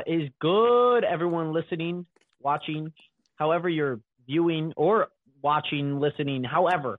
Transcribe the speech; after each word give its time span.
What 0.00 0.08
is 0.08 0.30
good, 0.40 1.04
everyone 1.04 1.52
listening, 1.52 2.06
watching, 2.40 2.90
however 3.36 3.68
you're 3.68 4.00
viewing 4.26 4.72
or 4.74 5.08
watching, 5.42 6.00
listening, 6.00 6.42
however. 6.42 6.98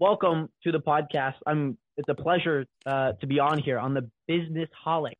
Welcome 0.00 0.48
to 0.64 0.72
the 0.72 0.80
podcast. 0.80 1.34
I'm. 1.46 1.78
It's 1.96 2.08
a 2.08 2.16
pleasure 2.16 2.66
uh, 2.84 3.12
to 3.20 3.26
be 3.28 3.38
on 3.38 3.62
here 3.62 3.78
on 3.78 3.94
the 3.94 4.10
Business 4.26 4.68
Holics 4.84 5.12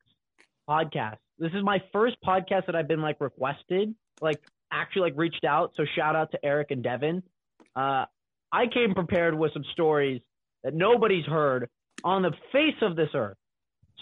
podcast. 0.69 1.19
This 1.39 1.53
is 1.53 1.63
my 1.63 1.81
first 1.93 2.17
podcast 2.27 2.67
that 2.67 2.75
I've 2.75 2.89
been 2.89 3.03
like 3.03 3.21
requested, 3.21 3.95
like 4.21 4.41
actually 4.73 5.11
like 5.11 5.15
reached 5.17 5.45
out. 5.45 5.75
So 5.77 5.85
shout 5.95 6.17
out 6.17 6.33
to 6.33 6.45
Eric 6.45 6.73
and 6.73 6.83
Devin. 6.83 7.23
Uh, 7.77 8.07
I 8.51 8.67
came 8.75 8.93
prepared 8.93 9.39
with 9.39 9.53
some 9.53 9.65
stories 9.73 10.21
that 10.65 10.75
nobody's 10.75 11.27
heard 11.27 11.69
on 12.03 12.23
the 12.23 12.33
face 12.51 12.83
of 12.83 12.97
this 12.97 13.11
earth. 13.15 13.37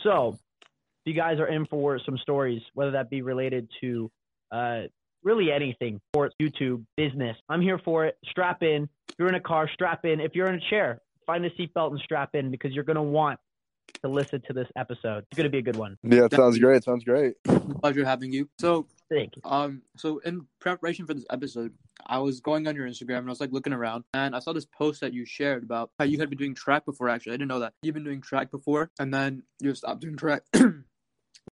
So 0.03 0.39
you 1.07 1.15
guys 1.15 1.39
are 1.39 1.49
in 1.49 1.67
for 1.67 1.99
some 2.05 2.19
stories, 2.19 2.63
whether 2.75 2.93
that 2.93 3.11
be 3.11 3.23
related 3.23 3.69
to 3.81 4.11
uh, 4.51 4.83
really 5.23 5.51
anything, 5.51 6.01
sports, 6.13 6.35
YouTube, 6.41 6.85
business. 6.97 7.37
I'm 7.49 7.61
here 7.61 7.81
for 7.85 8.07
it. 8.07 8.17
Strap 8.31 8.63
in. 8.63 8.89
If 9.09 9.15
you're 9.19 9.29
in 9.29 9.35
a 9.35 9.41
car, 9.41 9.69
strap 9.73 10.05
in. 10.05 10.21
If 10.21 10.35
you're 10.35 10.49
in 10.49 10.57
a 10.57 10.71
chair, 10.71 11.01
find 11.27 11.45
a 11.45 11.51
seatbelt 11.51 11.91
and 11.91 12.01
strap 12.01 12.35
in 12.35 12.51
because 12.51 12.73
you're 12.73 12.85
going 12.85 12.97
to 12.97 13.03
want 13.03 13.41
to 14.03 14.09
listen 14.09 14.43
to 14.47 14.53
this 14.53 14.69
episode. 14.77 15.25
It's 15.31 15.37
going 15.37 15.45
to 15.45 15.51
be 15.51 15.59
a 15.59 15.63
good 15.63 15.77
one. 15.77 15.97
Yeah, 16.03 16.25
it 16.25 16.33
sounds 16.33 16.59
great. 16.59 16.85
Sounds 16.85 17.05
great. 17.05 17.35
Pleasure 17.81 18.05
having 18.05 18.33
you. 18.33 18.49
So, 18.59 18.87
Thank 19.11 19.37
you. 19.37 19.43
um, 19.45 19.83
so 19.97 20.19
in 20.19 20.47
preparation 20.61 21.07
for 21.07 21.15
this 21.15 21.25
episode, 21.31 21.73
I 22.07 22.19
was 22.19 22.41
going 22.41 22.67
on 22.67 22.77
your 22.77 22.87
Instagram 22.87 23.19
and 23.19 23.29
I 23.29 23.31
was 23.31 23.41
like 23.41 23.53
looking 23.53 23.73
around 23.73 24.05
and 24.15 24.35
I 24.35 24.41
saw 24.41 24.53
this 24.53 24.67
post 24.67 25.01
that 25.01 25.13
you 25.13 25.25
shared 25.25 25.63
about 25.63 25.91
how 25.99 26.05
you 26.05 26.19
had 26.19 26.29
been 26.29 26.39
doing 26.39 26.55
track 26.55 26.85
before. 26.85 27.09
Actually, 27.09 27.33
I 27.33 27.37
didn't 27.37 27.49
know 27.49 27.61
that 27.61 27.75
you've 27.83 27.95
been 27.95 28.05
doing 28.05 28.21
track 28.21 28.51
before, 28.51 28.91
and 28.99 29.13
then 29.13 29.43
you 29.61 29.75
stopped 29.75 30.01
doing 30.01 30.17
track. 30.17 30.43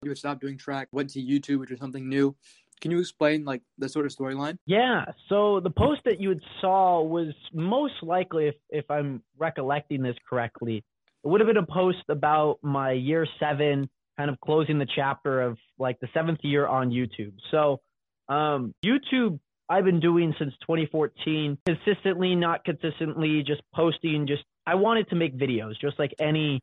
you 0.03 0.11
had 0.11 0.19
stopped 0.19 0.41
doing 0.41 0.59
track, 0.59 0.89
went 0.93 1.11
to 1.11 1.21
YouTube, 1.21 1.61
which 1.61 1.71
is 1.71 1.79
something 1.79 2.09
new. 2.09 2.35
Can 2.81 2.91
you 2.91 2.99
explain 2.99 3.45
like 3.45 3.63
the 3.79 3.89
sort 3.89 4.07
of 4.07 4.13
storyline? 4.13 4.59
Yeah. 4.67 5.05
So 5.29 5.61
the 5.61 5.71
post 5.71 6.03
that 6.05 6.21
you 6.21 6.39
saw 6.61 7.03
was 7.03 7.33
most 7.53 7.95
likely, 8.03 8.49
if, 8.49 8.55
if 8.69 8.91
I'm 8.91 9.23
recollecting 9.39 10.03
this 10.03 10.17
correctly, 10.29 10.85
it 11.25 11.29
would 11.29 11.41
have 11.41 11.47
been 11.47 11.57
a 11.57 11.67
post 11.67 12.05
about 12.09 12.59
my 12.63 12.93
year 12.93 13.27
seven, 13.41 13.89
kind 14.19 14.29
of 14.29 14.39
closing 14.41 14.79
the 14.79 14.87
chapter 14.95 15.41
of 15.41 15.57
like 15.79 15.99
the 16.01 16.09
seventh 16.13 16.41
year 16.43 16.67
on 16.67 16.91
YouTube. 16.91 17.33
So 17.51 17.81
um, 18.29 18.75
YouTube, 18.85 19.39
I've 19.69 19.85
been 19.85 20.01
doing 20.01 20.35
since 20.39 20.53
2014, 20.63 21.57
consistently, 21.65 22.35
not 22.35 22.65
consistently, 22.65 23.43
just 23.47 23.63
posting. 23.75 24.27
Just 24.27 24.43
I 24.67 24.75
wanted 24.75 25.09
to 25.09 25.17
make 25.17 25.39
videos, 25.39 25.73
just 25.81 25.99
like 25.99 26.13
any 26.21 26.61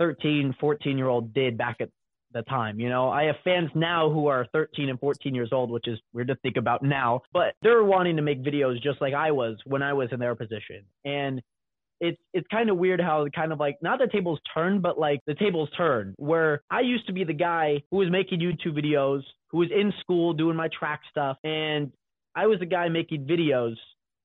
13, 0.00 0.56
14 0.58 0.98
year 0.98 1.08
old 1.08 1.32
did 1.32 1.56
back 1.56 1.76
at 1.80 1.90
the 2.34 2.42
time. 2.42 2.78
You 2.78 2.88
know, 2.88 3.08
I 3.08 3.24
have 3.24 3.36
fans 3.44 3.70
now 3.74 4.10
who 4.10 4.26
are 4.26 4.46
13 4.52 4.90
and 4.90 5.00
14 5.00 5.34
years 5.34 5.50
old, 5.52 5.70
which 5.70 5.88
is 5.88 5.98
weird 6.12 6.28
to 6.28 6.36
think 6.36 6.56
about 6.56 6.82
now, 6.82 7.22
but 7.32 7.54
they're 7.62 7.84
wanting 7.84 8.16
to 8.16 8.22
make 8.22 8.42
videos 8.42 8.82
just 8.82 9.00
like 9.00 9.14
I 9.14 9.30
was 9.30 9.56
when 9.64 9.82
I 9.82 9.94
was 9.94 10.08
in 10.12 10.20
their 10.20 10.34
position. 10.34 10.84
And 11.04 11.40
it's 12.00 12.20
it's 12.32 12.46
kind 12.48 12.70
of 12.70 12.76
weird 12.76 13.00
how 13.00 13.26
kind 13.34 13.52
of 13.52 13.60
like 13.60 13.78
not 13.80 13.98
the 13.98 14.08
tables 14.08 14.40
turn, 14.52 14.80
but 14.80 14.98
like 14.98 15.20
the 15.26 15.34
tables 15.34 15.70
turn. 15.76 16.14
Where 16.18 16.62
I 16.70 16.80
used 16.80 17.06
to 17.06 17.12
be 17.12 17.24
the 17.24 17.32
guy 17.32 17.82
who 17.90 17.98
was 17.98 18.10
making 18.10 18.40
YouTube 18.40 18.78
videos, 18.78 19.22
who 19.48 19.58
was 19.58 19.70
in 19.70 19.92
school 20.00 20.32
doing 20.32 20.56
my 20.56 20.68
track 20.76 21.00
stuff, 21.10 21.38
and 21.44 21.92
I 22.34 22.46
was 22.46 22.58
the 22.58 22.66
guy 22.66 22.88
making 22.88 23.26
videos 23.26 23.76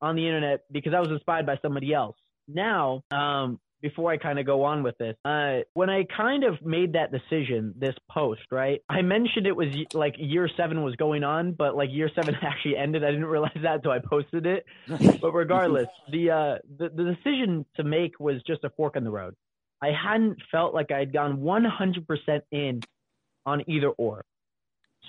on 0.01 0.16
the 0.16 0.25
internet 0.25 0.61
because 0.71 0.94
I 0.94 0.99
was 0.99 1.09
inspired 1.09 1.45
by 1.45 1.57
somebody 1.61 1.94
else. 1.94 2.16
Now, 2.47 3.03
um, 3.11 3.59
before 3.81 4.11
I 4.11 4.17
kind 4.17 4.39
of 4.39 4.45
go 4.45 4.63
on 4.63 4.83
with 4.83 4.97
this, 4.97 5.16
uh, 5.25 5.59
when 5.73 5.89
I 5.89 6.05
kind 6.16 6.44
of 6.44 6.63
made 6.66 6.94
that 6.94 7.12
decision, 7.12 7.73
this 7.78 7.95
post, 8.09 8.41
right? 8.51 8.81
I 8.90 9.01
mentioned 9.01 9.47
it 9.47 9.56
was 9.56 9.67
like 9.94 10.16
year 10.17 10.50
seven 10.57 10.84
was 10.84 10.95
going 10.95 11.23
on, 11.23 11.53
but 11.53 11.75
like 11.75 11.90
year 11.91 12.09
seven 12.16 12.35
actually 12.41 12.78
ended. 12.78 13.03
I 13.03 13.12
didn't 13.12 13.25
realize 13.25 13.57
that 13.62 13.75
until 13.75 13.91
I 13.91 14.00
posted 14.00 14.45
it. 14.45 14.66
but 15.22 15.31
regardless, 15.31 15.88
the, 16.12 16.31
uh, 16.31 16.56
the 16.78 16.90
the 16.90 17.16
decision 17.16 17.66
to 17.75 17.84
make 17.84 18.19
was 18.19 18.41
just 18.45 18.63
a 18.63 18.69
fork 18.72 18.95
in 18.95 19.03
the 19.03 19.12
road. 19.12 19.35
I 19.81 19.91
hadn't 19.91 20.40
felt 20.51 20.73
like 20.73 20.91
I 20.91 21.00
had 21.00 21.13
gone 21.13 21.38
100% 21.38 22.41
in 22.51 22.81
on 23.46 23.63
either 23.69 23.90
or. 23.90 24.23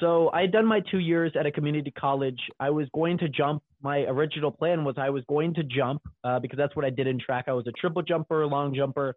So 0.00 0.30
I 0.32 0.40
had 0.40 0.52
done 0.52 0.64
my 0.64 0.80
two 0.80 0.98
years 0.98 1.32
at 1.38 1.44
a 1.44 1.52
community 1.52 1.90
college. 1.90 2.40
I 2.58 2.70
was 2.70 2.88
going 2.94 3.18
to 3.18 3.28
jump. 3.28 3.62
My 3.82 3.98
original 3.98 4.50
plan 4.50 4.82
was 4.82 4.96
I 4.96 5.10
was 5.10 5.22
going 5.28 5.54
to 5.54 5.62
jump 5.62 6.00
uh, 6.24 6.38
because 6.38 6.56
that's 6.56 6.74
what 6.74 6.86
I 6.86 6.90
did 6.90 7.06
in 7.06 7.20
track. 7.20 7.44
I 7.48 7.52
was 7.52 7.66
a 7.66 7.72
triple 7.72 8.00
jumper, 8.00 8.46
long 8.46 8.74
jumper 8.74 9.14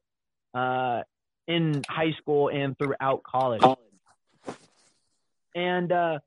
uh, 0.53 1.01
in 1.47 1.83
high 1.87 2.11
school 2.19 2.49
and 2.49 2.77
throughout 2.77 3.23
college. 3.23 3.63
And 5.55 5.91
uh, 5.91 6.19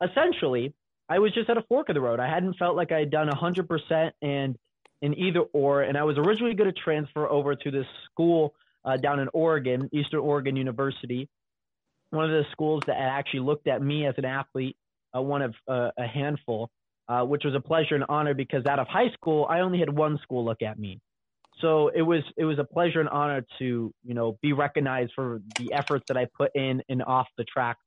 essentially, 0.00 0.74
I 1.08 1.18
was 1.18 1.34
just 1.34 1.50
at 1.50 1.56
a 1.56 1.62
fork 1.62 1.88
of 1.88 1.94
the 1.94 2.00
road. 2.00 2.20
I 2.20 2.28
hadn't 2.28 2.54
felt 2.54 2.76
like 2.76 2.92
I 2.92 3.00
had 3.00 3.10
done 3.10 3.28
100% 3.28 4.12
and 4.22 4.56
in 5.02 5.18
either 5.18 5.40
or. 5.52 5.82
And 5.82 5.98
I 5.98 6.04
was 6.04 6.18
originally 6.18 6.54
going 6.54 6.72
to 6.72 6.80
transfer 6.80 7.26
over 7.28 7.56
to 7.56 7.70
this 7.70 7.86
school 8.10 8.54
uh, 8.84 8.96
down 8.96 9.18
in 9.18 9.28
Oregon, 9.32 9.88
Eastern 9.92 10.20
Oregon 10.20 10.54
University 10.54 11.28
one 12.10 12.24
of 12.24 12.30
the 12.30 12.44
schools 12.52 12.82
that 12.86 12.96
actually 12.96 13.40
looked 13.40 13.66
at 13.66 13.82
me 13.82 14.06
as 14.06 14.14
an 14.18 14.24
athlete, 14.24 14.76
uh, 15.16 15.22
one 15.22 15.42
of 15.42 15.54
uh, 15.68 15.90
a 15.98 16.06
handful, 16.06 16.70
uh, 17.08 17.22
which 17.22 17.44
was 17.44 17.54
a 17.54 17.60
pleasure 17.60 17.94
and 17.94 18.04
honor 18.08 18.34
because 18.34 18.66
out 18.66 18.78
of 18.78 18.86
high 18.88 19.10
school, 19.12 19.46
I 19.48 19.60
only 19.60 19.78
had 19.78 19.94
one 19.94 20.18
school 20.22 20.44
look 20.44 20.62
at 20.62 20.78
me. 20.78 21.00
So 21.60 21.88
it 21.88 22.02
was 22.02 22.22
it 22.36 22.44
was 22.44 22.58
a 22.58 22.64
pleasure 22.64 23.00
and 23.00 23.08
honor 23.08 23.44
to 23.58 23.92
you 24.04 24.14
know 24.14 24.38
be 24.42 24.52
recognized 24.52 25.12
for 25.14 25.40
the 25.58 25.72
efforts 25.72 26.04
that 26.08 26.16
I 26.16 26.26
put 26.36 26.54
in 26.54 26.82
and 26.88 27.02
off 27.02 27.26
the 27.36 27.44
track 27.44 27.78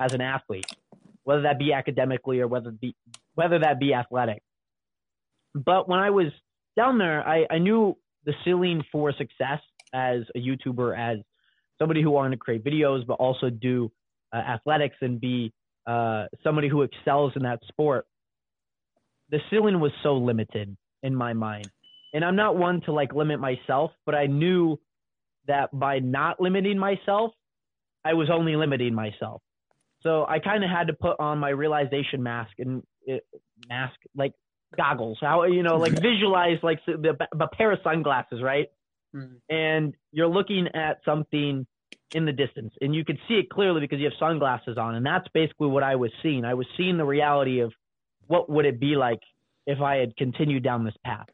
as 0.00 0.12
an 0.12 0.20
athlete, 0.20 0.66
whether 1.24 1.42
that 1.42 1.58
be 1.58 1.72
academically 1.72 2.40
or 2.40 2.46
whether 2.46 2.70
be 2.70 2.94
whether 3.34 3.58
that 3.58 3.80
be 3.80 3.94
athletic. 3.94 4.42
But 5.54 5.88
when 5.88 5.98
I 5.98 6.10
was 6.10 6.26
down 6.76 6.98
there, 6.98 7.26
I, 7.26 7.46
I 7.50 7.58
knew 7.58 7.96
the 8.24 8.34
ceiling 8.44 8.84
for 8.92 9.12
success 9.12 9.60
as 9.92 10.22
a 10.34 10.38
YouTuber, 10.38 10.96
as 10.96 11.18
somebody 11.78 12.02
who 12.02 12.10
wanted 12.10 12.36
to 12.36 12.36
create 12.38 12.64
videos, 12.64 13.06
but 13.06 13.14
also 13.14 13.50
do 13.50 13.90
uh, 14.32 14.38
athletics 14.38 14.96
and 15.00 15.20
be 15.20 15.52
uh, 15.86 16.26
somebody 16.42 16.68
who 16.68 16.82
excels 16.82 17.32
in 17.36 17.42
that 17.42 17.60
sport. 17.68 18.06
The 19.30 19.38
ceiling 19.50 19.80
was 19.80 19.92
so 20.02 20.16
limited 20.16 20.76
in 21.02 21.14
my 21.14 21.32
mind. 21.32 21.70
And 22.14 22.24
I'm 22.24 22.36
not 22.36 22.56
one 22.56 22.80
to 22.82 22.92
like 22.92 23.14
limit 23.14 23.40
myself, 23.40 23.90
but 24.04 24.14
I 24.14 24.26
knew 24.26 24.78
that 25.46 25.68
by 25.72 25.98
not 25.98 26.40
limiting 26.40 26.78
myself, 26.78 27.32
I 28.04 28.14
was 28.14 28.30
only 28.30 28.56
limiting 28.56 28.94
myself. 28.94 29.42
So 30.02 30.24
I 30.28 30.38
kind 30.38 30.62
of 30.62 30.70
had 30.70 30.86
to 30.86 30.92
put 30.92 31.18
on 31.18 31.38
my 31.38 31.50
realization 31.50 32.22
mask 32.22 32.52
and 32.58 32.82
it, 33.04 33.26
mask 33.68 33.96
like 34.14 34.32
goggles. 34.76 35.18
How 35.20 35.44
you 35.44 35.62
know 35.62 35.76
like 35.76 35.92
visualize 36.00 36.58
like 36.62 36.80
the, 36.86 37.16
the 37.36 37.48
pair 37.48 37.72
of 37.72 37.80
sunglasses, 37.82 38.42
right? 38.42 38.68
Mhm. 39.16 39.40
and 39.48 39.94
you're 40.12 40.28
looking 40.28 40.68
at 40.74 41.02
something 41.04 41.66
in 42.14 42.24
the 42.24 42.32
distance 42.32 42.72
and 42.80 42.94
you 42.94 43.04
can 43.04 43.18
see 43.26 43.34
it 43.34 43.50
clearly 43.50 43.80
because 43.80 43.98
you 43.98 44.04
have 44.04 44.18
sunglasses 44.18 44.76
on 44.78 44.94
and 44.94 45.04
that's 45.04 45.26
basically 45.28 45.68
what 45.68 45.82
i 45.82 45.96
was 45.96 46.12
seeing 46.22 46.44
i 46.44 46.54
was 46.54 46.66
seeing 46.76 46.96
the 46.96 47.04
reality 47.04 47.60
of 47.60 47.72
what 48.26 48.48
would 48.48 48.64
it 48.64 48.78
be 48.78 48.96
like 48.96 49.20
if 49.66 49.80
i 49.80 49.96
had 49.96 50.16
continued 50.16 50.62
down 50.62 50.84
this 50.84 50.94
path 51.04 51.28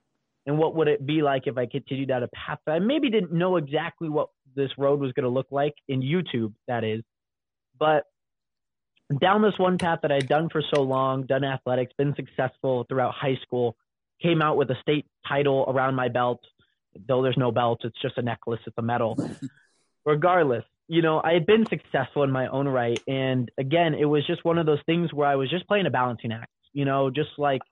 and 0.47 0.56
what 0.59 0.75
would 0.75 0.88
it 0.88 1.04
be 1.04 1.22
like 1.22 1.47
if 1.47 1.59
i 1.59 1.66
continued 1.66 2.09
down 2.09 2.22
a 2.22 2.28
path 2.28 2.59
that 2.66 2.72
i 2.72 2.78
maybe 2.78 3.10
didn't 3.10 3.32
know 3.32 3.56
exactly 3.56 4.09
what 4.09 4.28
this 4.54 4.70
road 4.78 5.00
was 5.00 5.12
going 5.12 5.25
to 5.25 5.31
look 5.31 5.49
like 5.50 5.75
in 5.88 6.00
youtube 6.00 6.53
that 6.69 6.84
is 6.84 7.03
but 7.78 8.04
down 9.20 9.43
this 9.43 9.59
one 9.59 9.76
path 9.76 9.99
that 10.03 10.12
i'd 10.12 10.28
done 10.28 10.49
for 10.49 10.62
so 10.75 10.82
long 10.82 11.25
done 11.25 11.44
athletics 11.44 11.93
been 11.99 12.14
successful 12.14 12.84
throughout 12.88 13.12
high 13.12 13.37
school 13.43 13.76
came 14.23 14.40
out 14.40 14.56
with 14.56 14.70
a 14.70 14.76
state 14.81 15.06
title 15.28 15.64
around 15.69 15.94
my 15.94 16.08
belt 16.08 16.40
though 17.08 17.22
there's 17.22 17.36
no 17.36 17.50
belt, 17.50 17.80
it's 17.84 18.00
just 18.00 18.18
a 18.18 18.22
necklace, 18.22 18.60
it's 18.66 18.78
a 18.78 18.82
medal. 18.82 19.18
Regardless, 20.04 20.64
you 20.88 21.00
know, 21.00 21.20
I 21.22 21.32
had 21.32 21.46
been 21.46 21.64
successful 21.66 22.22
in 22.22 22.30
my 22.30 22.48
own 22.48 22.66
right. 22.68 23.00
And 23.06 23.50
again, 23.58 23.94
it 23.94 24.04
was 24.04 24.26
just 24.26 24.44
one 24.44 24.58
of 24.58 24.66
those 24.66 24.80
things 24.84 25.12
where 25.12 25.28
I 25.28 25.36
was 25.36 25.48
just 25.48 25.66
playing 25.66 25.86
a 25.86 25.90
balancing 25.90 26.32
act, 26.32 26.50
you 26.72 26.84
know, 26.84 27.10
just 27.10 27.30
like 27.38 27.62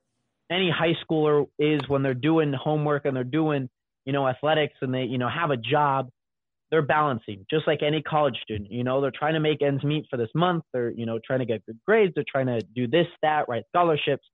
any 0.51 0.71
high 0.71 0.95
schooler 1.05 1.47
is 1.59 1.81
when 1.89 2.03
they're 2.03 2.15
doing 2.15 2.53
homework 2.53 3.05
and 3.05 3.17
they're 3.17 3.25
doing, 3.25 3.69
you 4.05 4.13
know, 4.13 4.27
athletics 4.27 4.75
and 4.81 4.95
they, 4.95 5.03
you 5.03 5.19
know, 5.19 5.29
have 5.29 5.51
a 5.51 5.57
job, 5.57 6.09
they're 6.71 6.83
balancing 6.83 7.47
just 7.51 7.67
like 7.67 7.83
any 7.83 8.01
college 8.01 8.37
student, 8.43 8.71
you 8.71 8.85
know, 8.85 9.01
they're 9.01 9.11
trying 9.11 9.35
to 9.35 9.41
make 9.41 9.61
ends 9.61 9.83
meet 9.83 10.07
for 10.09 10.17
this 10.17 10.31
month. 10.35 10.65
They're, 10.73 10.91
you 10.91 11.05
know, 11.05 11.19
trying 11.25 11.41
to 11.41 11.45
get 11.45 11.67
good 11.67 11.81
grades. 11.85 12.15
They're 12.15 12.25
trying 12.31 12.47
to 12.47 12.61
do 12.61 12.87
this, 12.87 13.07
that, 13.23 13.49
write 13.49 13.65
scholarships. 13.69 14.25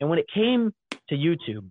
And 0.00 0.10
when 0.10 0.18
it 0.18 0.26
came 0.32 0.74
to 1.08 1.14
YouTube, 1.14 1.68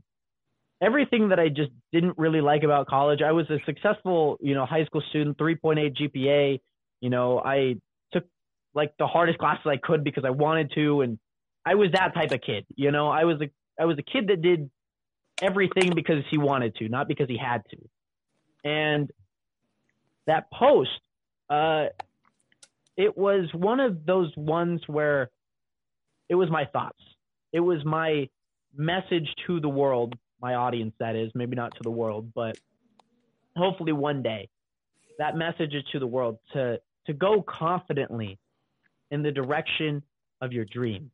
everything 0.82 1.30
that 1.30 1.40
I 1.40 1.50
just 1.50 1.72
didn't 1.92 2.18
really 2.18 2.42
like 2.42 2.64
about 2.64 2.88
college. 2.88 3.22
I 3.22 3.32
was 3.32 3.50
a 3.50 3.60
successful, 3.66 4.38
you 4.42 4.56
know, 4.56 4.66
high 4.66 4.86
school 4.86 5.04
student, 5.10 5.38
3.8 5.38 5.96
GPA. 5.96 6.60
You 7.02 7.10
know, 7.10 7.40
I 7.40 7.76
took 8.12 8.26
like 8.74 8.94
the 8.98 9.08
hardest 9.08 9.38
classes 9.38 9.66
I 9.66 9.78
could 9.78 10.04
because 10.04 10.26
I 10.26 10.32
wanted 10.32 10.72
to, 10.76 11.02
and 11.02 11.20
I 11.66 11.76
was 11.76 11.90
that 11.94 12.14
type 12.14 12.32
of 12.32 12.42
kid. 12.42 12.66
You 12.76 12.92
know, 12.92 13.10
I 13.10 13.26
was 13.26 13.42
a 13.42 13.50
I 13.80 13.86
was 13.86 13.98
a 13.98 14.04
kid 14.04 14.28
that 14.28 14.42
did 14.42 14.70
everything 15.42 15.94
because 15.96 16.24
he 16.30 16.38
wanted 16.38 16.76
to, 16.76 16.90
not 16.90 17.08
because 17.08 17.28
he 17.28 17.38
had 17.38 17.64
to. 17.72 17.78
And 18.64 19.10
that 20.28 20.52
post, 20.52 20.90
uh, 21.50 21.86
it 22.96 23.18
was 23.18 23.50
one 23.54 23.80
of 23.80 24.06
those 24.06 24.32
ones 24.36 24.82
where 24.88 25.30
it 26.30 26.36
was 26.36 26.50
my 26.50 26.66
thoughts. 26.66 27.00
It 27.52 27.60
was 27.60 27.84
my 27.84 28.30
message 28.76 29.28
to 29.48 29.60
the 29.60 29.70
world, 29.70 30.16
my 30.42 30.56
audience, 30.56 30.94
that 31.00 31.16
is, 31.16 31.32
maybe 31.36 31.56
not 31.56 31.76
to 31.76 31.84
the 31.84 31.92
world, 31.92 32.32
but 32.34 32.58
hopefully 33.56 33.92
one 33.92 34.22
day 34.24 34.50
that 35.22 35.36
message 35.36 35.76
is 35.76 35.84
to 35.92 36.00
the 36.00 36.08
world 36.08 36.40
to, 36.54 36.80
to 37.06 37.14
go 37.14 37.44
confidently 37.44 38.40
in 39.12 39.22
the 39.22 39.32
direction 39.32 40.02
of 40.42 40.52
your 40.52 40.66
dream. 40.66 41.12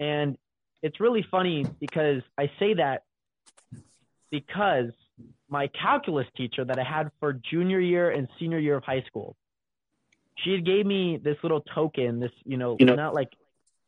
And 0.00 0.36
it's 0.82 0.98
really 0.98 1.24
funny 1.30 1.66
because 1.78 2.22
I 2.36 2.50
say 2.58 2.74
that 2.74 3.04
because 4.30 4.90
my 5.48 5.68
calculus 5.68 6.26
teacher 6.36 6.64
that 6.64 6.78
I 6.78 6.84
had 6.84 7.10
for 7.20 7.32
junior 7.32 7.80
year 7.80 8.10
and 8.10 8.28
senior 8.38 8.58
year 8.58 8.76
of 8.76 8.84
high 8.84 9.04
school, 9.06 9.36
she 10.36 10.60
gave 10.60 10.86
me 10.86 11.18
this 11.22 11.36
little 11.42 11.60
token, 11.60 12.18
this, 12.18 12.32
you 12.44 12.56
know, 12.56 12.76
you 12.80 12.86
know 12.86 12.94
not 12.94 13.14
like, 13.14 13.30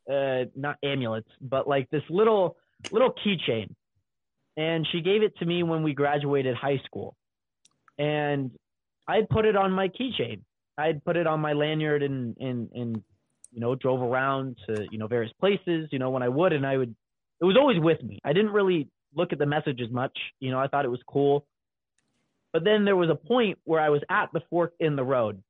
uh, 0.09 0.45
not 0.55 0.77
amulets, 0.83 1.29
but 1.41 1.67
like 1.67 1.89
this 1.89 2.03
little, 2.09 2.57
little 2.91 3.13
keychain. 3.25 3.73
And 4.55 4.87
she 4.91 5.01
gave 5.01 5.23
it 5.23 5.35
to 5.37 5.45
me 5.45 5.63
when 5.63 5.83
we 5.83 5.93
graduated 5.93 6.55
high 6.55 6.81
school. 6.85 7.15
And 7.97 8.51
I 9.07 9.21
put 9.29 9.45
it 9.45 9.55
on 9.55 9.71
my 9.71 9.87
keychain. 9.89 10.41
I'd 10.77 11.03
put 11.03 11.17
it 11.17 11.27
on 11.27 11.39
my 11.39 11.53
lanyard 11.53 12.03
and, 12.03 12.35
and, 12.37 12.69
and, 12.73 13.03
you 13.51 13.59
know, 13.59 13.75
drove 13.75 14.01
around 14.01 14.57
to, 14.67 14.85
you 14.91 14.97
know, 14.97 15.07
various 15.07 15.33
places, 15.39 15.89
you 15.91 15.99
know, 15.99 16.09
when 16.09 16.23
I 16.23 16.29
would, 16.29 16.53
and 16.53 16.65
I 16.65 16.77
would, 16.77 16.95
it 17.41 17.45
was 17.45 17.57
always 17.57 17.79
with 17.79 18.01
me. 18.01 18.19
I 18.23 18.33
didn't 18.33 18.51
really 18.51 18.89
look 19.15 19.33
at 19.33 19.39
the 19.39 19.45
message 19.45 19.81
as 19.81 19.91
much. 19.91 20.17
You 20.39 20.51
know, 20.51 20.59
I 20.59 20.67
thought 20.67 20.85
it 20.85 20.89
was 20.89 21.01
cool. 21.07 21.45
But 22.51 22.63
then 22.63 22.85
there 22.85 22.95
was 22.95 23.09
a 23.09 23.15
point 23.15 23.59
where 23.63 23.81
I 23.81 23.89
was 23.89 24.01
at 24.09 24.29
the 24.33 24.41
fork 24.49 24.73
in 24.79 24.95
the 24.95 25.03
road 25.03 25.41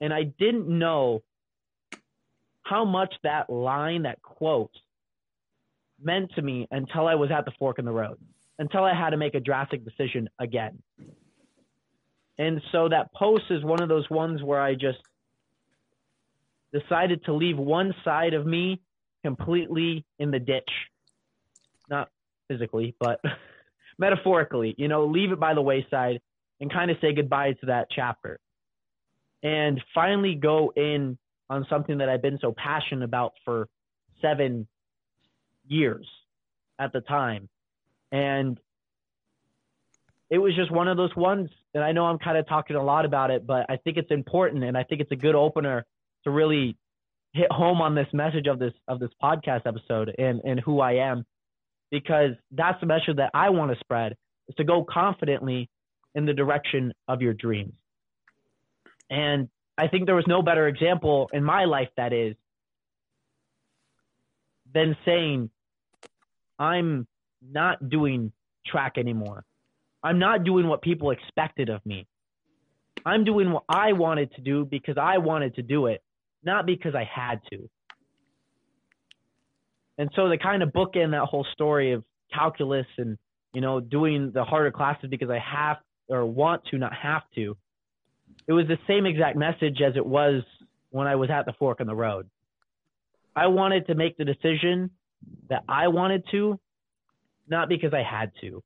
and 0.00 0.12
I 0.12 0.24
didn't 0.24 0.68
know 0.68 1.22
how 2.62 2.84
much 2.84 3.14
that 3.22 3.50
line, 3.50 4.02
that 4.02 4.22
quote, 4.22 4.70
meant 6.02 6.32
to 6.34 6.42
me 6.42 6.66
until 6.70 7.06
I 7.06 7.14
was 7.14 7.30
at 7.30 7.44
the 7.44 7.52
fork 7.58 7.78
in 7.78 7.84
the 7.84 7.92
road, 7.92 8.18
until 8.58 8.84
I 8.84 8.94
had 8.94 9.10
to 9.10 9.16
make 9.16 9.34
a 9.34 9.40
drastic 9.40 9.84
decision 9.84 10.28
again. 10.38 10.82
And 12.38 12.62
so 12.72 12.88
that 12.88 13.12
post 13.12 13.44
is 13.50 13.62
one 13.62 13.82
of 13.82 13.88
those 13.88 14.08
ones 14.08 14.42
where 14.42 14.60
I 14.60 14.74
just 14.74 14.98
decided 16.72 17.24
to 17.24 17.34
leave 17.34 17.58
one 17.58 17.94
side 18.04 18.34
of 18.34 18.46
me 18.46 18.80
completely 19.24 20.04
in 20.18 20.30
the 20.30 20.38
ditch. 20.38 20.70
Not 21.88 22.08
physically, 22.48 22.94
but 22.98 23.20
metaphorically, 23.98 24.74
you 24.78 24.88
know, 24.88 25.06
leave 25.06 25.32
it 25.32 25.40
by 25.40 25.54
the 25.54 25.60
wayside 25.60 26.20
and 26.60 26.72
kind 26.72 26.90
of 26.90 26.96
say 27.00 27.12
goodbye 27.12 27.52
to 27.60 27.66
that 27.66 27.88
chapter 27.94 28.38
and 29.42 29.80
finally 29.94 30.34
go 30.34 30.72
in 30.76 31.18
on 31.48 31.66
something 31.68 31.98
that 31.98 32.08
I've 32.08 32.22
been 32.22 32.38
so 32.40 32.54
passionate 32.56 33.04
about 33.04 33.32
for 33.44 33.68
seven 34.22 34.68
years 35.70 36.06
at 36.78 36.92
the 36.92 37.00
time. 37.00 37.48
And 38.12 38.58
it 40.28 40.38
was 40.38 40.54
just 40.54 40.70
one 40.70 40.88
of 40.88 40.96
those 40.96 41.14
ones. 41.16 41.50
And 41.74 41.82
I 41.82 41.92
know 41.92 42.06
I'm 42.06 42.18
kind 42.18 42.36
of 42.36 42.48
talking 42.48 42.76
a 42.76 42.82
lot 42.82 43.04
about 43.04 43.30
it, 43.30 43.46
but 43.46 43.66
I 43.68 43.76
think 43.76 43.96
it's 43.96 44.10
important 44.10 44.64
and 44.64 44.76
I 44.76 44.82
think 44.82 45.00
it's 45.00 45.12
a 45.12 45.16
good 45.16 45.34
opener 45.34 45.86
to 46.24 46.30
really 46.30 46.76
hit 47.32 47.50
home 47.50 47.80
on 47.80 47.94
this 47.94 48.08
message 48.12 48.46
of 48.48 48.58
this 48.58 48.72
of 48.88 48.98
this 48.98 49.10
podcast 49.22 49.66
episode 49.66 50.14
and, 50.18 50.40
and 50.44 50.60
who 50.60 50.80
I 50.80 51.10
am. 51.10 51.24
Because 51.90 52.32
that's 52.52 52.80
the 52.80 52.86
message 52.86 53.16
that 53.16 53.30
I 53.34 53.50
want 53.50 53.72
to 53.72 53.78
spread 53.80 54.16
is 54.48 54.54
to 54.56 54.64
go 54.64 54.84
confidently 54.84 55.68
in 56.14 56.24
the 56.26 56.32
direction 56.32 56.92
of 57.08 57.20
your 57.22 57.34
dreams. 57.34 57.72
And 59.08 59.48
I 59.76 59.88
think 59.88 60.06
there 60.06 60.14
was 60.14 60.26
no 60.28 60.42
better 60.42 60.68
example 60.68 61.30
in 61.32 61.42
my 61.42 61.64
life 61.64 61.88
that 61.96 62.12
is 62.12 62.36
than 64.72 64.96
saying, 65.04 65.50
I'm 66.60 67.06
not 67.42 67.88
doing 67.88 68.32
track 68.66 68.98
anymore. 68.98 69.44
I'm 70.02 70.18
not 70.18 70.44
doing 70.44 70.68
what 70.68 70.82
people 70.82 71.10
expected 71.10 71.70
of 71.70 71.84
me. 71.84 72.06
I'm 73.04 73.24
doing 73.24 73.50
what 73.50 73.64
I 73.68 73.92
wanted 73.92 74.32
to 74.34 74.42
do 74.42 74.66
because 74.66 74.96
I 75.00 75.18
wanted 75.18 75.54
to 75.56 75.62
do 75.62 75.86
it, 75.86 76.02
not 76.44 76.66
because 76.66 76.94
I 76.94 77.08
had 77.12 77.40
to. 77.50 77.68
And 79.98 80.10
so 80.14 80.28
the 80.28 80.38
kind 80.38 80.62
of 80.62 80.70
bookend 80.70 81.12
that 81.12 81.24
whole 81.24 81.46
story 81.52 81.92
of 81.92 82.04
calculus 82.32 82.86
and 82.96 83.18
you 83.52 83.60
know 83.60 83.80
doing 83.80 84.30
the 84.32 84.44
harder 84.44 84.70
classes 84.70 85.08
because 85.10 85.30
I 85.30 85.38
have 85.38 85.78
or 86.08 86.24
want 86.26 86.64
to, 86.66 86.78
not 86.78 86.92
have 86.94 87.22
to, 87.36 87.56
it 88.46 88.52
was 88.52 88.66
the 88.66 88.78
same 88.86 89.06
exact 89.06 89.36
message 89.36 89.80
as 89.80 89.96
it 89.96 90.04
was 90.04 90.42
when 90.90 91.06
I 91.06 91.16
was 91.16 91.30
at 91.30 91.46
the 91.46 91.52
fork 91.58 91.80
in 91.80 91.86
the 91.86 91.94
road. 91.94 92.28
I 93.34 93.46
wanted 93.46 93.86
to 93.86 93.94
make 93.94 94.16
the 94.16 94.24
decision 94.24 94.90
that 95.48 95.64
I 95.68 95.88
wanted 95.88 96.24
to, 96.30 96.58
not 97.48 97.68
because 97.68 97.92
I 97.92 98.02
had 98.02 98.32
to. 98.40 98.62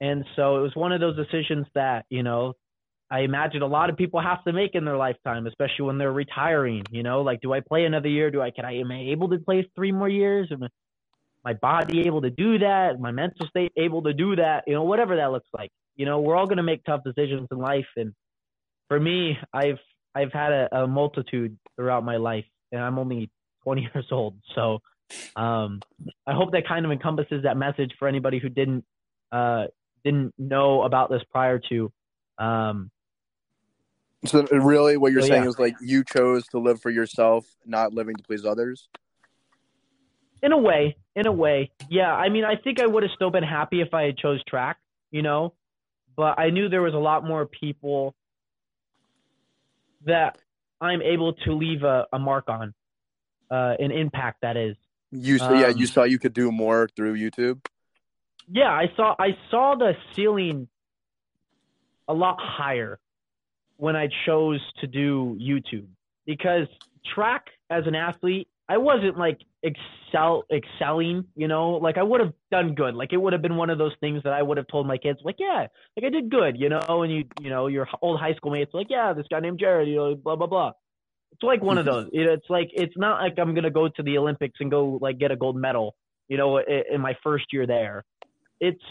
And 0.00 0.24
so 0.36 0.56
it 0.56 0.60
was 0.62 0.74
one 0.74 0.92
of 0.92 1.00
those 1.00 1.16
decisions 1.16 1.66
that, 1.74 2.06
you 2.08 2.22
know, 2.22 2.54
I 3.10 3.20
imagine 3.20 3.62
a 3.62 3.66
lot 3.66 3.90
of 3.90 3.96
people 3.96 4.20
have 4.20 4.42
to 4.44 4.52
make 4.52 4.74
in 4.74 4.84
their 4.84 4.96
lifetime, 4.96 5.46
especially 5.46 5.86
when 5.86 5.98
they're 5.98 6.12
retiring, 6.12 6.84
you 6.90 7.02
know, 7.02 7.22
like, 7.22 7.40
do 7.40 7.52
I 7.52 7.60
play 7.60 7.84
another 7.84 8.08
year? 8.08 8.30
Do 8.30 8.40
I, 8.40 8.50
can 8.50 8.64
I, 8.64 8.78
am 8.78 8.90
I 8.90 9.00
able 9.10 9.28
to 9.30 9.38
play 9.38 9.68
three 9.74 9.92
more 9.92 10.08
years? 10.08 10.48
Am 10.52 10.62
my 11.44 11.54
body 11.54 12.06
able 12.06 12.22
to 12.22 12.30
do 12.30 12.58
that? 12.58 13.00
My 13.00 13.10
mental 13.10 13.46
state 13.46 13.72
able 13.76 14.02
to 14.02 14.12
do 14.12 14.36
that? 14.36 14.64
You 14.66 14.74
know, 14.74 14.84
whatever 14.84 15.16
that 15.16 15.32
looks 15.32 15.48
like. 15.56 15.70
You 15.96 16.06
know, 16.06 16.20
we're 16.20 16.36
all 16.36 16.46
going 16.46 16.58
to 16.58 16.62
make 16.62 16.84
tough 16.84 17.02
decisions 17.04 17.48
in 17.50 17.58
life. 17.58 17.86
And 17.96 18.14
for 18.88 19.00
me, 19.00 19.38
I've 19.52 19.78
I've 20.14 20.32
had 20.32 20.52
a, 20.52 20.82
a, 20.82 20.86
multitude 20.88 21.56
throughout 21.76 22.04
my 22.04 22.16
life, 22.16 22.44
and 22.72 22.80
I'm 22.82 22.98
only 22.98 23.30
20 23.62 23.82
years 23.94 24.06
old. 24.10 24.34
So 24.54 24.80
um, 25.36 25.80
I 26.26 26.32
hope 26.32 26.52
that 26.52 26.66
kind 26.66 26.84
of 26.84 26.92
encompasses 26.92 27.42
that 27.42 27.56
message 27.56 27.92
for 27.98 28.08
anybody 28.08 28.38
who 28.38 28.48
didn't 28.48 28.84
uh, 29.32 29.66
didn't 30.04 30.34
know 30.38 30.82
about 30.82 31.10
this 31.10 31.22
prior 31.30 31.60
to. 31.70 31.92
Um, 32.38 32.90
so 34.24 34.42
really, 34.50 34.96
what 34.96 35.12
you're 35.12 35.22
so, 35.22 35.28
saying 35.28 35.44
yeah. 35.44 35.48
is 35.48 35.58
like 35.58 35.74
you 35.80 36.04
chose 36.04 36.46
to 36.48 36.58
live 36.58 36.80
for 36.80 36.90
yourself, 36.90 37.46
not 37.64 37.92
living 37.92 38.16
to 38.16 38.22
please 38.22 38.44
others. 38.44 38.88
In 40.42 40.52
a 40.52 40.58
way, 40.58 40.96
in 41.16 41.26
a 41.26 41.32
way, 41.32 41.70
yeah. 41.88 42.12
I 42.14 42.28
mean, 42.28 42.44
I 42.44 42.56
think 42.56 42.80
I 42.80 42.86
would 42.86 43.02
have 43.02 43.12
still 43.14 43.30
been 43.30 43.44
happy 43.44 43.80
if 43.80 43.92
I 43.92 44.04
had 44.04 44.16
chose 44.16 44.42
track, 44.44 44.78
you 45.10 45.22
know, 45.22 45.54
but 46.16 46.38
I 46.38 46.50
knew 46.50 46.68
there 46.68 46.82
was 46.82 46.94
a 46.94 46.98
lot 46.98 47.26
more 47.26 47.46
people 47.46 48.14
that 50.06 50.38
I'm 50.80 51.02
able 51.02 51.34
to 51.34 51.52
leave 51.52 51.82
a, 51.82 52.06
a 52.12 52.18
mark 52.18 52.48
on, 52.48 52.74
uh, 53.50 53.74
an 53.78 53.90
impact 53.90 54.42
that 54.42 54.56
is. 54.56 54.76
You 55.10 55.38
um, 55.40 55.56
yeah, 55.56 55.68
you 55.68 55.86
saw 55.86 56.04
you 56.04 56.18
could 56.18 56.32
do 56.32 56.52
more 56.52 56.88
through 56.94 57.16
YouTube. 57.16 57.64
Yeah, 58.48 58.70
I 58.70 58.86
saw 58.96 59.14
I 59.18 59.36
saw 59.50 59.74
the 59.76 59.92
ceiling 60.14 60.68
a 62.08 62.14
lot 62.14 62.36
higher 62.40 62.98
when 63.76 63.96
I 63.96 64.08
chose 64.26 64.60
to 64.80 64.86
do 64.86 65.38
YouTube 65.40 65.86
because 66.26 66.66
track 67.14 67.46
as 67.70 67.86
an 67.86 67.94
athlete 67.94 68.48
I 68.70 68.76
wasn't 68.76 69.18
like 69.18 69.40
excel 69.64 70.44
excelling, 70.48 71.24
you 71.34 71.48
know, 71.48 71.72
like 71.72 71.98
I 71.98 72.04
would 72.04 72.20
have 72.20 72.32
done 72.52 72.76
good. 72.76 72.94
Like 72.94 73.12
it 73.12 73.16
would 73.16 73.32
have 73.32 73.42
been 73.42 73.56
one 73.56 73.68
of 73.68 73.78
those 73.78 73.94
things 73.98 74.22
that 74.22 74.32
I 74.32 74.42
would 74.42 74.58
have 74.58 74.68
told 74.68 74.86
my 74.86 74.96
kids, 74.96 75.18
like, 75.24 75.36
yeah, 75.40 75.66
like 75.96 76.06
I 76.06 76.08
did 76.08 76.30
good, 76.30 76.56
you 76.56 76.68
know, 76.68 77.02
and 77.02 77.12
you 77.12 77.24
you 77.40 77.50
know, 77.50 77.66
your 77.66 77.88
old 78.00 78.20
high 78.20 78.34
school 78.34 78.52
mates 78.52 78.70
like, 78.72 78.86
yeah, 78.88 79.12
this 79.12 79.26
guy 79.28 79.40
named 79.40 79.58
Jared, 79.58 79.88
you 79.88 79.96
know, 79.96 80.14
blah 80.14 80.36
blah 80.36 80.46
blah. 80.46 80.72
It's 81.32 81.42
like 81.42 81.62
one 81.62 81.78
of 81.78 81.86
mm-hmm. 81.86 81.94
those. 81.94 82.10
It's 82.12 82.50
like 82.50 82.70
it's 82.72 82.96
not 82.96 83.20
like 83.20 83.34
I'm 83.38 83.54
gonna 83.54 83.70
go 83.70 83.88
to 83.88 84.02
the 84.02 84.18
Olympics 84.18 84.58
and 84.60 84.70
go 84.70 84.98
like 85.00 85.18
get 85.18 85.30
a 85.30 85.36
gold 85.36 85.56
medal, 85.56 85.94
you 86.28 86.36
know, 86.36 86.58
in 86.58 87.00
my 87.00 87.16
first 87.22 87.46
year 87.52 87.66
there. 87.66 88.04
It's 88.60 88.82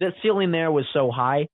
the 0.00 0.12
ceiling 0.22 0.50
there 0.50 0.70
was 0.70 0.84
so 0.92 1.10
high, 1.10 1.48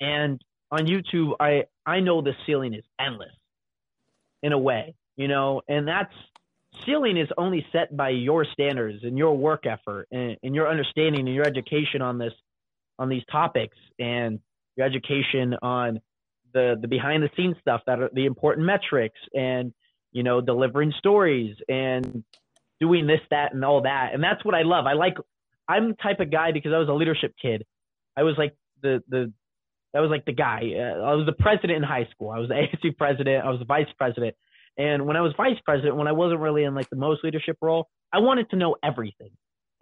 and 0.00 0.40
on 0.70 0.86
YouTube, 0.86 1.34
I 1.40 1.64
I 1.86 2.00
know 2.00 2.20
the 2.20 2.34
ceiling 2.46 2.74
is 2.74 2.84
endless, 3.00 3.32
in 4.42 4.52
a 4.52 4.58
way, 4.58 4.94
you 5.16 5.28
know, 5.28 5.62
and 5.68 5.86
that's 5.86 6.12
ceiling 6.84 7.16
is 7.16 7.28
only 7.38 7.64
set 7.72 7.96
by 7.96 8.10
your 8.10 8.44
standards 8.44 9.04
and 9.04 9.16
your 9.16 9.36
work 9.36 9.66
effort 9.66 10.08
and, 10.10 10.36
and 10.42 10.54
your 10.54 10.68
understanding 10.68 11.26
and 11.26 11.34
your 11.34 11.46
education 11.46 12.02
on 12.02 12.18
this 12.18 12.32
on 12.98 13.08
these 13.08 13.22
topics 13.30 13.76
and 13.98 14.40
your 14.76 14.86
education 14.86 15.54
on 15.62 16.00
the 16.54 16.76
the 16.80 16.88
behind 16.88 17.22
the 17.22 17.30
scenes 17.36 17.56
stuff 17.60 17.82
that 17.86 18.00
are 18.00 18.10
the 18.12 18.26
important 18.26 18.66
metrics 18.66 19.18
and 19.34 19.72
you 20.12 20.22
know 20.22 20.40
delivering 20.40 20.92
stories 20.98 21.56
and 21.68 22.24
doing 22.80 23.06
this 23.06 23.20
that 23.30 23.54
and 23.54 23.64
all 23.64 23.82
that. 23.82 24.10
And 24.14 24.22
that's 24.22 24.44
what 24.44 24.54
I 24.54 24.62
love. 24.62 24.86
I 24.86 24.94
like 24.94 25.14
I'm 25.68 25.90
the 25.90 25.96
type 26.02 26.20
of 26.20 26.30
guy 26.30 26.52
because 26.52 26.72
I 26.74 26.78
was 26.78 26.88
a 26.88 26.92
leadership 26.94 27.34
kid 27.40 27.62
I 28.16 28.22
was 28.22 28.34
like 28.38 28.54
the 28.82 29.02
the 29.08 29.32
that 29.94 30.00
was 30.00 30.10
like 30.10 30.24
the 30.24 30.32
guy. 30.32 30.72
Uh, 30.74 31.02
I 31.02 31.14
was 31.14 31.26
the 31.26 31.32
president 31.32 31.72
in 31.72 31.82
high 31.82 32.08
school. 32.12 32.30
I 32.30 32.38
was 32.38 32.48
the 32.48 32.54
ASB 32.84 32.96
president. 32.96 33.44
I 33.44 33.50
was 33.50 33.58
the 33.58 33.66
vice 33.66 33.88
president. 33.98 34.36
And 34.78 35.06
when 35.06 35.16
I 35.16 35.20
was 35.20 35.34
vice 35.36 35.58
president, 35.64 35.96
when 35.96 36.08
I 36.08 36.12
wasn't 36.12 36.40
really 36.40 36.64
in 36.64 36.74
like 36.74 36.88
the 36.88 36.96
most 36.96 37.22
leadership 37.22 37.58
role, 37.60 37.88
I 38.12 38.20
wanted 38.20 38.48
to 38.50 38.56
know 38.56 38.76
everything. 38.82 39.30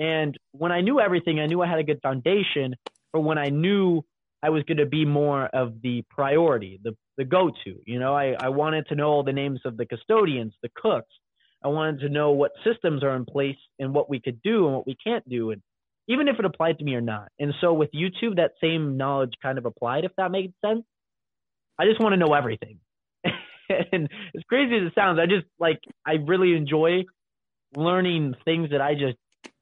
And 0.01 0.37
when 0.53 0.73
I 0.73 0.81
knew 0.81 0.99
everything, 0.99 1.39
I 1.39 1.47
knew 1.47 1.63
I 1.63 1.69
had 1.69 1.79
a 1.79 1.85
good 1.85 2.01
foundation 2.03 2.75
for 3.13 3.21
when 3.21 3.39
I 3.39 3.51
knew 3.51 4.03
I 4.43 4.51
was 4.51 4.63
going 4.65 4.79
to 4.79 4.87
be 4.87 5.05
more 5.05 5.47
of 5.47 5.83
the 5.83 6.03
priority, 6.11 6.81
the 6.83 6.97
the 7.19 7.25
go-to. 7.25 7.77
You 7.85 7.99
know, 7.99 8.15
I, 8.15 8.35
I 8.41 8.49
wanted 8.49 8.87
to 8.89 8.95
know 8.95 9.09
all 9.09 9.23
the 9.23 9.33
names 9.33 9.61
of 9.67 9.77
the 9.77 9.85
custodians, 9.85 10.55
the 10.63 10.71
cooks. 10.75 11.13
I 11.63 11.69
wanted 11.69 12.01
to 12.01 12.09
know 12.09 12.31
what 12.31 12.53
systems 12.65 13.03
are 13.03 13.15
in 13.15 13.27
place 13.27 13.59
and 13.79 13.93
what 13.93 14.09
we 14.09 14.21
could 14.21 14.41
do 14.43 14.65
and 14.67 14.75
what 14.75 14.87
we 14.87 14.97
can't 15.05 15.29
do, 15.29 15.51
and 15.51 15.61
even 16.09 16.29
if 16.29 16.39
it 16.39 16.45
applied 16.47 16.79
to 16.79 16.85
me 16.85 16.95
or 16.95 17.03
not. 17.03 17.29
And 17.39 17.53
so 17.61 17.75
with 17.75 17.91
YouTube, 17.93 18.37
that 18.37 18.53
same 18.61 18.97
knowledge 18.97 19.35
kind 19.43 19.59
of 19.59 19.67
applied, 19.67 20.05
if 20.05 20.13
that 20.17 20.31
made 20.31 20.55
sense. 20.65 20.85
I 21.79 21.85
just 21.85 22.01
want 22.01 22.13
to 22.15 22.17
know 22.17 22.35
everything. 22.35 22.79
and 23.93 24.09
as 24.37 24.43
crazy 24.49 24.77
as 24.77 24.87
it 24.89 24.95
sounds, 24.95 25.19
I 25.19 25.27
just 25.27 25.47
like 25.59 25.81
I 26.07 26.15
really 26.15 26.55
enjoy 26.55 27.05
learning 27.77 28.35
things 28.45 28.71
that 28.71 28.81
I 28.81 28.95
just 28.95 29.17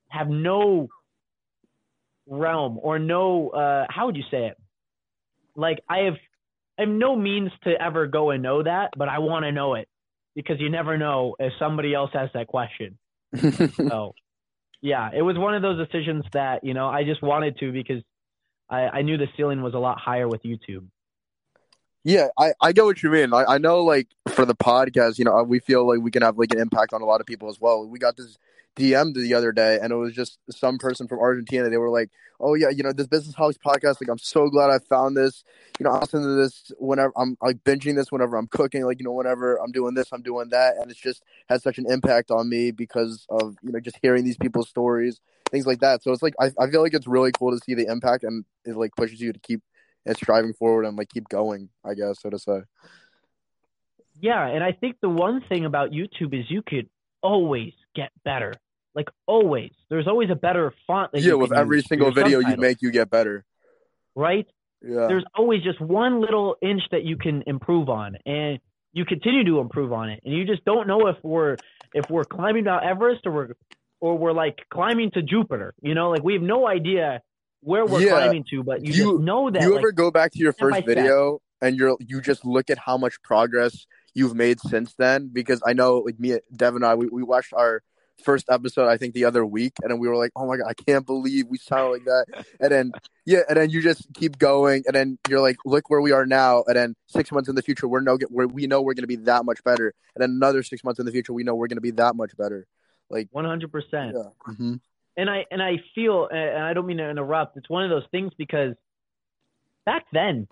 have 0.08 0.28
no 0.28 0.88
realm 2.26 2.78
or 2.82 2.98
no 2.98 3.50
uh 3.50 3.86
how 3.90 4.06
would 4.06 4.16
you 4.16 4.24
say 4.30 4.46
it? 4.46 4.56
Like 5.58 5.80
I 5.88 5.98
have 6.04 6.14
I 6.78 6.82
have 6.82 6.90
no 6.90 7.16
means 7.16 7.50
to 7.64 7.70
ever 7.80 8.06
go 8.06 8.30
and 8.30 8.42
know 8.42 8.62
that, 8.62 8.92
but 8.96 9.08
I 9.08 9.18
want 9.18 9.44
to 9.44 9.52
know 9.52 9.74
it 9.74 9.88
because 10.36 10.60
you 10.60 10.70
never 10.70 10.96
know 10.96 11.34
if 11.40 11.52
somebody 11.58 11.92
else 11.92 12.10
has 12.14 12.30
that 12.34 12.46
question. 12.46 12.96
so, 13.34 14.14
yeah, 14.80 15.10
it 15.12 15.22
was 15.22 15.36
one 15.36 15.56
of 15.56 15.62
those 15.62 15.84
decisions 15.84 16.24
that 16.32 16.62
you 16.62 16.74
know 16.74 16.86
I 16.86 17.02
just 17.02 17.22
wanted 17.22 17.58
to 17.58 17.72
because 17.72 18.02
I, 18.70 18.82
I 18.82 19.02
knew 19.02 19.18
the 19.18 19.26
ceiling 19.36 19.60
was 19.60 19.74
a 19.74 19.78
lot 19.78 19.98
higher 19.98 20.28
with 20.28 20.42
YouTube. 20.44 20.86
Yeah, 22.04 22.28
I, 22.38 22.52
I 22.60 22.72
get 22.72 22.84
what 22.84 23.02
you 23.02 23.10
mean. 23.10 23.34
I, 23.34 23.44
I 23.44 23.58
know, 23.58 23.84
like, 23.84 24.06
for 24.28 24.46
the 24.46 24.54
podcast, 24.54 25.18
you 25.18 25.24
know, 25.24 25.42
we 25.42 25.58
feel 25.58 25.86
like 25.86 26.00
we 26.00 26.10
can 26.10 26.22
have, 26.22 26.38
like, 26.38 26.52
an 26.52 26.60
impact 26.60 26.94
on 26.94 27.02
a 27.02 27.04
lot 27.04 27.20
of 27.20 27.26
people 27.26 27.50
as 27.50 27.60
well. 27.60 27.86
We 27.86 27.98
got 27.98 28.16
this 28.16 28.38
DM 28.78 29.14
the 29.14 29.34
other 29.34 29.52
day, 29.52 29.78
and 29.82 29.92
it 29.92 29.96
was 29.96 30.14
just 30.14 30.38
some 30.50 30.78
person 30.78 31.08
from 31.08 31.18
Argentina. 31.18 31.68
They 31.68 31.76
were 31.76 31.90
like, 31.90 32.10
"Oh 32.40 32.54
yeah, 32.54 32.70
you 32.70 32.82
know 32.82 32.92
this 32.92 33.06
Business 33.06 33.34
Holics 33.34 33.58
podcast. 33.58 34.00
Like, 34.00 34.08
I'm 34.10 34.18
so 34.18 34.48
glad 34.48 34.70
I 34.70 34.78
found 34.78 35.16
this. 35.16 35.44
You 35.78 35.84
know, 35.84 35.90
I 35.90 36.00
listen 36.00 36.22
to 36.22 36.34
this 36.34 36.70
whenever 36.78 37.12
I'm 37.16 37.36
like 37.42 37.62
binging 37.64 37.96
this 37.96 38.12
whenever 38.12 38.36
I'm 38.36 38.46
cooking. 38.46 38.84
Like, 38.84 39.00
you 39.00 39.04
know, 39.04 39.12
whenever 39.12 39.56
I'm 39.56 39.72
doing 39.72 39.94
this, 39.94 40.08
I'm 40.12 40.22
doing 40.22 40.48
that, 40.50 40.76
and 40.76 40.90
it's 40.90 41.00
just 41.00 41.22
has 41.48 41.62
such 41.62 41.78
an 41.78 41.90
impact 41.90 42.30
on 42.30 42.48
me 42.48 42.70
because 42.70 43.26
of 43.28 43.56
you 43.62 43.72
know 43.72 43.80
just 43.80 43.98
hearing 44.00 44.24
these 44.24 44.38
people's 44.38 44.68
stories, 44.68 45.20
things 45.50 45.66
like 45.66 45.80
that. 45.80 46.02
So 46.02 46.12
it's 46.12 46.22
like 46.22 46.34
I, 46.40 46.52
I 46.58 46.70
feel 46.70 46.82
like 46.82 46.94
it's 46.94 47.06
really 47.06 47.32
cool 47.32 47.50
to 47.50 47.58
see 47.64 47.74
the 47.74 47.90
impact, 47.90 48.24
and 48.24 48.44
it 48.64 48.76
like 48.76 48.92
pushes 48.96 49.20
you 49.20 49.32
to 49.32 49.40
keep 49.40 49.62
and 50.06 50.16
striving 50.16 50.54
forward 50.54 50.86
and 50.86 50.96
like 50.96 51.08
keep 51.08 51.28
going. 51.28 51.68
I 51.84 51.94
guess 51.94 52.22
so 52.22 52.30
to 52.30 52.38
say. 52.38 52.60
Yeah, 54.20 54.46
and 54.46 54.64
I 54.64 54.72
think 54.72 54.96
the 55.00 55.08
one 55.08 55.42
thing 55.48 55.64
about 55.64 55.90
YouTube 55.90 56.38
is 56.38 56.50
you 56.50 56.62
could 56.62 56.88
always 57.22 57.72
get 57.94 58.10
better. 58.24 58.52
Like 58.94 59.08
always, 59.26 59.70
there's 59.90 60.08
always 60.08 60.30
a 60.30 60.34
better 60.34 60.72
font. 60.86 61.10
Yeah, 61.14 61.34
with 61.34 61.52
every 61.52 61.82
single 61.82 62.10
video 62.10 62.40
you 62.40 62.56
make, 62.56 62.82
you 62.82 62.90
get 62.90 63.10
better. 63.10 63.44
Right. 64.14 64.46
Yeah. 64.82 65.06
There's 65.08 65.24
always 65.36 65.62
just 65.62 65.80
one 65.80 66.20
little 66.20 66.56
inch 66.62 66.82
that 66.90 67.04
you 67.04 67.16
can 67.16 67.42
improve 67.46 67.88
on, 67.88 68.16
and 68.26 68.58
you 68.92 69.04
continue 69.04 69.44
to 69.44 69.60
improve 69.60 69.92
on 69.92 70.10
it. 70.10 70.20
And 70.24 70.34
you 70.34 70.44
just 70.44 70.64
don't 70.64 70.86
know 70.86 71.06
if 71.08 71.16
we're 71.22 71.56
if 71.94 72.08
we're 72.10 72.24
climbing 72.24 72.64
Mount 72.64 72.84
Everest 72.84 73.26
or 73.26 73.32
we're 73.32 73.54
or 74.00 74.16
we're 74.16 74.32
like 74.32 74.58
climbing 74.72 75.10
to 75.12 75.22
Jupiter. 75.22 75.74
You 75.80 75.94
know, 75.94 76.10
like 76.10 76.22
we 76.22 76.34
have 76.34 76.42
no 76.42 76.66
idea 76.66 77.22
where 77.60 77.86
we're 77.86 78.00
yeah. 78.00 78.10
climbing 78.10 78.44
to, 78.50 78.62
but 78.62 78.84
you, 78.84 78.92
you, 78.92 79.12
just 79.12 79.24
know 79.24 79.50
that. 79.50 79.62
You 79.62 79.70
like, 79.70 79.78
ever 79.78 79.92
go 79.92 80.10
back 80.10 80.32
to 80.32 80.38
your 80.38 80.52
first 80.52 80.84
video 80.86 81.40
and 81.60 81.76
you're 81.76 81.96
you 82.00 82.20
just 82.20 82.44
look 82.44 82.70
at 82.70 82.78
how 82.78 82.96
much 82.96 83.20
progress 83.22 83.86
you've 84.14 84.34
made 84.34 84.60
since 84.60 84.94
then? 84.94 85.30
Because 85.32 85.60
I 85.66 85.72
know, 85.72 85.98
like 85.98 86.18
me, 86.18 86.38
Devin, 86.54 86.82
and 86.82 86.86
I, 86.86 86.94
we, 86.94 87.08
we 87.08 87.22
watched 87.22 87.52
our 87.52 87.82
first 88.22 88.46
episode 88.50 88.88
I 88.88 88.96
think 88.96 89.14
the 89.14 89.24
other 89.24 89.44
week, 89.44 89.74
and 89.82 89.90
then 89.90 89.98
we 89.98 90.08
were 90.08 90.16
like, 90.16 90.32
"Oh 90.36 90.46
my 90.46 90.56
god, 90.56 90.66
I 90.68 90.74
can't 90.74 91.06
believe 91.06 91.46
we 91.48 91.58
sound 91.58 91.92
like 91.92 92.04
that." 92.04 92.44
And 92.60 92.70
then 92.70 92.92
yeah, 93.24 93.40
and 93.48 93.56
then 93.56 93.70
you 93.70 93.82
just 93.82 94.06
keep 94.14 94.38
going, 94.38 94.84
and 94.86 94.94
then 94.94 95.18
you're 95.28 95.40
like, 95.40 95.56
"Look 95.64 95.90
where 95.90 96.00
we 96.00 96.12
are 96.12 96.26
now." 96.26 96.64
And 96.66 96.76
then 96.76 96.94
six 97.06 97.30
months 97.32 97.48
in 97.48 97.54
the 97.54 97.62
future, 97.62 97.88
we're 97.88 98.00
no, 98.00 98.18
we're, 98.30 98.46
we 98.46 98.66
know 98.66 98.82
we're 98.82 98.94
going 98.94 99.04
to 99.04 99.08
be 99.08 99.16
that 99.16 99.44
much 99.44 99.62
better. 99.64 99.94
And 100.14 100.22
then 100.22 100.30
another 100.30 100.62
six 100.62 100.84
months 100.84 100.98
in 101.00 101.06
the 101.06 101.12
future, 101.12 101.32
we 101.32 101.44
know 101.44 101.54
we're 101.54 101.68
going 101.68 101.76
to 101.76 101.82
be 101.82 101.92
that 101.92 102.16
much 102.16 102.36
better. 102.36 102.66
Like 103.10 103.28
one 103.30 103.44
hundred 103.44 103.72
percent. 103.72 104.14
Mm-hmm. 104.14 104.74
And 105.16 105.30
I 105.30 105.46
and 105.50 105.62
I 105.62 105.82
feel, 105.94 106.28
and 106.30 106.62
I 106.62 106.74
don't 106.74 106.86
mean 106.86 106.98
to 106.98 107.08
interrupt. 107.08 107.56
It's 107.56 107.68
one 107.68 107.84
of 107.84 107.90
those 107.90 108.04
things 108.10 108.32
because 108.38 108.74
back 109.84 110.04
then, 110.12 110.46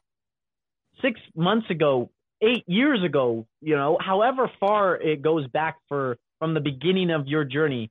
six 1.02 1.20
months 1.34 1.70
ago, 1.70 2.10
eight 2.42 2.64
years 2.66 3.04
ago, 3.04 3.46
you 3.60 3.76
know, 3.76 3.98
however 4.00 4.50
far 4.58 4.96
it 4.96 5.22
goes 5.22 5.46
back 5.46 5.76
for 5.88 6.18
from 6.38 6.54
the 6.54 6.60
beginning 6.60 7.10
of 7.10 7.26
your 7.26 7.44
journey, 7.44 7.90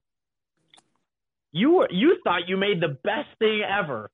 you 1.51 1.71
were 1.71 1.87
you 1.91 2.17
thought 2.23 2.47
you 2.47 2.57
made 2.57 2.81
the 2.81 2.97
best 3.03 3.29
thing 3.39 3.61
ever, 3.63 4.11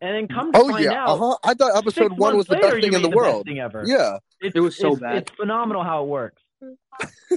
and 0.00 0.14
then 0.14 0.28
come 0.28 0.52
to 0.52 0.58
oh, 0.58 0.68
find 0.70 0.84
yeah. 0.84 1.02
out, 1.02 1.08
uh-huh. 1.10 1.36
I 1.44 1.54
thought 1.54 1.76
episode 1.76 2.18
one 2.18 2.36
was 2.36 2.46
the 2.46 2.56
best 2.56 2.76
thing 2.76 2.94
in 2.94 3.02
the, 3.02 3.08
the 3.08 3.16
world. 3.16 3.46
Thing 3.46 3.58
ever. 3.58 3.84
Yeah, 3.86 4.18
it's, 4.40 4.56
it 4.56 4.60
was 4.60 4.76
so 4.76 4.92
it's, 4.92 5.00
bad. 5.00 5.16
It's 5.18 5.30
phenomenal 5.32 5.82
how 5.82 6.04
it 6.04 6.08
works. 6.08 6.42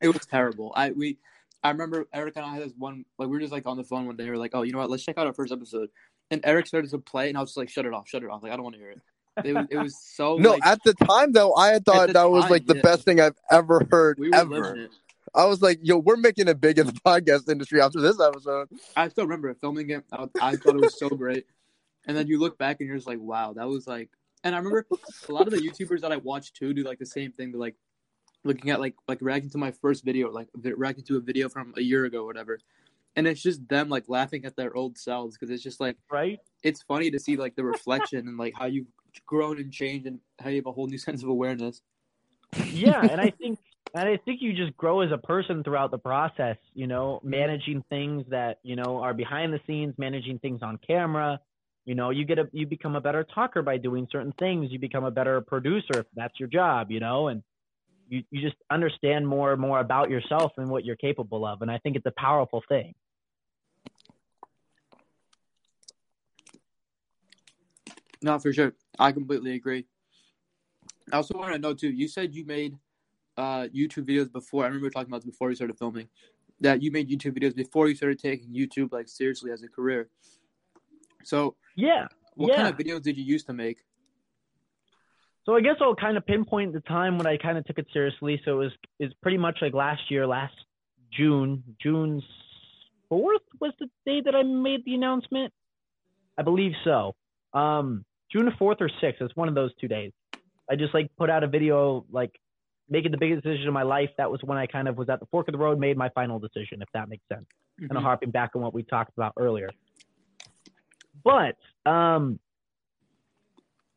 it 0.00 0.08
was 0.08 0.26
terrible. 0.26 0.72
I 0.74 0.90
we. 0.90 1.18
I 1.64 1.70
remember 1.70 2.06
Eric 2.14 2.36
and 2.36 2.46
I 2.46 2.54
had 2.54 2.62
this 2.62 2.72
one 2.78 3.04
like 3.18 3.28
we 3.28 3.32
were 3.32 3.40
just 3.40 3.52
like 3.52 3.66
on 3.66 3.76
the 3.76 3.82
phone 3.82 4.06
one 4.06 4.16
day. 4.16 4.24
We 4.24 4.30
were 4.30 4.36
like, 4.36 4.52
"Oh, 4.54 4.62
you 4.62 4.72
know 4.72 4.78
what? 4.78 4.90
Let's 4.90 5.04
check 5.04 5.18
out 5.18 5.26
our 5.26 5.32
first 5.32 5.52
episode." 5.52 5.88
And 6.30 6.40
Eric 6.44 6.68
started 6.68 6.90
to 6.90 6.98
play, 6.98 7.28
and 7.28 7.36
I 7.36 7.40
was 7.40 7.50
just 7.50 7.56
like, 7.56 7.68
"Shut 7.68 7.84
it 7.84 7.92
off! 7.92 8.08
Shut 8.08 8.22
it 8.22 8.30
off! 8.30 8.42
Like 8.42 8.52
I 8.52 8.56
don't 8.56 8.62
want 8.62 8.76
to 8.76 8.80
hear 8.80 8.90
it." 8.90 9.00
It 9.44 9.54
was, 9.54 9.66
it 9.70 9.76
was 9.76 9.96
so. 10.16 10.36
no, 10.36 10.50
like, 10.50 10.66
at 10.66 10.82
the 10.84 10.94
time 10.94 11.32
though, 11.32 11.54
I 11.54 11.68
had 11.72 11.84
thought 11.84 12.08
that 12.08 12.14
time, 12.14 12.30
was 12.30 12.48
like 12.50 12.66
the 12.66 12.76
yeah. 12.76 12.82
best 12.82 13.04
thing 13.04 13.20
I've 13.20 13.36
ever 13.50 13.86
heard 13.90 14.18
we 14.18 14.30
were 14.30 14.36
ever. 14.36 14.88
Living 15.34 15.40
it. 15.44 15.46
I 15.46 15.48
was 15.48 15.62
like, 15.62 15.80
yo, 15.82 15.98
we're 15.98 16.16
making 16.16 16.48
it 16.48 16.60
big 16.60 16.78
in 16.78 16.86
the 16.86 16.92
podcast 17.06 17.48
industry 17.48 17.80
after 17.80 18.00
this 18.00 18.20
episode. 18.20 18.68
I 18.96 19.08
still 19.08 19.24
remember 19.24 19.54
filming 19.54 19.90
it. 19.90 20.04
I, 20.12 20.26
I 20.40 20.56
thought 20.56 20.76
it 20.76 20.80
was 20.80 20.98
so 20.98 21.08
great. 21.08 21.46
And 22.06 22.16
then 22.16 22.26
you 22.26 22.38
look 22.38 22.58
back 22.58 22.80
and 22.80 22.88
you're 22.88 22.96
just 22.96 23.08
like, 23.08 23.20
wow, 23.20 23.52
that 23.54 23.68
was 23.68 23.86
like. 23.86 24.10
And 24.44 24.54
I 24.54 24.58
remember 24.58 24.86
a 25.28 25.32
lot 25.32 25.46
of 25.46 25.52
the 25.52 25.58
YouTubers 25.58 26.00
that 26.02 26.12
I 26.12 26.16
watch 26.16 26.52
too 26.52 26.72
do 26.72 26.84
like 26.84 26.98
the 26.98 27.06
same 27.06 27.32
thing. 27.32 27.50
They're 27.50 27.60
like 27.60 27.74
looking 28.44 28.70
at 28.70 28.80
like 28.80 28.94
like 29.08 29.18
reacting 29.20 29.50
to 29.50 29.58
my 29.58 29.72
first 29.72 30.04
video, 30.04 30.30
like 30.30 30.48
reacting 30.54 31.04
to 31.06 31.16
a 31.16 31.20
video 31.20 31.48
from 31.48 31.74
a 31.76 31.82
year 31.82 32.04
ago 32.04 32.22
or 32.22 32.26
whatever. 32.26 32.60
And 33.16 33.26
it's 33.26 33.42
just 33.42 33.68
them 33.68 33.88
like 33.88 34.04
laughing 34.06 34.44
at 34.44 34.56
their 34.56 34.74
old 34.76 34.96
selves 34.96 35.36
because 35.36 35.52
it's 35.52 35.62
just 35.62 35.80
like 35.80 35.96
right. 36.10 36.38
It's 36.62 36.82
funny 36.82 37.10
to 37.10 37.18
see 37.18 37.36
like 37.36 37.56
the 37.56 37.64
reflection 37.64 38.28
and 38.28 38.38
like 38.38 38.54
how 38.56 38.66
you've 38.66 38.86
grown 39.26 39.58
and 39.58 39.72
changed 39.72 40.06
and 40.06 40.20
how 40.38 40.50
you 40.50 40.56
have 40.56 40.66
a 40.66 40.72
whole 40.72 40.86
new 40.86 40.98
sense 41.06 41.22
of 41.22 41.28
awareness. 41.28 41.82
Yeah, 42.72 43.02
and 43.02 43.20
I 43.20 43.30
think 43.30 43.58
and 43.94 44.08
I 44.08 44.16
think 44.24 44.42
you 44.42 44.52
just 44.52 44.76
grow 44.76 45.00
as 45.00 45.10
a 45.12 45.18
person 45.18 45.64
throughout 45.64 45.90
the 45.90 45.98
process, 45.98 46.56
you 46.74 46.86
know, 46.86 47.20
mm-hmm. 47.20 47.30
managing 47.30 47.84
things 47.88 48.24
that, 48.28 48.58
you 48.62 48.76
know, 48.76 48.98
are 49.02 49.14
behind 49.14 49.52
the 49.52 49.60
scenes, 49.66 49.94
managing 49.98 50.38
things 50.38 50.62
on 50.62 50.78
camera. 50.86 51.40
You 51.84 51.94
know, 51.94 52.10
you 52.10 52.26
get 52.26 52.38
a 52.38 52.48
you 52.52 52.66
become 52.66 52.96
a 52.96 53.00
better 53.00 53.24
talker 53.24 53.62
by 53.62 53.78
doing 53.78 54.06
certain 54.12 54.32
things. 54.38 54.70
You 54.70 54.78
become 54.78 55.04
a 55.04 55.10
better 55.10 55.40
producer 55.40 56.00
if 56.00 56.06
that's 56.14 56.38
your 56.38 56.48
job, 56.48 56.90
you 56.90 57.00
know, 57.00 57.28
and 57.28 57.42
you, 58.10 58.22
you 58.30 58.42
just 58.42 58.56
understand 58.70 59.26
more 59.26 59.52
and 59.52 59.60
more 59.60 59.80
about 59.80 60.10
yourself 60.10 60.52
and 60.58 60.68
what 60.68 60.84
you're 60.84 60.96
capable 60.96 61.46
of. 61.46 61.62
And 61.62 61.70
I 61.70 61.78
think 61.78 61.96
it's 61.96 62.06
a 62.06 62.12
powerful 62.16 62.62
thing. 62.68 62.94
No, 68.20 68.38
for 68.38 68.52
sure. 68.52 68.74
I 68.98 69.12
completely 69.12 69.54
agree. 69.54 69.86
I 71.12 71.16
also 71.16 71.38
want 71.38 71.52
to 71.52 71.58
know 71.58 71.72
too. 71.72 71.88
You 71.88 72.08
said 72.08 72.34
you 72.34 72.44
made 72.44 72.76
uh, 73.38 73.68
YouTube 73.68 74.06
videos 74.06 74.30
before. 74.30 74.64
I 74.64 74.66
remember 74.66 74.86
we 74.86 74.90
talking 74.90 75.08
about 75.08 75.22
this 75.22 75.30
before 75.30 75.48
we 75.48 75.54
started 75.54 75.78
filming. 75.78 76.08
That 76.60 76.82
you 76.82 76.90
made 76.90 77.08
YouTube 77.08 77.38
videos 77.38 77.54
before 77.54 77.88
you 77.88 77.94
started 77.94 78.18
taking 78.18 78.52
YouTube 78.52 78.92
like 78.92 79.08
seriously 79.08 79.52
as 79.52 79.62
a 79.62 79.68
career. 79.68 80.10
So 81.22 81.54
yeah, 81.76 82.06
what 82.34 82.48
yeah. 82.48 82.56
kind 82.56 82.68
of 82.68 82.76
videos 82.76 83.02
did 83.02 83.16
you 83.16 83.24
used 83.24 83.46
to 83.46 83.52
make? 83.52 83.78
So 85.46 85.54
I 85.54 85.60
guess 85.60 85.76
I'll 85.80 85.94
kind 85.94 86.16
of 86.16 86.26
pinpoint 86.26 86.72
the 86.72 86.80
time 86.80 87.16
when 87.16 87.26
I 87.26 87.36
kind 87.36 87.56
of 87.56 87.64
took 87.64 87.78
it 87.78 87.86
seriously. 87.92 88.42
So 88.44 88.60
it 88.60 88.64
was 88.64 88.72
is 88.98 89.12
pretty 89.22 89.38
much 89.38 89.58
like 89.62 89.72
last 89.72 90.10
year, 90.10 90.26
last 90.26 90.54
June, 91.12 91.62
June 91.80 92.20
fourth 93.08 93.42
was 93.60 93.72
the 93.78 93.86
day 94.04 94.20
that 94.20 94.34
I 94.34 94.42
made 94.42 94.84
the 94.84 94.94
announcement. 94.94 95.52
I 96.36 96.42
believe 96.42 96.72
so. 96.82 97.14
Um, 97.54 98.04
June 98.32 98.52
fourth 98.58 98.78
or 98.80 98.90
sixth. 99.00 99.22
It's 99.22 99.36
one 99.36 99.48
of 99.48 99.54
those 99.54 99.70
two 99.80 99.88
days. 99.88 100.12
I 100.68 100.74
just 100.76 100.92
like 100.92 101.08
put 101.16 101.30
out 101.30 101.44
a 101.44 101.46
video 101.46 102.04
like 102.10 102.32
making 102.88 103.10
the 103.12 103.18
biggest 103.18 103.42
decision 103.44 103.68
of 103.68 103.74
my 103.74 103.82
life. 103.82 104.10
That 104.18 104.30
was 104.30 104.40
when 104.42 104.58
I 104.58 104.66
kind 104.66 104.88
of 104.88 104.96
was 104.96 105.08
at 105.08 105.20
the 105.20 105.26
fork 105.26 105.48
of 105.48 105.52
the 105.52 105.58
road, 105.58 105.78
made 105.78 105.96
my 105.96 106.08
final 106.10 106.38
decision, 106.38 106.82
if 106.82 106.88
that 106.94 107.08
makes 107.08 107.24
sense. 107.32 107.46
Mm-hmm. 107.80 107.88
Kind 107.88 107.98
of 107.98 108.02
harping 108.02 108.30
back 108.30 108.50
on 108.54 108.62
what 108.62 108.74
we 108.74 108.82
talked 108.82 109.12
about 109.16 109.34
earlier. 109.38 109.70
But 111.24 111.56
um, 111.90 112.38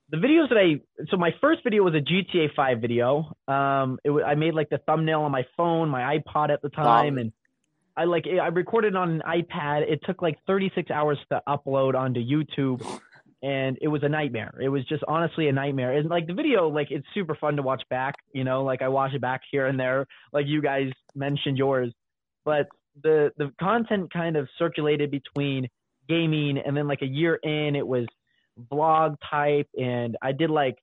the 0.09 0.17
videos 0.17 0.49
that 0.49 0.57
I 0.57 0.81
so 1.09 1.17
my 1.17 1.33
first 1.39 1.63
video 1.63 1.83
was 1.83 1.93
a 1.95 2.01
GTA 2.01 2.53
5 2.55 2.79
video. 2.79 3.35
Um, 3.47 3.99
it 4.03 4.11
I 4.11 4.35
made 4.35 4.53
like 4.53 4.69
the 4.69 4.79
thumbnail 4.79 5.21
on 5.21 5.31
my 5.31 5.45
phone, 5.55 5.89
my 5.89 6.17
iPod 6.17 6.49
at 6.49 6.61
the 6.61 6.69
time, 6.69 7.15
wow. 7.15 7.21
and 7.21 7.33
I 7.95 8.03
like 8.05 8.25
I 8.27 8.47
recorded 8.47 8.95
on 8.95 9.11
an 9.11 9.23
iPad. 9.27 9.89
It 9.89 10.01
took 10.05 10.21
like 10.21 10.37
36 10.47 10.91
hours 10.91 11.17
to 11.29 11.41
upload 11.47 11.95
onto 11.95 12.19
YouTube 12.19 12.81
and 13.43 13.77
it 13.81 13.87
was 13.87 14.03
a 14.03 14.09
nightmare. 14.09 14.53
It 14.61 14.69
was 14.69 14.85
just 14.85 15.03
honestly 15.07 15.47
a 15.47 15.51
nightmare. 15.51 15.93
And 15.93 16.09
like 16.09 16.27
the 16.27 16.33
video, 16.33 16.67
like 16.67 16.91
it's 16.91 17.05
super 17.13 17.35
fun 17.35 17.55
to 17.55 17.63
watch 17.63 17.81
back. 17.89 18.15
You 18.33 18.43
know, 18.43 18.63
like 18.63 18.81
I 18.81 18.87
watch 18.87 19.13
it 19.13 19.21
back 19.21 19.41
here 19.51 19.67
and 19.67 19.79
there, 19.79 20.05
like 20.31 20.45
you 20.47 20.61
guys 20.61 20.91
mentioned 21.15 21.57
yours. 21.57 21.91
But 22.45 22.67
the 23.01 23.31
the 23.37 23.51
content 23.59 24.11
kind 24.13 24.35
of 24.35 24.47
circulated 24.59 25.09
between 25.09 25.67
gaming 26.07 26.57
and 26.57 26.75
then 26.75 26.87
like 26.87 27.01
a 27.01 27.07
year 27.07 27.35
in, 27.35 27.75
it 27.75 27.87
was 27.87 28.05
vlog 28.71 29.15
type, 29.29 29.67
and 29.77 30.17
I 30.21 30.33
did 30.33 30.49
like 30.49 30.77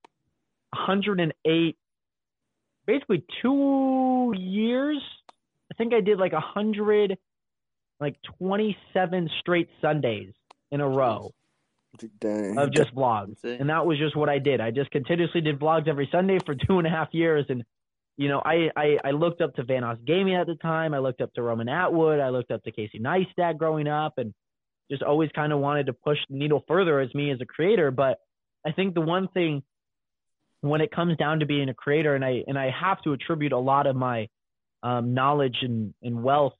108, 0.70 1.76
basically 2.86 3.24
two 3.42 4.34
years. 4.36 5.00
I 5.70 5.74
think 5.76 5.92
I 5.92 6.00
did 6.00 6.18
like 6.18 6.32
100, 6.32 7.18
like 8.00 8.16
27 8.38 9.30
straight 9.40 9.68
Sundays 9.80 10.32
in 10.72 10.80
a 10.80 10.88
row 10.88 11.32
Dang. 12.20 12.58
of 12.58 12.72
just 12.72 12.94
vlogs. 12.94 13.42
And 13.42 13.70
that 13.70 13.86
was 13.86 13.98
just 13.98 14.16
what 14.16 14.28
I 14.28 14.38
did. 14.38 14.60
I 14.60 14.70
just 14.70 14.90
continuously 14.90 15.40
did 15.40 15.58
vlogs 15.58 15.88
every 15.88 16.08
Sunday 16.12 16.38
for 16.44 16.54
two 16.66 16.78
and 16.78 16.86
a 16.86 16.90
half 16.90 17.08
years. 17.12 17.46
And, 17.48 17.64
you 18.16 18.28
know, 18.28 18.40
I, 18.44 18.70
I, 18.76 18.98
I 19.04 19.10
looked 19.12 19.40
up 19.40 19.54
to 19.54 19.64
VanossGaming 19.64 20.38
at 20.38 20.46
the 20.46 20.56
time. 20.56 20.94
I 20.94 20.98
looked 20.98 21.20
up 21.20 21.32
to 21.34 21.42
Roman 21.42 21.68
Atwood. 21.68 22.20
I 22.20 22.28
looked 22.30 22.50
up 22.50 22.62
to 22.64 22.72
Casey 22.72 22.98
Neistat 22.98 23.56
growing 23.58 23.88
up 23.88 24.14
and 24.18 24.34
just 24.90 25.02
always 25.02 25.30
kind 25.34 25.52
of 25.52 25.58
wanted 25.60 25.86
to 25.86 25.92
push 25.92 26.18
the 26.28 26.36
needle 26.36 26.64
further 26.66 27.00
as 27.00 27.14
me 27.14 27.30
as 27.30 27.40
a 27.40 27.46
creator. 27.46 27.90
But 27.90 28.18
I 28.66 28.72
think 28.72 28.94
the 28.94 29.00
one 29.00 29.28
thing 29.28 29.62
when 30.60 30.80
it 30.80 30.90
comes 30.90 31.16
down 31.16 31.40
to 31.40 31.46
being 31.46 31.68
a 31.68 31.74
creator, 31.74 32.14
and 32.14 32.24
I, 32.24 32.42
and 32.46 32.58
I 32.58 32.70
have 32.70 33.00
to 33.02 33.12
attribute 33.12 33.52
a 33.52 33.58
lot 33.58 33.86
of 33.86 33.94
my 33.94 34.28
um, 34.82 35.14
knowledge 35.14 35.58
and, 35.62 35.94
and 36.02 36.22
wealth 36.22 36.54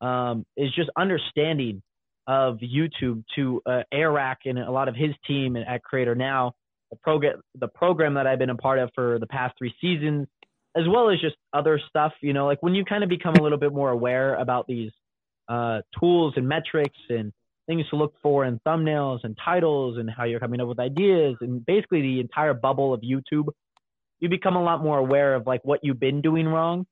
um, 0.00 0.44
is 0.56 0.74
just 0.74 0.90
understanding 0.96 1.82
of 2.26 2.58
YouTube 2.58 3.24
to 3.34 3.62
uh, 3.66 3.82
Airac 3.92 4.36
and 4.44 4.58
a 4.58 4.70
lot 4.70 4.88
of 4.88 4.94
his 4.94 5.10
team 5.26 5.56
at 5.56 5.82
Creator 5.82 6.14
Now, 6.14 6.54
the 6.90 6.96
program, 6.96 7.40
the 7.58 7.68
program 7.68 8.14
that 8.14 8.26
I've 8.26 8.38
been 8.38 8.50
a 8.50 8.56
part 8.56 8.78
of 8.78 8.90
for 8.94 9.18
the 9.18 9.26
past 9.26 9.54
three 9.58 9.74
seasons, 9.80 10.28
as 10.76 10.84
well 10.88 11.10
as 11.10 11.20
just 11.20 11.36
other 11.52 11.80
stuff. 11.88 12.12
You 12.20 12.32
know, 12.32 12.46
like 12.46 12.62
when 12.62 12.74
you 12.74 12.84
kind 12.84 13.02
of 13.02 13.08
become 13.08 13.34
a 13.34 13.42
little 13.42 13.58
bit 13.58 13.72
more 13.72 13.90
aware 13.90 14.34
about 14.36 14.66
these 14.66 14.90
uh, 15.48 15.80
tools 15.98 16.34
and 16.36 16.48
metrics 16.48 16.98
and 17.08 17.32
things 17.66 17.88
to 17.90 17.96
look 17.96 18.14
for 18.22 18.44
in 18.44 18.60
thumbnails 18.66 19.20
and 19.22 19.36
titles 19.44 19.98
and 19.98 20.10
how 20.10 20.24
you're 20.24 20.40
coming 20.40 20.60
up 20.60 20.68
with 20.68 20.78
ideas 20.78 21.36
and 21.40 21.64
basically 21.64 22.02
the 22.02 22.20
entire 22.20 22.54
bubble 22.54 22.92
of 22.92 23.00
YouTube, 23.00 23.48
you 24.20 24.28
become 24.28 24.56
a 24.56 24.62
lot 24.62 24.82
more 24.82 24.98
aware 24.98 25.34
of 25.34 25.46
like 25.46 25.64
what 25.64 25.80
you've 25.82 26.00
been 26.00 26.20
doing 26.20 26.46
wrong 26.46 26.86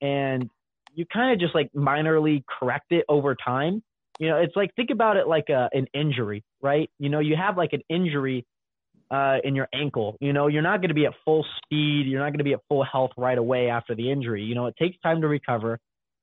and 0.00 0.48
you 0.94 1.04
kind 1.12 1.32
of 1.32 1.40
just 1.40 1.54
like 1.54 1.70
minorly 1.72 2.42
correct 2.46 2.92
it 2.92 3.04
over 3.08 3.34
time. 3.34 3.82
You 4.18 4.28
know, 4.28 4.36
it's 4.36 4.54
like 4.54 4.74
think 4.76 4.90
about 4.90 5.16
it 5.16 5.26
like 5.26 5.48
a, 5.48 5.68
an 5.72 5.86
injury, 5.92 6.44
right? 6.62 6.88
You 6.98 7.08
know, 7.08 7.18
you 7.18 7.36
have 7.36 7.56
like 7.56 7.72
an 7.72 7.82
injury 7.88 8.46
uh, 9.10 9.38
in 9.42 9.54
your 9.54 9.68
ankle. 9.74 10.16
You 10.20 10.32
know, 10.32 10.46
you're 10.46 10.62
not 10.62 10.80
going 10.80 10.88
to 10.88 10.94
be 10.94 11.06
at 11.06 11.12
full 11.24 11.44
speed. 11.58 12.06
You're 12.06 12.20
not 12.20 12.30
going 12.30 12.38
to 12.38 12.44
be 12.44 12.52
at 12.52 12.60
full 12.68 12.84
health 12.84 13.10
right 13.16 13.36
away 13.36 13.68
after 13.68 13.94
the 13.94 14.10
injury. 14.10 14.42
You 14.42 14.54
know, 14.54 14.66
it 14.66 14.74
takes 14.78 14.96
time 15.02 15.20
to 15.22 15.28
recover. 15.28 15.78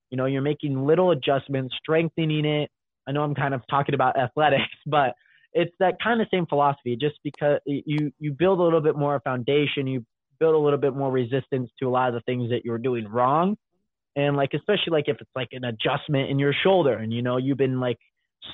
You 0.09 0.17
know, 0.17 0.25
you're 0.25 0.41
making 0.41 0.85
little 0.85 1.11
adjustments, 1.11 1.75
strengthening 1.81 2.45
it. 2.45 2.69
I 3.07 3.11
know 3.11 3.23
I'm 3.23 3.35
kind 3.35 3.53
of 3.53 3.61
talking 3.69 3.95
about 3.95 4.17
athletics, 4.17 4.63
but 4.85 5.13
it's 5.53 5.73
that 5.79 5.95
kind 6.01 6.21
of 6.21 6.27
same 6.31 6.45
philosophy. 6.45 6.95
Just 6.99 7.15
because 7.23 7.59
you 7.65 8.11
you 8.19 8.31
build 8.31 8.59
a 8.59 8.63
little 8.63 8.81
bit 8.81 8.95
more 8.95 9.19
foundation, 9.21 9.85
you 9.87 10.05
build 10.39 10.55
a 10.55 10.57
little 10.57 10.79
bit 10.79 10.95
more 10.95 11.11
resistance 11.11 11.69
to 11.79 11.87
a 11.87 11.91
lot 11.91 12.09
of 12.09 12.13
the 12.15 12.21
things 12.21 12.49
that 12.49 12.63
you're 12.63 12.77
doing 12.77 13.07
wrong 13.07 13.57
and 14.15 14.35
like 14.35 14.53
especially 14.53 14.91
like 14.91 15.07
if 15.07 15.17
it's 15.19 15.29
like 15.35 15.49
an 15.51 15.63
adjustment 15.63 16.29
in 16.29 16.39
your 16.39 16.53
shoulder 16.53 16.93
and 16.93 17.13
you 17.13 17.21
know 17.21 17.37
you've 17.37 17.57
been 17.57 17.79
like 17.79 17.97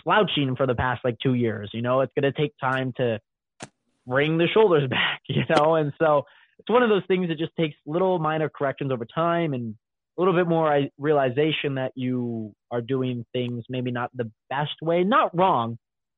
slouching 0.04 0.56
for 0.56 0.68
the 0.68 0.76
past 0.76 1.02
like 1.04 1.18
two 1.22 1.34
years 1.34 1.70
you 1.74 1.82
know 1.82 2.02
it's 2.02 2.14
going 2.20 2.32
to 2.32 2.40
take 2.40 2.54
time 2.60 2.94
to 2.98 3.20
bring 4.06 4.38
the 4.38 4.48
shoulders 4.48 4.88
back 4.90 5.22
you 5.28 5.44
know? 5.50 5.76
And 5.76 5.94
so 6.00 6.24
it's 6.60 6.70
one 6.70 6.84
of 6.84 6.90
those 6.90 7.04
things 7.08 7.28
that 7.30 7.38
just 7.38 7.56
takes 7.58 7.76
little 7.86 8.20
minor 8.20 8.50
corrections 8.50 8.92
over 8.92 9.06
time 9.06 9.54
and 9.54 9.76
a 10.18 10.22
little 10.22 10.34
bit 10.34 10.48
more 10.48 10.88
realization 10.98 11.76
that 11.76 11.92
you 11.96 12.54
are 12.72 12.82
doing 12.82 13.26
things 13.34 13.64
maybe 13.70 13.92
not 13.92 14.10
the 14.16 14.32
best 14.50 14.74
way 14.82 15.04
not 15.04 15.36
wrong 15.38 15.78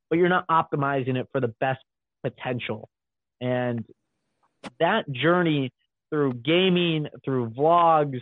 but 0.10 0.18
you're 0.18 0.30
not 0.30 0.48
optimizing 0.48 1.16
it 1.16 1.28
for 1.32 1.40
the 1.40 1.54
best 1.60 1.80
potential. 2.24 2.90
And 3.42 3.86
that 4.80 5.10
journey 5.12 5.72
through 6.10 6.34
gaming 6.34 7.08
through 7.24 7.52
vlogs 7.52 8.20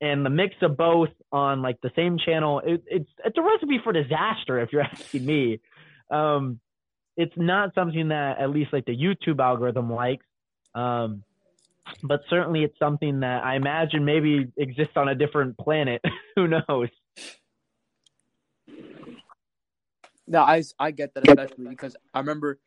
and 0.00 0.24
the 0.24 0.30
mix 0.30 0.54
of 0.62 0.76
both 0.76 1.08
on 1.32 1.62
like 1.62 1.80
the 1.80 1.90
same 1.96 2.18
channel 2.18 2.60
it, 2.64 2.82
it's 2.86 3.08
it's 3.24 3.38
a 3.38 3.42
recipe 3.42 3.80
for 3.82 3.92
disaster 3.92 4.60
if 4.60 4.72
you're 4.72 4.82
asking 4.92 5.24
me. 5.24 5.60
Um 6.10 6.60
it's 7.16 7.34
not 7.36 7.74
something 7.74 8.08
that 8.08 8.38
at 8.38 8.50
least 8.50 8.72
like 8.72 8.84
the 8.84 8.96
youtube 8.96 9.40
algorithm 9.40 9.92
likes. 9.92 10.26
Um 10.74 11.22
but 12.02 12.20
certainly 12.28 12.64
it's 12.64 12.78
something 12.80 13.20
that 13.20 13.44
i 13.44 13.54
imagine 13.54 14.04
maybe 14.04 14.48
exists 14.56 14.94
on 14.96 15.08
a 15.08 15.14
different 15.14 15.56
planet. 15.56 16.02
Who 16.36 16.48
knows? 16.48 16.88
No, 20.28 20.40
I, 20.42 20.62
I 20.78 20.90
get 20.90 21.14
that 21.14 21.28
especially 21.28 21.68
because 21.68 21.96
I 22.12 22.18
remember 22.18 22.58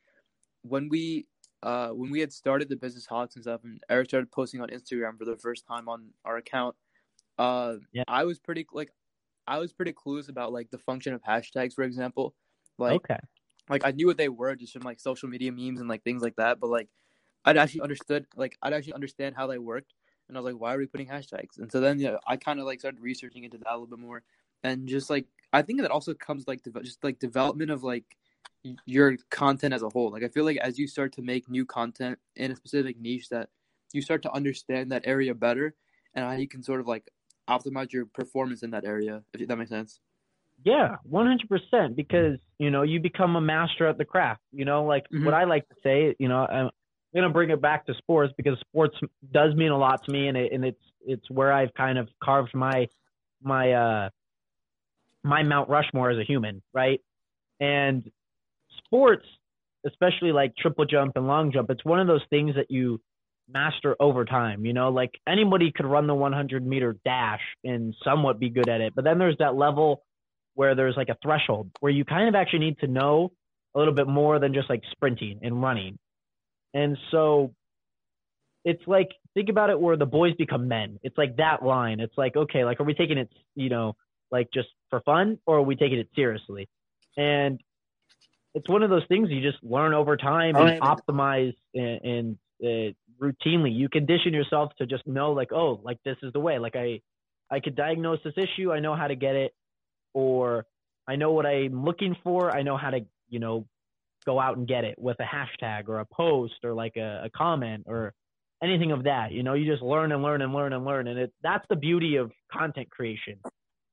when 0.61 0.89
we 0.89 1.25
uh 1.61 1.89
when 1.89 2.09
we 2.09 2.19
had 2.19 2.31
started 2.31 2.69
the 2.69 2.75
business 2.75 3.05
holics 3.05 3.35
and 3.35 3.43
stuff, 3.43 3.61
and 3.63 3.81
Eric 3.89 4.09
started 4.09 4.31
posting 4.31 4.61
on 4.61 4.69
Instagram 4.69 5.17
for 5.17 5.25
the 5.25 5.35
first 5.35 5.65
time 5.67 5.89
on 5.89 6.09
our 6.23 6.37
account. 6.37 6.75
Uh, 7.39 7.77
Yeah. 7.91 8.03
I 8.07 8.25
was 8.25 8.39
pretty 8.39 8.67
like, 8.73 8.91
I 9.47 9.59
was 9.59 9.73
pretty 9.73 9.93
clueless 9.93 10.29
about 10.29 10.53
like 10.53 10.71
the 10.71 10.79
function 10.79 11.13
of 11.15 11.23
hashtags, 11.23 11.75
for 11.75 11.83
example. 11.85 12.35
Like, 12.79 13.05
okay 13.07 13.19
like 13.69 13.85
I 13.85 13.91
knew 13.91 14.07
what 14.07 14.17
they 14.17 14.29
were 14.29 14.55
just 14.55 14.73
from 14.73 14.83
like 14.83 14.99
social 14.99 15.29
media 15.29 15.51
memes 15.51 15.79
and 15.79 15.89
like 15.89 16.03
things 16.03 16.21
like 16.23 16.35
that, 16.37 16.59
but 16.59 16.69
like 16.69 16.89
I'd 17.45 17.57
actually 17.57 17.81
understood 17.81 18.27
like 18.35 18.57
I'd 18.61 18.73
actually 18.73 18.93
understand 18.93 19.35
how 19.35 19.47
they 19.47 19.59
worked, 19.59 19.93
and 20.27 20.37
I 20.37 20.41
was 20.41 20.53
like, 20.53 20.61
why 20.61 20.75
are 20.75 20.77
we 20.79 20.87
putting 20.87 21.07
hashtags? 21.07 21.57
And 21.59 21.71
so 21.71 21.79
then 21.81 21.99
yeah, 21.99 22.17
I 22.27 22.37
kind 22.37 22.59
of 22.59 22.65
like 22.65 22.79
started 22.81 23.01
researching 23.01 23.43
into 23.45 23.57
that 23.59 23.69
a 23.69 23.73
little 23.73 23.87
bit 23.87 23.99
more, 23.99 24.23
and 24.63 24.87
just 24.87 25.09
like 25.09 25.27
I 25.53 25.61
think 25.63 25.81
that 25.81 25.91
also 25.91 26.13
comes 26.15 26.47
like 26.47 26.63
deve- 26.63 26.83
just 26.83 27.03
like 27.03 27.19
development 27.19 27.71
of 27.71 27.83
like 27.83 28.17
your 28.85 29.17
content 29.29 29.73
as 29.73 29.81
a 29.83 29.89
whole. 29.89 30.11
Like 30.11 30.23
I 30.23 30.27
feel 30.29 30.45
like 30.45 30.57
as 30.57 30.77
you 30.77 30.87
start 30.87 31.13
to 31.13 31.21
make 31.21 31.49
new 31.49 31.65
content 31.65 32.19
in 32.35 32.51
a 32.51 32.55
specific 32.55 32.99
niche, 32.99 33.29
that 33.29 33.49
you 33.93 34.01
start 34.01 34.21
to 34.23 34.31
understand 34.31 34.91
that 34.91 35.03
area 35.05 35.33
better, 35.33 35.75
and 36.13 36.25
how 36.25 36.33
you 36.33 36.47
can 36.47 36.63
sort 36.63 36.79
of 36.81 36.87
like 36.87 37.09
optimize 37.49 37.91
your 37.91 38.05
performance 38.05 38.63
in 38.63 38.71
that 38.71 38.85
area. 38.85 39.23
If 39.33 39.47
that 39.47 39.57
makes 39.57 39.69
sense. 39.71 39.99
Yeah, 40.63 40.97
one 41.03 41.25
hundred 41.25 41.47
percent. 41.49 41.95
Because 41.95 42.37
you 42.57 42.69
know 42.69 42.81
you 42.83 42.99
become 42.99 43.35
a 43.35 43.41
master 43.41 43.87
at 43.87 43.97
the 43.97 44.05
craft. 44.05 44.41
You 44.51 44.65
know, 44.65 44.83
like 44.85 45.05
Mhm. 45.13 45.25
what 45.25 45.33
I 45.33 45.45
like 45.45 45.67
to 45.69 45.75
say. 45.83 46.15
You 46.19 46.27
know, 46.27 46.45
I'm 46.45 46.69
gonna 47.15 47.29
bring 47.29 47.49
it 47.49 47.61
back 47.61 47.85
to 47.87 47.93
sports 47.95 48.33
because 48.35 48.59
sports 48.59 48.97
does 49.31 49.55
mean 49.55 49.71
a 49.71 49.77
lot 49.77 50.03
to 50.05 50.11
me, 50.11 50.27
and 50.27 50.37
it 50.37 50.51
and 50.51 50.65
it's 50.65 50.83
it's 51.05 51.29
where 51.31 51.51
I've 51.53 51.73
kind 51.75 51.97
of 51.97 52.09
carved 52.21 52.53
my 52.53 52.87
my 53.41 53.71
uh 53.71 54.09
my 55.23 55.43
Mount 55.43 55.69
Rushmore 55.69 56.09
as 56.11 56.17
a 56.17 56.23
human, 56.23 56.61
right? 56.73 57.01
And 57.59 58.09
sports, 58.85 59.25
especially 59.85 60.31
like 60.31 60.55
triple 60.57 60.85
jump 60.85 61.13
and 61.15 61.27
long 61.27 61.51
jump, 61.51 61.69
it's 61.69 61.85
one 61.85 61.99
of 61.99 62.07
those 62.07 62.23
things 62.29 62.55
that 62.55 62.71
you 62.71 63.01
master 63.51 63.95
over 63.99 64.25
time. 64.25 64.65
You 64.65 64.73
know, 64.73 64.89
like 64.89 65.11
anybody 65.27 65.71
could 65.71 65.85
run 65.85 66.07
the 66.07 66.15
100 66.15 66.65
meter 66.65 66.95
dash 67.05 67.41
and 67.63 67.95
somewhat 68.03 68.39
be 68.39 68.49
good 68.49 68.69
at 68.69 68.81
it, 68.81 68.93
but 68.95 69.03
then 69.03 69.19
there's 69.19 69.37
that 69.39 69.55
level 69.55 70.03
where 70.55 70.75
there's 70.75 70.95
like 70.97 71.09
a 71.09 71.17
threshold 71.21 71.69
where 71.79 71.91
you 71.91 72.03
kind 72.05 72.27
of 72.27 72.35
actually 72.35 72.59
need 72.59 72.79
to 72.79 72.87
know 72.87 73.31
a 73.75 73.79
little 73.79 73.93
bit 73.93 74.07
more 74.07 74.39
than 74.39 74.53
just 74.53 74.69
like 74.69 74.81
sprinting 74.91 75.39
and 75.41 75.61
running. 75.61 75.97
And 76.73 76.97
so 77.11 77.53
it's 78.65 78.81
like 78.85 79.09
think 79.33 79.49
about 79.49 79.69
it 79.69 79.79
where 79.79 79.97
the 79.97 80.05
boys 80.05 80.33
become 80.35 80.67
men. 80.67 80.99
It's 81.03 81.17
like 81.17 81.37
that 81.37 81.63
line. 81.63 81.99
It's 81.99 82.17
like 82.17 82.35
okay, 82.35 82.65
like 82.65 82.79
are 82.79 82.83
we 82.83 82.93
taking 82.93 83.17
it, 83.17 83.29
you 83.55 83.69
know, 83.69 83.95
like 84.31 84.49
just 84.53 84.69
for 84.89 85.01
fun 85.01 85.39
or 85.45 85.57
are 85.57 85.61
we 85.61 85.75
taking 85.75 85.99
it 85.99 86.09
seriously? 86.15 86.67
And 87.17 87.59
it's 88.53 88.67
one 88.67 88.83
of 88.83 88.89
those 88.89 89.05
things 89.07 89.29
you 89.29 89.41
just 89.41 89.63
learn 89.63 89.93
over 89.93 90.17
time 90.17 90.55
and 90.55 90.81
optimize 90.81 91.53
and, 91.73 92.01
and 92.03 92.37
uh, 92.63 92.93
routinely. 93.21 93.75
You 93.75 93.89
condition 93.89 94.33
yourself 94.33 94.71
to 94.77 94.85
just 94.85 95.05
know 95.07 95.31
like 95.31 95.51
oh, 95.51 95.79
like 95.83 95.97
this 96.03 96.17
is 96.23 96.33
the 96.33 96.39
way. 96.39 96.59
Like 96.59 96.75
I 96.75 97.01
I 97.51 97.59
could 97.59 97.75
diagnose 97.75 98.19
this 98.23 98.35
issue, 98.37 98.71
I 98.71 98.79
know 98.79 98.95
how 98.95 99.07
to 99.07 99.15
get 99.15 99.35
it 99.35 99.53
or 100.13 100.65
I 101.07 101.15
know 101.15 101.31
what 101.31 101.45
I'm 101.45 101.83
looking 101.83 102.15
for. 102.23 102.55
I 102.55 102.61
know 102.61 102.77
how 102.77 102.91
to, 102.91 102.99
you 103.29 103.39
know, 103.39 103.65
go 104.25 104.39
out 104.39 104.57
and 104.57 104.67
get 104.67 104.83
it 104.83 104.99
with 104.99 105.17
a 105.19 105.23
hashtag 105.23 105.87
or 105.87 105.99
a 105.99 106.05
post 106.05 106.63
or 106.63 106.73
like 106.73 106.97
a, 106.97 107.23
a 107.25 107.29
comment 107.31 107.85
or 107.87 108.13
anything 108.61 108.91
of 108.91 109.05
that. 109.05 109.31
You 109.31 109.41
know, 109.41 109.53
you 109.53 109.69
just 109.69 109.81
learn 109.81 110.11
and 110.11 110.21
learn 110.21 110.41
and 110.41 110.53
learn 110.53 110.73
and 110.73 110.85
learn. 110.85 111.07
And 111.07 111.19
it, 111.19 111.33
that's 111.41 111.65
the 111.69 111.75
beauty 111.75 112.17
of 112.17 112.31
content 112.51 112.91
creation 112.91 113.39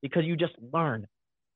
because 0.02 0.24
you 0.24 0.36
just 0.36 0.54
learn. 0.72 1.06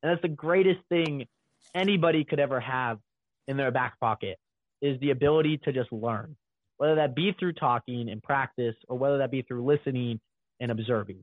And 0.03 0.11
that's 0.11 0.23
the 0.23 0.29
greatest 0.29 0.81
thing 0.89 1.27
anybody 1.75 2.25
could 2.25 2.41
ever 2.41 2.59
have 2.61 2.99
in 3.47 3.57
their 3.59 3.71
back 3.71 4.01
pocket 4.01 4.39
is 4.81 4.99
the 5.01 5.11
ability 5.11 5.59
to 5.65 5.73
just 5.73 5.93
learn, 5.93 6.37
whether 6.81 6.95
that 6.95 7.15
be 7.15 7.37
through 7.39 7.53
talking 7.53 8.09
and 8.09 8.23
practice 8.23 8.75
or 8.89 8.97
whether 8.97 9.19
that 9.19 9.31
be 9.31 9.43
through 9.43 9.63
listening 9.63 10.19
and 10.61 10.71
observing. 10.71 11.21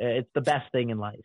It's 0.00 0.28
the 0.34 0.40
best 0.40 0.72
thing 0.72 0.90
in 0.90 0.98
life. 0.98 1.24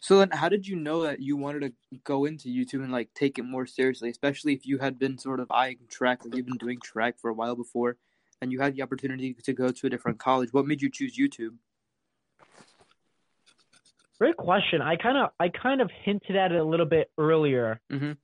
So 0.00 0.20
then, 0.20 0.30
how 0.30 0.48
did 0.48 0.66
you 0.66 0.74
know 0.74 1.02
that 1.02 1.20
you 1.20 1.36
wanted 1.36 1.60
to 1.90 1.98
go 2.04 2.24
into 2.24 2.48
YouTube 2.48 2.82
and 2.82 2.90
like 2.90 3.10
take 3.14 3.38
it 3.38 3.42
more 3.42 3.66
seriously, 3.66 4.08
especially 4.08 4.54
if 4.54 4.64
you 4.64 4.78
had 4.78 4.98
been 4.98 5.18
sort 5.18 5.38
of 5.38 5.50
eyeing 5.50 5.80
track, 5.90 6.24
like 6.24 6.34
you've 6.34 6.46
been 6.46 6.56
doing 6.56 6.80
track 6.82 7.16
for 7.20 7.28
a 7.28 7.34
while 7.34 7.54
before, 7.54 7.98
and 8.40 8.50
you 8.50 8.58
had 8.58 8.74
the 8.74 8.80
opportunity 8.80 9.34
to 9.34 9.52
go 9.52 9.68
to 9.68 9.86
a 9.86 9.90
different 9.90 10.18
college? 10.18 10.50
What 10.54 10.64
made 10.64 10.80
you 10.80 10.88
choose 10.88 11.14
YouTube? 11.14 11.56
Great 14.18 14.38
question. 14.38 14.80
I 14.80 14.96
kind 14.96 15.18
of 15.18 15.30
I 15.38 15.50
kind 15.50 15.82
of 15.82 15.90
hinted 16.04 16.36
at 16.36 16.52
it 16.52 16.58
a 16.58 16.64
little 16.64 16.86
bit 16.86 17.10
earlier. 17.18 17.82
Mhm. 17.92 18.16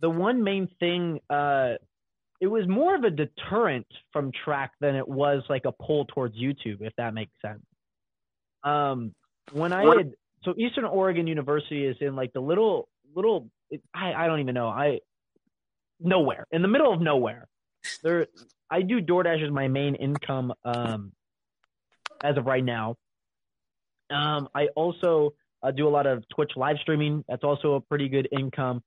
The 0.00 0.10
one 0.10 0.42
main 0.42 0.68
thing, 0.78 1.20
uh, 1.30 1.74
it 2.40 2.46
was 2.46 2.68
more 2.68 2.94
of 2.94 3.04
a 3.04 3.10
deterrent 3.10 3.86
from 4.12 4.30
track 4.44 4.72
than 4.80 4.94
it 4.94 5.08
was 5.08 5.42
like 5.48 5.64
a 5.64 5.72
pull 5.72 6.04
towards 6.06 6.36
YouTube, 6.36 6.82
if 6.82 6.92
that 6.96 7.14
makes 7.14 7.32
sense. 7.40 7.64
Um, 8.62 9.14
when 9.52 9.72
I 9.72 9.84
had 9.84 10.12
so 10.44 10.54
Eastern 10.56 10.84
Oregon 10.84 11.26
University 11.26 11.84
is 11.84 11.96
in 12.00 12.16
like 12.16 12.32
the 12.32 12.40
little 12.40 12.88
little 13.14 13.48
it, 13.70 13.80
I 13.94 14.12
I 14.12 14.26
don't 14.26 14.40
even 14.40 14.54
know 14.54 14.68
I 14.68 15.00
nowhere 16.00 16.46
in 16.50 16.62
the 16.62 16.68
middle 16.68 16.92
of 16.92 17.00
nowhere. 17.00 17.46
There, 18.02 18.26
I 18.70 18.82
do 18.82 19.00
DoorDash 19.00 19.44
as 19.44 19.50
my 19.50 19.68
main 19.68 19.94
income 19.94 20.52
um, 20.64 21.12
as 22.22 22.36
of 22.36 22.46
right 22.46 22.64
now. 22.64 22.96
Um, 24.10 24.48
I 24.54 24.68
also 24.74 25.34
uh, 25.62 25.70
do 25.70 25.88
a 25.88 25.90
lot 25.90 26.06
of 26.06 26.24
Twitch 26.34 26.52
live 26.56 26.76
streaming. 26.82 27.24
That's 27.28 27.44
also 27.44 27.74
a 27.74 27.80
pretty 27.80 28.08
good 28.08 28.28
income, 28.36 28.82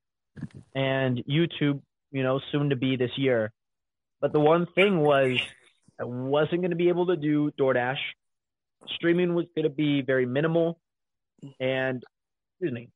and 0.74 1.22
YouTube. 1.28 1.80
You 2.12 2.22
know, 2.24 2.40
soon 2.50 2.70
to 2.70 2.76
be 2.76 2.96
this 2.96 3.16
year. 3.16 3.52
But 4.20 4.32
the 4.32 4.40
one 4.40 4.66
thing 4.74 4.98
was, 4.98 5.38
I 6.00 6.04
wasn't 6.04 6.60
going 6.60 6.70
to 6.70 6.76
be 6.76 6.88
able 6.88 7.06
to 7.06 7.16
do 7.16 7.52
DoorDash. 7.58 7.98
Streaming 8.94 9.34
was 9.34 9.46
going 9.54 9.64
to 9.64 9.70
be 9.70 10.02
very 10.02 10.26
minimal, 10.26 10.80
and 11.60 12.02
excuse 12.52 12.72
me, 12.72 12.88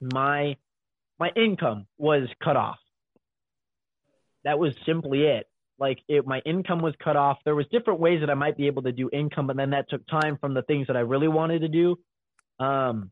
my 0.00 0.56
my 1.18 1.30
income 1.36 1.86
was 1.98 2.28
cut 2.42 2.56
off. 2.56 2.78
That 4.44 4.58
was 4.58 4.74
simply 4.86 5.24
it. 5.24 5.46
Like 5.78 5.98
it, 6.08 6.26
my 6.26 6.40
income 6.40 6.80
was 6.80 6.94
cut 7.02 7.16
off. 7.16 7.38
There 7.44 7.54
was 7.54 7.66
different 7.70 8.00
ways 8.00 8.20
that 8.20 8.30
I 8.30 8.34
might 8.34 8.56
be 8.56 8.68
able 8.68 8.82
to 8.82 8.92
do 8.92 9.10
income, 9.12 9.48
but 9.48 9.56
then 9.56 9.70
that 9.70 9.88
took 9.88 10.06
time 10.06 10.38
from 10.40 10.54
the 10.54 10.62
things 10.62 10.86
that 10.86 10.96
I 10.96 11.00
really 11.00 11.28
wanted 11.28 11.60
to 11.60 11.68
do. 11.68 11.98
Um, 12.58 13.10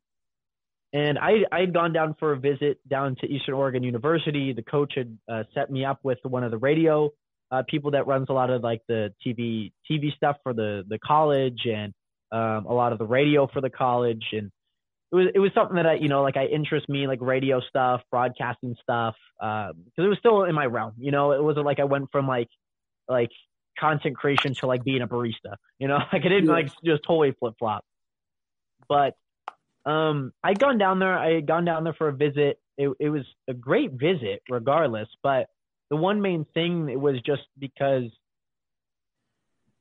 and 0.93 1.19
I 1.19 1.45
I 1.53 1.61
had 1.61 1.73
gone 1.73 1.93
down 1.93 2.17
for 2.19 2.33
a 2.33 2.39
visit 2.39 2.79
down 2.89 3.17
to 3.21 3.27
Eastern 3.27 3.55
Oregon 3.55 3.83
University. 3.83 4.53
The 4.53 4.63
coach 4.63 4.95
had 4.97 5.17
uh, 5.31 5.43
set 5.55 5.71
me 5.71 5.85
up 5.85 6.01
with 6.03 6.19
one 6.25 6.45
of 6.45 6.51
the 6.51 6.59
radio 6.59 7.11
uh, 7.51 7.63
people 7.69 7.93
that 7.93 8.07
runs 8.07 8.27
a 8.29 8.33
lot 8.33 8.51
of 8.51 8.63
like 8.63 8.83
the 8.89 9.13
TV 9.27 9.73
TV 9.91 10.15
stuff 10.17 10.37
for 10.43 10.53
the 10.53 10.85
the 10.89 10.99
college 10.99 11.61
and 11.67 11.93
um, 12.33 12.67
a 12.67 12.73
lot 12.73 12.93
of 12.93 12.99
the 12.99 13.07
radio 13.07 13.49
for 13.53 13.61
the 13.61 13.71
college. 13.71 14.25
And 14.33 14.51
it 15.13 15.17
was 15.17 15.27
it 15.35 15.39
was 15.39 15.51
something 15.55 15.77
that 15.77 15.87
I 15.87 15.95
you 15.95 16.09
know 16.09 16.23
like 16.23 16.37
I 16.37 16.47
interest 16.47 16.89
me 16.89 17.07
like 17.07 17.21
radio 17.21 17.61
stuff, 17.61 18.03
broadcasting 18.11 18.77
stuff 18.83 19.15
because 19.39 19.75
um, 19.99 20.05
it 20.05 20.09
was 20.09 20.19
still 20.19 20.45
in 20.45 20.55
my 20.55 20.67
realm. 20.67 20.95
You 20.99 21.11
know, 21.11 21.33
it 21.33 21.43
wasn't 21.43 21.67
like 21.67 21.81
I 21.81 21.85
went 21.85 22.11
from 22.13 22.29
like 22.29 22.49
like 23.09 23.31
content 23.79 24.17
creation 24.17 24.55
to 24.55 24.67
like 24.67 24.85
being 24.85 25.03
a 25.03 25.09
barista. 25.09 25.57
You 25.79 25.89
know, 25.89 25.99
like 26.13 26.25
I 26.25 26.29
didn't 26.29 26.47
like 26.47 26.71
just 26.85 27.03
totally 27.07 27.33
flip 27.39 27.55
flop. 27.59 27.85
But 28.89 29.15
um, 29.87 30.33
I'd 30.43 30.59
gone 30.59 30.79
down 30.79 30.99
there. 30.99 31.19
I 31.19 31.35
had 31.35 31.47
gone 31.47 31.65
down 31.65 31.85
there 31.85 31.95
for 31.95 32.09
a 32.09 32.13
visit. 32.13 32.61
It, 32.77 32.91
it 32.99 33.09
was 33.11 33.25
a 33.49 33.55
great 33.55 33.93
visit, 33.93 34.43
regardless. 34.49 35.09
But 35.23 35.49
the 35.91 35.97
one 35.97 36.21
main 36.21 36.47
thing 36.55 37.01
was 37.01 37.17
just 37.25 37.43
because 37.59 38.05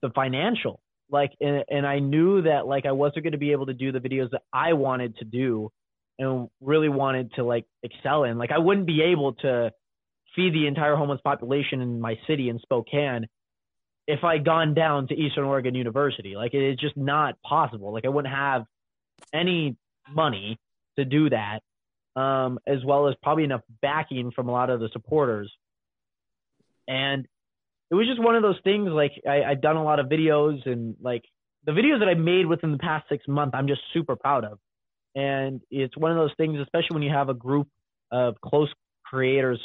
the 0.02 0.10
financial, 0.12 0.82
like, 1.12 1.32
and, 1.42 1.64
and 1.70 1.86
I 1.86 2.00
knew 2.00 2.44
that 2.44 2.68
like 2.68 2.86
I 2.86 2.92
wasn't 2.92 3.24
going 3.24 3.34
to 3.34 3.38
be 3.38 3.52
able 3.52 3.66
to 3.68 3.74
do 3.74 3.92
the 3.92 4.00
videos 4.00 4.32
that 4.32 4.44
I 4.54 4.74
wanted 4.74 5.18
to 5.18 5.26
do, 5.26 5.72
and 6.18 6.50
really 6.62 6.90
wanted 6.90 7.34
to 7.36 7.44
like 7.44 7.66
excel 7.84 8.24
in. 8.26 8.38
Like, 8.38 8.52
I 8.52 8.58
wouldn't 8.58 8.88
be 8.88 9.02
able 9.04 9.34
to 9.36 9.72
feed 10.36 10.54
the 10.54 10.68
entire 10.68 10.96
homeless 10.96 11.22
population 11.24 11.82
in 11.82 12.00
my 12.00 12.20
city 12.28 12.50
in 12.50 12.60
Spokane 12.60 13.28
if 14.08 14.24
I'd 14.24 14.46
gone 14.46 14.74
down 14.74 15.08
to 15.08 15.16
Eastern 15.16 15.46
Oregon 15.46 15.76
University. 15.76 16.36
Like, 16.36 16.54
it 16.54 16.64
is 16.64 16.78
just 16.78 16.98
not 16.98 17.42
possible. 17.42 17.94
Like, 17.94 18.06
I 18.06 18.10
wouldn't 18.10 18.34
have 18.34 18.66
any 19.34 19.78
money 20.14 20.58
to 20.98 21.06
do 21.06 21.30
that, 21.30 21.60
um, 22.20 22.60
as 22.68 22.84
well 22.86 23.08
as 23.08 23.16
probably 23.24 23.44
enough 23.44 23.62
backing 23.82 24.32
from 24.32 24.50
a 24.50 24.52
lot 24.52 24.70
of 24.70 24.80
the 24.80 24.90
supporters. 24.92 25.52
And 26.88 27.28
it 27.92 27.96
was 27.96 28.08
just 28.08 28.22
one 28.22 28.36
of 28.36 28.42
those 28.42 28.60
things. 28.64 28.90
Like 28.90 29.14
I, 29.28 29.44
I've 29.44 29.62
done 29.62 29.78
a 29.78 29.84
lot 29.84 30.00
of 30.00 30.08
videos, 30.08 30.66
and 30.66 30.96
like 31.02 31.24
the 31.66 31.72
videos 31.72 32.00
that 32.00 32.08
I 32.08 32.14
made 32.14 32.46
within 32.46 32.72
the 32.72 32.78
past 32.78 33.06
six 33.10 33.28
months, 33.28 33.56
I'm 33.58 33.68
just 33.68 33.82
super 33.94 34.16
proud 34.16 34.46
of. 34.46 34.60
And 35.16 35.62
it's 35.72 35.98
one 35.98 36.12
of 36.12 36.18
those 36.18 36.34
things, 36.38 36.60
especially 36.60 36.94
when 36.94 37.04
you 37.04 37.12
have 37.12 37.30
a 37.30 37.34
group 37.34 37.68
of 38.12 38.40
close 38.42 38.70
creators 39.04 39.60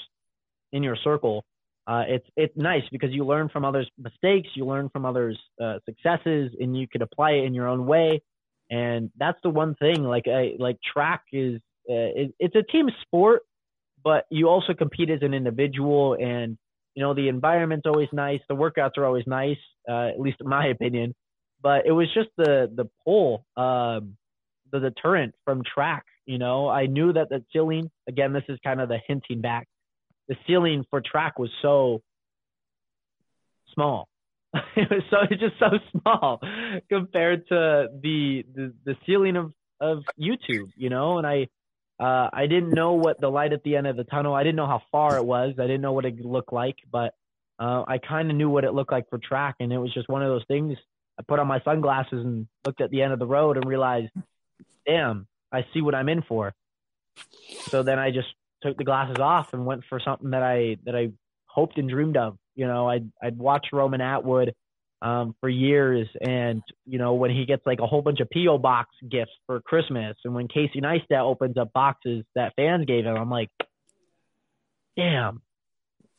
in 0.72 0.82
your 0.82 0.96
circle. 0.96 1.44
Uh, 1.86 2.04
it's 2.08 2.26
it's 2.36 2.56
nice 2.56 2.82
because 2.90 3.10
you 3.12 3.26
learn 3.26 3.50
from 3.50 3.64
others' 3.64 3.90
mistakes, 3.98 4.48
you 4.54 4.64
learn 4.64 4.88
from 4.88 5.04
others' 5.04 5.38
uh, 5.62 5.78
successes, 5.84 6.52
and 6.58 6.76
you 6.76 6.88
could 6.88 7.02
apply 7.02 7.32
it 7.32 7.44
in 7.44 7.52
your 7.52 7.68
own 7.68 7.84
way 7.84 8.22
and 8.74 9.10
that's 9.18 9.38
the 9.42 9.50
one 9.50 9.74
thing 9.76 10.02
like 10.02 10.26
I 10.26 10.54
like 10.58 10.78
track 10.92 11.22
is 11.32 11.56
uh, 11.88 12.10
it, 12.20 12.34
it's 12.38 12.56
a 12.56 12.62
team 12.62 12.88
sport 13.02 13.42
but 14.04 14.26
you 14.30 14.48
also 14.48 14.74
compete 14.74 15.10
as 15.10 15.20
an 15.22 15.34
individual. 15.34 16.14
And 16.14 16.58
you 16.94 17.02
know 17.02 17.14
the 17.14 17.28
environment's 17.28 17.86
always 17.86 18.08
nice. 18.12 18.40
The 18.48 18.54
workouts 18.54 18.98
are 18.98 19.04
always 19.04 19.26
nice 19.26 19.56
uh, 19.88 20.08
at 20.08 20.20
least 20.20 20.36
in 20.40 20.48
my 20.48 20.66
opinion. 20.76 21.14
But 21.62 21.86
it 21.86 21.92
was 21.92 22.08
just 22.14 22.28
the 22.36 22.70
the 22.72 22.88
pull 23.04 23.44
um, 23.56 24.16
the 24.70 24.80
deterrent 24.80 25.34
from 25.44 25.62
track 25.64 26.04
you 26.26 26.38
know? 26.38 26.70
I 26.70 26.86
knew 26.86 27.12
that 27.12 27.28
the 27.28 27.44
ceiling 27.52 27.90
again 28.08 28.32
this 28.32 28.44
is 28.48 28.58
kind 28.64 28.80
of 28.80 28.88
the 28.88 28.98
hinting 29.06 29.40
back 29.40 29.66
the 30.28 30.36
ceiling 30.46 30.84
for 30.90 31.02
track 31.02 31.38
was 31.38 31.50
so 31.60 32.02
small 33.74 34.08
it 34.76 34.88
was 34.90 35.02
so 35.10 35.16
it's 35.30 35.40
just 35.40 35.58
so 35.58 35.78
small 35.90 36.40
compared 36.88 37.46
to 37.48 37.88
the, 38.00 38.44
the 38.54 38.72
the 38.84 38.96
ceiling 39.06 39.36
of 39.36 39.52
of 39.80 40.04
YouTube, 40.20 40.70
you 40.76 40.90
know. 40.90 41.18
And 41.18 41.26
I 41.26 41.48
uh, 41.98 42.30
I 42.32 42.46
didn't 42.46 42.70
know 42.70 42.92
what 42.92 43.20
the 43.20 43.28
light 43.28 43.52
at 43.52 43.62
the 43.64 43.76
end 43.76 43.86
of 43.86 43.96
the 43.96 44.04
tunnel. 44.04 44.34
I 44.34 44.42
didn't 44.42 44.56
know 44.56 44.66
how 44.66 44.82
far 44.92 45.16
it 45.16 45.24
was. 45.24 45.54
I 45.58 45.62
didn't 45.62 45.80
know 45.80 45.92
what 45.92 46.04
it 46.04 46.20
looked 46.20 46.52
like, 46.52 46.76
but 46.90 47.14
uh, 47.58 47.84
I 47.86 47.98
kind 47.98 48.30
of 48.30 48.36
knew 48.36 48.50
what 48.50 48.64
it 48.64 48.74
looked 48.74 48.92
like 48.92 49.08
for 49.10 49.18
track, 49.18 49.56
and 49.60 49.72
it 49.72 49.78
was 49.78 49.92
just 49.92 50.08
one 50.08 50.22
of 50.22 50.28
those 50.28 50.44
things. 50.46 50.76
I 51.18 51.22
put 51.22 51.38
on 51.38 51.46
my 51.46 51.60
sunglasses 51.64 52.24
and 52.24 52.46
looked 52.64 52.80
at 52.80 52.90
the 52.90 53.02
end 53.02 53.12
of 53.12 53.18
the 53.18 53.26
road 53.26 53.56
and 53.56 53.66
realized, 53.66 54.10
damn, 54.86 55.28
I 55.52 55.64
see 55.72 55.80
what 55.80 55.94
I'm 55.94 56.08
in 56.08 56.22
for. 56.22 56.52
So 57.68 57.84
then 57.84 58.00
I 58.00 58.10
just 58.10 58.28
took 58.62 58.76
the 58.76 58.84
glasses 58.84 59.18
off 59.20 59.52
and 59.52 59.64
went 59.64 59.84
for 59.88 60.00
something 60.00 60.30
that 60.30 60.42
I 60.42 60.76
that 60.84 60.96
I 60.96 61.12
hoped 61.46 61.78
and 61.78 61.88
dreamed 61.88 62.16
of. 62.16 62.36
You 62.54 62.66
know, 62.66 62.88
I'd 62.88 63.10
I'd 63.22 63.38
watch 63.38 63.68
Roman 63.72 64.00
Atwood 64.00 64.54
um, 65.02 65.34
for 65.40 65.48
years, 65.48 66.08
and 66.20 66.62
you 66.86 66.98
know 66.98 67.14
when 67.14 67.30
he 67.30 67.44
gets 67.44 67.64
like 67.66 67.80
a 67.80 67.86
whole 67.86 68.02
bunch 68.02 68.20
of 68.20 68.28
PO 68.30 68.58
box 68.58 68.90
gifts 69.08 69.32
for 69.46 69.60
Christmas, 69.60 70.16
and 70.24 70.34
when 70.34 70.48
Casey 70.48 70.80
Neistat 70.80 71.20
opens 71.20 71.56
up 71.56 71.72
boxes 71.72 72.24
that 72.34 72.54
fans 72.56 72.86
gave 72.86 73.04
him, 73.04 73.16
I'm 73.16 73.30
like, 73.30 73.50
damn, 74.96 75.42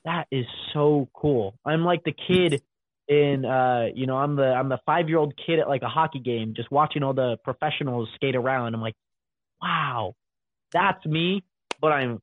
that 0.04 0.28
is 0.32 0.46
so 0.74 1.10
cool. 1.14 1.56
I'm 1.66 1.84
like 1.84 2.04
the 2.04 2.14
kid 2.14 2.62
in 3.08 3.46
uh 3.46 3.86
you 3.94 4.08
know 4.08 4.18
I'm 4.18 4.36
the 4.36 4.46
I'm 4.46 4.70
the 4.70 4.80
five 4.86 5.10
year 5.10 5.20
old 5.20 5.34
kid 5.46 5.60
at 5.60 5.68
like 5.68 5.84
a 5.84 5.88
hockey 5.88 6.20
game 6.20 6.54
just 6.56 6.72
watching 6.72 7.04
all 7.04 7.14
the 7.14 7.38
professionals 7.44 8.10
skate 8.16 8.36
around. 8.36 8.74
I'm 8.74 8.82
like, 8.82 8.96
wow, 9.62 10.14
that's 10.72 11.06
me, 11.06 11.44
but 11.82 11.92
I'm 11.92 12.22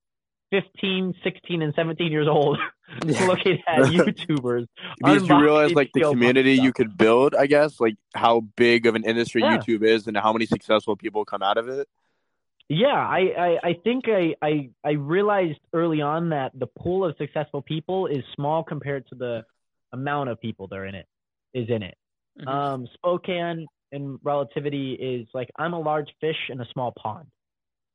15, 0.50 1.14
16, 1.24 1.62
and 1.62 1.72
17 1.74 2.12
years 2.12 2.28
old 2.28 2.58
yeah. 3.04 3.26
looking 3.26 3.58
at 3.66 3.78
YouTubers. 3.82 4.66
because 4.98 5.28
you 5.28 5.40
realize 5.40 5.72
like 5.72 5.90
the 5.94 6.02
community 6.02 6.54
you 6.54 6.72
could 6.72 6.96
build, 6.96 7.34
I 7.34 7.46
guess, 7.46 7.80
like 7.80 7.96
how 8.14 8.40
big 8.56 8.86
of 8.86 8.94
an 8.94 9.04
industry 9.04 9.42
yeah. 9.42 9.58
YouTube 9.58 9.82
is 9.82 10.06
and 10.06 10.16
how 10.16 10.32
many 10.32 10.46
successful 10.46 10.96
people 10.96 11.24
come 11.24 11.42
out 11.42 11.58
of 11.58 11.68
it. 11.68 11.88
Yeah, 12.68 12.86
I, 12.86 13.18
I, 13.36 13.58
I 13.68 13.74
think 13.84 14.04
I, 14.08 14.34
I 14.40 14.70
I 14.84 14.92
realized 14.92 15.58
early 15.74 16.00
on 16.00 16.30
that 16.30 16.52
the 16.58 16.66
pool 16.66 17.04
of 17.04 17.14
successful 17.18 17.60
people 17.60 18.06
is 18.06 18.22
small 18.34 18.64
compared 18.64 19.06
to 19.08 19.14
the 19.14 19.44
amount 19.92 20.30
of 20.30 20.40
people 20.40 20.68
that 20.68 20.76
are 20.76 20.86
in 20.86 20.94
it 20.94 21.06
is 21.52 21.68
in 21.68 21.82
it. 21.82 21.96
Mm-hmm. 22.40 22.48
Um, 22.48 22.88
Spokane 22.94 23.66
and 23.90 24.18
relativity 24.22 24.94
is 24.94 25.28
like 25.34 25.50
I'm 25.56 25.74
a 25.74 25.80
large 25.80 26.08
fish 26.20 26.36
in 26.48 26.60
a 26.60 26.66
small 26.72 26.92
pond. 26.96 27.26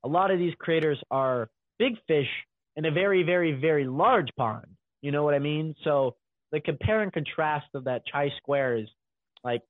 A 0.04 0.08
lot 0.08 0.30
of 0.30 0.38
these 0.38 0.54
creators 0.60 1.02
are 1.10 1.50
big 1.80 1.94
fish 2.08 2.30
in 2.76 2.86
a 2.86 2.92
very, 2.92 3.24
very, 3.24 3.54
very 3.54 3.86
large 3.86 4.30
pond. 4.38 4.68
You 5.02 5.12
know 5.12 5.24
what 5.24 5.34
I 5.34 5.40
mean? 5.40 5.76
So 5.84 6.16
the 6.52 6.60
compare 6.60 7.02
and 7.02 7.12
contrast 7.12 7.68
of 7.74 7.86
that 7.86 8.04
chi 8.12 8.32
square 8.38 8.78
is 8.78 8.88
like 9.44 9.62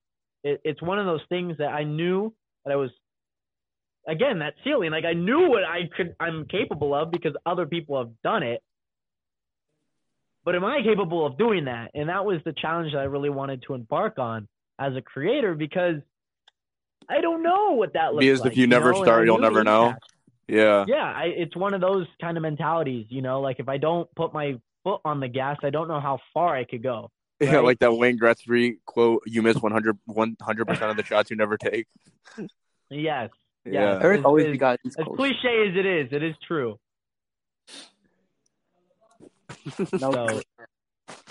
it, 0.44 0.62
it's 0.64 0.82
one 0.82 1.00
of 1.00 1.06
those 1.06 1.22
things 1.30 1.58
that 1.58 1.70
I 1.70 1.84
knew 1.84 2.34
that 2.66 2.72
I 2.72 2.76
was 2.76 2.92
again 4.08 4.40
that 4.40 4.54
ceiling. 4.64 4.92
Like 4.92 5.06
I 5.06 5.14
knew 5.14 5.50
what 5.50 5.64
I 5.64 5.90
could 5.96 6.16
I'm 6.20 6.46
capable 6.46 6.94
of 6.94 7.12
because 7.12 7.34
other 7.46 7.66
people 7.66 7.98
have 7.98 8.12
done 8.24 8.44
it. 8.44 8.62
But 10.46 10.56
am 10.56 10.64
I 10.64 10.82
capable 10.82 11.26
of 11.26 11.38
doing 11.38 11.66
that? 11.66 11.92
And 11.94 12.08
that 12.08 12.24
was 12.24 12.40
the 12.46 12.54
challenge 12.54 12.94
that 12.94 13.00
I 13.00 13.04
really 13.04 13.30
wanted 13.30 13.64
to 13.68 13.74
embark 13.74 14.18
on 14.18 14.48
as 14.80 14.96
a 14.96 15.02
creator 15.02 15.56
because 15.56 15.96
I 17.10 17.20
don't 17.20 17.44
know 17.44 17.72
what 17.72 17.94
that 17.94 18.14
looks 18.14 18.24
because 18.24 18.42
like. 18.42 18.52
if 18.52 18.58
you, 18.58 18.62
you 18.62 18.68
never 18.68 18.94
know? 18.94 19.04
start, 19.04 19.26
you'll 19.26 19.40
never 19.40 19.64
know. 19.64 19.96
Yeah. 20.48 20.86
Yeah, 20.88 21.04
I, 21.04 21.26
it's 21.36 21.56
one 21.56 21.74
of 21.74 21.82
those 21.82 22.08
kind 22.22 22.38
of 22.38 22.44
mentalities, 22.44 23.08
you 23.10 23.22
know, 23.22 23.42
like 23.42 23.60
if 23.60 23.68
I 23.68 23.78
don't 23.78 24.14
put 24.16 24.34
my 24.34 24.58
foot 24.88 25.02
on 25.04 25.20
the 25.20 25.28
gas, 25.28 25.58
I 25.64 25.70
don't 25.70 25.90
know 25.90 26.00
how 26.00 26.20
far 26.34 26.56
I 26.56 26.64
could 26.64 26.84
go. 26.84 27.12
Right? 27.40 27.52
Yeah, 27.52 27.60
like 27.60 27.78
that 27.80 27.94
Wayne 27.94 28.18
Gretzky 28.18 28.78
quote, 28.88 29.22
you 29.28 29.44
miss 29.44 29.58
100 29.58 29.96
100% 30.10 30.90
of 30.90 30.98
the 30.98 31.04
shots 31.04 31.30
you 31.30 31.36
never 31.36 31.58
take. 31.58 31.86
Yes. 32.90 33.32
Yeah. 33.66 34.00
Eric 34.02 34.24
always 34.24 34.58
as, 34.62 34.78
as 34.98 35.06
cliche 35.18 35.68
as 35.68 35.76
it 35.76 35.86
is, 35.86 36.08
it 36.14 36.24
is 36.24 36.36
true. 36.48 36.80
So 40.00 40.42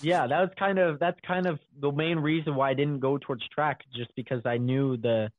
yeah, 0.02 0.26
that 0.26 0.40
was 0.40 0.50
kind 0.58 0.78
of 0.78 0.98
that's 0.98 1.18
kind 1.26 1.46
of 1.46 1.58
the 1.80 1.90
main 1.90 2.18
reason 2.18 2.54
why 2.54 2.70
I 2.70 2.74
didn't 2.74 3.00
go 3.00 3.16
towards 3.16 3.48
track, 3.48 3.80
just 3.94 4.10
because 4.14 4.42
I 4.44 4.58
knew 4.58 4.98
the 4.98 5.30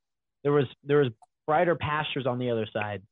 there 0.44 0.52
was 0.52 0.66
there 0.84 0.98
was 0.98 1.10
brighter 1.46 1.76
pastures 1.76 2.26
on 2.26 2.40
the 2.40 2.50
other 2.50 2.66
side. 2.74 3.04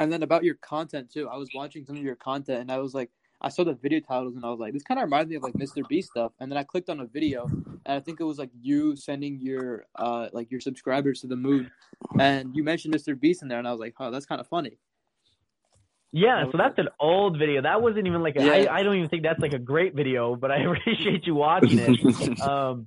And 0.00 0.12
then 0.12 0.24
about 0.24 0.42
your 0.42 0.56
content 0.56 1.12
too. 1.12 1.28
I 1.28 1.36
was 1.36 1.48
watching 1.54 1.84
some 1.84 1.96
of 1.96 2.02
your 2.02 2.16
content 2.16 2.60
and 2.60 2.72
I 2.72 2.78
was 2.78 2.92
like, 2.92 3.10
I 3.42 3.48
saw 3.48 3.64
the 3.64 3.74
video 3.74 4.00
titles 4.00 4.36
and 4.36 4.44
I 4.44 4.50
was 4.50 4.60
like, 4.60 4.72
this 4.72 4.84
kind 4.84 5.00
of 5.00 5.04
reminds 5.04 5.28
me 5.28 5.36
of 5.36 5.42
like 5.42 5.54
Mr. 5.54 5.86
Beast 5.88 6.10
stuff. 6.10 6.32
And 6.38 6.50
then 6.50 6.56
I 6.56 6.62
clicked 6.62 6.88
on 6.88 7.00
a 7.00 7.06
video 7.06 7.46
and 7.46 7.80
I 7.86 8.00
think 8.00 8.20
it 8.20 8.24
was 8.24 8.38
like 8.38 8.50
you 8.60 8.94
sending 8.96 9.40
your 9.40 9.86
uh 9.96 10.28
like 10.32 10.50
your 10.50 10.60
subscribers 10.60 11.20
to 11.22 11.26
the 11.26 11.36
moon, 11.36 11.70
and 12.18 12.54
you 12.54 12.62
mentioned 12.62 12.94
Mr. 12.94 13.18
Beast 13.18 13.42
in 13.42 13.48
there, 13.48 13.58
and 13.58 13.66
I 13.66 13.72
was 13.72 13.80
like, 13.80 13.94
oh, 13.98 14.10
that's 14.10 14.26
kind 14.26 14.40
of 14.40 14.46
funny. 14.46 14.78
Yeah, 16.12 16.44
so 16.52 16.58
that's 16.58 16.78
an 16.78 16.88
old 17.00 17.38
video. 17.38 17.62
That 17.62 17.80
wasn't 17.80 18.06
even 18.06 18.22
like 18.22 18.36
a, 18.36 18.44
Yeah. 18.44 18.52
I, 18.70 18.80
I 18.80 18.82
don't 18.82 18.96
even 18.96 19.08
think 19.08 19.22
that's 19.22 19.40
like 19.40 19.54
a 19.54 19.58
great 19.58 19.94
video, 19.94 20.36
but 20.36 20.50
I 20.50 20.58
appreciate 20.62 21.26
you 21.26 21.34
watching 21.34 21.78
it. 21.78 22.40
um, 22.40 22.86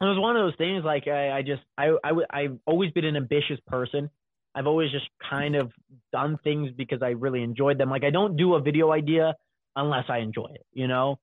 it 0.00 0.04
was 0.04 0.18
one 0.18 0.36
of 0.36 0.44
those 0.44 0.56
things 0.56 0.84
like 0.84 1.08
I, 1.08 1.42
just 1.42 1.62
I 1.76 1.88
just 1.88 1.98
I, 2.04 2.10
I 2.10 2.42
I've 2.42 2.58
always 2.66 2.92
been 2.92 3.06
an 3.06 3.16
ambitious 3.16 3.58
person. 3.66 4.10
I've 4.54 4.66
always 4.66 4.90
just 4.90 5.08
kind 5.28 5.56
of 5.56 5.72
done 6.12 6.38
things 6.42 6.70
because 6.76 7.02
I 7.02 7.10
really 7.10 7.42
enjoyed 7.42 7.78
them. 7.78 7.90
Like 7.90 8.04
I 8.04 8.10
don't 8.10 8.36
do 8.36 8.54
a 8.54 8.60
video 8.60 8.92
idea 8.92 9.36
unless 9.76 10.04
I 10.08 10.18
enjoy 10.18 10.48
it. 10.54 10.66
You 10.72 10.88
know, 10.88 11.18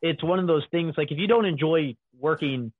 it's 0.00 0.22
one 0.22 0.38
of 0.38 0.46
those 0.46 0.64
things 0.70 0.94
like 0.96 1.10
if 1.10 1.18
you 1.18 1.26
don't 1.26 1.46
enjoy 1.46 1.96
working, 2.18 2.72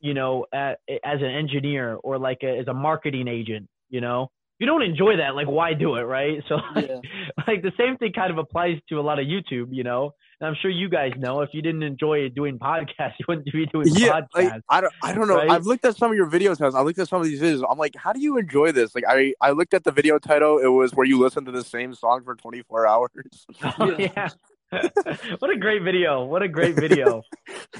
you 0.00 0.14
know, 0.14 0.46
at, 0.52 0.80
as 1.04 1.20
an 1.20 1.30
engineer 1.30 1.94
or 1.94 2.18
like 2.18 2.38
a, 2.42 2.58
as 2.58 2.68
a 2.68 2.74
marketing 2.74 3.28
agent, 3.28 3.68
you 3.88 4.00
know, 4.00 4.30
you 4.58 4.66
don't 4.66 4.82
enjoy 4.82 5.16
that, 5.16 5.34
like 5.34 5.46
why 5.48 5.74
do 5.74 5.96
it, 5.96 6.02
right? 6.02 6.38
So 6.48 6.56
like, 6.74 6.88
Yeah. 6.88 7.00
like 7.46 7.62
the 7.62 7.72
same 7.78 7.96
thing 7.96 8.12
kind 8.12 8.30
of 8.30 8.38
applies 8.38 8.78
to 8.88 9.00
a 9.00 9.02
lot 9.02 9.18
of 9.18 9.26
YouTube, 9.26 9.68
you 9.70 9.82
know. 9.84 10.12
And 10.40 10.48
I'm 10.48 10.56
sure 10.60 10.70
you 10.70 10.88
guys 10.88 11.12
know 11.16 11.40
if 11.42 11.50
you 11.52 11.62
didn't 11.62 11.82
enjoy 11.82 12.28
doing 12.28 12.58
podcasts, 12.58 13.14
you 13.18 13.24
wouldn't 13.28 13.46
be 13.52 13.66
doing 13.66 13.88
Yeah, 13.88 14.20
podcasts. 14.20 14.26
like, 14.34 14.62
I 14.68 14.80
don't, 14.80 14.92
I 15.02 15.12
don't 15.12 15.28
know. 15.28 15.36
right? 15.36 15.50
I've 15.50 15.66
looked 15.66 15.84
at 15.84 15.96
some 15.96 16.10
of 16.10 16.16
your 16.16 16.28
videos. 16.28 16.60
I 16.60 16.80
looked 16.82 16.98
at 16.98 17.08
some 17.08 17.20
of 17.20 17.26
these 17.26 17.40
videos. 17.40 17.64
I'm 17.70 17.78
like, 17.78 17.94
how 17.96 18.12
do 18.12 18.20
you 18.20 18.36
enjoy 18.38 18.72
this? 18.72 18.94
Like, 18.94 19.04
I, 19.08 19.34
I 19.40 19.50
looked 19.50 19.74
at 19.74 19.84
the 19.84 19.92
video 19.92 20.18
title. 20.18 20.58
It 20.58 20.68
was 20.68 20.92
where 20.94 21.06
you 21.06 21.18
listen 21.18 21.44
to 21.46 21.52
the 21.52 21.64
same 21.64 21.94
song 21.94 22.22
for 22.24 22.34
24 22.34 22.86
hours. 22.88 23.46
Oh, 23.78 23.96
yeah. 23.98 24.28
what 25.38 25.50
a 25.50 25.56
great 25.56 25.82
video. 25.82 26.24
What 26.24 26.42
a 26.42 26.48
great 26.48 26.74
video. 26.76 27.22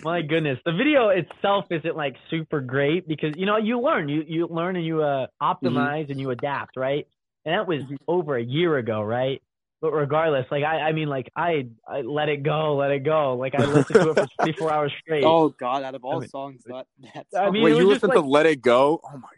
My 0.02 0.22
goodness. 0.22 0.58
The 0.64 0.72
video 0.72 1.08
itself 1.08 1.66
isn't 1.70 1.96
like 1.96 2.16
super 2.30 2.60
great 2.60 3.06
because 3.08 3.34
you 3.36 3.46
know, 3.46 3.56
you 3.56 3.80
learn, 3.80 4.08
you 4.08 4.22
you 4.26 4.46
learn 4.48 4.76
and 4.76 4.84
you 4.84 5.02
uh 5.02 5.26
optimize 5.42 6.10
and 6.10 6.20
you 6.20 6.30
adapt, 6.30 6.76
right? 6.76 7.06
And 7.44 7.54
that 7.54 7.66
was 7.68 7.82
over 8.08 8.36
a 8.36 8.42
year 8.42 8.76
ago, 8.78 9.02
right? 9.02 9.42
But 9.80 9.92
regardless, 9.92 10.46
like 10.50 10.64
I 10.64 10.80
I 10.80 10.92
mean 10.92 11.08
like 11.08 11.30
I 11.36 11.68
I 11.86 12.00
let 12.00 12.28
it 12.28 12.42
go, 12.42 12.76
let 12.76 12.90
it 12.90 13.04
go. 13.04 13.34
Like 13.34 13.54
I 13.54 13.64
listened 13.66 14.00
to 14.00 14.10
it 14.10 14.14
for 14.14 14.26
24 14.40 14.72
hours 14.72 14.92
straight. 15.00 15.24
Oh 15.24 15.50
God! 15.50 15.82
Out 15.82 15.94
of 15.94 16.04
all 16.04 16.16
I 16.16 16.20
mean- 16.20 16.28
songs, 16.30 16.62
that 16.66 16.86
that 17.12 17.26
I 17.38 17.50
mean, 17.50 17.62
Wait, 17.64 17.76
you 17.76 17.86
was 17.86 17.96
just 17.96 18.04
listened 18.04 18.12
to 18.24 18.28
Let 18.28 18.46
It 18.46 18.62
Go? 18.62 19.00
Oh 19.04 19.18
my. 19.18 19.28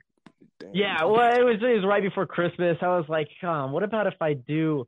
Damn. 0.59 0.71
Yeah, 0.75 1.05
well, 1.05 1.39
it 1.39 1.45
was 1.45 1.57
it 1.61 1.75
was 1.75 1.85
right 1.85 2.03
before 2.03 2.27
Christmas. 2.27 2.79
I 2.81 2.89
was 2.89 3.05
like, 3.09 3.29
um, 3.43 3.73
what 3.73 3.83
about 3.83 4.07
if 4.07 4.15
I 4.21 4.33
do 4.35 4.87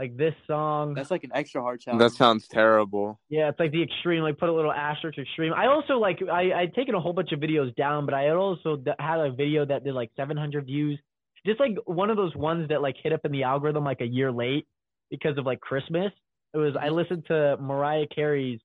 like 0.00 0.16
this 0.16 0.34
song? 0.46 0.94
that's 0.94 1.10
like 1.10 1.22
an 1.24 1.30
extra 1.34 1.60
hard 1.60 1.80
challenge. 1.80 2.00
That 2.00 2.10
sounds 2.12 2.48
terrible. 2.48 3.20
Yeah, 3.28 3.50
it's 3.50 3.60
like 3.60 3.70
the 3.70 3.82
extreme. 3.82 4.22
Like 4.22 4.38
put 4.38 4.48
a 4.48 4.52
little 4.52 4.72
asterisk 4.72 5.18
extreme. 5.18 5.52
I 5.52 5.66
also 5.66 5.94
like 5.98 6.18
I 6.28 6.52
I'd 6.60 6.74
taken 6.74 6.94
a 6.94 7.00
whole 7.00 7.12
bunch 7.12 7.32
of 7.32 7.38
videos 7.40 7.74
down, 7.76 8.06
but 8.06 8.14
I 8.14 8.22
had 8.22 8.32
also 8.36 8.82
had 8.98 9.20
a 9.20 9.30
video 9.30 9.64
that 9.66 9.84
did 9.84 9.94
like 9.94 10.10
700 10.16 10.64
views. 10.66 10.98
Just 11.46 11.60
like 11.60 11.72
one 11.86 12.10
of 12.10 12.16
those 12.16 12.34
ones 12.34 12.68
that 12.70 12.82
like 12.82 12.96
hit 13.02 13.12
up 13.12 13.20
in 13.24 13.32
the 13.32 13.44
algorithm 13.44 13.84
like 13.84 14.00
a 14.00 14.06
year 14.06 14.32
late 14.32 14.66
because 15.10 15.38
of 15.38 15.46
like 15.46 15.60
Christmas. 15.60 16.12
It 16.54 16.58
was 16.58 16.74
I 16.80 16.88
listened 16.88 17.24
to 17.28 17.56
Mariah 17.60 18.06
Carey's 18.14 18.58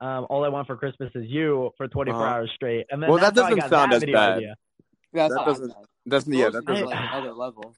um, 0.00 0.26
"All 0.30 0.44
I 0.44 0.48
Want 0.48 0.66
for 0.66 0.76
Christmas 0.76 1.10
Is 1.14 1.24
You" 1.28 1.70
for 1.76 1.88
24 1.88 2.20
Uh-huh. 2.20 2.30
hours 2.34 2.50
straight, 2.54 2.86
and 2.90 3.02
then 3.02 3.10
Well, 3.10 3.18
that 3.18 3.34
that's 3.34 3.40
how 3.40 3.46
I 3.46 3.50
doesn't 3.56 3.70
got 3.70 3.78
sound 3.78 3.92
that 3.92 3.96
as 3.96 4.00
video 4.02 4.16
bad. 4.16 4.36
idea. 4.38 4.54
Yeah, 5.12 5.28
that's 5.28 5.34
That 5.34 5.44
doesn't- 5.46 5.68
bad. 5.68 5.84
That's 6.06 6.26
yeah. 6.28 6.44
Those 6.44 6.52
That 6.52 6.64
doesn't. 6.66 6.86
like 6.86 6.98
another 7.12 7.32
level. 7.32 7.74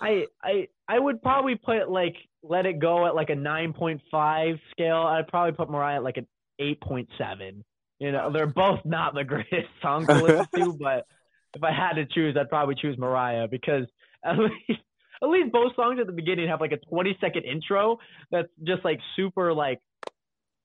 I 0.00 0.26
I 0.42 0.68
I 0.88 0.98
would 0.98 1.22
probably 1.22 1.56
put 1.56 1.90
like 1.90 2.16
Let 2.42 2.66
It 2.66 2.78
Go 2.78 3.06
at 3.06 3.14
like 3.14 3.30
a 3.30 3.34
9.5 3.34 4.60
scale. 4.70 4.96
I'd 4.96 5.28
probably 5.28 5.52
put 5.52 5.70
Mariah 5.70 5.96
at 5.96 6.02
like 6.02 6.16
an 6.16 6.26
8.7. 6.60 7.62
You 7.98 8.12
know, 8.12 8.32
they're 8.32 8.46
both 8.46 8.80
not 8.84 9.14
the 9.14 9.24
greatest 9.24 9.68
songs 9.82 10.06
to 10.06 10.14
listen 10.14 10.46
to, 10.54 10.72
but 10.80 11.06
if 11.54 11.62
I 11.62 11.72
had 11.72 11.94
to 11.94 12.06
choose, 12.06 12.36
I'd 12.38 12.48
probably 12.48 12.74
choose 12.74 12.98
Mariah 12.98 13.48
because 13.48 13.86
at 14.24 14.38
least 14.38 14.80
at 15.22 15.28
least 15.28 15.52
both 15.52 15.74
songs 15.76 15.98
at 16.00 16.06
the 16.06 16.12
beginning 16.12 16.48
have 16.48 16.60
like 16.60 16.72
a 16.72 16.78
20 16.78 17.16
second 17.20 17.44
intro 17.44 17.98
that's 18.30 18.48
just 18.64 18.84
like 18.84 19.00
super 19.16 19.52
like 19.52 19.78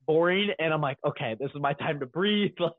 boring, 0.05 0.49
and 0.59 0.73
I'm 0.73 0.81
like, 0.81 0.97
okay, 1.05 1.35
this 1.39 1.49
is 1.53 1.61
my 1.61 1.73
time 1.73 1.99
to 1.99 2.05
breathe. 2.05 2.51
Like, 2.59 2.73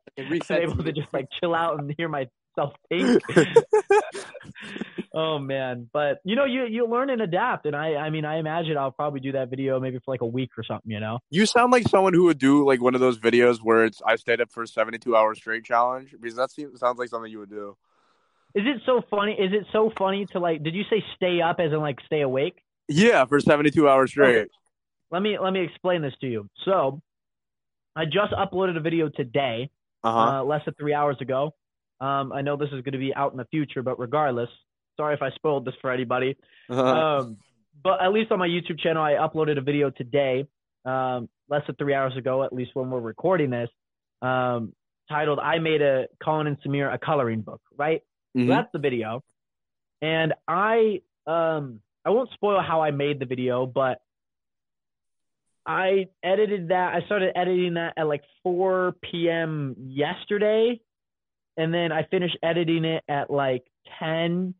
I'm 0.50 0.62
able 0.62 0.82
to 0.84 0.92
just 0.92 1.08
like 1.12 1.26
chill 1.40 1.54
out 1.54 1.78
and 1.78 1.92
hear 1.98 2.08
myself 2.08 2.72
think. 2.88 3.22
Oh 5.16 5.38
man, 5.38 5.88
but 5.92 6.20
you 6.24 6.36
know, 6.36 6.44
you 6.44 6.66
you 6.66 6.86
learn 6.86 7.10
and 7.10 7.22
adapt, 7.22 7.66
and 7.66 7.74
I 7.74 7.96
I 7.96 8.10
mean, 8.10 8.24
I 8.24 8.36
imagine 8.38 8.76
I'll 8.76 8.92
probably 8.92 9.20
do 9.20 9.32
that 9.32 9.50
video 9.50 9.80
maybe 9.80 9.98
for 9.98 10.12
like 10.12 10.20
a 10.20 10.26
week 10.26 10.50
or 10.56 10.62
something, 10.62 10.90
you 10.90 11.00
know. 11.00 11.18
You 11.30 11.46
sound 11.46 11.72
like 11.72 11.88
someone 11.88 12.14
who 12.14 12.24
would 12.24 12.38
do 12.38 12.64
like 12.64 12.80
one 12.80 12.94
of 12.94 13.00
those 13.00 13.18
videos 13.18 13.58
where 13.62 13.84
it's 13.84 14.00
I 14.06 14.16
stayed 14.16 14.40
up 14.40 14.52
for 14.52 14.66
72 14.66 15.16
hours 15.16 15.38
straight 15.38 15.64
challenge 15.64 16.14
because 16.20 16.36
that 16.36 16.52
seems, 16.52 16.78
sounds 16.78 16.98
like 16.98 17.08
something 17.08 17.32
you 17.32 17.40
would 17.40 17.50
do. 17.50 17.76
Is 18.54 18.64
it 18.66 18.82
so 18.86 19.02
funny? 19.10 19.32
Is 19.32 19.52
it 19.52 19.66
so 19.72 19.90
funny 19.98 20.26
to 20.26 20.38
like? 20.38 20.62
Did 20.62 20.74
you 20.74 20.84
say 20.88 21.02
stay 21.16 21.40
up 21.40 21.56
as 21.58 21.72
in 21.72 21.80
like 21.80 21.98
stay 22.06 22.20
awake? 22.20 22.62
Yeah, 22.88 23.24
for 23.24 23.40
72 23.40 23.88
hours 23.88 24.10
straight. 24.10 24.48
Let 25.10 25.22
me 25.22 25.38
let 25.38 25.52
me 25.52 25.60
explain 25.64 26.02
this 26.02 26.14
to 26.20 26.26
you. 26.26 26.48
So, 26.64 27.00
I 27.94 28.04
just 28.04 28.32
uploaded 28.32 28.76
a 28.76 28.80
video 28.80 29.08
today, 29.08 29.70
Uh-huh. 30.04 30.40
uh, 30.40 30.44
less 30.44 30.64
than 30.64 30.74
three 30.74 30.94
hours 30.94 31.16
ago. 31.20 31.52
Um, 32.00 32.32
I 32.32 32.42
know 32.42 32.56
this 32.56 32.68
is 32.68 32.82
going 32.82 32.92
to 32.92 32.98
be 32.98 33.14
out 33.14 33.32
in 33.32 33.38
the 33.38 33.46
future, 33.46 33.82
but 33.82 33.98
regardless, 33.98 34.50
sorry 34.96 35.14
if 35.14 35.22
I 35.22 35.30
spoiled 35.30 35.64
this 35.64 35.74
for 35.80 35.90
anybody. 35.90 36.36
Uh-huh. 36.68 36.82
um, 36.82 37.36
but 37.82 38.02
at 38.02 38.12
least 38.12 38.32
on 38.32 38.38
my 38.38 38.48
YouTube 38.48 38.80
channel, 38.80 39.02
I 39.02 39.12
uploaded 39.12 39.58
a 39.58 39.60
video 39.60 39.90
today, 39.90 40.46
um, 40.84 41.28
less 41.48 41.62
than 41.66 41.76
three 41.76 41.94
hours 41.94 42.16
ago, 42.16 42.42
at 42.42 42.52
least 42.52 42.70
when 42.74 42.90
we're 42.90 43.00
recording 43.00 43.50
this, 43.50 43.68
um, 44.22 44.72
titled 45.08 45.38
"I 45.38 45.58
made 45.58 45.82
a 45.82 46.06
Colin 46.22 46.46
and 46.46 46.60
Samir 46.62 46.92
a 46.92 46.98
coloring 46.98 47.42
book." 47.42 47.60
Right, 47.76 48.02
so 48.34 48.40
Mhm. 48.40 48.48
that's 48.48 48.72
the 48.72 48.78
video, 48.78 49.22
and 50.02 50.34
I 50.48 51.02
um, 51.26 51.80
I 52.04 52.10
won't 52.10 52.30
spoil 52.30 52.60
how 52.60 52.80
I 52.82 52.92
made 52.92 53.18
the 53.18 53.26
video, 53.26 53.66
but 53.66 54.00
I 55.66 56.06
edited 56.22 56.68
that. 56.68 56.94
I 56.94 57.04
started 57.06 57.36
editing 57.36 57.74
that 57.74 57.94
at 57.96 58.06
like 58.06 58.22
4 58.44 58.94
p.m. 59.02 59.74
yesterday, 59.78 60.80
and 61.56 61.74
then 61.74 61.90
I 61.90 62.04
finished 62.04 62.36
editing 62.42 62.84
it 62.84 63.02
at 63.08 63.30
like 63.30 63.64
10 63.98 64.54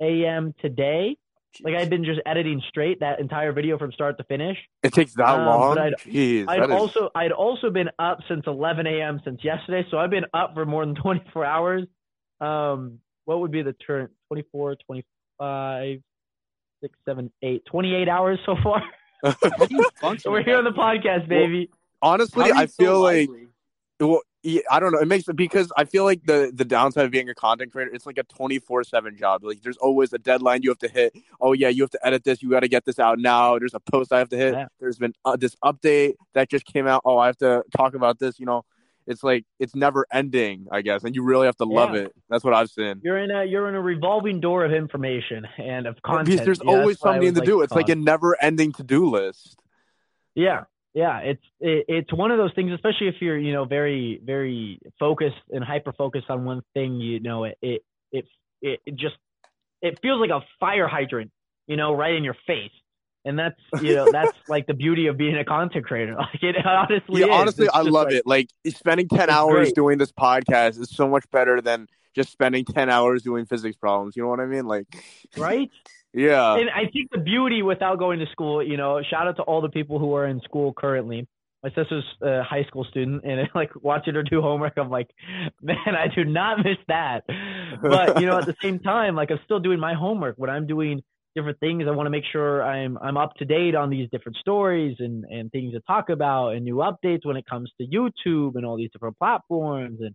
a.m. 0.00 0.54
today. 0.60 1.16
Like 1.62 1.74
I've 1.76 1.88
been 1.88 2.04
just 2.04 2.20
editing 2.26 2.60
straight 2.68 2.98
that 3.00 3.20
entire 3.20 3.52
video 3.52 3.78
from 3.78 3.92
start 3.92 4.18
to 4.18 4.24
finish. 4.24 4.58
It 4.82 4.92
takes 4.92 5.14
that 5.14 5.28
um, 5.38 5.46
long. 5.46 5.78
I'd- 5.78 5.94
Jeez, 6.04 6.46
I'd 6.48 6.60
that 6.62 6.70
is- 6.70 6.74
also 6.74 7.10
I'd 7.14 7.30
also 7.32 7.70
been 7.70 7.90
up 8.00 8.18
since 8.28 8.42
11 8.48 8.86
a.m. 8.88 9.20
since 9.24 9.44
yesterday, 9.44 9.86
so 9.90 9.98
I've 9.98 10.10
been 10.10 10.26
up 10.34 10.54
for 10.54 10.66
more 10.66 10.84
than 10.84 10.94
24 11.00 11.44
hours. 11.44 11.84
Um, 12.40 12.98
what 13.24 13.40
would 13.40 13.52
be 13.52 13.62
the 13.62 13.72
turn? 13.72 14.08
24, 14.28 14.76
25, 14.84 16.00
6, 16.82 16.98
7, 17.08 17.32
8, 17.42 17.64
28 17.66 18.08
hours 18.08 18.38
so 18.44 18.56
far. 18.62 18.82
How 19.22 19.32
do 19.66 19.74
you 19.76 19.88
function 20.00 20.20
So 20.20 20.30
we're 20.32 20.42
here 20.42 20.58
on 20.58 20.64
the 20.64 20.70
podcast, 20.72 21.28
baby. 21.28 21.70
honestly, 22.02 22.42
How 22.42 22.50
are 22.50 22.54
you 22.54 22.60
I 22.62 22.66
so 22.66 22.74
feel 22.84 23.00
like 23.00 23.28
lively? 23.28 23.48
well, 24.00 24.20
yeah, 24.44 24.60
I 24.70 24.78
don't 24.78 24.92
know. 24.92 24.98
It 24.98 25.08
makes 25.08 25.24
because 25.24 25.72
I 25.74 25.84
feel 25.84 26.04
like 26.04 26.24
the 26.24 26.52
the 26.54 26.66
downside 26.66 27.06
of 27.06 27.10
being 27.10 27.30
a 27.30 27.34
content 27.34 27.72
creator, 27.72 27.90
it's 27.94 28.04
like 28.04 28.18
a 28.18 28.24
twenty 28.24 28.58
four 28.58 28.84
seven 28.84 29.16
job. 29.16 29.42
Like 29.42 29.62
there's 29.62 29.78
always 29.78 30.12
a 30.12 30.18
deadline 30.18 30.62
you 30.62 30.68
have 30.68 30.78
to 30.80 30.88
hit. 30.88 31.16
Oh 31.40 31.54
yeah, 31.54 31.68
you 31.70 31.82
have 31.82 31.90
to 31.90 32.06
edit 32.06 32.24
this. 32.24 32.42
You 32.42 32.50
got 32.50 32.60
to 32.60 32.68
get 32.68 32.84
this 32.84 32.98
out 32.98 33.18
now. 33.18 33.58
There's 33.58 33.72
a 33.72 33.80
post 33.80 34.12
I 34.12 34.18
have 34.18 34.28
to 34.28 34.36
hit. 34.36 34.52
Yeah. 34.52 34.66
There's 34.78 34.98
been 34.98 35.14
uh, 35.24 35.36
this 35.36 35.56
update 35.64 36.14
that 36.34 36.50
just 36.50 36.66
came 36.66 36.86
out. 36.86 37.00
Oh, 37.06 37.16
I 37.16 37.26
have 37.26 37.38
to 37.38 37.64
talk 37.74 37.94
about 37.94 38.18
this. 38.18 38.38
You 38.38 38.44
know, 38.44 38.66
it's 39.06 39.22
like 39.22 39.46
it's 39.58 39.74
never 39.74 40.06
ending. 40.12 40.66
I 40.70 40.82
guess, 40.82 41.04
and 41.04 41.16
you 41.16 41.22
really 41.22 41.46
have 41.46 41.56
to 41.56 41.64
love 41.64 41.94
it. 41.94 42.12
That's 42.28 42.44
what 42.44 42.52
I've 42.52 42.68
seen. 42.68 43.00
You're 43.02 43.18
in 43.18 43.30
a 43.30 43.44
you're 43.46 43.70
in 43.70 43.74
a 43.74 43.80
revolving 43.80 44.40
door 44.40 44.66
of 44.66 44.72
information 44.72 45.46
and 45.56 45.86
of 45.86 46.02
content. 46.02 46.26
Because 46.28 46.44
there's 46.44 46.60
Yeah, 46.62 46.70
always 46.70 46.98
something 46.98 47.32
to 47.32 47.40
like 47.40 47.46
do. 47.46 47.62
It's 47.62 47.72
like 47.72 47.88
a 47.88 47.96
never 47.96 48.36
ending 48.42 48.72
to 48.72 48.82
do 48.82 49.08
list. 49.08 49.56
Yeah, 50.34 50.64
yeah. 50.94 51.18
It's 51.18 51.42
it, 51.60 51.84
it's 51.88 52.12
one 52.12 52.30
of 52.30 52.38
those 52.38 52.52
things, 52.54 52.72
especially 52.72 53.08
if 53.08 53.16
you're 53.20 53.38
you 53.38 53.52
know 53.52 53.64
very 53.64 54.20
very 54.24 54.78
focused 54.98 55.36
and 55.50 55.62
hyper 55.64 55.92
focused 55.92 56.30
on 56.30 56.44
one 56.44 56.62
thing. 56.72 57.00
You 57.00 57.20
know, 57.20 57.44
it 57.44 57.58
it 57.60 57.82
it 58.12 58.24
it, 58.62 58.80
just 58.94 59.16
it 59.82 59.98
feels 60.00 60.20
like 60.20 60.30
a 60.30 60.40
fire 60.58 60.88
hydrant, 60.88 61.30
you 61.66 61.76
know, 61.76 61.94
right 61.94 62.14
in 62.14 62.24
your 62.24 62.36
face. 62.46 62.70
And 63.26 63.38
that's 63.38 63.58
you 63.82 63.94
know 63.94 64.10
that's 64.12 64.36
like 64.48 64.66
the 64.66 64.74
beauty 64.74 65.06
of 65.06 65.16
being 65.16 65.36
a 65.36 65.44
content 65.44 65.84
creator. 65.84 66.14
Like 66.18 66.42
it 66.42 66.56
honestly 66.64 67.20
Yeah, 67.20 67.26
is. 67.26 67.32
honestly, 67.32 67.68
I 67.68 67.80
love 67.80 68.06
like- 68.08 68.14
it. 68.14 68.26
Like 68.26 68.48
spending 68.68 69.08
ten 69.08 69.30
hours 69.30 69.66
great. 69.68 69.74
doing 69.74 69.98
this 69.98 70.12
podcast 70.12 70.78
is 70.80 70.90
so 70.90 71.08
much 71.08 71.24
better 71.30 71.60
than 71.60 71.88
just 72.14 72.30
spending 72.30 72.64
ten 72.64 72.90
hours 72.90 73.22
doing 73.22 73.46
physics 73.46 73.76
problems. 73.76 74.14
You 74.16 74.22
know 74.22 74.28
what 74.28 74.40
I 74.40 74.46
mean? 74.46 74.66
Like, 74.66 74.86
right? 75.36 75.70
Yeah. 76.14 76.54
And 76.54 76.70
I 76.70 76.88
think 76.92 77.10
the 77.10 77.18
beauty 77.18 77.62
without 77.62 77.98
going 77.98 78.20
to 78.20 78.26
school, 78.30 78.62
you 78.62 78.76
know, 78.76 79.02
shout 79.02 79.26
out 79.26 79.36
to 79.36 79.42
all 79.42 79.60
the 79.60 79.68
people 79.68 79.98
who 79.98 80.14
are 80.14 80.26
in 80.26 80.40
school 80.42 80.72
currently. 80.72 81.26
My 81.62 81.70
sister's 81.70 82.04
a 82.22 82.42
high 82.42 82.64
school 82.64 82.84
student, 82.84 83.24
and 83.24 83.48
like 83.54 83.70
watching 83.82 84.14
her 84.14 84.22
do 84.22 84.40
homework, 84.40 84.74
I'm 84.76 84.90
like, 84.90 85.08
man, 85.60 85.76
I 85.86 86.06
do 86.14 86.24
not 86.24 86.58
miss 86.58 86.78
that. 86.88 87.24
But 87.82 88.20
you 88.20 88.26
know, 88.26 88.38
at 88.38 88.46
the 88.46 88.54
same 88.62 88.78
time, 88.78 89.16
like 89.16 89.30
I'm 89.30 89.40
still 89.44 89.60
doing 89.60 89.80
my 89.80 89.94
homework. 89.94 90.36
When 90.36 90.50
I'm 90.50 90.66
doing 90.66 91.02
different 91.34 91.58
things, 91.58 91.84
I 91.88 91.90
want 91.90 92.06
to 92.06 92.10
make 92.10 92.24
sure 92.30 92.62
I'm 92.62 92.96
I'm 92.98 93.16
up 93.16 93.34
to 93.36 93.44
date 93.44 93.74
on 93.74 93.90
these 93.90 94.08
different 94.12 94.36
stories 94.36 94.96
and 95.00 95.24
and 95.24 95.50
things 95.50 95.72
to 95.72 95.80
talk 95.80 96.10
about 96.10 96.50
and 96.50 96.64
new 96.64 96.76
updates 96.76 97.24
when 97.24 97.36
it 97.36 97.46
comes 97.46 97.72
to 97.80 97.86
YouTube 97.86 98.54
and 98.54 98.64
all 98.64 98.76
these 98.76 98.90
different 98.92 99.18
platforms. 99.18 100.00
And 100.00 100.14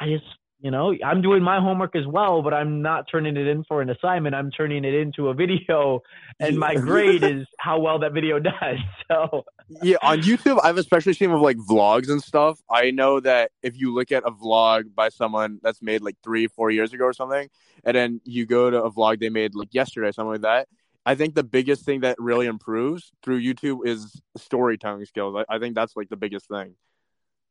I 0.00 0.06
just 0.06 0.24
you 0.60 0.70
know, 0.70 0.94
I'm 1.04 1.20
doing 1.20 1.42
my 1.42 1.60
homework 1.60 1.94
as 1.94 2.06
well, 2.06 2.42
but 2.42 2.54
I'm 2.54 2.80
not 2.80 3.04
turning 3.10 3.36
it 3.36 3.46
in 3.46 3.64
for 3.64 3.82
an 3.82 3.90
assignment. 3.90 4.34
I'm 4.34 4.50
turning 4.50 4.84
it 4.84 4.94
into 4.94 5.28
a 5.28 5.34
video, 5.34 6.00
and 6.40 6.58
my 6.58 6.74
grade 6.74 7.22
is 7.22 7.46
how 7.58 7.78
well 7.80 7.98
that 8.00 8.12
video 8.12 8.38
does. 8.38 8.54
So 9.08 9.44
yeah, 9.82 9.98
on 10.02 10.22
YouTube, 10.22 10.58
I've 10.64 10.78
especially 10.78 11.12
seen 11.12 11.32
with 11.32 11.40
like 11.40 11.58
vlogs 11.58 12.08
and 12.08 12.20
stuff. 12.20 12.58
I 12.68 12.90
know 12.90 13.20
that 13.20 13.52
if 13.62 13.78
you 13.78 13.94
look 13.94 14.10
at 14.10 14.24
a 14.24 14.32
vlog 14.32 14.94
by 14.96 15.10
someone 15.10 15.60
that's 15.62 15.80
made 15.80 16.02
like 16.02 16.16
three, 16.24 16.48
four 16.48 16.72
years 16.72 16.92
ago 16.92 17.04
or 17.04 17.12
something, 17.12 17.48
and 17.84 17.96
then 17.96 18.20
you 18.24 18.46
go 18.46 18.68
to 18.68 18.82
a 18.82 18.90
vlog 18.90 19.20
they 19.20 19.28
made 19.28 19.54
like 19.54 19.72
yesterday, 19.72 20.10
something 20.10 20.32
like 20.32 20.40
that. 20.40 20.66
I 21.04 21.14
think 21.14 21.36
the 21.36 21.44
biggest 21.44 21.84
thing 21.84 22.00
that 22.00 22.16
really 22.18 22.46
improves 22.46 23.12
through 23.22 23.40
YouTube 23.40 23.86
is 23.86 24.20
storytelling 24.36 25.04
skills. 25.04 25.36
I, 25.48 25.54
I 25.54 25.58
think 25.60 25.76
that's 25.76 25.94
like 25.94 26.08
the 26.08 26.16
biggest 26.16 26.48
thing. 26.48 26.74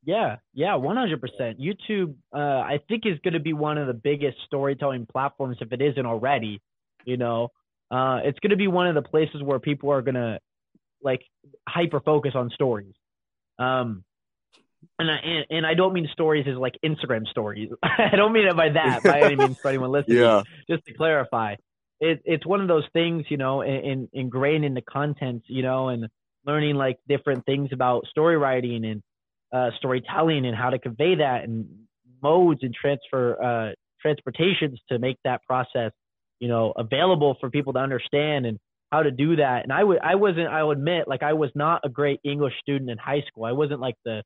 Yeah, 0.05 0.37
yeah, 0.53 0.73
100%. 0.73 1.19
YouTube, 1.59 2.13
uh, 2.33 2.37
I 2.37 2.79
think, 2.87 3.05
is 3.05 3.17
going 3.23 3.33
to 3.33 3.39
be 3.39 3.53
one 3.53 3.79
of 3.79 3.87
the 3.87 3.93
biggest 3.93 4.37
storytelling 4.45 5.07
platforms 5.07 5.57
if 5.61 5.73
it 5.73 5.81
isn't 5.81 6.05
already. 6.05 6.61
You 7.05 7.17
know, 7.17 7.49
uh, 7.89 8.19
it's 8.23 8.39
going 8.39 8.51
to 8.51 8.55
be 8.55 8.67
one 8.67 8.87
of 8.87 8.95
the 8.95 9.01
places 9.01 9.41
where 9.41 9.59
people 9.59 9.91
are 9.91 10.01
going 10.01 10.15
to 10.15 10.39
like 11.01 11.21
hyper 11.67 11.99
focus 11.99 12.33
on 12.35 12.51
stories. 12.51 12.93
Um, 13.57 14.03
and 14.99 15.09
I, 15.09 15.15
and, 15.15 15.45
and 15.49 15.65
I 15.65 15.73
don't 15.73 15.93
mean 15.93 16.07
stories 16.11 16.45
as 16.47 16.55
like 16.55 16.75
Instagram 16.85 17.27
stories. 17.27 17.69
I 17.83 18.15
don't 18.15 18.31
mean 18.31 18.47
it 18.47 18.55
by 18.55 18.69
that 18.69 19.03
by 19.03 19.21
any 19.21 19.35
means 19.35 19.57
for 19.57 19.69
anyone 19.69 19.91
listening. 19.91 20.19
Yeah. 20.19 20.43
Just 20.69 20.85
to 20.85 20.93
clarify, 20.93 21.55
it, 21.99 22.21
it's 22.25 22.45
one 22.45 22.61
of 22.61 22.67
those 22.67 22.85
things, 22.93 23.25
you 23.29 23.37
know, 23.37 23.61
in, 23.61 23.75
in 23.75 24.09
ingrained 24.13 24.65
in 24.65 24.75
the 24.75 24.81
content, 24.81 25.43
you 25.47 25.63
know, 25.63 25.89
and 25.89 26.07
learning 26.45 26.75
like 26.75 26.99
different 27.07 27.45
things 27.45 27.69
about 27.71 28.05
story 28.07 28.37
writing 28.37 28.85
and 28.85 29.01
uh, 29.55 29.69
storytelling 29.77 30.45
and 30.45 30.55
how 30.55 30.69
to 30.69 30.77
convey 30.77 31.15
that 31.15 31.45
and 31.45 31.65
modes 32.21 32.59
and 32.61 32.73
transfer 32.73 33.41
uh, 33.41 33.73
transportations 34.01 34.79
to 34.89 34.99
make 34.99 35.15
that 35.23 35.41
process 35.43 35.91
you 36.39 36.49
know 36.49 36.73
available 36.75 37.37
for 37.39 37.49
people 37.49 37.71
to 37.71 37.79
understand 37.79 38.45
and 38.45 38.59
how 38.91 39.01
to 39.01 39.11
do 39.11 39.37
that. 39.37 39.63
And 39.63 39.71
i 39.71 39.83
would 39.83 39.99
i 39.99 40.15
wasn't 40.15 40.47
i'll 40.47 40.71
admit 40.71 41.07
like 41.07 41.23
i 41.23 41.33
was 41.33 41.49
not 41.55 41.81
a 41.85 41.89
great 41.89 42.19
english 42.25 42.53
student 42.59 42.89
in 42.89 42.97
high 42.97 43.23
school. 43.27 43.45
I 43.45 43.53
wasn't 43.53 43.79
like 43.79 43.95
the 44.03 44.23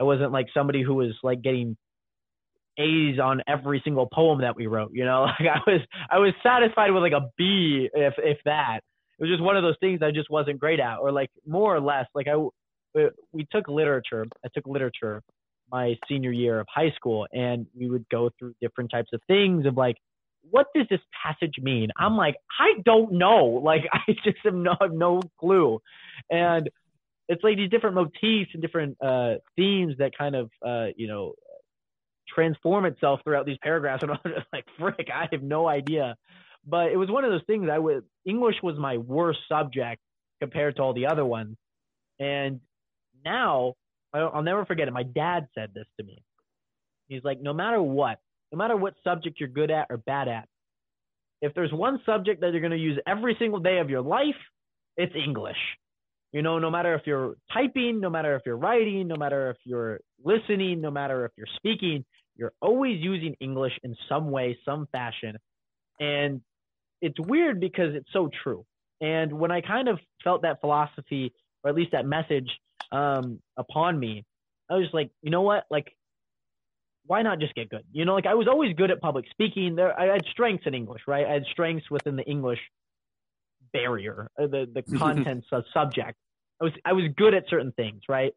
i 0.00 0.04
wasn't 0.04 0.32
like 0.32 0.46
somebody 0.54 0.82
who 0.82 0.94
was 0.94 1.12
like 1.22 1.42
getting 1.42 1.76
a's 2.78 3.18
on 3.18 3.42
every 3.46 3.82
single 3.84 4.08
poem 4.10 4.40
that 4.40 4.56
we 4.56 4.66
wrote 4.66 4.92
you 4.94 5.04
know? 5.04 5.24
Like 5.38 5.48
i 5.54 5.70
was 5.70 5.80
i 6.10 6.18
was 6.18 6.32
satisfied 6.42 6.90
with 6.92 7.02
like 7.02 7.12
a 7.12 7.28
b 7.36 7.90
if 7.92 8.14
if 8.18 8.38
that. 8.46 8.80
It 9.18 9.24
was 9.24 9.30
just 9.30 9.42
one 9.42 9.58
of 9.58 9.62
those 9.62 9.76
things 9.80 10.00
i 10.02 10.10
just 10.10 10.30
wasn't 10.30 10.58
great 10.58 10.80
at 10.80 10.96
or 10.96 11.12
like 11.12 11.30
more 11.46 11.76
or 11.76 11.80
less 11.80 12.06
like 12.14 12.26
i 12.26 12.36
we 13.32 13.46
took 13.50 13.68
literature. 13.68 14.26
I 14.44 14.48
took 14.54 14.66
literature 14.66 15.22
my 15.70 15.96
senior 16.08 16.32
year 16.32 16.60
of 16.60 16.66
high 16.72 16.92
school, 16.96 17.26
and 17.32 17.66
we 17.74 17.88
would 17.88 18.06
go 18.10 18.30
through 18.38 18.54
different 18.60 18.90
types 18.90 19.10
of 19.12 19.20
things 19.26 19.66
of 19.66 19.76
like, 19.76 19.96
what 20.50 20.66
does 20.74 20.86
this 20.90 21.00
passage 21.24 21.54
mean? 21.60 21.90
I'm 21.96 22.16
like, 22.16 22.36
I 22.60 22.80
don't 22.84 23.12
know. 23.12 23.60
Like, 23.64 23.84
I 23.92 24.12
just 24.24 24.38
have 24.44 24.54
no, 24.54 24.76
have 24.80 24.92
no 24.92 25.20
clue. 25.38 25.80
And 26.30 26.68
it's 27.28 27.42
like 27.42 27.56
these 27.56 27.70
different 27.70 27.94
motifs 27.94 28.50
and 28.52 28.60
different 28.60 28.98
uh, 29.00 29.34
themes 29.56 29.94
that 29.98 30.16
kind 30.16 30.34
of, 30.34 30.50
uh, 30.66 30.86
you 30.96 31.06
know, 31.06 31.32
transform 32.28 32.84
itself 32.84 33.20
throughout 33.24 33.46
these 33.46 33.58
paragraphs. 33.62 34.02
And 34.08 34.12
I'm 34.12 34.18
just 34.24 34.46
like, 34.52 34.64
frick, 34.78 35.08
I 35.14 35.28
have 35.30 35.42
no 35.42 35.68
idea. 35.68 36.16
But 36.66 36.92
it 36.92 36.96
was 36.96 37.10
one 37.10 37.24
of 37.24 37.30
those 37.30 37.44
things 37.46 37.68
I 37.72 37.78
would, 37.78 38.04
English 38.26 38.56
was 38.62 38.76
my 38.78 38.98
worst 38.98 39.40
subject 39.48 40.00
compared 40.40 40.76
to 40.76 40.82
all 40.82 40.92
the 40.92 41.06
other 41.06 41.24
ones. 41.24 41.56
And 42.18 42.60
now 43.24 43.74
I'll 44.14 44.42
never 44.42 44.64
forget 44.66 44.88
it. 44.88 44.92
My 44.92 45.04
dad 45.04 45.48
said 45.54 45.70
this 45.74 45.86
to 45.98 46.04
me. 46.04 46.22
He's 47.08 47.24
like, 47.24 47.40
no 47.40 47.52
matter 47.52 47.82
what, 47.82 48.18
no 48.50 48.58
matter 48.58 48.76
what 48.76 48.94
subject 49.02 49.40
you're 49.40 49.48
good 49.48 49.70
at 49.70 49.86
or 49.90 49.96
bad 49.96 50.28
at, 50.28 50.48
if 51.40 51.54
there's 51.54 51.72
one 51.72 52.00
subject 52.06 52.40
that 52.40 52.52
you're 52.52 52.60
going 52.60 52.72
to 52.72 52.76
use 52.76 52.98
every 53.06 53.36
single 53.38 53.58
day 53.60 53.78
of 53.78 53.90
your 53.90 54.02
life, 54.02 54.36
it's 54.96 55.14
English. 55.16 55.56
You 56.32 56.42
know, 56.42 56.58
no 56.58 56.70
matter 56.70 56.94
if 56.94 57.02
you're 57.06 57.34
typing, 57.52 58.00
no 58.00 58.08
matter 58.08 58.36
if 58.36 58.42
you're 58.46 58.56
writing, 58.56 59.08
no 59.08 59.16
matter 59.16 59.50
if 59.50 59.56
you're 59.64 60.00
listening, 60.24 60.80
no 60.80 60.90
matter 60.90 61.24
if 61.24 61.32
you're 61.36 61.48
speaking, 61.56 62.04
you're 62.36 62.52
always 62.60 62.98
using 63.00 63.34
English 63.40 63.72
in 63.82 63.94
some 64.08 64.30
way, 64.30 64.58
some 64.64 64.88
fashion. 64.92 65.36
And 66.00 66.40
it's 67.02 67.18
weird 67.18 67.60
because 67.60 67.94
it's 67.94 68.08
so 68.12 68.30
true. 68.42 68.64
And 69.00 69.32
when 69.32 69.50
I 69.50 69.60
kind 69.60 69.88
of 69.88 69.98
felt 70.22 70.42
that 70.42 70.60
philosophy, 70.60 71.34
or 71.64 71.70
at 71.70 71.76
least 71.76 71.92
that 71.92 72.06
message 72.06 72.48
um, 72.92 73.40
upon 73.56 73.98
me, 73.98 74.24
I 74.70 74.74
was 74.74 74.88
like, 74.92 75.10
you 75.22 75.30
know 75.30 75.42
what? 75.42 75.64
Like, 75.70 75.96
why 77.06 77.22
not 77.22 77.40
just 77.40 77.54
get 77.54 77.68
good? 77.68 77.82
You 77.90 78.04
know, 78.04 78.14
like 78.14 78.26
I 78.26 78.34
was 78.34 78.46
always 78.46 78.74
good 78.76 78.90
at 78.90 79.00
public 79.00 79.24
speaking. 79.30 79.74
There, 79.74 79.98
I 79.98 80.12
had 80.12 80.24
strengths 80.30 80.66
in 80.66 80.74
English, 80.74 81.02
right? 81.08 81.26
I 81.26 81.32
had 81.32 81.44
strengths 81.50 81.90
within 81.90 82.16
the 82.16 82.22
English 82.22 82.60
barrier, 83.72 84.28
uh, 84.40 84.46
the 84.46 84.68
the 84.72 84.82
contents 84.98 85.48
of 85.50 85.64
subject. 85.74 86.16
I 86.60 86.64
was 86.64 86.72
I 86.84 86.92
was 86.92 87.04
good 87.16 87.34
at 87.34 87.44
certain 87.48 87.72
things, 87.72 88.02
right? 88.08 88.32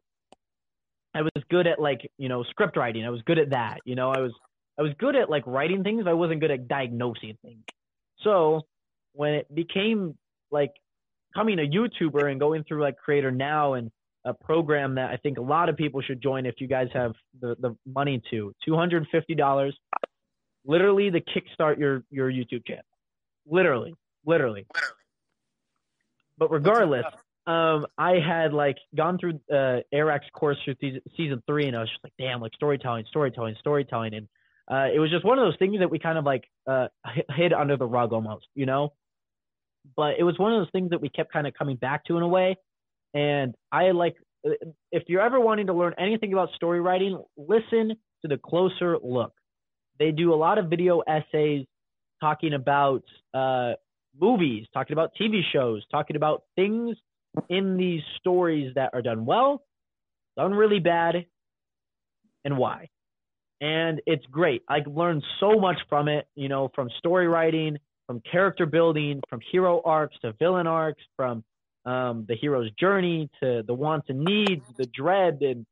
I 1.14 1.22
was 1.22 1.44
good 1.50 1.68
at 1.68 1.80
like 1.80 2.10
you 2.18 2.28
know 2.28 2.44
script 2.44 2.76
writing. 2.76 3.06
I 3.06 3.10
was 3.10 3.22
good 3.26 3.38
at 3.38 3.52
that. 3.52 3.80
You 3.86 3.96
know, 3.96 4.10
I 4.10 4.20
was 4.20 4.32
I 4.80 4.82
was 4.82 4.94
good 4.98 5.16
at 5.16 5.30
like 5.30 5.44
writing 5.46 5.84
things. 5.84 6.04
But 6.04 6.10
I 6.10 6.14
wasn't 6.14 6.42
good 6.42 6.52
at 6.52 6.68
diagnosing 6.68 7.38
things. 7.44 7.64
So 8.22 8.62
when 9.14 9.34
it 9.34 9.54
became 9.54 10.18
like 10.52 10.72
coming 11.36 11.60
a 11.60 11.64
YouTuber 11.64 12.30
and 12.32 12.40
going 12.40 12.64
through 12.64 12.82
like 12.82 12.98
Creator 12.98 13.32
Now 13.32 13.74
and 13.74 13.92
a 14.26 14.34
program 14.34 14.96
that 14.96 15.12
I 15.12 15.18
think 15.18 15.38
a 15.38 15.42
lot 15.42 15.70
of 15.70 15.78
people 15.78 16.02
should 16.02 16.22
join 16.22 16.46
if 16.46 16.56
you 16.60 16.68
guys 16.68 16.88
have 16.94 17.14
the, 17.40 17.56
the 17.60 17.76
money 17.86 18.22
to. 18.32 18.54
$250, 18.68 19.72
literally 20.66 21.12
to 21.12 21.22
kickstart 21.22 21.78
your, 21.78 22.04
your 22.10 22.32
YouTube 22.32 22.66
channel. 22.66 22.84
Literally, 23.48 23.94
literally. 24.26 24.66
But 26.38 26.52
regardless, 26.52 27.06
um, 27.48 27.86
I 27.98 28.14
had 28.14 28.54
like 28.54 28.78
gone 28.96 29.20
through 29.20 29.40
uh, 29.54 29.82
Eric's 29.94 30.26
course 30.34 30.58
through 30.66 30.76
season, 30.82 31.02
season 31.16 31.44
three, 31.46 31.68
and 31.68 31.78
I 31.78 31.82
was 31.82 31.90
just 31.90 32.04
like, 32.04 32.14
damn, 32.18 32.42
like 32.42 32.54
storytelling, 32.56 33.06
storytelling, 33.10 33.56
storytelling, 33.60 34.16
and 34.16 34.28
uh, 34.70 34.88
it 34.94 35.00
was 35.00 35.12
just 35.12 35.24
one 35.24 35.38
of 35.38 35.46
those 35.46 35.58
things 35.60 35.78
that 35.80 35.92
we 35.92 36.00
kind 36.00 36.18
of 36.18 36.26
like 36.26 36.46
uh, 36.68 36.88
hid 37.36 37.54
under 37.54 37.78
the 37.78 37.86
rug 37.86 38.14
almost, 38.14 38.48
you 38.56 38.66
know. 38.66 38.94
But 39.96 40.16
it 40.18 40.24
was 40.24 40.40
one 40.40 40.52
of 40.52 40.62
those 40.62 40.72
things 40.72 40.90
that 40.90 41.02
we 41.02 41.10
kept 41.10 41.32
kind 41.32 41.46
of 41.46 41.54
coming 41.54 41.76
back 41.76 42.04
to 42.06 42.18
in 42.18 42.24
a 42.24 42.28
way, 42.28 42.58
and 43.16 43.56
I 43.72 43.92
like, 43.92 44.18
if 44.92 45.04
you're 45.08 45.22
ever 45.22 45.40
wanting 45.40 45.68
to 45.68 45.74
learn 45.74 45.94
anything 45.98 46.34
about 46.34 46.50
story 46.54 46.82
writing, 46.82 47.24
listen 47.38 47.96
to 48.22 48.28
the 48.28 48.38
closer 48.38 48.98
look. 49.02 49.34
They 49.98 50.12
do 50.12 50.34
a 50.34 50.36
lot 50.36 50.58
of 50.58 50.70
video 50.70 51.02
essays 51.08 51.66
talking 52.22 52.54
about 52.54 53.04
uh, 53.34 53.74
movies, 54.20 54.68
talking 54.74 54.94
about 54.94 55.12
TV 55.20 55.42
shows, 55.52 55.84
talking 55.90 56.18
about 56.18 56.44
things 56.56 56.98
in 57.50 57.78
these 57.78 58.02
stories 58.20 58.74
that 58.76 58.90
are 58.94 59.02
done 59.02 59.26
well, 59.26 59.64
done 60.38 60.54
really 60.54 60.80
bad, 60.80 61.26
and 62.44 62.58
why. 62.58 62.90
And 63.62 64.02
it's 64.06 64.26
great. 64.30 64.64
I 64.70 64.80
learned 64.86 65.24
so 65.40 65.58
much 65.58 65.78
from 65.88 66.10
it, 66.10 66.28
you 66.36 66.50
know, 66.50 66.70
from 66.76 66.90
story 67.00 67.28
writing, 67.28 67.78
from 68.08 68.22
character 68.30 68.66
building, 68.66 69.22
from 69.30 69.40
hero 69.52 69.82
arcs 69.86 70.18
to 70.22 70.34
villain 70.34 70.68
arcs, 70.68 71.02
from 71.16 71.44
um, 71.86 72.26
the 72.28 72.36
hero's 72.36 72.72
journey 72.80 73.30
to 73.42 73.64
the 73.66 73.74
wants 73.74 74.10
and 74.10 74.24
needs, 74.24 74.64
the 74.78 74.86
dread, 74.86 75.40
and 75.42 75.66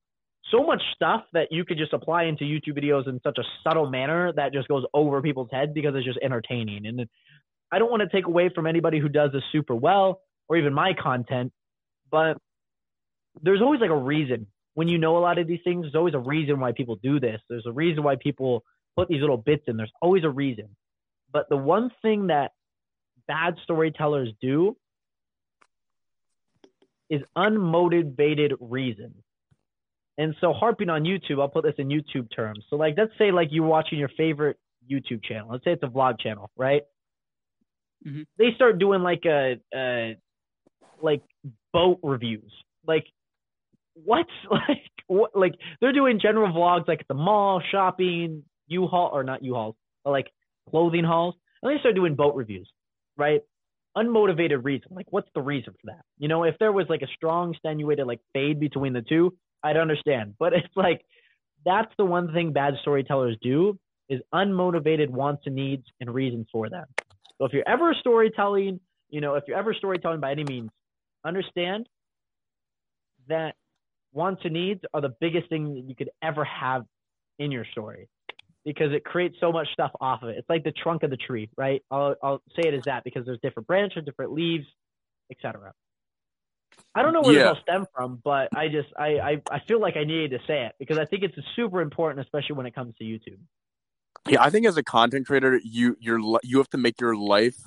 so 0.52 0.64
much 0.64 0.82
stuff 0.94 1.24
that 1.34 1.48
you 1.52 1.66
could 1.66 1.78
just 1.78 1.94
apply 1.94 2.26
into 2.26 2.44
YouTube 2.44 2.78
videos 2.78 3.08
in 3.08 3.20
such 3.24 3.38
a 3.40 3.44
subtle 3.64 3.90
manner 3.90 4.32
that 4.34 4.54
just 4.54 4.68
goes 4.68 4.84
over 4.94 5.22
people's 5.22 5.50
heads 5.52 5.72
because 5.74 5.96
it's 5.96 6.06
just 6.06 6.20
entertaining. 6.22 6.86
And 6.86 7.08
I 7.72 7.80
don't 7.80 7.90
want 7.90 8.02
to 8.04 8.10
take 8.10 8.28
away 8.28 8.50
from 8.54 8.68
anybody 8.68 9.00
who 9.00 9.10
does 9.10 9.32
this 9.32 9.42
super 9.52 9.74
well 9.74 10.22
or 10.48 10.58
even 10.58 10.74
my 10.74 10.94
content, 10.94 11.52
but 12.12 12.38
there's 13.42 13.62
always 13.62 13.82
like 13.82 13.90
a 13.90 13.98
reason 13.98 14.46
when 14.76 14.88
you 14.88 14.98
know 14.98 15.18
a 15.18 15.20
lot 15.20 15.40
of 15.40 15.48
these 15.48 15.62
things. 15.64 15.84
There's 15.84 15.96
always 15.96 16.14
a 16.14 16.20
reason 16.20 16.60
why 16.60 16.74
people 16.74 16.98
do 17.02 17.20
this. 17.20 17.42
There's 17.50 17.66
a 17.66 17.72
reason 17.72 18.04
why 18.04 18.18
people 18.22 18.64
put 18.96 19.08
these 19.08 19.22
little 19.22 19.38
bits 19.38 19.64
in. 19.68 19.78
There's 19.78 19.92
always 20.02 20.24
a 20.24 20.30
reason. 20.30 20.70
But 21.32 21.50
the 21.50 21.58
one 21.58 21.90
thing 22.04 22.28
that 22.28 22.52
bad 23.28 23.56
storytellers 23.64 24.30
do 24.40 24.78
is 27.10 27.22
unmotivated 27.38 28.54
reason. 28.60 29.14
And 30.18 30.36
so 30.42 30.54
harping 30.54 30.90
on 30.90 31.04
YouTube, 31.04 31.40
I'll 31.42 31.50
put 31.50 31.64
this 31.64 31.76
in 31.78 31.88
YouTube 31.90 32.28
terms. 32.36 32.64
So 32.70 32.76
like 32.76 32.96
let's 32.98 33.12
say 33.18 33.32
like 33.32 33.50
you're 33.52 33.66
watching 33.66 33.98
your 34.00 34.10
favorite 34.16 34.58
YouTube 34.90 35.24
channel. 35.24 35.50
Let's 35.52 35.64
say 35.64 35.72
it's 35.72 35.84
a 35.84 35.88
vlog 35.88 36.20
channel, 36.20 36.50
right? 36.56 36.84
Mhm. 38.06 38.26
they 38.38 38.52
start 38.56 38.80
doing 38.80 39.02
like 39.02 39.26
a, 39.26 39.60
a 39.74 40.18
like 41.02 41.22
boat 41.72 42.00
reviews. 42.04 42.52
Like 42.86 43.06
what's 43.96 44.30
like 44.52 44.92
what 45.08 45.32
like 45.36 45.54
they're 45.82 45.94
doing 45.94 46.20
general 46.20 46.52
vlogs 46.52 46.88
like 46.88 47.02
at 47.02 47.08
the 47.08 47.14
mall, 47.14 47.62
shopping, 47.72 48.44
U-Haul 48.68 49.12
or 49.14 49.24
not 49.24 49.44
U-Hauls, 49.44 49.76
but 50.04 50.12
like 50.12 50.28
clothing 50.70 51.04
hauls. 51.04 51.36
And 51.62 51.74
they 51.74 51.80
start 51.80 51.96
doing 51.96 52.16
boat 52.16 52.36
reviews, 52.36 52.70
right? 53.18 53.42
Unmotivated 53.98 54.64
reason. 54.64 54.88
Like 54.92 55.08
what's 55.12 55.30
the 55.36 55.42
reason 55.42 55.74
for 55.74 55.88
that? 55.88 56.04
You 56.18 56.28
know, 56.28 56.44
if 56.44 56.56
there 56.60 56.72
was 56.72 56.88
like 56.90 57.02
a 57.02 57.08
strong 57.16 57.52
extenuated 57.52 58.08
like 58.08 58.20
fade 58.34 58.60
between 58.60 58.94
the 58.94 59.02
two, 59.02 59.36
I'd 59.64 59.78
understand. 59.78 60.36
But 60.40 60.54
it's 60.54 60.76
like 60.76 61.02
that's 61.66 61.92
the 61.98 62.06
one 62.06 62.34
thing 62.34 62.54
bad 62.54 62.76
storytellers 62.82 63.38
do 63.42 63.78
is 64.10 64.20
unmotivated 64.34 65.10
wants 65.10 65.44
and 65.46 65.56
needs 65.56 65.86
and 66.00 66.14
reasons 66.14 66.48
for 66.52 66.70
them. 66.70 66.86
So 67.38 67.46
if 67.46 67.54
you're 67.54 67.68
ever 67.68 67.96
storytelling, 68.00 68.80
you 69.10 69.22
know, 69.22 69.36
if 69.36 69.44
you're 69.48 69.58
ever 69.58 69.74
storytelling 69.74 70.20
by 70.20 70.32
any 70.32 70.44
means, 70.44 70.70
understand 71.26 71.88
that 73.28 73.56
wants 74.12 74.42
and 74.44 74.54
needs 74.54 74.82
are 74.94 75.02
the 75.02 75.14
biggest 75.20 75.50
thing 75.50 75.74
that 75.74 75.84
you 75.88 75.96
could 75.96 76.10
ever 76.22 76.44
have 76.44 76.84
in 77.40 77.52
your 77.52 77.66
story 77.72 78.08
because 78.66 78.94
it 78.94 79.04
creates 79.04 79.36
so 79.40 79.52
much 79.52 79.68
stuff 79.74 79.92
off 80.00 80.24
of 80.24 80.30
it. 80.30 80.38
It's 80.38 80.50
like 80.50 80.64
the 80.64 80.72
trunk 80.72 81.04
of 81.04 81.10
the 81.10 81.18
tree, 81.18 81.50
right? 81.58 81.82
I'll, 81.92 82.16
I'll 82.24 82.42
say 82.56 82.68
it 82.68 82.74
as 82.74 82.84
that 82.86 83.04
because 83.04 83.26
there's 83.26 83.40
different 83.42 83.68
branches, 83.68 84.06
different 84.06 84.32
leaves, 84.34 84.66
etc. 85.32 85.74
I 86.96 87.02
don't 87.02 87.14
know 87.14 87.22
where 87.22 87.34
Yeah. 87.34 87.44
this 87.44 87.58
all 87.58 87.64
stemmed 87.64 87.88
from, 87.96 88.22
but 88.24 88.50
I 88.56 88.68
just 88.68 88.90
I, 88.98 89.08
I 89.20 89.42
I 89.52 89.60
feel 89.68 89.82
like 89.82 89.98
I 89.98 90.04
needed 90.04 90.32
to 90.32 90.40
say 90.48 90.66
it 90.66 90.74
because 90.80 90.98
I 90.98 91.06
think 91.06 91.24
it's 91.24 91.36
super 91.56 91.82
important, 91.82 92.26
especially 92.26 92.56
when 92.56 92.66
it 92.66 92.76
comes 92.76 92.94
to 92.98 93.04
YouTube. 93.04 93.40
Yeah, 94.30 94.42
I 94.42 94.50
think 94.50 94.66
as 94.66 94.78
a 94.78 94.84
content 94.84 95.28
creator, 95.28 95.60
you 95.64 95.98
you're 96.00 96.20
you 96.44 96.58
have 96.60 96.70
to 96.70 96.78
make 96.78 97.02
your 97.02 97.16
life 97.16 97.58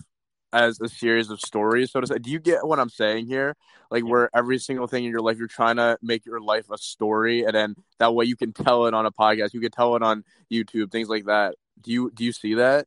as 0.57 0.81
a 0.81 0.89
series 0.89 1.31
of 1.31 1.39
stories. 1.41 1.91
So 1.91 2.01
to 2.01 2.07
say, 2.07 2.19
do 2.19 2.31
you 2.31 2.41
get 2.41 2.67
what 2.67 2.79
I'm 2.81 2.89
saying 2.89 3.27
here? 3.27 3.55
Like 3.91 4.05
where 4.05 4.31
every 4.35 4.59
single 4.59 4.87
thing 4.87 5.05
in 5.05 5.11
your 5.11 5.21
life, 5.21 5.39
you're 5.39 5.47
trying 5.47 5.77
to 5.77 5.99
make 6.03 6.25
your 6.27 6.41
life 6.41 6.71
a 6.71 6.79
story, 6.79 7.45
and 7.45 7.55
then 7.55 7.77
that 7.99 8.15
way 8.15 8.25
you 8.25 8.37
can 8.37 8.53
tell 8.53 8.87
it 8.87 8.95
on 8.95 9.07
a 9.07 9.13
podcast, 9.13 9.55
you 9.55 9.61
can 9.61 9.71
tell 9.71 9.95
it 9.97 10.03
on 10.03 10.25
YouTube, 10.51 10.91
things 10.91 11.09
like 11.09 11.27
that. 11.27 11.55
Do 11.81 11.93
you 11.93 12.11
do 12.15 12.25
you 12.25 12.33
see 12.33 12.55
that? 12.55 12.87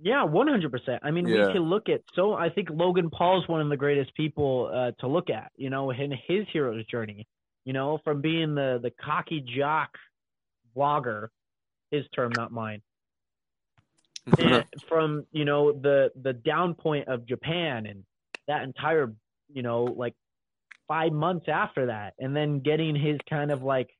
Yeah, 0.00 0.22
one 0.24 0.46
hundred 0.46 0.70
percent. 0.70 1.00
I 1.02 1.10
mean, 1.10 1.26
Yeah. 1.26 1.48
we 1.48 1.52
can 1.54 1.62
look 1.62 1.88
at 1.88 2.02
so. 2.14 2.34
I 2.34 2.50
think 2.50 2.68
Logan 2.70 3.10
Paul's 3.10 3.48
one 3.48 3.60
of 3.60 3.68
the 3.68 3.76
greatest 3.76 4.14
people 4.14 4.70
uh, 4.72 4.92
to 5.00 5.08
look 5.08 5.30
at. 5.30 5.50
You 5.56 5.70
know, 5.70 5.90
in 5.90 6.12
his 6.12 6.46
hero's 6.52 6.86
journey. 6.86 7.26
You 7.64 7.72
know, 7.72 7.98
from 8.04 8.20
being 8.20 8.54
the 8.54 8.78
the 8.80 8.92
cocky 9.04 9.40
jock 9.40 9.90
blogger, 10.76 11.28
his 11.90 12.04
term, 12.14 12.30
not 12.36 12.52
mine. 12.52 12.82
from 14.88 15.26
you 15.32 15.44
know 15.44 15.72
the 15.72 16.10
the 16.22 16.32
down 16.32 16.74
point 16.74 17.08
of 17.08 17.26
Japan 17.26 17.86
and 17.86 18.04
that 18.46 18.62
entire 18.62 19.12
you 19.52 19.62
know 19.62 19.84
like 19.84 20.14
five 20.86 21.12
months 21.12 21.46
after 21.48 21.86
that, 21.86 22.14
and 22.18 22.34
then 22.34 22.60
getting 22.60 22.96
his 22.96 23.18
kind 23.28 23.50
of 23.50 23.62
like 23.62 23.90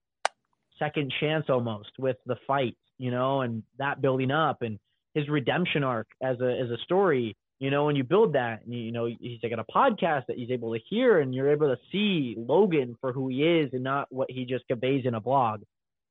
second 0.79 1.12
chance 1.20 1.47
almost 1.49 1.91
with 1.99 2.16
the 2.26 2.37
fight, 2.47 2.76
you 2.99 3.11
know, 3.11 3.43
and 3.43 3.62
that 3.79 4.01
building 4.01 4.31
up 4.31 4.62
and 4.62 4.79
his 5.14 5.29
redemption 5.29 5.85
arc 5.85 6.09
as 6.22 6.41
a 6.41 6.61
as 6.61 6.70
a 6.70 6.79
story, 6.85 7.37
you 7.59 7.70
know, 7.70 7.85
when 7.87 7.97
you 7.97 8.05
build 8.05 8.35
that, 8.35 8.64
and 8.64 8.72
you, 8.72 8.81
you 8.81 8.93
know, 8.93 9.07
he's 9.07 9.41
like 9.43 9.53
got 9.53 9.59
a 9.59 9.72
podcast 9.72 10.26
that 10.29 10.37
he's 10.37 10.51
able 10.51 10.72
to 10.74 10.81
hear, 10.89 11.20
and 11.20 11.35
you're 11.35 11.51
able 11.51 11.74
to 11.74 11.81
see 11.93 12.35
Logan 12.39 12.97
for 13.01 13.12
who 13.12 13.29
he 13.29 13.43
is 13.43 13.70
and 13.72 13.83
not 13.83 14.07
what 14.11 14.31
he 14.31 14.45
just 14.45 14.66
conveys 14.68 15.05
in 15.05 15.14
a 15.14 15.20
blog. 15.20 15.62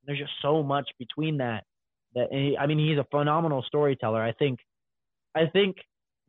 There's 0.05 0.19
just 0.19 0.31
so 0.41 0.63
much 0.63 0.89
between 0.99 1.37
that. 1.37 1.63
That 2.17 2.27
he, 2.31 2.57
I 2.57 2.65
mean, 2.65 2.79
he's 2.79 2.97
a 2.97 3.05
phenomenal 3.11 3.63
storyteller. 3.63 4.21
I 4.21 4.31
think, 4.33 4.59
I 5.35 5.45
think 5.45 5.77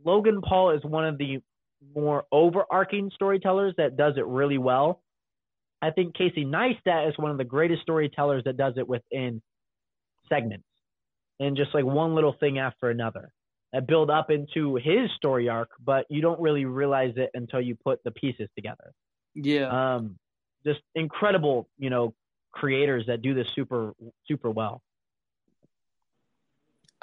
Logan 0.05 0.43
Paul 0.43 0.70
is 0.70 0.84
one 0.84 1.07
of 1.07 1.16
the 1.18 1.39
more 1.95 2.24
overarching 2.30 3.11
storytellers 3.14 3.74
that 3.78 3.97
does 3.97 4.14
it 4.16 4.26
really 4.26 4.59
well. 4.59 5.03
I 5.80 5.91
think 5.91 6.14
Casey 6.14 6.45
Neistat 6.45 7.09
is 7.09 7.16
one 7.16 7.30
of 7.30 7.39
the 7.39 7.45
greatest 7.45 7.82
storytellers 7.82 8.45
that 8.45 8.57
does 8.57 8.74
it 8.76 8.86
within 8.86 9.41
segments 10.28 10.66
and 11.41 11.57
just 11.57 11.72
like 11.72 11.84
one 11.84 12.14
little 12.14 12.34
thing 12.39 12.59
after 12.59 12.91
another 12.91 13.32
that 13.72 13.86
build 13.86 14.11
up 14.11 14.30
into 14.30 14.76
his 14.76 15.11
story 15.16 15.49
arc, 15.49 15.70
but 15.82 16.07
you 16.11 16.20
don't 16.20 16.41
really 16.41 16.64
realize 16.64 17.14
it 17.16 17.30
until 17.34 17.61
you 17.61 17.76
put 17.76 18.03
the 18.05 18.11
pieces 18.11 18.49
together. 18.57 18.93
Yeah. 19.34 19.95
Um, 19.97 20.18
just 20.66 20.80
incredible, 20.95 21.68
you 21.78 21.91
know, 21.91 22.14
creators 22.51 23.07
that 23.07 23.22
do 23.22 23.34
this 23.34 23.47
super, 23.55 23.95
super 24.26 24.51
well. 24.51 24.82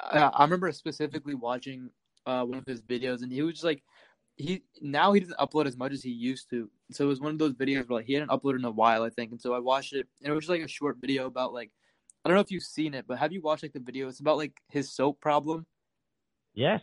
I, 0.00 0.18
I 0.18 0.44
remember 0.44 0.70
specifically 0.72 1.34
watching 1.34 1.90
uh, 2.26 2.44
one 2.44 2.58
of 2.58 2.66
his 2.66 2.82
videos, 2.82 3.22
and 3.22 3.32
he 3.32 3.42
was 3.42 3.54
just 3.54 3.64
like, 3.64 3.82
he 4.36 4.62
now 4.82 5.12
he 5.12 5.20
doesn't 5.20 5.38
upload 5.38 5.66
as 5.66 5.76
much 5.78 5.92
as 5.92 6.02
he 6.02 6.10
used 6.10 6.50
to. 6.50 6.68
So 6.90 7.04
it 7.04 7.08
was 7.08 7.20
one 7.20 7.32
of 7.32 7.38
those 7.38 7.54
videos 7.54 7.88
where 7.88 8.00
like 8.00 8.06
he 8.06 8.12
hadn't 8.12 8.30
uploaded 8.30 8.58
in 8.58 8.64
a 8.66 8.70
while, 8.70 9.02
I 9.02 9.10
think. 9.10 9.30
And 9.32 9.40
so 9.40 9.54
I 9.54 9.58
watched 9.58 9.94
it, 9.94 10.06
and 10.22 10.30
it 10.30 10.34
was 10.34 10.44
just 10.44 10.50
like 10.50 10.62
a 10.62 10.68
short 10.68 10.98
video 11.00 11.26
about 11.26 11.54
like, 11.54 11.70
I 12.24 12.28
don't 12.28 12.34
know 12.34 12.42
if 12.42 12.50
you've 12.50 12.62
seen 12.62 12.92
it, 12.92 13.06
but 13.08 13.18
have 13.18 13.32
you 13.32 13.40
watched 13.40 13.62
like 13.62 13.72
the 13.72 13.80
video? 13.80 14.08
It's 14.08 14.20
about 14.20 14.36
like 14.36 14.52
his 14.68 14.92
soap 14.92 15.20
problem. 15.20 15.64
Yes. 16.52 16.82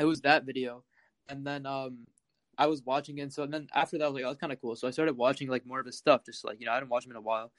It 0.00 0.04
was 0.04 0.20
that 0.22 0.44
video, 0.44 0.82
and 1.28 1.46
then 1.46 1.64
um, 1.66 1.98
I 2.58 2.66
was 2.66 2.82
watching 2.82 3.18
it. 3.18 3.22
And 3.22 3.32
so 3.32 3.44
and 3.44 3.54
then 3.54 3.68
after 3.72 3.98
that, 3.98 4.04
I 4.04 4.08
was 4.08 4.14
like, 4.14 4.24
oh, 4.24 4.28
that's 4.28 4.40
kind 4.40 4.52
of 4.52 4.60
cool. 4.60 4.74
So 4.74 4.88
I 4.88 4.90
started 4.90 5.16
watching 5.16 5.48
like 5.48 5.64
more 5.64 5.78
of 5.78 5.86
his 5.86 5.96
stuff, 5.96 6.22
just 6.24 6.44
like 6.44 6.58
you 6.58 6.66
know, 6.66 6.72
I 6.72 6.80
didn't 6.80 6.90
watch 6.90 7.04
him 7.04 7.12
in 7.12 7.18
a 7.18 7.20
while. 7.20 7.52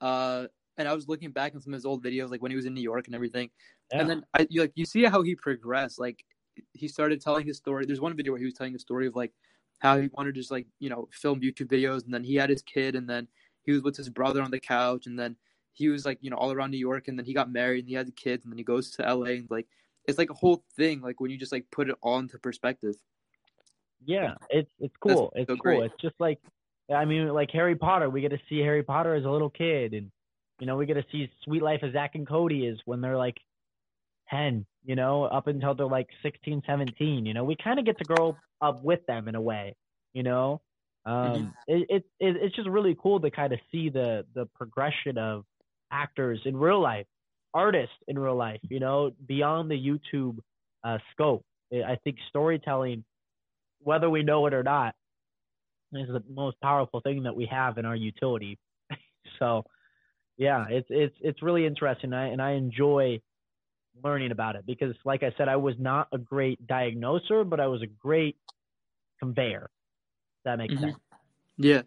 Uh, 0.00 0.46
and 0.76 0.86
I 0.86 0.94
was 0.94 1.08
looking 1.08 1.30
back 1.30 1.54
on 1.54 1.60
some 1.60 1.72
of 1.72 1.78
his 1.78 1.84
old 1.84 2.02
videos, 2.04 2.30
like 2.30 2.42
when 2.42 2.52
he 2.52 2.56
was 2.56 2.66
in 2.66 2.74
New 2.74 2.80
York 2.80 3.06
and 3.06 3.14
everything. 3.14 3.50
Yeah. 3.92 4.00
And 4.00 4.10
then 4.10 4.24
I 4.34 4.46
you, 4.50 4.60
like 4.62 4.72
you 4.74 4.84
see 4.84 5.04
how 5.04 5.22
he 5.22 5.34
progressed. 5.34 5.98
Like 5.98 6.24
he 6.72 6.88
started 6.88 7.20
telling 7.20 7.46
his 7.46 7.56
story. 7.56 7.86
There's 7.86 8.00
one 8.00 8.16
video 8.16 8.32
where 8.32 8.38
he 8.38 8.44
was 8.44 8.54
telling 8.54 8.74
a 8.74 8.78
story 8.78 9.06
of 9.06 9.16
like 9.16 9.32
how 9.78 9.98
he 9.98 10.08
wanted 10.12 10.34
to 10.34 10.40
just 10.40 10.50
like 10.50 10.66
you 10.78 10.90
know 10.90 11.08
film 11.12 11.40
YouTube 11.40 11.68
videos, 11.68 12.04
and 12.04 12.14
then 12.14 12.24
he 12.24 12.36
had 12.36 12.50
his 12.50 12.62
kid, 12.62 12.94
and 12.94 13.08
then 13.08 13.28
he 13.62 13.72
was 13.72 13.82
with 13.82 13.96
his 13.96 14.08
brother 14.08 14.42
on 14.42 14.50
the 14.50 14.60
couch, 14.60 15.06
and 15.06 15.18
then 15.18 15.36
he 15.72 15.88
was 15.88 16.04
like 16.04 16.18
you 16.20 16.30
know 16.30 16.36
all 16.36 16.52
around 16.52 16.70
New 16.70 16.78
York, 16.78 17.08
and 17.08 17.18
then 17.18 17.26
he 17.26 17.34
got 17.34 17.50
married, 17.50 17.80
and 17.80 17.88
he 17.88 17.94
had 17.94 18.06
the 18.06 18.12
kids, 18.12 18.44
and 18.44 18.52
then 18.52 18.58
he 18.58 18.64
goes 18.64 18.90
to 18.92 19.02
LA, 19.02 19.30
and 19.30 19.50
like 19.50 19.66
it's 20.06 20.18
like 20.18 20.30
a 20.30 20.34
whole 20.34 20.64
thing. 20.76 21.00
Like 21.00 21.20
when 21.20 21.30
you 21.30 21.38
just 21.38 21.52
like 21.52 21.66
put 21.70 21.88
it 21.88 21.96
all 22.02 22.18
into 22.18 22.38
perspective. 22.38 22.94
Yeah, 24.04 24.34
it's 24.48 24.70
it's 24.78 24.96
cool. 25.00 25.30
That's 25.34 25.42
It's 25.42 25.50
so 25.50 25.56
cool. 25.56 25.62
great. 25.62 25.82
It's 25.84 26.00
just 26.00 26.14
like 26.18 26.40
I 26.94 27.04
mean, 27.04 27.28
like 27.28 27.50
Harry 27.50 27.76
Potter. 27.76 28.10
We 28.10 28.20
get 28.20 28.30
to 28.30 28.40
see 28.48 28.58
Harry 28.60 28.82
Potter 28.82 29.14
as 29.14 29.24
a 29.24 29.30
little 29.30 29.50
kid, 29.50 29.92
and 29.94 30.10
you 30.58 30.66
know, 30.66 30.76
we 30.76 30.86
get 30.86 30.94
to 30.94 31.04
see 31.12 31.30
Suite 31.44 31.62
Life 31.62 31.82
of 31.82 31.92
Zack 31.92 32.14
and 32.14 32.26
Cody 32.26 32.66
is 32.66 32.78
when 32.84 33.00
they're 33.00 33.16
like 33.16 33.38
ten. 34.30 34.66
You 34.84 34.96
know, 34.96 35.24
up 35.24 35.46
until 35.46 35.74
they're 35.74 35.86
like 35.86 36.08
16, 36.22 36.62
17. 36.66 37.26
You 37.26 37.34
know, 37.34 37.44
we 37.44 37.54
kind 37.62 37.78
of 37.78 37.84
get 37.84 37.98
to 37.98 38.04
grow 38.04 38.36
up 38.62 38.82
with 38.82 39.04
them 39.06 39.28
in 39.28 39.34
a 39.34 39.40
way. 39.40 39.76
You 40.14 40.22
know, 40.22 40.62
um, 41.04 41.54
it, 41.66 41.86
it, 41.88 42.04
it 42.18 42.36
it's 42.36 42.56
just 42.56 42.68
really 42.68 42.96
cool 43.00 43.20
to 43.20 43.30
kind 43.30 43.52
of 43.52 43.58
see 43.70 43.90
the 43.90 44.24
the 44.34 44.46
progression 44.54 45.18
of 45.18 45.44
actors 45.92 46.40
in 46.44 46.56
real 46.56 46.80
life, 46.80 47.06
artists 47.52 47.94
in 48.08 48.18
real 48.18 48.36
life. 48.36 48.60
You 48.68 48.80
know, 48.80 49.10
beyond 49.26 49.70
the 49.70 49.76
YouTube 49.76 50.38
uh, 50.84 50.98
scope. 51.12 51.44
I 51.72 51.96
think 52.02 52.16
storytelling 52.28 53.04
whether 53.82 54.08
we 54.08 54.22
know 54.22 54.46
it 54.46 54.54
or 54.54 54.62
not, 54.62 54.94
is 55.92 56.08
the 56.08 56.22
most 56.32 56.60
powerful 56.60 57.00
thing 57.00 57.24
that 57.24 57.34
we 57.34 57.46
have 57.46 57.78
in 57.78 57.84
our 57.84 57.96
utility. 57.96 58.58
so, 59.38 59.64
yeah, 60.36 60.66
it's 60.70 60.86
it's 60.90 61.16
it's 61.20 61.42
really 61.42 61.66
interesting, 61.66 62.12
and 62.12 62.20
I, 62.20 62.26
and 62.26 62.40
I 62.40 62.52
enjoy 62.52 63.20
learning 64.02 64.32
about 64.32 64.56
it 64.56 64.66
because, 64.66 64.94
like 65.04 65.22
I 65.22 65.32
said, 65.36 65.48
I 65.48 65.56
was 65.56 65.76
not 65.78 66.08
a 66.12 66.18
great 66.18 66.66
diagnoser, 66.66 67.44
but 67.44 67.60
I 67.60 67.66
was 67.66 67.82
a 67.82 67.86
great 67.86 68.38
conveyor. 69.18 69.70
That 70.44 70.58
makes 70.58 70.74
Mhm. 70.74 70.80
sense. 70.80 70.98
Yeah. 71.58 71.82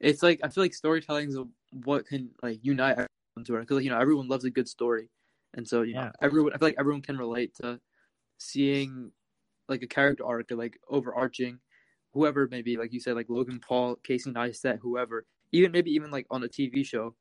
It's 0.00 0.22
like 0.22 0.40
I 0.42 0.48
feel 0.48 0.64
like 0.64 0.74
storytelling 0.74 1.28
is 1.30 1.38
what 1.72 2.06
can 2.06 2.30
like 2.42 2.60
unite 2.62 2.92
everyone 2.92 3.44
to 3.46 3.56
it 3.56 3.60
because 3.60 3.82
you 3.84 3.90
know 3.90 3.98
everyone 3.98 4.28
loves 4.28 4.44
a 4.44 4.50
good 4.50 4.68
story, 4.68 5.10
and 5.54 5.66
so 5.66 5.82
you 5.82 5.94
know 5.94 6.12
everyone 6.22 6.52
I 6.52 6.58
feel 6.58 6.68
like 6.68 6.76
everyone 6.78 7.02
can 7.02 7.18
relate 7.18 7.54
to 7.56 7.80
seeing 8.38 9.12
like 9.68 9.82
a 9.82 9.86
character 9.88 10.24
arc 10.26 10.52
or 10.52 10.56
like 10.56 10.78
overarching 10.88 11.60
whoever 12.12 12.44
it 12.44 12.50
may 12.50 12.62
be 12.62 12.76
like 12.76 12.92
you 12.92 13.00
said 13.00 13.16
like 13.16 13.28
Logan 13.28 13.60
Paul, 13.60 13.96
Casey 13.96 14.30
Neistat, 14.32 14.78
whoever 14.80 15.26
even 15.52 15.72
maybe 15.72 15.90
even 15.92 16.10
like 16.10 16.26
on 16.30 16.44
a 16.44 16.48
TV 16.48 16.84
show 16.84 17.16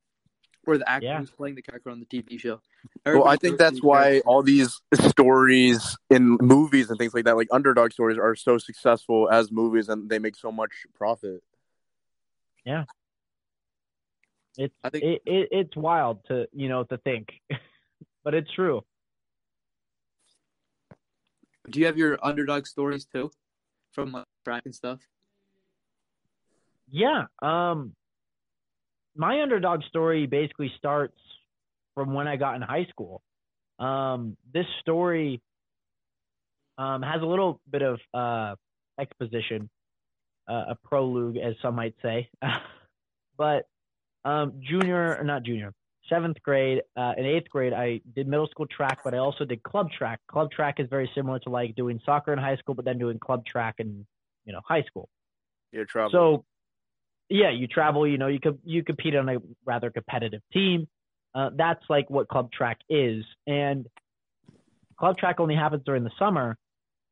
or 0.67 0.77
the 0.77 0.89
actor 0.89 1.07
Yeah. 1.07 1.19
who's 1.19 1.31
playing 1.31 1.55
the 1.55 1.61
character 1.61 1.89
on 1.89 1.99
the 1.99 2.05
TV 2.05 2.39
show. 2.39 2.61
Well, 3.05 3.25
I 3.25 3.37
think 3.37 3.57
that's 3.57 3.81
why 3.81 4.03
character. 4.03 4.27
all 4.27 4.43
these 4.43 4.81
stories 4.93 5.97
in 6.09 6.37
movies 6.41 6.89
and 6.89 6.99
things 6.99 7.13
like 7.13 7.25
that, 7.25 7.37
like 7.37 7.47
underdog 7.51 7.93
stories, 7.93 8.17
are 8.17 8.35
so 8.35 8.57
successful 8.57 9.29
as 9.29 9.51
movies, 9.51 9.89
and 9.89 10.09
they 10.09 10.19
make 10.19 10.35
so 10.35 10.51
much 10.51 10.71
profit. 10.93 11.41
Yeah, 12.65 12.83
it's 14.57 14.75
I 14.83 14.89
think 14.89 15.03
it, 15.05 15.21
it 15.25 15.47
it's 15.51 15.75
wild 15.75 16.25
to 16.27 16.47
you 16.53 16.69
know 16.69 16.83
to 16.83 16.97
think, 16.97 17.29
but 18.23 18.33
it's 18.33 18.51
true. 18.51 18.83
do 21.69 21.79
you 21.79 21.85
have 21.85 21.97
your 21.97 22.17
underdog 22.23 22.65
stories 22.65 23.05
too 23.05 23.31
from 23.91 24.11
like 24.11 24.25
track 24.45 24.63
and 24.65 24.75
stuff? 24.75 24.99
Yeah. 26.89 27.25
Um, 27.41 27.93
my 29.17 29.41
underdog 29.41 29.83
story 29.83 30.25
basically 30.27 30.71
starts 30.77 31.17
from 31.95 32.13
when 32.13 32.27
I 32.27 32.35
got 32.37 32.55
in 32.55 32.61
high 32.61 32.85
school. 32.89 33.21
Um, 33.79 34.37
this 34.53 34.65
story 34.81 35.41
Um, 36.79 37.01
has 37.01 37.23
a 37.23 37.25
little 37.25 37.59
bit 37.71 37.81
of 37.81 37.99
uh, 38.13 38.55
exposition, 38.99 39.67
uh, 40.47 40.65
a 40.69 40.75
prologue, 40.75 41.37
as 41.37 41.55
some 41.61 41.73
might 41.75 41.95
say. 42.03 42.29
but 43.37 43.67
um, 44.23 44.61
junior, 44.61 45.17
or 45.17 45.23
not 45.23 45.41
junior, 45.41 45.73
seventh 46.07 46.37
grade 46.43 46.83
uh, 46.95 47.13
and 47.17 47.25
eighth 47.25 47.49
grade, 47.49 47.73
I 47.73 48.01
did 48.15 48.27
middle 48.27 48.47
school 48.47 48.67
track, 48.67 48.99
but 49.03 49.15
I 49.15 49.17
also 49.17 49.43
did 49.43 49.63
club 49.63 49.89
track. 49.91 50.19
Club 50.27 50.51
track 50.51 50.79
is 50.79 50.87
very 50.87 51.09
similar 51.15 51.39
to 51.39 51.49
like 51.49 51.75
doing 51.75 51.99
soccer 52.05 52.31
in 52.31 52.37
high 52.39 52.57
school, 52.57 52.75
but 52.75 52.85
then 52.85 52.99
doing 52.99 53.17
club 53.17 53.43
track 53.45 53.75
in 53.79 54.05
you 54.45 54.53
know 54.53 54.61
high 54.63 54.83
school. 54.83 55.09
You're 55.71 55.85
traveling. 55.85 56.11
So, 56.13 56.45
yeah, 57.29 57.49
you 57.51 57.67
travel. 57.67 58.07
You 58.07 58.17
know, 58.17 58.27
you 58.27 58.39
could 58.39 58.59
you 58.63 58.83
compete 58.83 59.15
on 59.15 59.27
a 59.29 59.37
rather 59.65 59.89
competitive 59.89 60.41
team. 60.53 60.87
Uh, 61.35 61.49
that's 61.55 61.83
like 61.89 62.09
what 62.09 62.27
club 62.27 62.51
track 62.51 62.79
is, 62.89 63.23
and 63.45 63.85
club 64.97 65.17
track 65.17 65.39
only 65.39 65.55
happens 65.55 65.83
during 65.85 66.03
the 66.03 66.11
summer, 66.17 66.57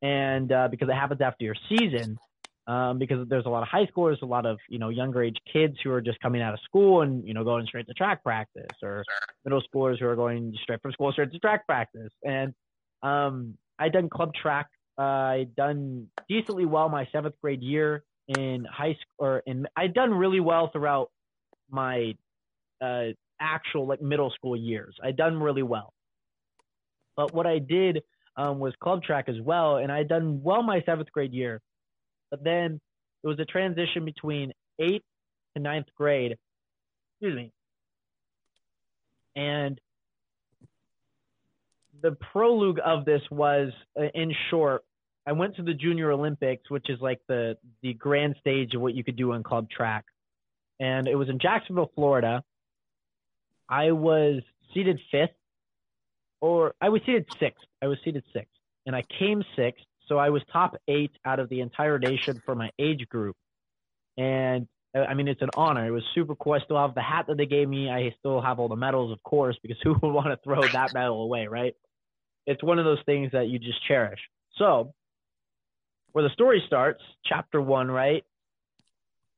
and 0.02 0.50
uh, 0.50 0.68
because 0.68 0.88
it 0.88 0.94
happens 0.94 1.20
after 1.20 1.44
your 1.44 1.54
season, 1.68 2.18
um, 2.66 2.98
because 2.98 3.28
there's 3.28 3.46
a 3.46 3.48
lot 3.48 3.62
of 3.62 3.68
high 3.68 3.86
schoolers, 3.86 4.20
a 4.22 4.26
lot 4.26 4.46
of 4.46 4.58
you 4.68 4.78
know 4.78 4.88
younger 4.88 5.22
age 5.22 5.36
kids 5.52 5.76
who 5.84 5.90
are 5.90 6.00
just 6.00 6.18
coming 6.20 6.40
out 6.40 6.54
of 6.54 6.60
school 6.64 7.02
and 7.02 7.26
you 7.26 7.34
know 7.34 7.44
going 7.44 7.66
straight 7.66 7.86
to 7.86 7.94
track 7.94 8.24
practice, 8.24 8.66
or 8.82 9.04
middle 9.44 9.62
schoolers 9.62 10.00
who 10.00 10.06
are 10.06 10.16
going 10.16 10.54
straight 10.62 10.80
from 10.80 10.92
school 10.92 11.12
straight 11.12 11.30
to 11.30 11.38
track 11.38 11.66
practice. 11.66 12.12
And 12.24 12.54
um, 13.02 13.56
I 13.78 13.90
done 13.90 14.08
club 14.08 14.32
track. 14.34 14.68
Uh, 14.98 15.02
I 15.02 15.46
done 15.56 16.08
decently 16.26 16.64
well 16.64 16.88
my 16.88 17.06
seventh 17.12 17.34
grade 17.42 17.62
year 17.62 18.02
in 18.28 18.66
high 18.70 18.94
school, 18.94 19.26
or 19.26 19.38
in 19.46 19.66
I'd 19.76 19.94
done 19.94 20.12
really 20.12 20.40
well 20.40 20.70
throughout 20.72 21.10
my 21.70 22.14
uh, 22.82 23.08
actual 23.40 23.86
like 23.86 24.02
middle 24.02 24.30
school 24.30 24.56
years. 24.56 24.96
I'd 25.02 25.16
done 25.16 25.40
really 25.40 25.62
well. 25.62 25.92
But 27.16 27.34
what 27.34 27.46
I 27.46 27.58
did 27.58 28.02
um, 28.36 28.58
was 28.58 28.74
club 28.82 29.02
track 29.02 29.28
as 29.28 29.40
well, 29.40 29.78
and 29.78 29.90
I'd 29.90 30.08
done 30.08 30.42
well 30.42 30.62
my 30.62 30.82
seventh 30.84 31.10
grade 31.12 31.32
year. 31.32 31.60
But 32.30 32.44
then 32.44 32.80
it 33.22 33.26
was 33.26 33.38
a 33.40 33.44
transition 33.44 34.04
between 34.04 34.52
eighth 34.78 35.04
to 35.56 35.62
ninth 35.62 35.86
grade. 35.96 36.36
Excuse 37.14 37.36
me. 37.36 37.52
And 39.34 39.80
the 42.02 42.16
prologue 42.32 42.78
of 42.84 43.04
this 43.04 43.22
was, 43.30 43.72
uh, 43.98 44.04
in 44.14 44.34
short, 44.50 44.84
I 45.26 45.32
went 45.32 45.56
to 45.56 45.62
the 45.62 45.74
Junior 45.74 46.12
Olympics, 46.12 46.70
which 46.70 46.88
is 46.88 47.00
like 47.00 47.20
the 47.28 47.56
the 47.82 47.94
grand 47.94 48.36
stage 48.40 48.74
of 48.74 48.80
what 48.80 48.94
you 48.94 49.02
could 49.02 49.16
do 49.16 49.32
on 49.32 49.42
club 49.42 49.68
track, 49.68 50.04
and 50.78 51.08
it 51.08 51.16
was 51.16 51.28
in 51.28 51.38
Jacksonville, 51.40 51.90
Florida. 51.94 52.44
I 53.68 53.90
was 53.90 54.42
seated 54.72 55.00
fifth, 55.10 55.34
or 56.40 56.74
I 56.80 56.90
was 56.90 57.00
seated 57.04 57.26
sixth. 57.40 57.64
I 57.82 57.88
was 57.88 57.98
seated 58.04 58.22
sixth, 58.32 58.52
and 58.86 58.94
I 58.94 59.02
came 59.18 59.42
sixth. 59.56 59.84
So 60.08 60.18
I 60.18 60.30
was 60.30 60.42
top 60.52 60.76
eight 60.86 61.10
out 61.24 61.40
of 61.40 61.48
the 61.48 61.60
entire 61.60 61.98
nation 61.98 62.40
for 62.44 62.54
my 62.54 62.70
age 62.78 63.08
group, 63.08 63.36
and 64.16 64.68
uh, 64.96 65.00
I 65.00 65.14
mean 65.14 65.26
it's 65.26 65.42
an 65.42 65.50
honor. 65.56 65.86
It 65.86 65.90
was 65.90 66.04
super 66.14 66.36
cool. 66.36 66.52
I 66.52 66.60
still 66.60 66.78
have 66.78 66.94
the 66.94 67.02
hat 67.02 67.26
that 67.26 67.36
they 67.36 67.46
gave 67.46 67.68
me. 67.68 67.90
I 67.90 68.14
still 68.20 68.40
have 68.40 68.60
all 68.60 68.68
the 68.68 68.76
medals, 68.76 69.10
of 69.10 69.20
course, 69.24 69.58
because 69.60 69.78
who 69.82 69.94
would 70.00 70.12
want 70.12 70.28
to 70.28 70.38
throw 70.44 70.62
that 70.62 70.94
medal 70.94 71.22
away, 71.22 71.48
right? 71.48 71.74
It's 72.46 72.62
one 72.62 72.78
of 72.78 72.84
those 72.84 73.02
things 73.06 73.32
that 73.32 73.48
you 73.48 73.58
just 73.58 73.84
cherish. 73.88 74.20
So, 74.56 74.94
where 76.16 76.22
the 76.22 76.32
story 76.32 76.62
starts, 76.66 77.02
chapter 77.26 77.60
one, 77.60 77.90
right? 77.90 78.24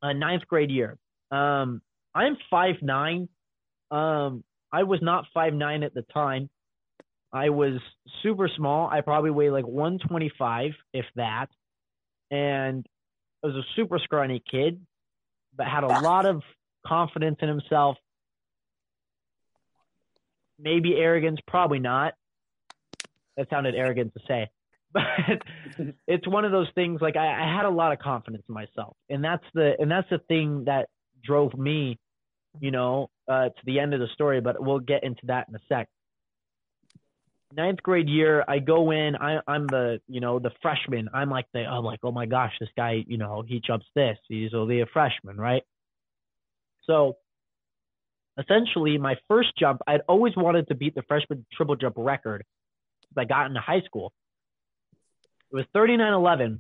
Uh, 0.01 0.13
ninth 0.13 0.47
grade 0.47 0.71
year. 0.71 0.97
Um, 1.29 1.83
I'm 2.15 2.37
five 2.49 2.77
nine. 2.83 3.29
Um, 3.91 4.45
I 4.71 4.85
was 4.85 5.01
not 5.03 5.25
five 5.35 5.55
nine 5.55 5.83
at 5.83 5.93
the 5.93 6.03
time. 6.03 6.49
I 7.33 7.49
was 7.49 7.81
super 8.23 8.49
small. 8.57 8.89
I 8.89 9.01
probably 9.01 9.33
weighed 9.33 9.51
like 9.51 9.67
125, 9.67 10.71
if 10.95 11.05
that. 11.17 11.49
And 12.31 12.87
I 13.43 13.49
was 13.49 13.57
a 13.57 13.67
super 13.75 13.99
scrawny 13.99 14.41
kid, 14.49 14.81
but 15.57 15.67
had 15.67 15.83
a 15.83 16.01
lot 16.01 16.27
of 16.27 16.43
confidence 16.87 17.39
in 17.43 17.49
himself. 17.49 17.97
Maybe 20.61 20.95
arrogance, 20.95 21.41
probably 21.45 21.81
not. 21.81 22.15
That 23.37 23.51
sounded 23.51 23.75
arrogant 23.75 24.15
to 24.15 24.21
say. 24.29 24.49
But 25.79 25.93
it's 26.07 26.27
one 26.27 26.45
of 26.45 26.53
those 26.53 26.69
things 26.75 27.01
like 27.01 27.17
I, 27.17 27.27
I 27.27 27.57
had 27.57 27.67
a 27.67 27.71
lot 27.71 27.93
of 27.93 27.99
confidence 27.99 28.43
in 28.49 28.55
myself. 28.55 28.97
And 29.11 29.23
that's 29.23 29.45
the 29.55 29.75
and 29.79 29.91
that's 29.91 30.09
the 30.09 30.19
thing 30.29 30.65
that 30.65 30.89
drove 31.23 31.53
me, 31.55 31.99
you 32.59 32.71
know, 32.71 33.11
uh, 33.29 33.51
to 33.51 33.63
the 33.67 33.81
end 33.81 33.93
of 33.93 34.01
the 34.01 34.09
story, 34.15 34.41
but 34.41 34.57
we'll 34.59 34.79
get 34.79 35.05
into 35.05 35.27
that 35.27 35.47
in 35.49 35.55
a 35.55 35.61
sec 35.69 35.89
ninth 37.55 37.83
grade 37.83 38.09
year, 38.09 38.45
I 38.47 38.59
go 38.59 38.91
in. 38.91 39.17
I, 39.17 39.41
I'm 39.47 39.67
the 39.67 40.01
you 40.07 40.21
know 40.21 40.39
the 40.39 40.51
freshman. 40.63 41.09
I'm 41.13 41.31
like 41.31 41.47
the 41.53 41.61
I'm 41.61 41.85
like 41.85 42.01
oh 42.03 42.13
my 42.13 42.27
gosh, 42.27 42.53
this 42.61 42.69
guy 42.77 43.05
you 43.07 43.19
know 43.19 43.43
he 43.47 43.61
jumps 43.61 43.87
this. 43.95 44.19
He's 44.29 44.55
only 44.55 44.81
a 44.81 44.87
freshman, 44.87 45.37
right? 45.37 45.63
So 46.85 47.17
essentially, 48.39 48.99
my 48.99 49.17
first 49.29 49.51
jump, 49.59 49.81
I'd 49.87 50.03
always 50.09 50.35
wanted 50.37 50.69
to 50.69 50.75
beat 50.75 50.95
the 50.95 51.03
freshman 51.03 51.45
triple 51.53 51.77
jump 51.77 51.95
record. 51.97 52.45
I 53.17 53.25
got 53.25 53.47
into 53.47 53.61
high 53.61 53.83
school. 53.83 54.13
It 55.51 55.57
was 55.57 55.65
39.11. 55.75 56.59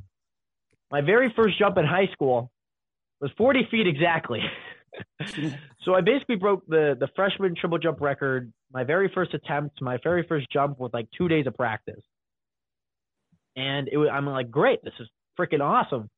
My 0.91 1.01
very 1.01 1.33
first 1.37 1.59
jump 1.59 1.77
in 1.77 1.85
high 1.85 2.09
school 2.13 2.51
was 3.21 3.31
40 3.37 3.69
feet 3.71 3.87
exactly. 3.87 4.41
so 5.83 5.95
I 5.95 6.01
basically 6.01 6.37
broke 6.37 6.67
the 6.67 6.97
the 6.99 7.09
freshman 7.15 7.55
triple 7.55 7.79
jump 7.79 8.01
record. 8.01 8.53
My 8.73 8.85
very 8.85 9.11
first 9.15 9.35
attempt, 9.35 9.81
my 9.83 9.99
very 10.03 10.25
first 10.27 10.47
jump 10.51 10.81
with 10.81 10.95
like 10.95 11.09
two 11.17 11.29
days 11.29 11.47
of 11.47 11.55
practice, 11.55 12.03
and 13.57 13.89
it 13.89 13.97
was, 13.97 14.09
I'm 14.13 14.27
like, 14.27 14.51
great, 14.51 14.83
this 14.83 14.95
is 14.99 15.09
freaking 15.39 15.61
awesome. 15.61 16.09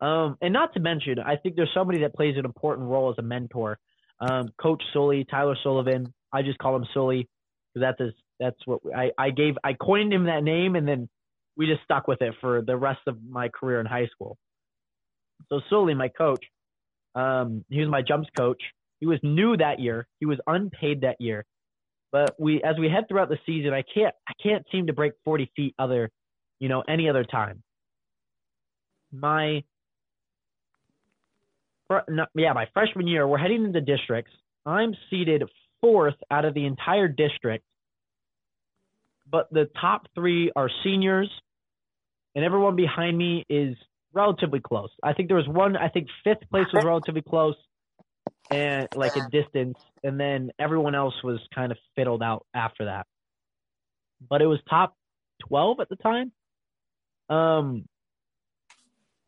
Um, 0.00 0.36
and 0.40 0.52
not 0.52 0.74
to 0.74 0.80
mention, 0.80 1.18
I 1.18 1.36
think 1.36 1.56
there's 1.56 1.72
somebody 1.74 2.00
that 2.00 2.14
plays 2.14 2.36
an 2.36 2.44
important 2.44 2.88
role 2.88 3.10
as 3.10 3.18
a 3.18 3.22
mentor. 3.22 3.78
Um, 4.20 4.50
Coach 4.60 4.82
Sully, 4.92 5.24
Tyler 5.24 5.56
Sullivan. 5.62 6.12
I 6.32 6.42
just 6.42 6.58
call 6.58 6.76
him 6.76 6.86
Sully 6.92 7.28
because 7.74 7.94
that's 7.98 8.12
that's 8.38 8.66
what 8.66 8.80
I, 8.94 9.10
I 9.18 9.30
gave. 9.30 9.54
I 9.64 9.72
coined 9.72 10.12
him 10.12 10.24
that 10.24 10.44
name, 10.44 10.76
and 10.76 10.86
then 10.86 11.08
we 11.58 11.66
just 11.66 11.82
stuck 11.82 12.06
with 12.06 12.22
it 12.22 12.34
for 12.40 12.62
the 12.62 12.76
rest 12.76 13.00
of 13.08 13.18
my 13.28 13.48
career 13.48 13.80
in 13.80 13.86
high 13.86 14.06
school. 14.06 14.38
So 15.48 15.60
Sully, 15.68 15.92
my 15.92 16.08
coach, 16.08 16.44
um, 17.16 17.64
he 17.68 17.80
was 17.80 17.88
my 17.88 18.00
jumps 18.00 18.28
coach. 18.38 18.62
He 19.00 19.06
was 19.06 19.18
new 19.22 19.56
that 19.56 19.80
year. 19.80 20.06
He 20.20 20.26
was 20.26 20.38
unpaid 20.46 21.02
that 21.02 21.16
year. 21.20 21.44
But 22.12 22.34
we, 22.38 22.62
as 22.62 22.76
we 22.78 22.88
head 22.88 23.04
throughout 23.08 23.28
the 23.28 23.38
season, 23.44 23.74
I 23.74 23.82
can't, 23.82 24.14
I 24.28 24.32
can't 24.42 24.64
seem 24.72 24.86
to 24.86 24.92
break 24.92 25.12
40 25.24 25.50
feet 25.54 25.74
other, 25.78 26.10
you 26.60 26.68
know, 26.68 26.82
any 26.88 27.08
other 27.08 27.24
time. 27.24 27.62
My, 29.12 29.64
yeah, 31.90 32.52
my 32.52 32.66
freshman 32.72 33.08
year, 33.08 33.26
we're 33.26 33.38
heading 33.38 33.64
into 33.64 33.80
districts. 33.80 34.32
I'm 34.64 34.94
seated 35.10 35.42
fourth 35.80 36.16
out 36.30 36.44
of 36.44 36.54
the 36.54 36.66
entire 36.66 37.08
district, 37.08 37.64
but 39.30 39.48
the 39.50 39.68
top 39.80 40.06
three 40.14 40.50
are 40.54 40.70
seniors, 40.82 41.30
and 42.34 42.44
everyone 42.44 42.76
behind 42.76 43.16
me 43.16 43.44
is 43.48 43.76
relatively 44.12 44.60
close. 44.60 44.90
I 45.02 45.12
think 45.12 45.28
there 45.28 45.36
was 45.36 45.48
one. 45.48 45.76
I 45.76 45.88
think 45.88 46.08
fifth 46.24 46.48
place 46.50 46.66
was 46.72 46.84
relatively 46.84 47.22
close, 47.22 47.56
and 48.50 48.88
like 48.94 49.16
a 49.16 49.28
distance, 49.30 49.78
and 50.02 50.18
then 50.18 50.50
everyone 50.58 50.94
else 50.94 51.14
was 51.22 51.40
kind 51.54 51.72
of 51.72 51.78
fiddled 51.96 52.22
out 52.22 52.46
after 52.54 52.86
that. 52.86 53.06
But 54.28 54.42
it 54.42 54.46
was 54.46 54.58
top 54.68 54.94
twelve 55.46 55.80
at 55.80 55.88
the 55.88 55.96
time, 55.96 56.32
um, 57.28 57.84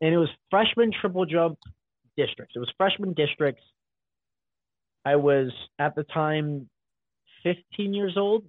and 0.01 0.13
it 0.13 0.17
was 0.17 0.29
freshman 0.49 0.91
triple 0.99 1.25
jump 1.25 1.59
districts. 2.17 2.55
It 2.55 2.59
was 2.59 2.71
freshman 2.77 3.13
districts. 3.13 3.63
I 5.05 5.15
was 5.15 5.51
at 5.79 5.95
the 5.95 6.03
time 6.03 6.69
15 7.43 7.93
years 7.93 8.17
old. 8.17 8.45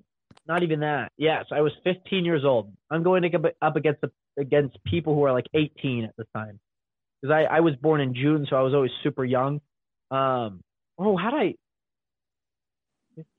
Not 0.47 0.63
even 0.63 0.81
that. 0.81 1.13
Yes, 1.17 1.47
I 1.53 1.61
was 1.61 1.73
15 1.85 2.25
years 2.25 2.45
old. 2.45 2.73
I'm 2.91 3.03
going 3.03 3.23
to 3.23 3.29
get 3.29 3.41
up 3.63 3.77
against 3.77 4.01
the 4.01 4.11
against 4.39 4.83
people 4.85 5.15
who 5.15 5.25
are 5.25 5.33
like 5.33 5.47
18 5.55 6.05
at 6.05 6.17
the 6.17 6.25
time 6.35 6.59
because 7.21 7.35
I, 7.35 7.57
I 7.57 7.61
was 7.61 7.75
born 7.77 8.01
in 8.01 8.15
June, 8.15 8.47
so 8.49 8.57
I 8.57 8.63
was 8.63 8.75
always 8.75 8.91
super 9.03 9.25
young. 9.25 9.61
Um, 10.11 10.63
oh, 10.99 11.17
how 11.17 11.31
did 11.31 11.41
I? 11.41 11.55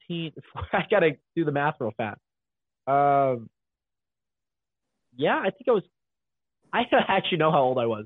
15. 0.07 0.31
I 0.73 0.83
gotta 0.89 1.11
do 1.35 1.45
the 1.45 1.51
math 1.51 1.75
real 1.79 1.93
fast. 1.97 2.19
Um, 2.87 3.49
yeah, 5.15 5.37
I 5.37 5.49
think 5.49 5.67
I 5.67 5.71
was. 5.71 5.83
I 6.73 6.83
actually 7.07 7.37
know 7.37 7.51
how 7.51 7.61
old 7.61 7.77
I 7.77 7.85
was. 7.85 8.05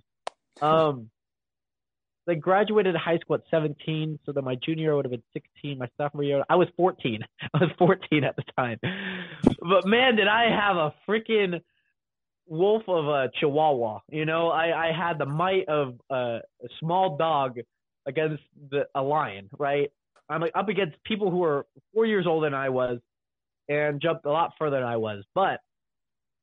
Um, 0.61 1.09
I 2.27 2.33
graduated 2.33 2.95
high 2.95 3.19
school 3.19 3.35
at 3.35 3.43
17, 3.49 4.19
so 4.25 4.33
then 4.33 4.43
my 4.43 4.55
junior 4.55 4.83
year 4.83 4.95
would 4.95 5.05
have 5.05 5.11
been 5.11 5.23
16. 5.33 5.77
My 5.77 5.87
sophomore 5.97 6.23
year, 6.23 6.43
I 6.49 6.55
was 6.55 6.67
14. 6.75 7.21
I 7.53 7.57
was 7.57 7.69
14 7.77 8.23
at 8.25 8.35
the 8.35 8.43
time. 8.57 8.79
But 8.81 9.85
man, 9.85 10.17
did 10.17 10.27
I 10.27 10.49
have 10.49 10.75
a 10.75 10.93
freaking 11.07 11.61
wolf 12.47 12.83
of 12.87 13.05
a 13.07 13.29
chihuahua. 13.39 13.99
You 14.09 14.25
know, 14.25 14.49
I, 14.49 14.89
I 14.89 14.91
had 14.91 15.17
the 15.17 15.25
might 15.25 15.67
of 15.67 15.95
a, 16.09 16.15
a 16.15 16.67
small 16.79 17.17
dog 17.17 17.59
against 18.05 18.43
the, 18.71 18.87
a 18.95 19.01
lion, 19.01 19.49
right? 19.57 19.91
I'm 20.29 20.41
like, 20.41 20.53
up 20.55 20.69
against 20.69 21.01
people 21.03 21.29
who 21.29 21.43
are 21.43 21.65
four 21.93 22.05
years 22.05 22.25
older 22.27 22.47
than 22.47 22.53
I 22.53 22.69
was 22.69 22.99
and 23.69 24.01
jumped 24.01 24.25
a 24.25 24.31
lot 24.31 24.53
further 24.57 24.77
than 24.77 24.85
I 24.85 24.97
was. 24.97 25.23
But 25.35 25.59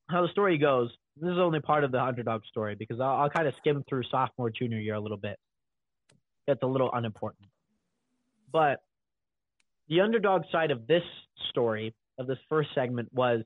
how 0.08 0.22
the 0.22 0.28
story 0.28 0.58
goes, 0.58 0.90
This 1.16 1.30
is 1.30 1.38
only 1.38 1.60
part 1.60 1.84
of 1.84 1.92
the 1.92 2.02
underdog 2.02 2.44
story 2.46 2.74
because 2.74 3.00
I'll, 3.00 3.16
I'll 3.16 3.30
kind 3.30 3.48
of 3.48 3.54
skim 3.56 3.84
through 3.88 4.04
sophomore, 4.10 4.50
junior 4.50 4.78
year 4.78 4.94
a 4.94 5.00
little 5.00 5.16
bit. 5.16 5.38
That's 6.46 6.62
a 6.62 6.66
little 6.66 6.90
unimportant. 6.92 7.48
But 8.52 8.82
the 9.88 10.00
underdog 10.00 10.42
side 10.52 10.70
of 10.70 10.86
this 10.86 11.02
story, 11.50 11.94
of 12.18 12.26
this 12.26 12.38
first 12.48 12.70
segment, 12.74 13.08
was 13.12 13.42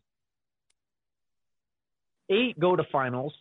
eight 2.30 2.58
go 2.58 2.76
to 2.76 2.84
finals. 2.90 3.34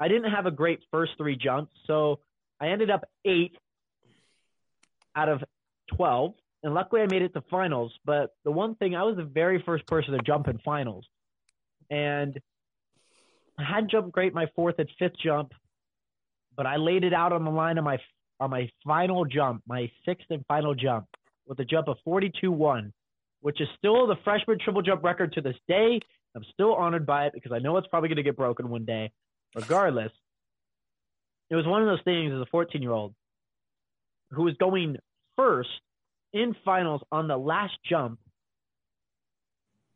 I 0.00 0.08
didn't 0.08 0.30
have 0.30 0.46
a 0.46 0.50
great 0.50 0.80
first 0.90 1.12
three 1.16 1.36
jumps, 1.36 1.72
so 1.86 2.20
I 2.60 2.68
ended 2.68 2.90
up 2.90 3.04
eight 3.24 3.56
out 5.14 5.28
of 5.28 5.42
12. 5.96 6.34
And 6.62 6.74
luckily, 6.74 7.02
I 7.02 7.06
made 7.06 7.22
it 7.22 7.34
to 7.34 7.42
finals. 7.50 7.92
But 8.04 8.34
the 8.44 8.50
one 8.50 8.74
thing, 8.76 8.94
I 8.94 9.04
was 9.04 9.16
the 9.16 9.24
very 9.24 9.62
first 9.64 9.86
person 9.86 10.12
to 10.12 10.18
jump 10.18 10.48
in 10.48 10.58
finals. 10.58 11.04
And 11.90 12.38
I 13.58 13.64
had 13.64 13.88
jumped 13.90 14.12
great 14.12 14.34
my 14.34 14.46
fourth 14.54 14.76
and 14.78 14.88
fifth 14.98 15.18
jump, 15.22 15.52
but 16.56 16.66
I 16.66 16.76
laid 16.76 17.04
it 17.04 17.12
out 17.12 17.32
on 17.32 17.44
the 17.44 17.50
line 17.50 17.78
on 17.78 17.84
my 17.84 17.98
on 18.40 18.50
my 18.50 18.70
final 18.86 19.24
jump, 19.24 19.62
my 19.66 19.90
sixth 20.04 20.26
and 20.30 20.44
final 20.46 20.74
jump, 20.74 21.06
with 21.48 21.58
a 21.58 21.64
jump 21.64 21.88
of 21.88 21.96
42-1, 22.06 22.92
which 23.40 23.60
is 23.60 23.66
still 23.76 24.06
the 24.06 24.14
freshman 24.22 24.58
triple 24.62 24.82
jump 24.82 25.02
record 25.02 25.32
to 25.32 25.40
this 25.40 25.56
day. 25.66 26.00
I'm 26.38 26.44
still 26.52 26.72
honored 26.72 27.04
by 27.04 27.26
it 27.26 27.32
because 27.32 27.50
I 27.50 27.58
know 27.58 27.76
it's 27.78 27.88
probably 27.88 28.08
going 28.10 28.18
to 28.18 28.22
get 28.22 28.36
broken 28.36 28.68
one 28.68 28.84
day. 28.84 29.10
Regardless, 29.56 30.12
it 31.50 31.56
was 31.56 31.66
one 31.66 31.82
of 31.82 31.88
those 31.88 32.02
things 32.04 32.32
as 32.32 32.40
a 32.40 32.46
14 32.46 32.80
year 32.80 32.92
old 32.92 33.12
who 34.30 34.44
was 34.44 34.54
going 34.60 34.98
first 35.34 35.68
in 36.32 36.54
finals 36.64 37.00
on 37.10 37.26
the 37.26 37.36
last 37.36 37.76
jump 37.84 38.20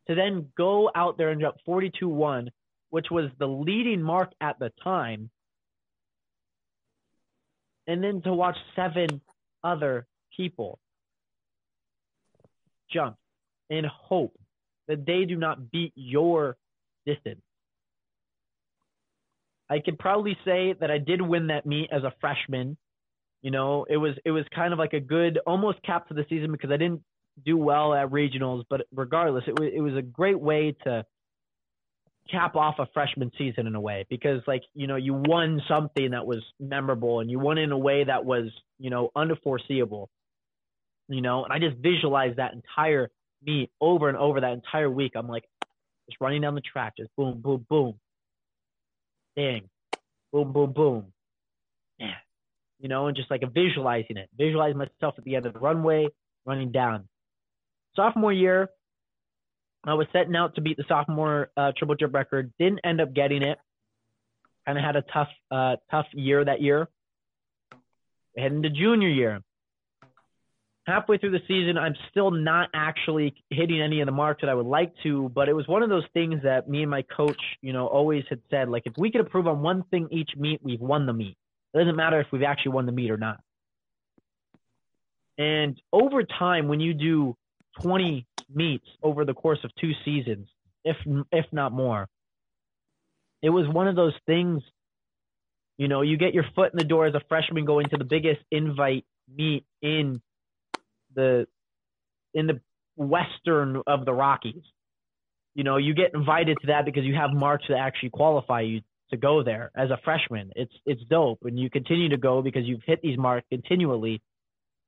to 0.08 0.16
then 0.16 0.48
go 0.56 0.90
out 0.92 1.16
there 1.16 1.28
and 1.28 1.40
jump 1.40 1.58
42 1.64 2.08
1, 2.08 2.50
which 2.90 3.06
was 3.08 3.30
the 3.38 3.46
leading 3.46 4.02
mark 4.02 4.32
at 4.40 4.58
the 4.58 4.72
time, 4.82 5.30
and 7.86 8.02
then 8.02 8.20
to 8.22 8.32
watch 8.32 8.56
seven 8.74 9.20
other 9.62 10.08
people 10.36 10.80
jump 12.92 13.16
in 13.70 13.84
hope 13.84 14.36
that 14.88 15.06
they 15.06 15.24
do 15.24 15.36
not 15.36 15.70
beat 15.70 15.92
your 15.94 16.56
distance. 17.06 17.42
I 19.70 19.80
could 19.80 19.98
probably 19.98 20.36
say 20.44 20.74
that 20.80 20.90
I 20.90 20.98
did 20.98 21.22
win 21.22 21.46
that 21.46 21.64
meet 21.64 21.88
as 21.90 22.02
a 22.02 22.12
freshman. 22.20 22.76
You 23.40 23.50
know, 23.50 23.86
it 23.88 23.96
was 23.96 24.14
it 24.24 24.30
was 24.30 24.44
kind 24.54 24.72
of 24.72 24.78
like 24.78 24.92
a 24.92 25.00
good 25.00 25.38
almost 25.46 25.82
cap 25.82 26.08
to 26.08 26.14
the 26.14 26.26
season 26.28 26.52
because 26.52 26.70
I 26.70 26.76
didn't 26.76 27.02
do 27.44 27.56
well 27.56 27.94
at 27.94 28.10
regionals, 28.10 28.64
but 28.68 28.82
regardless, 28.94 29.44
it 29.46 29.58
was 29.58 29.70
it 29.74 29.80
was 29.80 29.96
a 29.96 30.02
great 30.02 30.38
way 30.38 30.76
to 30.84 31.04
cap 32.30 32.54
off 32.54 32.76
a 32.78 32.86
freshman 32.94 33.30
season 33.36 33.66
in 33.66 33.74
a 33.74 33.80
way 33.80 34.06
because 34.08 34.42
like 34.46 34.62
you 34.74 34.86
know 34.86 34.96
you 34.96 35.12
won 35.12 35.60
something 35.68 36.12
that 36.12 36.24
was 36.24 36.42
memorable 36.60 37.20
and 37.20 37.30
you 37.30 37.38
won 37.38 37.58
in 37.58 37.72
a 37.72 37.78
way 37.78 38.04
that 38.04 38.24
was 38.24 38.44
you 38.78 38.90
know 38.90 39.10
unforeseeable 39.16 40.08
you 41.08 41.20
know 41.20 41.44
and 41.44 41.52
i 41.52 41.58
just 41.58 41.76
visualized 41.82 42.36
that 42.36 42.52
entire 42.52 43.10
meet 43.44 43.70
over 43.80 44.08
and 44.08 44.16
over 44.16 44.40
that 44.40 44.52
entire 44.52 44.90
week 44.90 45.12
i'm 45.14 45.28
like 45.28 45.44
just 46.08 46.20
running 46.20 46.42
down 46.42 46.54
the 46.54 46.60
track 46.60 46.94
just 46.96 47.10
boom 47.16 47.40
boom 47.40 47.64
boom 47.68 47.94
dang 49.36 49.68
boom 50.32 50.52
boom 50.52 50.72
boom 50.72 51.06
yeah 51.98 52.14
you 52.80 52.88
know 52.88 53.06
and 53.06 53.16
just 53.16 53.30
like 53.30 53.42
visualizing 53.52 54.16
it 54.16 54.28
visualize 54.36 54.74
myself 54.74 55.14
at 55.18 55.24
the 55.24 55.36
end 55.36 55.46
of 55.46 55.52
the 55.52 55.58
runway 55.58 56.06
running 56.44 56.72
down 56.72 57.08
sophomore 57.96 58.32
year 58.32 58.68
I 59.84 59.94
was 59.94 60.06
setting 60.12 60.36
out 60.36 60.54
to 60.54 60.60
beat 60.60 60.76
the 60.76 60.84
sophomore 60.86 61.50
uh, 61.56 61.72
triple 61.76 61.96
jump 61.96 62.14
record. 62.14 62.52
Didn't 62.58 62.80
end 62.84 63.00
up 63.00 63.12
getting 63.12 63.42
it. 63.42 63.58
Kind 64.66 64.78
of 64.78 64.84
had 64.84 64.94
a 64.94 65.02
tough, 65.02 65.28
uh, 65.50 65.76
tough 65.90 66.06
year 66.12 66.44
that 66.44 66.62
year. 66.62 66.88
Heading 68.36 68.62
to 68.62 68.70
junior 68.70 69.08
year. 69.08 69.42
Halfway 70.86 71.18
through 71.18 71.30
the 71.30 71.42
season, 71.46 71.78
I'm 71.78 71.94
still 72.10 72.32
not 72.32 72.68
actually 72.74 73.34
hitting 73.50 73.80
any 73.80 74.00
of 74.00 74.06
the 74.06 74.12
marks 74.12 74.40
that 74.40 74.50
I 74.50 74.54
would 74.54 74.66
like 74.66 74.92
to, 75.04 75.30
but 75.32 75.48
it 75.48 75.52
was 75.52 75.68
one 75.68 75.82
of 75.84 75.88
those 75.88 76.04
things 76.12 76.42
that 76.42 76.68
me 76.68 76.82
and 76.82 76.90
my 76.90 77.02
coach, 77.02 77.40
you 77.60 77.72
know, 77.72 77.86
always 77.86 78.24
had 78.28 78.40
said, 78.50 78.68
like, 78.68 78.82
if 78.86 78.94
we 78.98 79.12
could 79.12 79.20
improve 79.20 79.46
on 79.46 79.62
one 79.62 79.84
thing 79.90 80.08
each 80.10 80.30
meet, 80.36 80.60
we've 80.62 80.80
won 80.80 81.06
the 81.06 81.12
meet. 81.12 81.36
It 81.72 81.78
doesn't 81.78 81.94
matter 81.94 82.20
if 82.20 82.26
we've 82.32 82.42
actually 82.42 82.72
won 82.72 82.86
the 82.86 82.92
meet 82.92 83.12
or 83.12 83.16
not. 83.16 83.40
And 85.38 85.80
over 85.92 86.24
time, 86.24 86.66
when 86.66 86.80
you 86.80 86.94
do 86.94 87.36
20 87.80 88.26
meets 88.54 88.86
over 89.02 89.24
the 89.24 89.34
course 89.34 89.60
of 89.64 89.70
two 89.80 89.92
seasons, 90.04 90.48
if 90.84 90.96
if 91.30 91.46
not 91.52 91.72
more. 91.72 92.08
It 93.40 93.50
was 93.50 93.66
one 93.68 93.88
of 93.88 93.96
those 93.96 94.14
things, 94.26 94.62
you 95.76 95.88
know, 95.88 96.02
you 96.02 96.16
get 96.16 96.34
your 96.34 96.44
foot 96.54 96.72
in 96.72 96.78
the 96.78 96.84
door 96.84 97.06
as 97.06 97.14
a 97.14 97.20
freshman 97.28 97.64
going 97.64 97.88
to 97.88 97.96
the 97.96 98.04
biggest 98.04 98.40
invite 98.50 99.04
meet 99.34 99.64
in 99.80 100.20
the 101.14 101.46
in 102.34 102.46
the 102.46 102.60
western 102.96 103.82
of 103.86 104.04
the 104.04 104.12
Rockies. 104.12 104.62
You 105.54 105.64
know, 105.64 105.76
you 105.76 105.94
get 105.94 106.14
invited 106.14 106.56
to 106.62 106.68
that 106.68 106.84
because 106.86 107.04
you 107.04 107.14
have 107.14 107.30
marks 107.32 107.64
that 107.68 107.76
actually 107.76 108.10
qualify 108.10 108.62
you 108.62 108.80
to 109.10 109.16
go 109.18 109.42
there 109.42 109.70
as 109.76 109.90
a 109.90 109.98
freshman. 110.04 110.50
It's 110.56 110.72
it's 110.86 111.02
dope, 111.10 111.40
and 111.42 111.58
you 111.58 111.68
continue 111.70 112.08
to 112.10 112.16
go 112.16 112.42
because 112.42 112.64
you've 112.64 112.82
hit 112.86 113.00
these 113.02 113.18
marks 113.18 113.46
continually, 113.50 114.22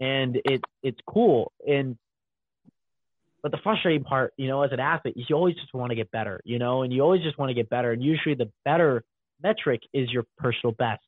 and 0.01 0.37
it 0.45 0.62
it's 0.83 0.99
cool. 1.07 1.53
And 1.66 1.97
but 3.43 3.53
the 3.53 3.59
frustrating 3.62 4.05
part, 4.05 4.33
you 4.39 4.49
know, 4.49 4.62
as 4.62 4.72
an 4.72 4.81
athlete, 4.81 5.16
is 5.18 5.27
you 5.29 5.37
always 5.37 5.55
just 5.57 5.75
want 5.75 5.91
to 5.91 5.97
get 5.97 6.11
better, 6.11 6.41
you 6.45 6.59
know, 6.59 6.83
and 6.83 6.91
you 6.91 7.03
always 7.03 7.22
just 7.22 7.39
want 7.39 7.51
to 7.51 7.55
get 7.55 7.68
better. 7.68 7.93
And 7.93 8.03
usually 8.03 8.35
the 8.35 8.51
better 8.64 9.05
metric 9.43 9.83
is 9.93 10.11
your 10.11 10.25
personal 10.39 10.72
best. 10.72 11.03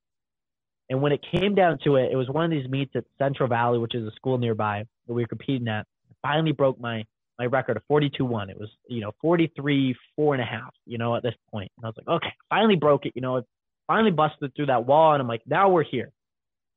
And 0.91 1.01
when 1.01 1.13
it 1.13 1.25
came 1.33 1.55
down 1.55 1.79
to 1.85 1.97
it, 1.97 2.13
it 2.13 2.17
was 2.17 2.29
one 2.29 2.45
of 2.45 2.51
these 2.51 2.69
meets 2.69 2.93
at 2.95 3.05
Central 3.17 3.49
Valley, 3.49 3.79
which 3.79 3.95
is 3.95 4.07
a 4.07 4.15
school 4.17 4.37
nearby 4.37 4.85
that 5.07 5.15
we 5.15 5.23
were 5.23 5.29
competing 5.29 5.69
at. 5.69 5.87
Finally 6.23 6.53
broke 6.53 6.81
my 6.81 7.05
my 7.39 7.45
record 7.45 7.77
of 7.77 7.83
42-1. 7.91 8.51
It 8.51 8.59
was, 8.59 8.71
you 8.89 9.03
know, 9.03 9.13
43, 9.21 9.95
four 10.15 10.35
and 10.35 10.43
a 10.43 10.47
half, 10.47 10.73
you 10.87 10.97
know, 10.97 11.17
at 11.17 11.23
this 11.23 11.35
point. 11.51 11.71
And 11.77 11.85
I 11.85 11.89
was 11.89 11.95
like, 11.99 12.17
okay, 12.17 12.33
finally 12.49 12.77
broke 12.77 13.05
it, 13.05 13.13
you 13.15 13.21
know, 13.21 13.43
finally 13.87 14.11
busted 14.11 14.55
through 14.57 14.67
that 14.67 14.87
wall. 14.87 15.13
And 15.13 15.21
I'm 15.21 15.29
like, 15.29 15.43
now 15.47 15.69
we're 15.69 15.85
here. 15.85 16.13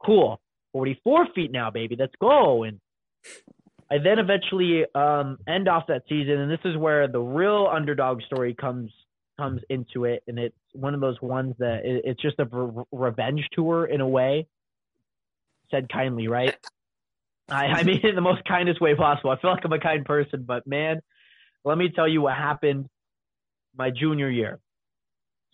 Cool. 0.05 0.39
44 0.73 1.27
feet 1.33 1.51
now, 1.51 1.71
baby. 1.71 1.95
Let's 1.97 2.13
go. 2.19 2.63
And 2.63 2.79
I 3.91 3.97
then 3.97 4.19
eventually 4.19 4.85
um, 4.93 5.37
end 5.47 5.67
off 5.67 5.87
that 5.87 6.03
season, 6.07 6.39
and 6.39 6.51
this 6.51 6.59
is 6.63 6.77
where 6.77 7.07
the 7.07 7.19
real 7.19 7.67
underdog 7.71 8.21
story 8.23 8.53
comes 8.53 8.91
comes 9.37 9.61
into 9.69 10.03
it, 10.03 10.21
and 10.27 10.37
it's 10.37 10.55
one 10.73 10.93
of 10.93 10.99
those 10.99 11.19
ones 11.21 11.55
that 11.59 11.85
it, 11.85 12.01
it's 12.05 12.21
just 12.21 12.35
a 12.39 12.45
re- 12.45 12.83
revenge 12.91 13.47
tour 13.53 13.85
in 13.85 14.01
a 14.01 14.07
way. 14.07 14.45
Said 15.71 15.87
kindly, 15.91 16.27
right? 16.27 16.55
I, 17.51 17.65
I 17.67 17.83
mean 17.83 17.99
in 18.03 18.15
the 18.15 18.21
most 18.21 18.43
kindest 18.45 18.81
way 18.81 18.95
possible. 18.95 19.31
I 19.31 19.39
feel 19.39 19.51
like 19.51 19.63
I'm 19.63 19.73
a 19.73 19.79
kind 19.79 20.05
person, 20.05 20.43
but 20.47 20.65
man, 20.67 21.01
let 21.65 21.77
me 21.77 21.89
tell 21.89 22.07
you 22.07 22.21
what 22.21 22.35
happened 22.35 22.87
my 23.77 23.89
junior 23.91 24.29
year. 24.29 24.59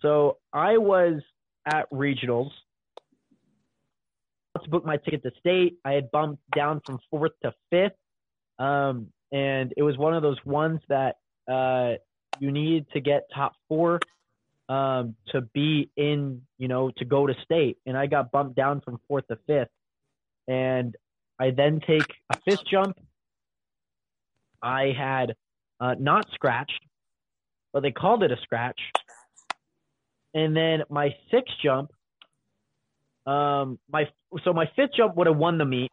So 0.02 0.38
I 0.54 0.78
was 0.78 1.22
at 1.66 1.90
regionals 1.92 2.52
to 4.62 4.70
book 4.70 4.86
my 4.86 4.98
ticket 4.98 5.24
to 5.24 5.32
state. 5.40 5.78
I 5.84 5.94
had 5.94 6.12
bumped 6.12 6.42
down 6.56 6.82
from 6.86 7.00
fourth 7.10 7.32
to 7.44 7.54
fifth 7.70 7.94
um, 8.60 9.08
and 9.32 9.74
it 9.76 9.84
was 9.84 9.98
one 9.98 10.14
of 10.14 10.22
those 10.22 10.38
ones 10.46 10.80
that 10.88 11.18
uh, 11.52 11.94
you 12.40 12.52
need 12.52 12.86
to 12.94 13.02
get 13.02 13.24
top 13.34 13.54
four 13.68 14.00
um, 14.70 15.16
to 15.30 15.42
be 15.42 15.90
in, 15.98 16.42
you 16.58 16.68
know, 16.68 16.92
to 16.98 17.06
go 17.06 17.28
to 17.28 17.34
state. 17.44 17.78
And 17.86 17.98
I 17.98 18.08
got 18.08 18.32
bumped 18.32 18.56
down 18.56 18.82
from 18.82 19.00
fourth 19.08 19.28
to 19.28 19.38
fifth. 19.48 19.70
And 20.48 20.96
I 21.40 21.52
then 21.52 21.82
take 21.86 22.06
a 22.32 22.40
fifth 22.46 22.66
jump. 22.70 22.98
I 24.62 24.94
had 24.98 25.36
uh, 25.80 25.96
not 26.00 26.28
scratched, 26.34 26.82
but 27.74 27.84
they 27.84 27.92
called 27.92 28.24
it 28.24 28.32
a 28.32 28.38
scratch. 28.42 28.80
And 30.34 30.56
then 30.56 30.84
my 30.90 31.16
sixth 31.32 31.54
jump, 31.64 31.92
um, 33.26 33.80
my 33.90 34.10
so 34.44 34.54
my 34.54 34.70
fifth 34.76 34.92
jump 34.96 35.16
would 35.16 35.28
have 35.28 35.38
won 35.38 35.58
the 35.58 35.66
meet, 35.66 35.92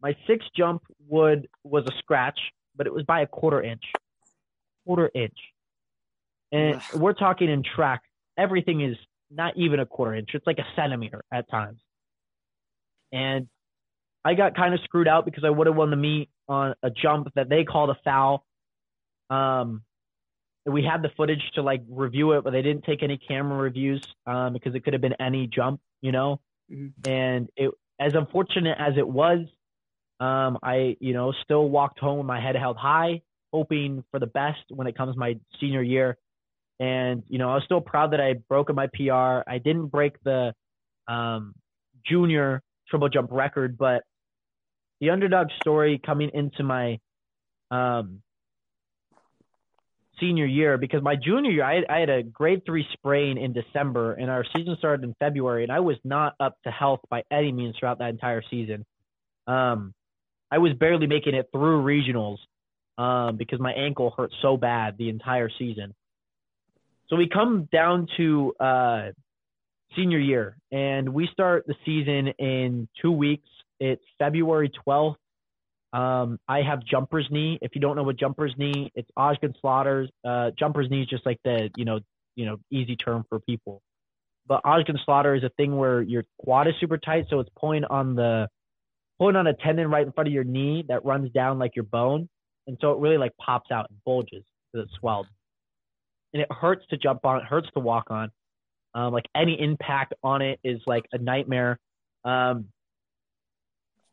my 0.00 0.16
sixth 0.26 0.48
jump 0.56 0.82
would 1.08 1.48
was 1.64 1.84
a 1.86 1.92
scratch, 1.98 2.38
but 2.76 2.86
it 2.86 2.92
was 2.92 3.04
by 3.04 3.22
a 3.22 3.26
quarter 3.26 3.62
inch. 3.62 3.82
Quarter 4.86 5.10
inch. 5.14 5.36
And 6.52 6.80
we're 6.94 7.12
talking 7.12 7.50
in 7.50 7.62
track. 7.62 8.02
Everything 8.38 8.80
is 8.80 8.96
not 9.30 9.56
even 9.56 9.80
a 9.80 9.86
quarter 9.86 10.14
inch. 10.14 10.30
It's 10.32 10.46
like 10.46 10.58
a 10.58 10.66
centimeter 10.76 11.24
at 11.32 11.50
times. 11.50 11.80
And 13.12 13.48
I 14.28 14.34
got 14.34 14.54
kind 14.54 14.74
of 14.74 14.80
screwed 14.84 15.08
out 15.08 15.24
because 15.24 15.42
I 15.42 15.48
would 15.48 15.66
have 15.66 15.74
won 15.74 15.88
the 15.88 15.96
meet 15.96 16.28
on 16.48 16.74
a 16.82 16.90
jump 16.90 17.28
that 17.34 17.48
they 17.48 17.64
called 17.64 17.88
a 17.88 17.96
foul. 18.04 18.44
Um, 19.30 19.80
we 20.66 20.84
had 20.84 21.00
the 21.00 21.08
footage 21.16 21.40
to 21.54 21.62
like 21.62 21.80
review 21.88 22.32
it, 22.32 22.44
but 22.44 22.50
they 22.50 22.60
didn't 22.60 22.84
take 22.84 23.02
any 23.02 23.16
camera 23.16 23.56
reviews 23.56 24.06
um, 24.26 24.52
because 24.52 24.74
it 24.74 24.84
could 24.84 24.92
have 24.92 25.00
been 25.00 25.14
any 25.18 25.46
jump, 25.46 25.80
you 26.02 26.12
know. 26.12 26.40
Mm-hmm. 26.70 27.10
And 27.10 27.48
it, 27.56 27.70
as 27.98 28.12
unfortunate 28.14 28.76
as 28.78 28.98
it 28.98 29.08
was, 29.08 29.46
um, 30.20 30.58
I, 30.62 30.98
you 31.00 31.14
know, 31.14 31.32
still 31.42 31.66
walked 31.70 31.98
home 31.98 32.18
with 32.18 32.26
my 32.26 32.38
head 32.38 32.54
held 32.54 32.76
high, 32.76 33.22
hoping 33.50 34.04
for 34.10 34.20
the 34.20 34.26
best 34.26 34.60
when 34.68 34.86
it 34.86 34.94
comes 34.94 35.16
my 35.16 35.38
senior 35.58 35.82
year. 35.82 36.18
And 36.78 37.22
you 37.28 37.38
know, 37.38 37.48
I 37.48 37.54
was 37.54 37.64
still 37.64 37.80
proud 37.80 38.12
that 38.12 38.20
I 38.20 38.34
broke 38.34 38.70
my 38.74 38.88
PR. 38.88 39.50
I 39.50 39.56
didn't 39.56 39.86
break 39.86 40.22
the 40.22 40.52
um, 41.08 41.54
junior 42.04 42.62
triple 42.90 43.08
jump 43.08 43.30
record, 43.32 43.78
but 43.78 44.02
the 45.00 45.10
underdog 45.10 45.48
story 45.60 46.00
coming 46.04 46.30
into 46.34 46.62
my 46.62 46.98
um, 47.70 48.22
senior 50.20 50.46
year 50.46 50.78
because 50.78 51.02
my 51.02 51.16
junior 51.16 51.50
year 51.50 51.64
I 51.64 51.82
I 51.88 52.00
had 52.00 52.10
a 52.10 52.22
grade 52.22 52.62
three 52.66 52.86
sprain 52.92 53.38
in 53.38 53.52
December 53.52 54.14
and 54.14 54.30
our 54.30 54.44
season 54.56 54.76
started 54.78 55.04
in 55.04 55.14
February 55.18 55.62
and 55.62 55.72
I 55.72 55.80
was 55.80 55.96
not 56.04 56.34
up 56.40 56.56
to 56.64 56.70
health 56.70 57.00
by 57.08 57.22
any 57.30 57.52
means 57.52 57.76
throughout 57.78 57.98
that 57.98 58.10
entire 58.10 58.42
season. 58.50 58.84
Um, 59.46 59.94
I 60.50 60.58
was 60.58 60.72
barely 60.74 61.06
making 61.06 61.34
it 61.34 61.48
through 61.52 61.82
regionals 61.82 62.38
um, 62.96 63.36
because 63.36 63.60
my 63.60 63.72
ankle 63.72 64.12
hurt 64.16 64.32
so 64.42 64.56
bad 64.56 64.96
the 64.98 65.08
entire 65.08 65.50
season. 65.58 65.94
So 67.08 67.16
we 67.16 67.28
come 67.28 67.68
down 67.72 68.08
to 68.16 68.54
uh, 68.60 69.08
senior 69.96 70.18
year 70.18 70.56
and 70.70 71.08
we 71.08 71.28
start 71.32 71.66
the 71.66 71.74
season 71.84 72.28
in 72.38 72.88
two 73.00 73.12
weeks. 73.12 73.48
It's 73.80 74.02
February 74.18 74.70
12th 74.86 75.16
um, 75.92 76.38
I 76.46 76.62
have 76.62 76.84
jumper's 76.84 77.26
knee. 77.30 77.58
If 77.62 77.74
you 77.74 77.80
don't 77.80 77.96
know 77.96 78.02
what 78.02 78.18
jumper's 78.18 78.54
knee, 78.58 78.92
it's 78.94 79.08
Osgood 79.16 79.56
Schlatters. 79.62 80.08
Uh, 80.24 80.50
jumper's 80.58 80.90
knee 80.90 81.02
is 81.02 81.08
just 81.08 81.24
like 81.24 81.38
the 81.44 81.70
you 81.76 81.84
know 81.84 82.00
you 82.36 82.44
know 82.44 82.58
easy 82.70 82.96
term 82.96 83.24
for 83.28 83.40
people. 83.40 83.80
But 84.46 84.60
Osgood 84.64 84.98
Schlatter 85.06 85.36
is 85.36 85.44
a 85.44 85.50
thing 85.56 85.76
where 85.76 86.02
your 86.02 86.24
quad 86.38 86.68
is 86.68 86.74
super 86.78 86.98
tight, 86.98 87.26
so 87.30 87.40
it's 87.40 87.50
pulling 87.58 87.84
on 87.84 88.14
the 88.14 88.48
pulling 89.18 89.36
on 89.36 89.46
a 89.46 89.54
tendon 89.54 89.90
right 89.90 90.06
in 90.06 90.12
front 90.12 90.28
of 90.28 90.34
your 90.34 90.44
knee 90.44 90.84
that 90.88 91.04
runs 91.04 91.30
down 91.32 91.58
like 91.58 91.74
your 91.74 91.84
bone, 91.84 92.28
and 92.66 92.76
so 92.80 92.92
it 92.92 92.98
really 92.98 93.18
like 93.18 93.32
pops 93.38 93.70
out 93.70 93.86
and 93.88 93.98
bulges 94.04 94.44
because 94.72 94.86
it's 94.86 94.98
swelled, 95.00 95.26
and 96.34 96.42
it 96.42 96.48
hurts 96.52 96.84
to 96.90 96.98
jump 96.98 97.24
on. 97.24 97.38
It 97.40 97.44
hurts 97.44 97.68
to 97.72 97.80
walk 97.80 98.10
on. 98.10 98.30
Um, 98.94 99.12
like 99.12 99.26
any 99.34 99.58
impact 99.58 100.12
on 100.22 100.42
it 100.42 100.60
is 100.62 100.80
like 100.86 101.04
a 101.12 101.18
nightmare. 101.18 101.78
Um, 102.24 102.66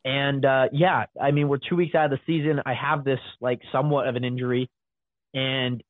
and 0.06 0.45
uh, 0.45 0.68
yeah, 0.72 1.06
I 1.20 1.32
mean, 1.32 1.49
we're 1.49 1.58
two 1.58 1.76
weeks 1.76 1.95
out 1.95 2.06
of 2.06 2.12
the 2.12 2.20
season. 2.28 2.62
I 2.64 2.76
have 2.76 3.03
this 3.03 3.20
like 3.41 3.60
somewhat 3.72 4.08
of 4.08 4.16
an 4.16 4.24
injury, 4.24 4.70
and 5.34 5.84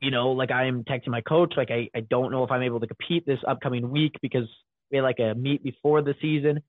you 0.00 0.10
know, 0.10 0.30
like 0.30 0.50
I'm 0.50 0.84
texting 0.84 1.08
my 1.08 1.20
coach, 1.20 1.52
like 1.56 1.70
I, 1.70 1.90
I 1.94 2.00
don't 2.00 2.32
know 2.32 2.42
if 2.44 2.50
I'm 2.50 2.62
able 2.62 2.80
to 2.80 2.86
compete 2.86 3.26
this 3.26 3.38
upcoming 3.46 3.90
week 3.90 4.14
because 4.22 4.48
we 4.90 4.96
had 4.96 5.02
like 5.04 5.18
a 5.18 5.34
meet 5.34 5.62
before 5.62 6.00
the 6.00 6.14
season. 6.22 6.62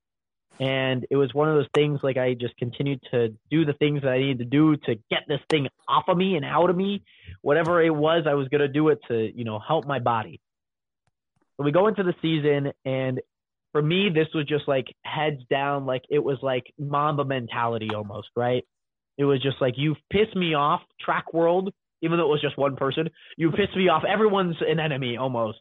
And 0.59 1.07
it 1.09 1.15
was 1.15 1.33
one 1.33 1.47
of 1.47 1.55
those 1.55 1.69
things 1.73 2.01
like 2.03 2.17
I 2.17 2.33
just 2.33 2.55
continued 2.57 3.01
to 3.11 3.29
do 3.49 3.63
the 3.63 3.73
things 3.73 4.01
that 4.01 4.09
I 4.09 4.19
needed 4.19 4.39
to 4.39 4.45
do 4.45 4.75
to 4.75 4.95
get 5.09 5.21
this 5.27 5.39
thing 5.49 5.69
off 5.87 6.03
of 6.09 6.17
me 6.17 6.35
and 6.35 6.43
out 6.43 6.69
of 6.69 6.75
me. 6.75 7.03
Whatever 7.41 7.81
it 7.81 7.95
was, 7.95 8.25
I 8.27 8.33
was 8.33 8.49
gonna 8.49 8.67
do 8.67 8.89
it 8.89 8.99
to, 9.07 9.31
you 9.33 9.45
know, 9.45 9.59
help 9.59 9.87
my 9.87 9.99
body. 9.99 10.41
So 11.55 11.63
we 11.63 11.71
go 11.71 11.87
into 11.87 12.03
the 12.03 12.13
season 12.21 12.73
and 12.83 13.21
for 13.71 13.81
me, 13.81 14.09
this 14.13 14.27
was 14.33 14.45
just 14.45 14.67
like 14.67 14.87
heads 15.03 15.41
down, 15.49 15.85
like 15.85 16.03
it 16.09 16.19
was 16.19 16.37
like 16.41 16.63
Mamba 16.77 17.23
mentality 17.25 17.89
almost, 17.95 18.29
right? 18.35 18.63
It 19.17 19.25
was 19.25 19.41
just 19.41 19.61
like 19.61 19.75
you 19.77 19.95
pissed 20.11 20.35
me 20.35 20.53
off, 20.53 20.81
track 20.99 21.33
world, 21.33 21.73
even 22.01 22.17
though 22.17 22.25
it 22.25 22.31
was 22.31 22.41
just 22.41 22.57
one 22.57 22.75
person. 22.75 23.09
You 23.37 23.51
pissed 23.51 23.75
me 23.75 23.87
off. 23.87 24.03
Everyone's 24.07 24.55
an 24.61 24.79
enemy 24.79 25.17
almost, 25.17 25.59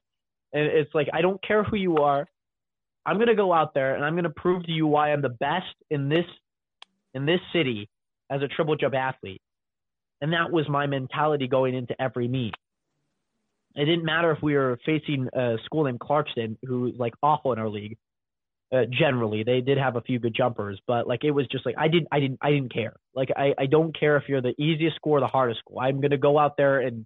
and 0.53 0.65
it's 0.65 0.95
like 0.95 1.09
I 1.13 1.23
don't 1.23 1.43
care 1.43 1.63
who 1.63 1.77
you 1.77 1.99
are. 1.99 2.27
I'm 3.07 3.19
gonna 3.19 3.37
go 3.37 3.53
out 3.53 3.75
there 3.75 3.95
and 3.95 4.05
I'm 4.05 4.17
gonna 4.17 4.31
prove 4.31 4.65
to 4.65 4.73
you 4.73 4.87
why 4.87 5.13
I'm 5.13 5.23
the 5.23 5.29
best 5.29 5.75
in 5.91 6.09
this 6.09 6.27
in 7.15 7.27
this 7.27 7.41
city 7.53 7.89
as 8.31 8.43
a 8.43 8.49
triple 8.49 8.77
jump 8.77 8.95
athlete. 8.95 9.43
And 10.21 10.33
that 10.33 10.53
was 10.53 10.69
my 10.69 10.87
mentality 10.87 11.49
going 11.49 11.75
into 11.75 12.01
every 12.01 12.29
meet 12.29 12.55
it 13.77 13.85
didn't 13.85 14.05
matter 14.05 14.33
if 14.33 14.43
we 14.43 14.55
were 14.55 14.79
facing 14.85 15.29
a 15.33 15.57
school 15.65 15.85
named 15.85 16.01
Clarkston, 16.01 16.57
who's 16.65 16.95
like 16.99 17.15
awful 17.23 17.53
in 17.53 17.59
our 17.59 17.69
league. 17.69 17.97
Uh, 18.73 18.85
generally, 18.91 19.43
they 19.43 19.61
did 19.61 19.79
have 19.79 19.97
a 19.97 20.01
few 20.01 20.19
good 20.21 20.35
jumpers, 20.35 20.81
but 20.87 21.07
like 21.07 21.25
it 21.25 21.33
was 21.33 21.47
just 21.49 21.67
like 21.67 21.75
I 21.77 21.89
didn't, 21.89 22.09
I 22.13 22.21
didn't, 22.21 22.39
I 22.41 22.51
didn't 22.51 22.73
care. 22.73 22.95
Like 23.15 23.31
I, 23.37 23.55
I 23.59 23.67
don't 23.67 23.99
care 23.99 24.17
if 24.17 24.25
you're 24.29 24.41
the 24.41 24.55
easiest 24.61 24.97
score 24.97 25.19
or 25.19 25.21
the 25.21 25.27
hardest 25.27 25.61
score. 25.61 25.83
I'm 25.83 26.01
gonna 26.01 26.19
go 26.19 26.39
out 26.39 26.57
there 26.57 26.81
and 26.81 27.05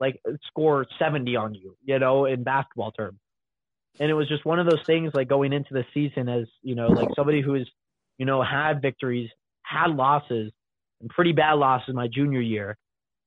like 0.00 0.20
score 0.48 0.86
70 0.98 1.36
on 1.36 1.54
you, 1.54 1.76
you 1.84 1.98
know, 2.00 2.24
in 2.26 2.42
basketball 2.42 2.90
terms. 2.92 3.18
And 4.00 4.10
it 4.10 4.14
was 4.14 4.26
just 4.26 4.44
one 4.44 4.58
of 4.58 4.68
those 4.68 4.84
things, 4.86 5.12
like 5.14 5.28
going 5.28 5.52
into 5.52 5.72
the 5.72 5.84
season 5.94 6.28
as 6.28 6.46
you 6.62 6.74
know, 6.74 6.88
like 6.88 7.10
somebody 7.14 7.42
who's, 7.42 7.70
you 8.18 8.26
know, 8.26 8.42
had 8.42 8.82
victories, 8.82 9.30
had 9.62 9.90
losses, 9.90 10.52
and 11.00 11.10
pretty 11.10 11.32
bad 11.32 11.54
losses 11.54 11.94
my 11.94 12.08
junior 12.08 12.40
year 12.40 12.76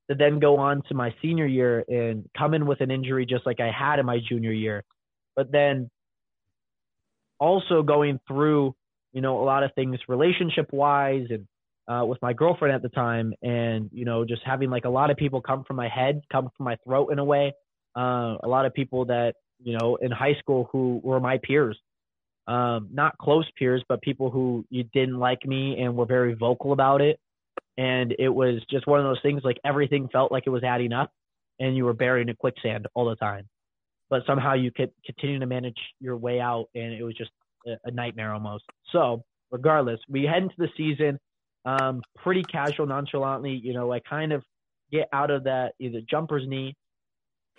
to 0.08 0.16
then 0.16 0.38
go 0.38 0.56
on 0.56 0.82
to 0.88 0.94
my 0.94 1.14
senior 1.20 1.46
year 1.46 1.84
and 1.88 2.28
come 2.36 2.54
in 2.54 2.66
with 2.66 2.80
an 2.80 2.90
injury 2.90 3.26
just 3.26 3.44
like 3.44 3.60
I 3.60 3.70
had 3.70 3.98
in 3.98 4.06
my 4.06 4.18
junior 4.26 4.52
year. 4.52 4.84
But 5.36 5.52
then 5.52 5.90
also 7.38 7.82
going 7.82 8.18
through, 8.26 8.74
you 9.12 9.20
know, 9.20 9.40
a 9.40 9.44
lot 9.44 9.62
of 9.62 9.72
things 9.74 9.98
relationship 10.08 10.72
wise 10.72 11.26
and 11.30 11.46
uh, 11.86 12.04
with 12.04 12.20
my 12.20 12.34
girlfriend 12.34 12.74
at 12.74 12.82
the 12.82 12.90
time, 12.90 13.32
and 13.42 13.88
you 13.92 14.04
know, 14.04 14.24
just 14.24 14.42
having 14.44 14.68
like 14.68 14.84
a 14.84 14.90
lot 14.90 15.10
of 15.10 15.16
people 15.16 15.40
come 15.40 15.64
from 15.64 15.76
my 15.76 15.88
head, 15.88 16.20
come 16.30 16.50
from 16.56 16.64
my 16.64 16.76
throat 16.84 17.08
in 17.10 17.18
a 17.18 17.24
way. 17.24 17.54
Uh, 17.96 18.36
a 18.42 18.46
lot 18.46 18.66
of 18.66 18.74
people 18.74 19.06
that 19.06 19.34
you 19.62 19.76
know 19.78 19.96
in 19.96 20.10
high 20.10 20.34
school 20.38 20.68
who 20.70 21.00
were 21.02 21.18
my 21.18 21.38
peers, 21.42 21.78
um, 22.46 22.88
not 22.92 23.16
close 23.16 23.46
peers, 23.58 23.82
but 23.88 24.02
people 24.02 24.30
who 24.30 24.66
you 24.68 24.84
didn't 24.92 25.18
like 25.18 25.46
me 25.46 25.80
and 25.80 25.96
were 25.96 26.04
very 26.04 26.34
vocal 26.34 26.72
about 26.72 27.00
it 27.00 27.18
and 27.76 28.14
it 28.18 28.28
was 28.28 28.60
just 28.70 28.86
one 28.86 29.00
of 29.00 29.06
those 29.06 29.20
things 29.22 29.42
like 29.44 29.58
everything 29.64 30.08
felt 30.12 30.32
like 30.32 30.44
it 30.46 30.50
was 30.50 30.64
adding 30.64 30.92
up 30.92 31.10
and 31.60 31.76
you 31.76 31.84
were 31.84 31.94
buried 31.94 32.28
in 32.28 32.36
quicksand 32.36 32.86
all 32.94 33.08
the 33.08 33.16
time. 33.16 33.48
But 34.10 34.22
somehow 34.26 34.54
you 34.54 34.70
could 34.70 34.90
continue 35.04 35.38
to 35.38 35.46
manage 35.46 35.78
your 36.00 36.16
way 36.16 36.40
out 36.40 36.66
and 36.74 36.92
it 36.92 37.02
was 37.02 37.14
just 37.14 37.30
a, 37.84 37.90
nightmare 37.90 38.32
almost. 38.32 38.64
So 38.92 39.24
regardless 39.50 40.00
we 40.08 40.24
head 40.24 40.42
into 40.42 40.54
the 40.58 40.68
season 40.76 41.18
um, 41.64 42.02
pretty 42.16 42.42
casual 42.42 42.86
nonchalantly 42.86 43.60
you 43.62 43.72
know 43.72 43.92
i 43.92 44.00
kind 44.00 44.32
of 44.32 44.42
get 44.90 45.08
out 45.12 45.30
of 45.30 45.44
that 45.44 45.72
either 45.78 46.00
jumper's 46.08 46.46
knee 46.46 46.74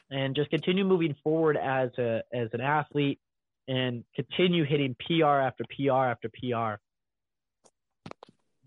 and 0.09 0.35
just 0.35 0.49
continue 0.49 0.83
moving 0.83 1.15
forward 1.23 1.57
as 1.57 1.89
a 1.97 2.21
as 2.33 2.49
an 2.53 2.61
athlete 2.61 3.19
and 3.67 4.03
continue 4.15 4.63
hitting 4.63 4.95
pr 5.05 5.25
after 5.25 5.63
pr 5.75 5.91
after 5.91 6.29
pr 6.29 6.79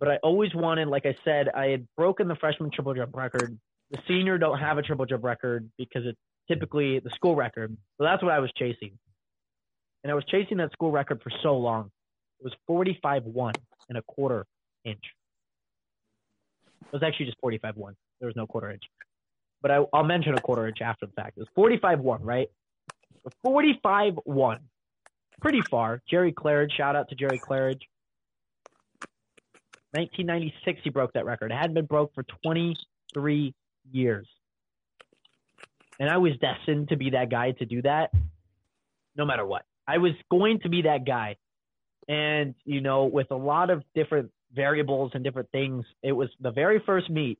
but 0.02 0.10
I 0.10 0.16
always 0.24 0.52
wanted, 0.52 0.88
like 0.88 1.06
I 1.06 1.14
said, 1.24 1.48
I 1.48 1.66
had 1.66 1.86
broken 1.96 2.26
the 2.26 2.34
freshman 2.34 2.72
triple 2.72 2.92
jump 2.92 3.14
record. 3.14 3.56
The 3.92 3.98
senior 4.08 4.36
don't 4.36 4.58
have 4.58 4.76
a 4.76 4.82
triple 4.82 5.06
jump 5.06 5.22
record 5.22 5.70
because 5.78 6.02
it's 6.04 6.18
typically 6.48 6.98
the 6.98 7.10
school 7.10 7.36
record. 7.36 7.76
So 7.98 8.04
that's 8.04 8.20
what 8.20 8.32
I 8.32 8.40
was 8.40 8.50
chasing. 8.58 8.98
And 10.02 10.10
I 10.10 10.16
was 10.16 10.24
chasing 10.24 10.56
that 10.56 10.72
school 10.72 10.90
record 10.90 11.22
for 11.22 11.30
so 11.44 11.56
long. 11.56 11.92
It 12.40 12.44
was 12.44 12.52
45 12.66 13.26
1 13.26 13.54
and 13.90 13.96
a 13.96 14.02
quarter 14.02 14.44
inch. 14.84 15.04
It 16.86 16.92
was 16.92 17.04
actually 17.04 17.26
just 17.26 17.38
45 17.40 17.76
1. 17.76 17.94
There 18.18 18.26
was 18.26 18.34
no 18.34 18.48
quarter 18.48 18.72
inch. 18.72 18.82
But 19.60 19.70
I, 19.70 19.78
will 19.78 20.02
mention 20.02 20.34
a 20.34 20.40
quarter 20.40 20.66
inch 20.66 20.78
after 20.82 21.06
the 21.06 21.12
fact. 21.12 21.36
It 21.36 21.42
was 21.42 21.48
45 21.54 22.00
1, 22.00 22.24
right? 22.24 22.48
45 23.44 24.14
1. 24.24 24.58
Pretty 25.40 25.60
far. 25.70 26.02
Jerry 26.10 26.32
Claridge, 26.32 26.72
shout 26.72 26.96
out 26.96 27.08
to 27.10 27.14
Jerry 27.14 27.38
Claridge. 27.38 27.82
1996, 29.92 30.80
he 30.84 30.90
broke 30.90 31.12
that 31.14 31.24
record. 31.24 31.52
It 31.52 31.56
hadn't 31.56 31.74
been 31.74 31.86
broke 31.86 32.14
for 32.14 32.24
23 32.44 33.54
years. 33.90 34.26
And 36.00 36.10
I 36.10 36.16
was 36.16 36.32
destined 36.40 36.88
to 36.88 36.96
be 36.96 37.10
that 37.10 37.30
guy 37.30 37.52
to 37.52 37.64
do 37.64 37.82
that 37.82 38.10
no 39.16 39.24
matter 39.24 39.44
what. 39.44 39.64
I 39.86 39.98
was 39.98 40.12
going 40.30 40.60
to 40.60 40.68
be 40.68 40.82
that 40.82 41.04
guy. 41.04 41.36
And, 42.08 42.54
you 42.64 42.80
know, 42.80 43.04
with 43.04 43.30
a 43.30 43.36
lot 43.36 43.70
of 43.70 43.82
different 43.94 44.30
variables 44.54 45.12
and 45.14 45.22
different 45.22 45.50
things, 45.50 45.84
it 46.02 46.12
was 46.12 46.28
the 46.40 46.50
very 46.50 46.82
first 46.84 47.10
meet. 47.10 47.38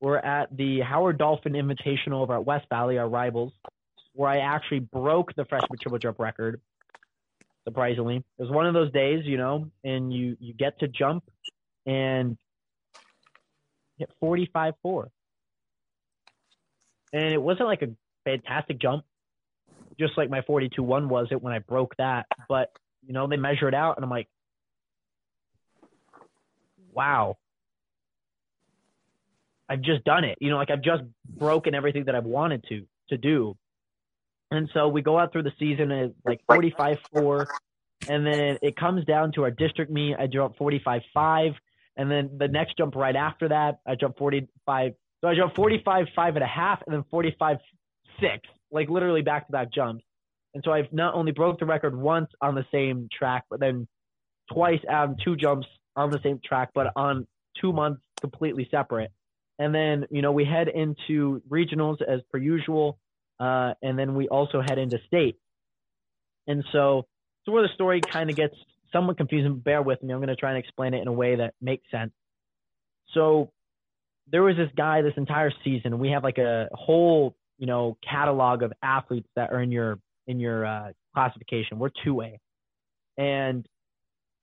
We're 0.00 0.18
at 0.18 0.56
the 0.56 0.80
Howard 0.80 1.18
Dolphin 1.18 1.52
Invitational 1.52 2.22
over 2.22 2.34
at 2.34 2.44
West 2.44 2.66
Valley, 2.68 2.98
our 2.98 3.08
rivals, 3.08 3.52
where 4.14 4.28
I 4.28 4.38
actually 4.38 4.80
broke 4.80 5.34
the 5.36 5.44
freshman 5.44 5.78
triple 5.80 5.98
jump 5.98 6.18
record 6.18 6.60
surprisingly. 7.64 8.16
It 8.16 8.42
was 8.42 8.50
one 8.50 8.66
of 8.66 8.74
those 8.74 8.92
days, 8.92 9.24
you 9.24 9.36
know, 9.36 9.70
and 9.84 10.12
you 10.12 10.36
you 10.40 10.54
get 10.54 10.78
to 10.80 10.88
jump 10.88 11.24
and 11.86 12.36
hit 13.98 14.10
45 14.20 14.74
4. 14.82 15.08
And 17.12 17.32
it 17.32 17.40
wasn't 17.40 17.68
like 17.68 17.82
a 17.82 17.90
fantastic 18.24 18.78
jump, 18.80 19.04
just 19.98 20.16
like 20.16 20.30
my 20.30 20.42
42 20.42 20.82
1 20.82 21.08
was 21.08 21.28
it 21.30 21.42
when 21.42 21.52
I 21.52 21.58
broke 21.58 21.94
that. 21.98 22.26
But, 22.48 22.72
you 23.06 23.12
know, 23.12 23.26
they 23.26 23.36
measure 23.36 23.68
it 23.68 23.74
out, 23.74 23.96
and 23.96 24.04
I'm 24.04 24.10
like, 24.10 24.28
wow. 26.92 27.36
I've 29.68 29.82
just 29.82 30.04
done 30.04 30.24
it. 30.24 30.38
You 30.40 30.50
know, 30.50 30.56
like 30.56 30.70
I've 30.70 30.82
just 30.82 31.02
broken 31.26 31.74
everything 31.74 32.04
that 32.06 32.14
I've 32.14 32.24
wanted 32.24 32.64
to 32.68 32.86
to 33.08 33.16
do. 33.16 33.56
And 34.52 34.68
so 34.74 34.88
we 34.88 35.00
go 35.00 35.18
out 35.18 35.32
through 35.32 35.44
the 35.44 35.52
season 35.58 35.90
at 35.90 36.12
like 36.26 36.40
45 36.46 36.98
4. 37.14 37.48
And 38.08 38.26
then 38.26 38.58
it 38.60 38.76
comes 38.76 39.04
down 39.06 39.32
to 39.32 39.44
our 39.44 39.50
district 39.50 39.90
meet. 39.90 40.14
I 40.18 40.26
jump 40.26 40.56
45 40.58 41.00
5. 41.14 41.52
And 41.96 42.10
then 42.10 42.30
the 42.38 42.48
next 42.48 42.76
jump 42.76 42.94
right 42.94 43.16
after 43.16 43.48
that, 43.48 43.78
I 43.86 43.94
jump 43.94 44.18
45. 44.18 44.92
So 45.22 45.28
I 45.28 45.34
jump 45.34 45.54
45 45.54 46.06
5 46.14 46.34
and 46.36 46.44
a 46.44 46.46
half, 46.46 46.80
and 46.86 46.94
then 46.94 47.04
45 47.10 47.56
six, 48.20 48.46
like 48.70 48.90
literally 48.90 49.22
back 49.22 49.46
to 49.46 49.52
back 49.52 49.72
jumps. 49.72 50.04
And 50.52 50.62
so 50.64 50.72
I've 50.72 50.92
not 50.92 51.14
only 51.14 51.32
broke 51.32 51.58
the 51.58 51.64
record 51.64 51.96
once 51.96 52.28
on 52.42 52.54
the 52.54 52.66
same 52.70 53.08
track, 53.16 53.44
but 53.48 53.58
then 53.58 53.88
twice 54.52 54.80
on 54.90 55.16
two 55.24 55.36
jumps 55.36 55.66
on 55.96 56.10
the 56.10 56.20
same 56.22 56.40
track, 56.44 56.70
but 56.74 56.88
on 56.94 57.26
two 57.58 57.72
months 57.72 58.02
completely 58.20 58.68
separate. 58.70 59.12
And 59.58 59.74
then, 59.74 60.06
you 60.10 60.20
know, 60.20 60.32
we 60.32 60.44
head 60.44 60.68
into 60.68 61.40
regionals 61.48 62.02
as 62.02 62.20
per 62.30 62.38
usual. 62.38 62.98
Uh, 63.40 63.74
and 63.82 63.98
then 63.98 64.14
we 64.14 64.28
also 64.28 64.60
head 64.60 64.78
into 64.78 64.98
state. 65.06 65.36
And 66.46 66.64
so, 66.72 67.06
so 67.44 67.52
where 67.52 67.62
the 67.62 67.74
story 67.74 68.00
kind 68.00 68.30
of 68.30 68.36
gets 68.36 68.54
somewhat 68.92 69.16
confusing, 69.16 69.58
bear 69.58 69.82
with 69.82 70.02
me. 70.02 70.12
I'm 70.12 70.18
going 70.18 70.28
to 70.28 70.36
try 70.36 70.50
and 70.50 70.58
explain 70.58 70.94
it 70.94 71.02
in 71.02 71.08
a 71.08 71.12
way 71.12 71.36
that 71.36 71.54
makes 71.60 71.84
sense. 71.90 72.12
So 73.14 73.50
there 74.30 74.42
was 74.42 74.56
this 74.56 74.70
guy 74.76 75.02
this 75.02 75.14
entire 75.16 75.52
season. 75.64 75.98
We 75.98 76.10
have 76.10 76.22
like 76.22 76.38
a 76.38 76.68
whole, 76.72 77.34
you 77.58 77.66
know, 77.66 77.96
catalog 78.08 78.62
of 78.62 78.72
athletes 78.82 79.28
that 79.36 79.52
are 79.52 79.60
in 79.60 79.72
your 79.72 79.98
in 80.26 80.38
your 80.38 80.64
uh, 80.64 80.92
classification. 81.14 81.78
We're 81.78 81.90
two 82.04 82.22
A, 82.22 82.38
and 83.18 83.66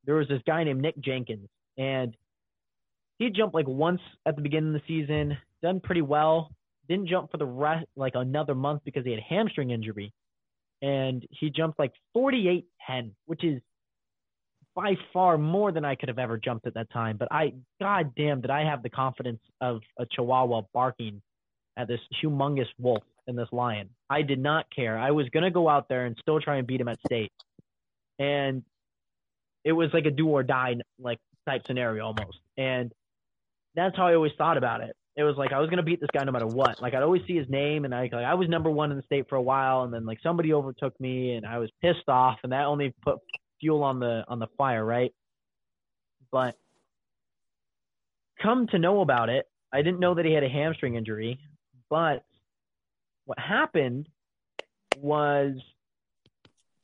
there 0.05 0.15
was 0.15 0.27
this 0.27 0.41
guy 0.45 0.63
named 0.63 0.81
Nick 0.81 0.99
Jenkins, 0.99 1.47
and 1.77 2.15
he 3.17 3.29
jumped 3.29 3.55
like 3.55 3.67
once 3.67 4.01
at 4.25 4.35
the 4.35 4.41
beginning 4.41 4.75
of 4.75 4.81
the 4.81 4.87
season, 4.87 5.37
done 5.61 5.79
pretty 5.79 6.01
well. 6.01 6.51
Didn't 6.89 7.07
jump 7.07 7.31
for 7.31 7.37
the 7.37 7.45
rest 7.45 7.85
like 7.95 8.13
another 8.15 8.55
month 8.55 8.81
because 8.83 9.05
he 9.05 9.11
had 9.11 9.21
hamstring 9.21 9.71
injury, 9.71 10.11
and 10.81 11.25
he 11.29 11.49
jumped 11.49 11.79
like 11.79 11.93
48.10, 12.15 13.11
which 13.25 13.43
is 13.43 13.61
by 14.75 14.95
far 15.13 15.37
more 15.37 15.71
than 15.71 15.85
I 15.85 15.95
could 15.95 16.09
have 16.09 16.19
ever 16.19 16.37
jumped 16.37 16.67
at 16.67 16.73
that 16.73 16.89
time. 16.91 17.17
But 17.17 17.29
I, 17.31 17.53
god 17.79 18.13
damn, 18.15 18.41
did 18.41 18.49
I 18.49 18.63
have 18.63 18.83
the 18.83 18.89
confidence 18.89 19.41
of 19.61 19.81
a 19.97 20.05
chihuahua 20.05 20.63
barking 20.73 21.21
at 21.77 21.87
this 21.87 21.99
humongous 22.21 22.67
wolf 22.77 23.03
and 23.27 23.37
this 23.37 23.47
lion. 23.51 23.89
I 24.09 24.21
did 24.21 24.39
not 24.39 24.65
care. 24.75 24.97
I 24.97 25.11
was 25.11 25.29
gonna 25.29 25.51
go 25.51 25.69
out 25.69 25.87
there 25.87 26.05
and 26.05 26.17
still 26.19 26.41
try 26.41 26.57
and 26.57 26.67
beat 26.67 26.81
him 26.81 26.89
at 26.89 26.99
state, 27.05 27.31
and 28.19 28.63
it 29.63 29.71
was 29.71 29.89
like 29.93 30.05
a 30.05 30.11
do 30.11 30.27
or 30.27 30.43
die 30.43 30.75
like 30.99 31.19
type 31.47 31.61
scenario 31.65 32.05
almost. 32.05 32.39
And 32.57 32.91
that's 33.75 33.95
how 33.95 34.07
I 34.07 34.15
always 34.15 34.33
thought 34.37 34.57
about 34.57 34.81
it. 34.81 34.95
It 35.19 35.23
was 35.23 35.35
like 35.35 35.51
I 35.51 35.59
was 35.59 35.69
gonna 35.69 35.83
beat 35.83 35.99
this 35.99 36.09
guy 36.13 36.23
no 36.23 36.31
matter 36.31 36.47
what. 36.47 36.81
Like 36.81 36.93
I'd 36.93 37.03
always 37.03 37.21
see 37.27 37.35
his 37.35 37.49
name, 37.49 37.83
and 37.83 37.93
I 37.93 38.03
like 38.03 38.13
I 38.13 38.35
was 38.35 38.47
number 38.47 38.69
one 38.69 38.89
in 38.89 38.95
the 38.95 39.03
state 39.03 39.27
for 39.27 39.35
a 39.35 39.41
while, 39.41 39.83
and 39.83 39.93
then 39.93 40.05
like 40.05 40.19
somebody 40.23 40.53
overtook 40.53 40.97
me, 40.97 41.33
and 41.33 41.45
I 41.45 41.57
was 41.57 41.69
pissed 41.81 42.07
off, 42.07 42.37
and 42.43 42.53
that 42.53 42.63
only 42.63 42.93
put 43.01 43.17
fuel 43.59 43.83
on 43.83 43.99
the 43.99 44.23
on 44.29 44.39
the 44.39 44.47
fire, 44.57 44.85
right? 44.85 45.13
But 46.31 46.55
come 48.41 48.67
to 48.67 48.79
know 48.79 49.01
about 49.01 49.27
it, 49.27 49.45
I 49.73 49.81
didn't 49.81 49.99
know 49.99 50.13
that 50.13 50.23
he 50.23 50.31
had 50.31 50.45
a 50.45 50.49
hamstring 50.49 50.95
injury, 50.95 51.37
but 51.89 52.23
what 53.25 53.37
happened 53.37 54.07
was 54.99 55.57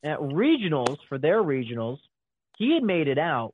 at 0.04 0.20
regionals 0.20 0.98
for 1.08 1.18
their 1.18 1.42
regionals, 1.42 2.00
he 2.58 2.74
had 2.74 2.84
made 2.84 3.08
it 3.08 3.18
out, 3.18 3.54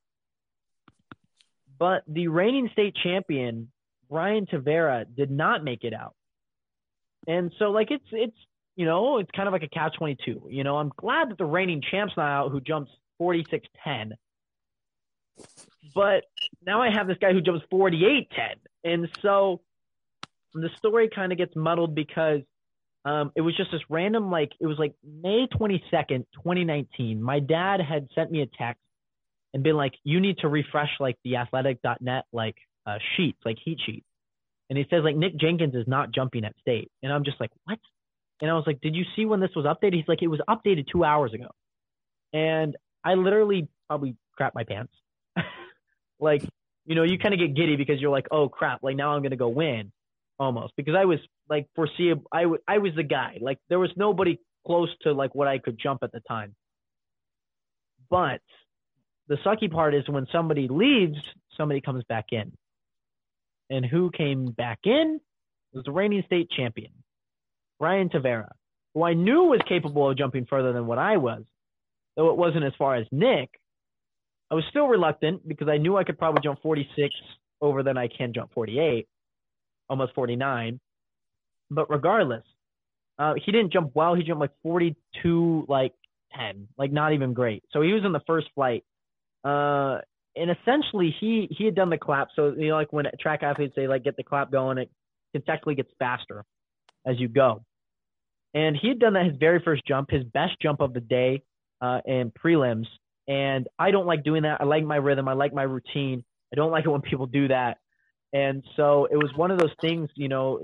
but 1.77 2.01
the 2.07 2.29
reigning 2.29 2.67
state 2.73 2.95
champion 3.03 3.71
Brian 4.11 4.45
Tavera 4.45 5.05
did 5.15 5.31
not 5.31 5.63
make 5.63 5.83
it 5.83 5.93
out. 5.93 6.13
And 7.27 7.51
so 7.57 7.71
like 7.71 7.89
it's 7.89 8.05
it's 8.11 8.37
you 8.75 8.85
know, 8.85 9.17
it's 9.17 9.29
kind 9.31 9.47
of 9.47 9.53
like 9.53 9.63
a 9.63 9.69
catch 9.69 9.95
22. 9.97 10.47
You 10.49 10.63
know, 10.63 10.77
I'm 10.77 10.91
glad 10.97 11.29
that 11.29 11.37
the 11.37 11.45
reigning 11.45 11.81
champ's 11.91 12.13
not 12.17 12.29
out 12.29 12.51
who 12.51 12.61
jumps 12.61 12.91
46.10. 13.21 14.11
But 15.93 16.23
now 16.65 16.81
I 16.81 16.89
have 16.89 17.07
this 17.07 17.17
guy 17.19 17.33
who 17.33 17.41
jumps 17.41 17.65
48.10. 17.71 18.25
And 18.83 19.09
so 19.21 19.61
the 20.53 20.69
story 20.77 21.09
kind 21.13 21.31
of 21.31 21.37
gets 21.37 21.55
muddled 21.55 21.95
because 21.95 22.41
um, 23.03 23.31
it 23.35 23.41
was 23.41 23.55
just 23.57 23.71
this 23.71 23.81
random, 23.89 24.31
like, 24.31 24.51
it 24.59 24.67
was 24.67 24.79
like 24.79 24.93
May 25.03 25.47
22nd, 25.47 26.25
2019. 26.33 27.21
My 27.21 27.39
dad 27.39 27.81
had 27.81 28.07
sent 28.15 28.31
me 28.31 28.41
a 28.41 28.47
text 28.57 28.81
and 29.53 29.63
been 29.63 29.75
like, 29.75 29.93
you 30.03 30.19
need 30.19 30.37
to 30.39 30.47
refresh, 30.47 30.91
like, 30.99 31.17
the 31.23 31.37
athletic.net, 31.37 32.25
like, 32.31 32.55
uh, 32.85 32.97
sheets, 33.15 33.39
like 33.45 33.57
heat 33.63 33.79
sheets. 33.85 34.05
And 34.69 34.77
he 34.77 34.85
says, 34.89 35.01
like, 35.03 35.15
Nick 35.17 35.37
Jenkins 35.37 35.75
is 35.75 35.87
not 35.87 36.13
jumping 36.13 36.45
at 36.45 36.55
state. 36.61 36.89
And 37.03 37.11
I'm 37.11 37.25
just 37.25 37.39
like, 37.39 37.51
what? 37.65 37.79
And 38.41 38.49
I 38.49 38.53
was 38.53 38.63
like, 38.65 38.81
did 38.81 38.95
you 38.95 39.03
see 39.15 39.25
when 39.25 39.39
this 39.39 39.51
was 39.55 39.65
updated? 39.65 39.95
He's 39.95 40.07
like, 40.07 40.21
it 40.21 40.27
was 40.27 40.39
updated 40.49 40.85
two 40.91 41.03
hours 41.03 41.33
ago. 41.33 41.49
And 42.33 42.75
I 43.03 43.15
literally 43.15 43.67
probably 43.87 44.15
crap 44.35 44.55
my 44.55 44.63
pants. 44.63 44.93
like, 46.19 46.43
you 46.85 46.95
know, 46.95 47.03
you 47.03 47.17
kind 47.19 47.33
of 47.33 47.39
get 47.39 47.55
giddy 47.55 47.75
because 47.75 47.99
you're 47.99 48.11
like, 48.11 48.27
oh 48.31 48.49
crap, 48.49 48.81
like 48.81 48.95
now 48.95 49.13
I'm 49.13 49.21
gonna 49.21 49.35
go 49.35 49.49
win, 49.49 49.91
almost 50.39 50.73
because 50.75 50.95
I 50.95 51.05
was 51.05 51.19
like 51.49 51.67
foreseeable. 51.75 52.23
I, 52.31 52.43
w- 52.43 52.61
I 52.67 52.79
was 52.79 52.93
the 52.95 53.03
guy. 53.03 53.37
Like 53.39 53.59
there 53.69 53.79
was 53.79 53.91
nobody 53.95 54.39
close 54.65 54.89
to 55.01 55.13
like 55.13 55.35
what 55.35 55.47
I 55.47 55.59
could 55.59 55.77
jump 55.81 56.01
at 56.03 56.11
the 56.11 56.21
time. 56.21 56.55
But 58.09 58.41
the 59.27 59.35
sucky 59.45 59.71
part 59.71 59.93
is 59.93 60.07
when 60.09 60.27
somebody 60.31 60.67
leaves, 60.67 61.17
somebody 61.57 61.81
comes 61.81 62.03
back 62.09 62.27
in. 62.31 62.51
And 63.71 63.83
who 63.83 64.11
came 64.11 64.51
back 64.51 64.79
in 64.83 65.19
was 65.73 65.83
the 65.85 65.91
reigning 65.91 66.21
state 66.27 66.49
champion, 66.51 66.91
Brian 67.79 68.09
Tavera, 68.09 68.51
who 68.93 69.03
I 69.03 69.13
knew 69.13 69.45
was 69.45 69.61
capable 69.67 70.11
of 70.11 70.17
jumping 70.17 70.45
further 70.45 70.73
than 70.73 70.85
what 70.85 70.99
I 70.99 71.17
was 71.17 71.43
though 72.15 72.29
it 72.29 72.37
wasn't 72.37 72.65
as 72.65 72.73
far 72.77 72.95
as 72.95 73.07
Nick, 73.11 73.49
I 74.49 74.55
was 74.55 74.63
still 74.69 74.87
reluctant 74.87 75.47
because 75.47 75.67
I 75.69 75.77
knew 75.77 75.97
I 75.97 76.03
could 76.03 76.17
probably 76.17 76.41
jump 76.43 76.61
46 76.61 77.13
over 77.61 77.83
than 77.83 77.97
I 77.97 78.07
can 78.07 78.33
jump 78.33 78.53
48, 78.53 79.07
almost 79.89 80.13
49. 80.13 80.79
But 81.69 81.89
regardless, 81.89 82.43
uh, 83.17 83.33
he 83.43 83.51
didn't 83.51 83.71
jump 83.71 83.91
well. 83.93 84.13
He 84.13 84.23
jumped 84.23 84.41
like 84.41 84.51
42, 84.63 85.65
like 85.69 85.93
10, 86.37 86.67
like 86.77 86.91
not 86.91 87.13
even 87.13 87.33
great. 87.33 87.63
So 87.71 87.81
he 87.81 87.93
was 87.93 88.03
in 88.03 88.11
the 88.11 88.21
first 88.27 88.47
flight. 88.55 88.83
Uh, 89.43 89.99
and 90.35 90.49
essentially 90.51 91.13
he 91.19 91.47
he 91.51 91.65
had 91.65 91.75
done 91.75 91.89
the 91.89 91.97
clap. 91.97 92.29
So 92.35 92.53
you 92.57 92.69
know, 92.69 92.75
like 92.75 92.93
when 92.93 93.05
track 93.19 93.43
athletes 93.43 93.75
say 93.75 93.87
like 93.87 94.03
get 94.03 94.17
the 94.17 94.23
clap 94.23 94.51
going, 94.51 94.77
it 94.77 94.89
consecutively 95.33 95.75
gets 95.75 95.91
faster 95.99 96.43
as 97.05 97.19
you 97.19 97.27
go. 97.27 97.63
And 98.53 98.77
he 98.79 98.89
had 98.89 98.99
done 98.99 99.13
that 99.13 99.25
his 99.25 99.37
very 99.39 99.61
first 99.63 99.83
jump, 99.87 100.11
his 100.11 100.23
best 100.25 100.53
jump 100.61 100.81
of 100.81 100.93
the 100.93 100.99
day 100.99 101.41
uh, 101.81 101.99
and 102.05 102.33
prelims. 102.33 102.87
And 103.27 103.67
I 103.79 103.91
don't 103.91 104.05
like 104.05 104.23
doing 104.23 104.43
that. 104.43 104.59
I 104.59 104.65
like 104.65 104.83
my 104.83 104.97
rhythm. 104.97 105.27
I 105.27 105.33
like 105.33 105.53
my 105.53 105.63
routine. 105.63 106.23
I 106.51 106.55
don't 106.55 106.71
like 106.71 106.85
it 106.85 106.89
when 106.89 107.01
people 107.01 107.27
do 107.27 107.47
that. 107.47 107.77
And 108.33 108.63
so 108.75 109.07
it 109.11 109.17
was 109.17 109.31
one 109.35 109.51
of 109.51 109.59
those 109.59 109.73
things, 109.79 110.09
you 110.15 110.27
know, 110.27 110.59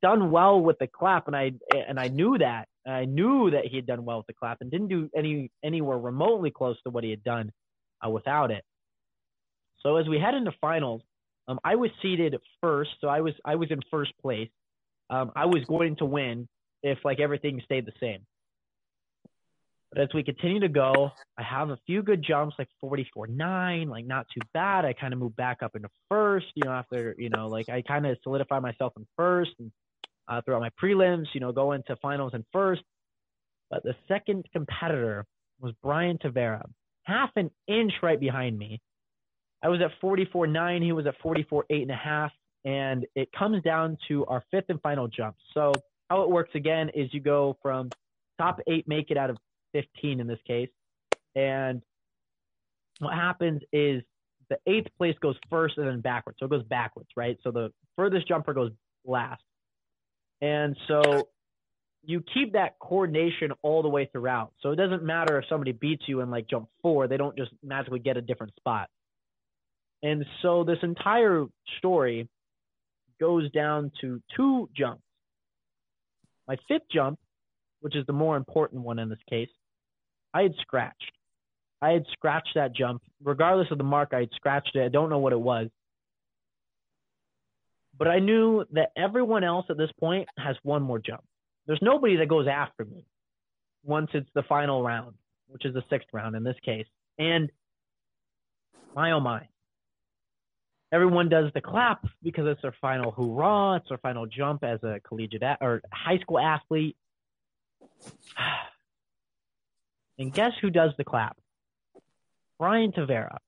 done 0.00 0.30
well 0.30 0.60
with 0.60 0.78
the 0.78 0.86
clap, 0.86 1.26
and 1.26 1.36
I 1.36 1.52
and 1.88 1.98
I 1.98 2.08
knew 2.08 2.38
that. 2.38 2.68
I 2.86 3.04
knew 3.04 3.50
that 3.50 3.66
he 3.66 3.76
had 3.76 3.86
done 3.86 4.04
well 4.04 4.18
with 4.18 4.26
the 4.26 4.34
clap, 4.34 4.58
and 4.60 4.70
didn't 4.70 4.88
do 4.88 5.10
any 5.16 5.50
anywhere 5.64 5.98
remotely 5.98 6.50
close 6.50 6.80
to 6.82 6.90
what 6.90 7.04
he 7.04 7.10
had 7.10 7.24
done 7.24 7.52
uh, 8.04 8.10
without 8.10 8.50
it. 8.50 8.64
So 9.80 9.96
as 9.96 10.08
we 10.08 10.18
head 10.18 10.34
into 10.34 10.52
finals, 10.60 11.02
um, 11.48 11.58
I 11.64 11.74
was 11.74 11.90
seated 12.00 12.36
first, 12.60 12.90
so 13.00 13.08
I 13.08 13.20
was 13.20 13.34
I 13.44 13.56
was 13.56 13.70
in 13.70 13.80
first 13.90 14.12
place. 14.22 14.48
Um, 15.10 15.32
I 15.34 15.46
was 15.46 15.64
going 15.64 15.96
to 15.96 16.04
win 16.04 16.48
if 16.82 16.98
like 17.04 17.20
everything 17.20 17.60
stayed 17.64 17.86
the 17.86 17.92
same. 18.00 18.20
But 19.92 20.02
as 20.02 20.08
we 20.14 20.22
continue 20.22 20.60
to 20.60 20.68
go, 20.68 21.10
I 21.36 21.42
have 21.42 21.68
a 21.68 21.78
few 21.84 22.02
good 22.02 22.24
jumps, 22.26 22.56
like 22.58 22.68
44 22.80 23.26
9, 23.26 23.88
like 23.90 24.06
not 24.06 24.26
too 24.32 24.40
bad. 24.54 24.86
I 24.86 24.94
kind 24.94 25.12
of 25.12 25.18
move 25.18 25.36
back 25.36 25.62
up 25.62 25.76
into 25.76 25.88
first, 26.08 26.46
you 26.54 26.64
know, 26.64 26.72
after, 26.72 27.14
you 27.18 27.28
know, 27.28 27.48
like 27.48 27.68
I 27.68 27.82
kind 27.82 28.06
of 28.06 28.16
solidify 28.22 28.60
myself 28.60 28.94
in 28.96 29.06
first 29.16 29.50
and 29.58 29.70
uh, 30.28 30.40
throughout 30.40 30.60
my 30.60 30.70
prelims, 30.82 31.26
you 31.34 31.40
know, 31.40 31.52
go 31.52 31.72
into 31.72 31.94
finals 31.96 32.32
in 32.32 32.42
first. 32.52 32.82
But 33.70 33.82
the 33.82 33.94
second 34.08 34.46
competitor 34.52 35.26
was 35.60 35.74
Brian 35.82 36.16
Tavera, 36.16 36.62
half 37.04 37.30
an 37.36 37.50
inch 37.68 37.92
right 38.02 38.18
behind 38.18 38.58
me. 38.58 38.80
I 39.62 39.68
was 39.68 39.80
at 39.80 39.90
44 40.00 40.46
9, 40.46 40.82
he 40.82 40.92
was 40.92 41.06
at 41.06 41.14
44 41.22 41.66
8.5. 41.70 42.30
And 42.64 43.06
it 43.16 43.28
comes 43.36 43.62
down 43.62 43.98
to 44.08 44.24
our 44.26 44.44
fifth 44.52 44.66
and 44.68 44.80
final 44.82 45.08
jump. 45.08 45.34
So, 45.52 45.72
how 46.08 46.22
it 46.22 46.30
works 46.30 46.50
again 46.54 46.90
is 46.94 47.12
you 47.12 47.20
go 47.20 47.56
from 47.62 47.90
top 48.38 48.60
eight 48.68 48.86
make 48.86 49.10
it 49.10 49.16
out 49.16 49.30
of 49.30 49.36
15 49.72 50.20
in 50.20 50.26
this 50.26 50.38
case. 50.46 50.68
And 51.34 51.82
what 52.98 53.14
happens 53.14 53.62
is 53.72 54.02
the 54.48 54.58
eighth 54.66 54.88
place 54.98 55.16
goes 55.20 55.36
first 55.50 55.78
and 55.78 55.86
then 55.86 56.00
backwards. 56.00 56.38
So 56.38 56.46
it 56.46 56.50
goes 56.50 56.64
backwards, 56.64 57.08
right? 57.16 57.38
So 57.42 57.50
the 57.50 57.72
furthest 57.96 58.28
jumper 58.28 58.52
goes 58.52 58.72
last. 59.04 59.42
And 60.40 60.76
so 60.88 61.28
you 62.04 62.22
keep 62.34 62.54
that 62.54 62.78
coordination 62.80 63.52
all 63.62 63.82
the 63.82 63.88
way 63.88 64.08
throughout. 64.10 64.52
So 64.60 64.70
it 64.70 64.76
doesn't 64.76 65.02
matter 65.02 65.38
if 65.38 65.44
somebody 65.48 65.72
beats 65.72 66.04
you 66.06 66.20
in 66.20 66.30
like 66.30 66.48
jump 66.48 66.68
four, 66.82 67.06
they 67.06 67.16
don't 67.16 67.36
just 67.36 67.52
magically 67.62 68.00
get 68.00 68.16
a 68.16 68.20
different 68.22 68.54
spot. 68.56 68.88
And 70.02 70.24
so 70.42 70.64
this 70.64 70.78
entire 70.82 71.46
story 71.78 72.28
goes 73.20 73.50
down 73.52 73.92
to 74.00 74.20
two 74.36 74.68
jumps. 74.76 75.02
My 76.48 76.56
fifth 76.66 76.88
jump, 76.92 77.20
which 77.80 77.94
is 77.94 78.04
the 78.06 78.12
more 78.12 78.36
important 78.36 78.82
one 78.82 78.98
in 78.98 79.08
this 79.08 79.18
case, 79.30 79.48
I 80.34 80.42
had 80.42 80.54
scratched. 80.60 81.12
I 81.80 81.90
had 81.90 82.04
scratched 82.12 82.50
that 82.56 82.74
jump. 82.74 83.02
Regardless 83.22 83.68
of 83.70 83.78
the 83.78 83.84
mark, 83.84 84.10
I 84.12 84.20
had 84.20 84.30
scratched 84.34 84.74
it. 84.74 84.84
I 84.84 84.88
don't 84.88 85.10
know 85.10 85.18
what 85.18 85.32
it 85.32 85.40
was. 85.40 85.68
But 87.96 88.08
I 88.08 88.18
knew 88.18 88.64
that 88.72 88.90
everyone 88.96 89.44
else 89.44 89.66
at 89.70 89.76
this 89.76 89.90
point 90.00 90.28
has 90.36 90.56
one 90.62 90.82
more 90.82 90.98
jump. 90.98 91.22
There's 91.66 91.82
nobody 91.82 92.16
that 92.16 92.28
goes 92.28 92.46
after 92.46 92.84
me 92.84 93.06
once 93.84 94.10
it's 94.14 94.28
the 94.34 94.42
final 94.42 94.82
round, 94.82 95.14
which 95.48 95.64
is 95.64 95.74
the 95.74 95.84
sixth 95.90 96.08
round 96.12 96.36
in 96.36 96.44
this 96.44 96.56
case. 96.64 96.86
And 97.18 97.50
my 98.94 99.12
oh 99.12 99.20
my. 99.20 99.48
Everyone 100.92 101.30
does 101.30 101.50
the 101.54 101.62
clap 101.62 102.04
because 102.22 102.46
it's 102.46 102.60
their 102.60 102.74
final 102.80 103.10
hoorah, 103.10 103.76
it's 103.76 103.88
their 103.88 103.98
final 103.98 104.26
jump 104.26 104.62
as 104.62 104.82
a 104.82 105.00
collegiate 105.00 105.42
a- 105.42 105.56
or 105.60 105.82
high 105.92 106.18
school 106.18 106.38
athlete. 106.38 106.96
And 110.18 110.32
guess 110.32 110.52
who 110.60 110.70
does 110.70 110.92
the 110.98 111.04
clap? 111.04 111.36
Brian 112.58 112.92
Tavera. 112.92 113.38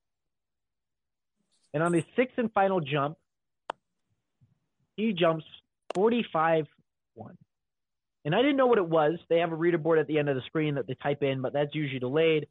And 1.73 1.83
on 1.83 1.91
the 1.91 2.03
sixth 2.15 2.37
and 2.37 2.51
final 2.51 2.81
jump, 2.81 3.17
he 4.97 5.13
jumps 5.13 5.45
45 5.93 6.65
1. 7.13 7.37
And 8.25 8.33
I 8.33 8.41
didn't 8.41 8.57
know 8.57 8.65
what 8.65 8.79
it 8.79 8.87
was. 8.87 9.13
They 9.29 9.39
have 9.39 9.51
a 9.51 9.55
reader 9.55 9.77
board 9.77 9.99
at 9.99 10.07
the 10.07 10.17
end 10.17 10.29
of 10.29 10.35
the 10.35 10.41
screen 10.47 10.75
that 10.75 10.87
they 10.87 10.95
type 11.01 11.21
in, 11.21 11.41
but 11.41 11.53
that's 11.53 11.73
usually 11.75 11.99
delayed. 11.99 12.47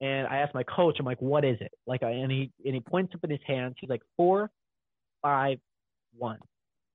And 0.00 0.26
I 0.26 0.38
asked 0.38 0.54
my 0.54 0.64
coach, 0.64 0.96
I'm 0.98 1.06
like, 1.06 1.22
what 1.22 1.44
is 1.44 1.56
it? 1.60 1.72
Like, 1.86 2.02
I, 2.02 2.10
and 2.10 2.30
he 2.30 2.52
and 2.64 2.74
he 2.74 2.80
points 2.80 3.14
up 3.14 3.24
in 3.24 3.30
his 3.30 3.40
hands. 3.46 3.76
He's 3.80 3.88
like, 3.88 4.02
four, 4.16 4.50
five, 5.22 5.58
one. 6.16 6.38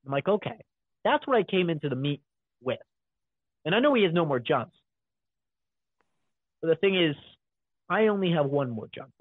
I'm 0.05 0.11
like, 0.11 0.27
okay, 0.27 0.63
that's 1.03 1.25
what 1.25 1.37
I 1.37 1.43
came 1.43 1.69
into 1.69 1.89
the 1.89 1.95
meet 1.95 2.21
with. 2.61 2.79
And 3.65 3.73
I 3.73 3.79
know 3.79 3.93
he 3.93 4.03
has 4.03 4.13
no 4.13 4.25
more 4.25 4.39
jumps. 4.39 4.75
But 6.61 6.69
the 6.69 6.75
thing 6.75 7.01
is, 7.01 7.15
I 7.89 8.07
only 8.07 8.31
have 8.31 8.45
one 8.45 8.69
more 8.69 8.87
jump. 8.93 9.11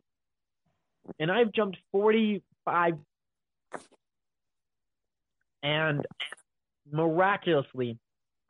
And 1.19 1.31
I've 1.31 1.53
jumped 1.53 1.79
45 1.93 2.95
and 5.63 6.07
miraculously, 6.91 7.99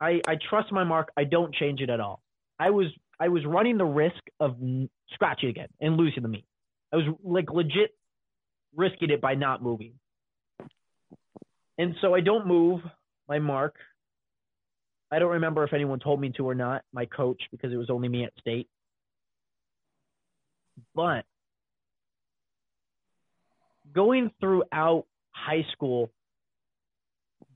I, 0.01 0.21
I 0.27 0.37
trust 0.49 0.71
my 0.71 0.83
mark. 0.83 1.11
I 1.17 1.23
don't 1.25 1.53
change 1.53 1.81
it 1.81 1.89
at 1.89 1.99
all. 1.99 2.21
I 2.59 2.69
was 2.69 2.87
I 3.19 3.27
was 3.27 3.45
running 3.45 3.77
the 3.77 3.85
risk 3.85 4.21
of 4.39 4.55
scratching 5.11 5.49
again 5.49 5.67
and 5.81 5.97
losing 5.97 6.23
the 6.23 6.29
meet. 6.29 6.45
I 6.93 6.97
was 6.97 7.05
like 7.23 7.51
legit 7.51 7.93
risking 8.75 9.09
it 9.09 9.21
by 9.21 9.35
not 9.35 9.61
moving. 9.61 9.93
And 11.77 11.95
so 12.01 12.13
I 12.13 12.21
don't 12.21 12.47
move 12.47 12.81
my 13.27 13.39
mark. 13.39 13.75
I 15.11 15.19
don't 15.19 15.31
remember 15.31 15.63
if 15.63 15.73
anyone 15.73 15.99
told 15.99 16.21
me 16.21 16.31
to 16.37 16.47
or 16.47 16.55
not, 16.55 16.83
my 16.93 17.05
coach, 17.05 17.41
because 17.51 17.73
it 17.73 17.77
was 17.77 17.89
only 17.89 18.07
me 18.07 18.23
at 18.25 18.33
state. 18.39 18.67
But 20.93 21.25
going 23.93 24.31
throughout 24.39 25.05
high 25.31 25.65
school, 25.73 26.11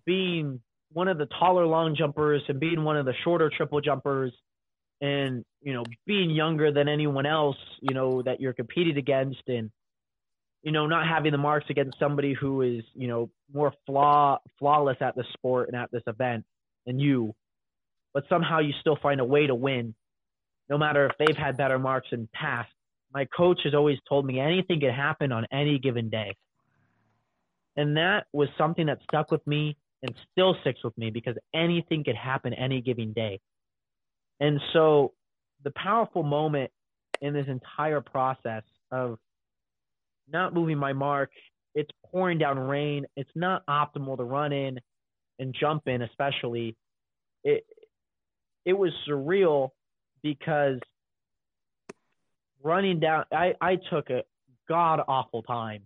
being 0.05 0.61
one 0.93 1.07
of 1.07 1.17
the 1.17 1.27
taller 1.39 1.65
long 1.65 1.95
jumpers 1.95 2.41
and 2.47 2.59
being 2.59 2.83
one 2.83 2.97
of 2.97 3.05
the 3.05 3.13
shorter 3.23 3.51
triple 3.55 3.81
jumpers 3.81 4.31
and 5.01 5.43
you 5.61 5.73
know 5.73 5.83
being 6.05 6.29
younger 6.29 6.71
than 6.71 6.87
anyone 6.87 7.25
else 7.25 7.57
you 7.81 7.93
know 7.93 8.21
that 8.21 8.39
you're 8.39 8.53
competing 8.53 8.97
against 8.97 9.41
and 9.47 9.71
you 10.61 10.71
know 10.71 10.87
not 10.87 11.07
having 11.07 11.31
the 11.31 11.37
marks 11.37 11.65
against 11.69 11.97
somebody 11.99 12.33
who 12.33 12.61
is 12.61 12.83
you 12.93 13.07
know 13.07 13.29
more 13.53 13.73
flaw 13.85 14.37
flawless 14.59 14.97
at 15.01 15.15
the 15.15 15.23
sport 15.33 15.67
and 15.67 15.75
at 15.75 15.91
this 15.91 16.03
event 16.07 16.45
than 16.85 16.99
you. 16.99 17.33
But 18.13 18.25
somehow 18.29 18.59
you 18.59 18.73
still 18.79 18.97
find 19.01 19.19
a 19.19 19.25
way 19.25 19.47
to 19.47 19.55
win 19.55 19.95
no 20.69 20.77
matter 20.77 21.07
if 21.07 21.11
they've 21.17 21.37
had 21.37 21.57
better 21.57 21.79
marks 21.79 22.07
in 22.11 22.29
past. 22.33 22.69
My 23.13 23.25
coach 23.25 23.59
has 23.63 23.73
always 23.73 23.97
told 24.07 24.25
me 24.25 24.39
anything 24.39 24.79
can 24.79 24.91
happen 24.91 25.31
on 25.31 25.45
any 25.51 25.77
given 25.77 26.09
day. 26.09 26.35
And 27.75 27.97
that 27.97 28.25
was 28.33 28.49
something 28.57 28.85
that 28.87 28.99
stuck 29.03 29.31
with 29.31 29.45
me 29.45 29.77
and 30.03 30.13
still 30.31 30.55
sticks 30.61 30.83
with 30.83 30.95
me 30.97 31.09
because 31.09 31.35
anything 31.55 32.03
could 32.03 32.15
happen 32.15 32.53
any 32.53 32.81
given 32.81 33.13
day. 33.13 33.39
And 34.39 34.59
so 34.73 35.13
the 35.63 35.71
powerful 35.71 36.23
moment 36.23 36.69
in 37.21 37.33
this 37.33 37.47
entire 37.47 38.01
process 38.01 38.63
of 38.91 39.17
not 40.29 40.53
moving 40.53 40.77
my 40.77 40.91
mark, 40.91 41.31
it's 41.73 41.89
pouring 42.11 42.37
down 42.37 42.59
rain, 42.59 43.05
it's 43.15 43.29
not 43.33 43.65
optimal 43.67 44.17
to 44.17 44.23
run 44.23 44.51
in 44.51 44.79
and 45.39 45.55
jump 45.57 45.87
in, 45.87 46.01
especially. 46.01 46.75
It 47.43 47.65
it 48.65 48.73
was 48.73 48.91
surreal 49.07 49.69
because 50.21 50.79
running 52.61 52.99
down 52.99 53.25
I, 53.31 53.53
I 53.59 53.77
took 53.89 54.09
a 54.09 54.23
god 54.69 55.01
awful 55.07 55.43
time 55.43 55.85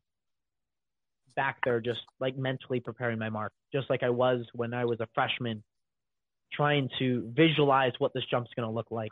back 1.37 1.59
there 1.63 1.79
just 1.79 2.01
like 2.19 2.37
mentally 2.37 2.81
preparing 2.81 3.17
my 3.17 3.29
mark, 3.29 3.53
just 3.71 3.89
like 3.89 4.03
I 4.03 4.09
was 4.09 4.45
when 4.53 4.73
I 4.73 4.83
was 4.83 4.99
a 4.99 5.07
freshman, 5.13 5.63
trying 6.51 6.89
to 6.99 7.31
visualize 7.33 7.93
what 7.99 8.13
this 8.13 8.23
jump's 8.29 8.49
going 8.55 8.67
to 8.67 8.73
look 8.73 8.91
like. 8.91 9.11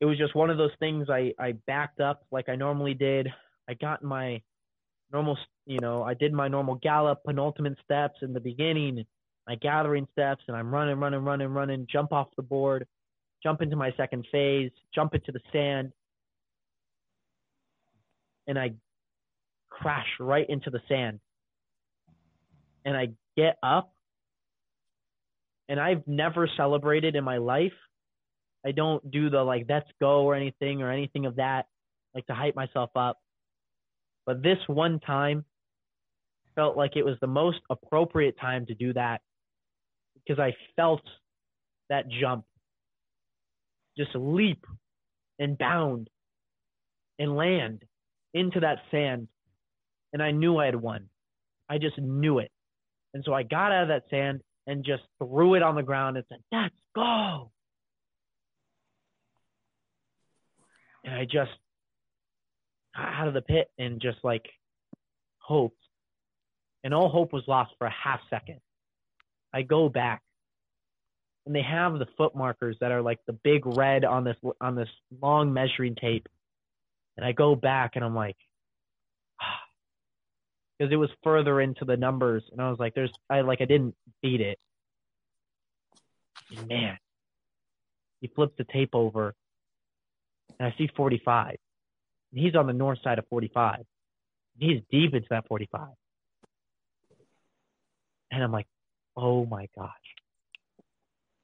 It 0.00 0.06
was 0.06 0.18
just 0.18 0.34
one 0.34 0.50
of 0.50 0.58
those 0.58 0.72
things 0.80 1.08
I, 1.08 1.34
I 1.38 1.52
backed 1.66 2.00
up 2.00 2.24
like 2.32 2.48
I 2.48 2.56
normally 2.56 2.94
did. 2.94 3.28
I 3.68 3.74
got 3.74 4.02
my 4.02 4.40
normal, 5.12 5.36
you 5.66 5.78
know, 5.80 6.02
I 6.02 6.14
did 6.14 6.32
my 6.32 6.48
normal 6.48 6.76
gallop 6.76 7.22
penultimate 7.24 7.76
steps 7.84 8.18
in 8.22 8.32
the 8.32 8.40
beginning, 8.40 9.04
my 9.46 9.56
gathering 9.56 10.08
steps, 10.12 10.42
and 10.48 10.56
I'm 10.56 10.72
running, 10.72 10.98
running, 10.98 11.24
running, 11.24 11.48
running, 11.48 11.86
jump 11.90 12.12
off 12.12 12.28
the 12.36 12.42
board, 12.42 12.86
jump 13.42 13.60
into 13.60 13.76
my 13.76 13.92
second 13.96 14.26
phase, 14.32 14.70
jump 14.94 15.14
into 15.14 15.32
the 15.32 15.40
sand. 15.52 15.92
And 18.46 18.58
I 18.58 18.72
crash 19.80 20.08
right 20.20 20.48
into 20.48 20.70
the 20.70 20.80
sand. 20.88 21.20
And 22.84 22.96
I 22.96 23.08
get 23.36 23.56
up, 23.62 23.92
and 25.68 25.78
I've 25.78 26.06
never 26.06 26.48
celebrated 26.56 27.16
in 27.16 27.24
my 27.24 27.38
life. 27.38 27.72
I 28.64 28.72
don't 28.72 29.10
do 29.10 29.30
the 29.30 29.42
like, 29.42 29.66
let's 29.68 29.88
go 30.00 30.22
or 30.22 30.34
anything 30.34 30.82
or 30.82 30.90
anything 30.90 31.26
of 31.26 31.36
that, 31.36 31.66
like 32.14 32.26
to 32.26 32.34
hype 32.34 32.56
myself 32.56 32.90
up. 32.96 33.18
But 34.26 34.42
this 34.42 34.58
one 34.66 35.00
time 35.00 35.44
felt 36.54 36.76
like 36.76 36.96
it 36.96 37.04
was 37.04 37.16
the 37.20 37.26
most 37.26 37.60
appropriate 37.70 38.38
time 38.40 38.66
to 38.66 38.74
do 38.74 38.92
that 38.94 39.20
because 40.14 40.40
I 40.40 40.54
felt 40.76 41.02
that 41.88 42.04
jump 42.20 42.44
just 43.96 44.10
leap 44.14 44.64
and 45.38 45.58
bound 45.58 46.08
and 47.18 47.36
land 47.36 47.82
into 48.34 48.60
that 48.60 48.78
sand 48.90 49.28
and 50.12 50.22
I 50.22 50.30
knew 50.30 50.58
I 50.58 50.66
had 50.66 50.76
won. 50.76 51.08
I 51.68 51.78
just 51.78 51.98
knew 51.98 52.38
it. 52.38 52.50
And 53.14 53.22
so 53.24 53.32
I 53.32 53.42
got 53.42 53.72
out 53.72 53.82
of 53.84 53.88
that 53.88 54.04
sand 54.10 54.40
and 54.66 54.84
just 54.84 55.02
threw 55.18 55.54
it 55.54 55.62
on 55.62 55.74
the 55.74 55.82
ground 55.82 56.16
and 56.16 56.26
said, 56.28 56.38
Let's 56.52 56.74
go. 56.94 57.50
And 61.04 61.14
I 61.14 61.24
just 61.24 61.50
got 62.94 63.08
out 63.08 63.28
of 63.28 63.34
the 63.34 63.42
pit 63.42 63.70
and 63.78 64.00
just 64.00 64.18
like 64.22 64.44
hoped. 65.38 65.76
And 66.84 66.94
all 66.94 67.08
hope 67.08 67.32
was 67.32 67.44
lost 67.46 67.72
for 67.78 67.86
a 67.86 67.94
half 68.02 68.20
second. 68.30 68.60
I 69.52 69.62
go 69.62 69.88
back 69.88 70.22
and 71.46 71.54
they 71.54 71.62
have 71.62 71.98
the 71.98 72.06
foot 72.18 72.36
markers 72.36 72.76
that 72.80 72.92
are 72.92 73.00
like 73.00 73.18
the 73.26 73.32
big 73.32 73.64
red 73.64 74.04
on 74.04 74.22
this 74.22 74.36
on 74.60 74.76
this 74.76 74.88
long 75.22 75.52
measuring 75.52 75.94
tape. 75.94 76.28
And 77.16 77.24
I 77.24 77.32
go 77.32 77.56
back 77.56 77.92
and 77.96 78.04
I'm 78.04 78.14
like, 78.14 78.36
because 80.78 80.92
it 80.92 80.96
was 80.96 81.10
further 81.24 81.60
into 81.60 81.84
the 81.84 81.96
numbers, 81.96 82.44
and 82.52 82.60
I 82.60 82.70
was 82.70 82.78
like, 82.78 82.94
"There's, 82.94 83.12
I 83.28 83.40
like, 83.40 83.60
I 83.60 83.64
didn't 83.64 83.96
beat 84.22 84.40
it." 84.40 84.58
Man, 86.66 86.98
he 88.20 88.28
flips 88.28 88.56
the 88.56 88.64
tape 88.64 88.94
over, 88.94 89.34
and 90.58 90.72
I 90.72 90.76
see 90.78 90.88
45. 90.96 91.56
And 92.30 92.40
he's 92.40 92.54
on 92.54 92.66
the 92.66 92.72
north 92.72 93.00
side 93.02 93.18
of 93.18 93.26
45. 93.28 93.84
He's 94.58 94.82
deep 94.90 95.14
into 95.14 95.26
that 95.30 95.46
45, 95.48 95.88
and 98.30 98.42
I'm 98.42 98.52
like, 98.52 98.66
"Oh 99.16 99.46
my 99.46 99.68
gosh, 99.76 99.90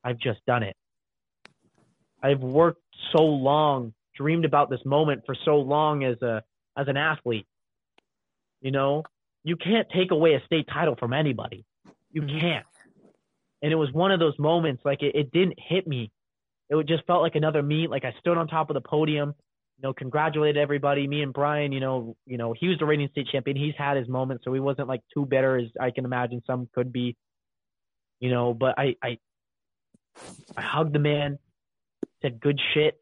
I've 0.03 0.19
just 0.19 0.45
done 0.47 0.63
it." 0.63 0.77
I've 2.23 2.41
worked 2.41 2.83
so 3.15 3.23
long, 3.23 3.93
dreamed 4.17 4.45
about 4.47 4.71
this 4.71 4.85
moment 4.85 5.27
for 5.27 5.35
so 5.45 5.57
long 5.57 6.05
as 6.05 6.21
a 6.23 6.43
as 6.77 6.89
an 6.89 6.97
athlete. 6.97 7.47
You 8.61 8.71
know, 8.71 9.05
you 9.45 9.57
can't 9.57 9.87
take 9.95 10.11
away 10.11 10.35
a 10.35 10.45
state 10.47 10.67
title 10.73 10.97
from 10.99 11.13
anybody. 11.13 11.65
You 12.11 12.23
mm-hmm. 12.23 12.41
can't. 12.41 12.67
And 13.63 13.73
it 13.73 13.77
was 13.77 13.93
one 13.93 14.11
of 14.11 14.19
those 14.19 14.39
moments 14.39 14.83
like 14.85 15.03
it, 15.03 15.15
it 15.15 15.31
didn't 15.31 15.59
hit 15.59 15.87
me. 15.87 16.11
It 16.71 16.87
just 16.87 17.05
felt 17.07 17.23
like 17.23 17.35
another 17.35 17.63
meet. 17.63 17.91
Like 17.91 18.05
I 18.05 18.15
stood 18.21 18.37
on 18.37 18.49
top 18.49 18.71
of 18.71 18.75
the 18.75 18.81
podium, 18.81 19.35
you 19.77 19.83
know, 19.83 19.93
congratulated 19.93 20.57
everybody. 20.57 21.07
Me 21.07 21.23
and 21.23 21.33
Brian, 21.33 21.73
you 21.73 21.81
know, 21.81 22.17
you 22.27 22.39
know, 22.39 22.55
he 22.59 22.69
was 22.69 22.79
the 22.79 22.87
reigning 22.87 23.09
state 23.11 23.29
champion. 23.31 23.57
He's 23.57 23.75
had 23.77 23.97
his 23.97 24.09
moments, 24.09 24.45
so 24.45 24.53
he 24.53 24.61
wasn't 24.61 24.89
like 24.89 25.03
too 25.13 25.27
bitter 25.27 25.59
as 25.59 25.69
I 25.81 25.91
can 25.91 26.05
imagine 26.05 26.43
some 26.47 26.69
could 26.75 26.93
be. 26.93 27.17
You 28.21 28.31
know, 28.31 28.55
but 28.55 28.79
I 28.79 28.97
I 29.03 29.19
I 30.57 30.63
hugged 30.63 30.95
the 30.95 30.99
man, 30.99 31.39
said 32.23 32.41
good 32.41 32.59
shit, 32.73 32.99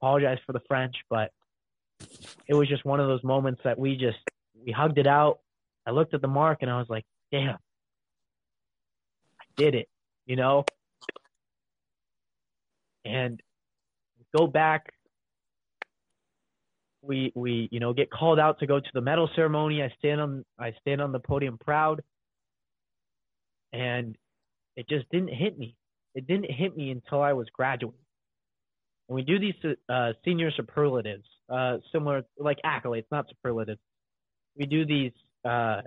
apologized 0.00 0.40
for 0.46 0.52
the 0.52 0.60
French, 0.68 0.94
but 1.10 1.32
it 2.46 2.54
was 2.54 2.68
just 2.68 2.84
one 2.84 3.00
of 3.00 3.08
those 3.08 3.24
moments 3.24 3.60
that 3.64 3.78
we 3.78 3.96
just 3.96 4.18
we 4.64 4.72
hugged 4.72 4.98
it 4.98 5.06
out. 5.06 5.40
I 5.86 5.92
looked 5.92 6.14
at 6.14 6.20
the 6.20 6.28
mark 6.28 6.58
and 6.62 6.70
I 6.70 6.78
was 6.78 6.88
like, 6.88 7.04
damn, 7.30 7.56
I 9.40 9.44
did 9.56 9.74
it, 9.74 9.88
you 10.26 10.36
know? 10.36 10.64
And 13.04 13.40
go 14.36 14.46
back. 14.46 14.92
We 17.02 17.32
we 17.36 17.68
you 17.70 17.78
know 17.78 17.92
get 17.92 18.10
called 18.10 18.40
out 18.40 18.58
to 18.58 18.66
go 18.66 18.80
to 18.80 18.90
the 18.92 19.00
medal 19.00 19.30
ceremony. 19.36 19.80
I 19.80 19.92
stand 19.98 20.20
on 20.20 20.44
I 20.58 20.72
stand 20.80 21.00
on 21.00 21.12
the 21.12 21.20
podium 21.20 21.56
proud, 21.56 22.02
and 23.72 24.16
it 24.76 24.88
just 24.88 25.08
didn't 25.10 25.28
hit 25.28 25.56
me. 25.56 25.76
It 26.16 26.26
didn't 26.26 26.50
hit 26.50 26.76
me 26.76 26.90
until 26.90 27.22
I 27.22 27.32
was 27.32 27.46
graduating. 27.52 28.00
And 29.08 29.14
we 29.14 29.22
do 29.22 29.38
these 29.38 29.54
uh, 29.88 30.12
senior 30.24 30.50
superlatives, 30.50 31.26
uh, 31.48 31.78
similar 31.92 32.24
like 32.38 32.58
accolades, 32.64 33.04
not 33.10 33.26
superlatives. 33.28 33.80
We 34.56 34.66
do 34.66 34.84
these. 34.84 35.12
Uh, 35.46 35.82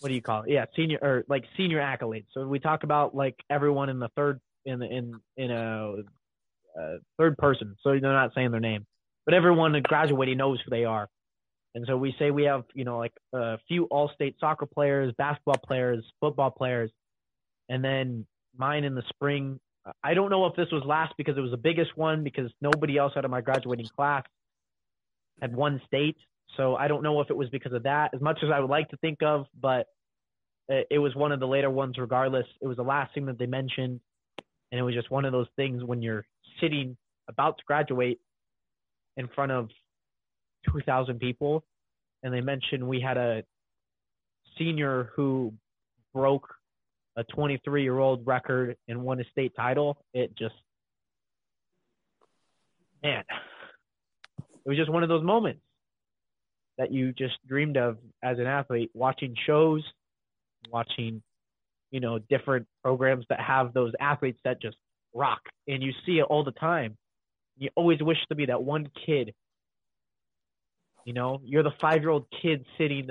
what 0.00 0.08
do 0.08 0.14
you 0.14 0.22
call 0.22 0.42
it? 0.42 0.50
Yeah, 0.50 0.64
senior 0.76 0.98
or 1.00 1.24
like 1.28 1.44
senior 1.56 1.78
accolades. 1.78 2.26
So 2.32 2.46
we 2.46 2.58
talk 2.58 2.82
about 2.84 3.14
like 3.14 3.36
everyone 3.50 3.88
in 3.88 3.98
the 3.98 4.08
third 4.16 4.40
in 4.64 4.78
the 4.78 4.86
in 4.86 5.20
in 5.36 5.50
a, 5.50 5.94
a 6.78 6.96
third 7.18 7.36
person. 7.38 7.76
So 7.82 7.90
they're 7.90 8.00
not 8.00 8.32
saying 8.34 8.50
their 8.50 8.60
name, 8.60 8.86
but 9.24 9.34
everyone 9.34 9.80
graduating 9.82 10.38
knows 10.38 10.60
who 10.64 10.70
they 10.70 10.84
are. 10.84 11.08
And 11.74 11.86
so 11.86 11.96
we 11.96 12.14
say 12.18 12.30
we 12.30 12.44
have 12.44 12.64
you 12.74 12.84
know 12.84 12.98
like 12.98 13.12
a 13.32 13.58
few 13.68 13.84
all-state 13.84 14.36
soccer 14.40 14.66
players, 14.66 15.14
basketball 15.16 15.60
players, 15.64 16.04
football 16.20 16.50
players, 16.50 16.90
and 17.68 17.84
then 17.84 18.26
mine 18.56 18.84
in 18.84 18.94
the 18.94 19.02
spring. 19.08 19.58
I 20.02 20.14
don't 20.14 20.30
know 20.30 20.46
if 20.46 20.54
this 20.54 20.68
was 20.70 20.84
last 20.84 21.14
because 21.16 21.36
it 21.36 21.40
was 21.40 21.50
the 21.50 21.56
biggest 21.56 21.96
one 21.96 22.22
because 22.22 22.50
nobody 22.60 22.98
else 22.98 23.14
out 23.16 23.24
of 23.24 23.30
my 23.30 23.40
graduating 23.40 23.88
class 23.96 24.22
had 25.40 25.56
one 25.56 25.80
state. 25.86 26.16
So 26.56 26.76
I 26.76 26.88
don't 26.88 27.02
know 27.02 27.20
if 27.20 27.30
it 27.30 27.36
was 27.36 27.48
because 27.48 27.72
of 27.72 27.84
that, 27.84 28.10
as 28.14 28.20
much 28.20 28.38
as 28.42 28.50
I 28.52 28.60
would 28.60 28.70
like 28.70 28.88
to 28.90 28.96
think 28.98 29.22
of, 29.22 29.46
but 29.60 29.86
it 30.68 30.98
was 30.98 31.14
one 31.14 31.32
of 31.32 31.40
the 31.40 31.46
later 31.46 31.70
ones 31.70 31.96
regardless. 31.98 32.46
It 32.60 32.66
was 32.66 32.76
the 32.76 32.82
last 32.82 33.14
thing 33.14 33.26
that 33.26 33.38
they 33.38 33.46
mentioned. 33.46 34.00
And 34.70 34.78
it 34.78 34.82
was 34.82 34.94
just 34.94 35.10
one 35.10 35.24
of 35.24 35.32
those 35.32 35.48
things 35.56 35.84
when 35.84 36.00
you're 36.00 36.24
sitting 36.60 36.96
about 37.28 37.58
to 37.58 37.64
graduate 37.66 38.20
in 39.16 39.28
front 39.34 39.52
of 39.52 39.68
2,000 40.72 41.18
people. 41.18 41.64
And 42.22 42.32
they 42.32 42.40
mentioned 42.40 42.86
we 42.86 43.00
had 43.00 43.16
a 43.16 43.42
senior 44.58 45.10
who 45.14 45.52
broke 46.14 46.48
a 47.16 47.24
23 47.24 47.82
year 47.82 47.98
old 47.98 48.26
record 48.26 48.76
and 48.88 49.02
won 49.02 49.20
a 49.20 49.24
state 49.30 49.52
title. 49.54 49.98
It 50.14 50.34
just, 50.38 50.54
man, 53.02 53.24
it 54.38 54.68
was 54.68 54.78
just 54.78 54.90
one 54.90 55.02
of 55.02 55.10
those 55.10 55.24
moments 55.24 55.60
that 56.78 56.92
you 56.92 57.12
just 57.12 57.34
dreamed 57.46 57.76
of 57.76 57.98
as 58.22 58.38
an 58.38 58.46
athlete, 58.46 58.90
watching 58.94 59.34
shows, 59.46 59.82
watching, 60.70 61.22
you 61.90 62.00
know, 62.00 62.18
different 62.18 62.66
programs 62.82 63.24
that 63.28 63.40
have 63.40 63.74
those 63.74 63.92
athletes 64.00 64.38
that 64.44 64.60
just 64.60 64.76
rock. 65.14 65.40
And 65.68 65.82
you 65.82 65.92
see 66.06 66.18
it 66.18 66.22
all 66.24 66.44
the 66.44 66.52
time. 66.52 66.96
You 67.58 67.68
always 67.74 68.02
wish 68.02 68.18
to 68.28 68.34
be 68.34 68.46
that 68.46 68.62
one 68.62 68.88
kid. 69.06 69.34
You 71.04 71.12
know, 71.12 71.40
you're 71.44 71.62
the 71.62 71.72
five 71.80 72.00
year 72.00 72.10
old 72.10 72.26
kid 72.40 72.64
sitting 72.78 73.10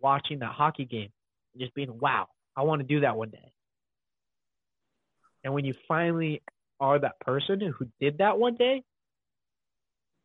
watching 0.00 0.40
that 0.40 0.52
hockey 0.52 0.84
game 0.84 1.10
and 1.52 1.60
just 1.60 1.74
being, 1.74 1.98
wow, 1.98 2.28
I 2.56 2.62
want 2.62 2.80
to 2.80 2.86
do 2.86 3.00
that 3.00 3.16
one 3.16 3.30
day. 3.30 3.52
And 5.42 5.52
when 5.52 5.64
you 5.64 5.74
finally 5.86 6.42
are 6.80 6.98
that 6.98 7.20
person 7.20 7.60
who 7.60 7.86
did 8.00 8.18
that 8.18 8.38
one 8.38 8.54
day, 8.54 8.82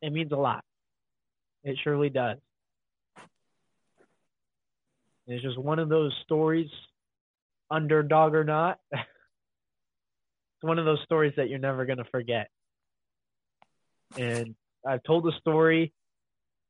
it 0.01 0.11
means 0.11 0.31
a 0.31 0.37
lot. 0.37 0.63
It 1.63 1.77
surely 1.83 2.09
does. 2.09 2.37
It's 5.29 5.43
just 5.43 5.57
one 5.57 5.79
of 5.79 5.89
those 5.89 6.13
stories, 6.23 6.69
underdog 7.69 8.33
or 8.33 8.43
not. 8.43 8.79
it's 8.91 9.03
one 10.61 10.79
of 10.79 10.85
those 10.85 11.01
stories 11.05 11.33
that 11.37 11.49
you're 11.49 11.59
never 11.59 11.85
going 11.85 11.99
to 11.99 12.05
forget. 12.05 12.49
And 14.17 14.55
I've 14.87 15.03
told 15.03 15.23
the 15.23 15.33
story 15.39 15.93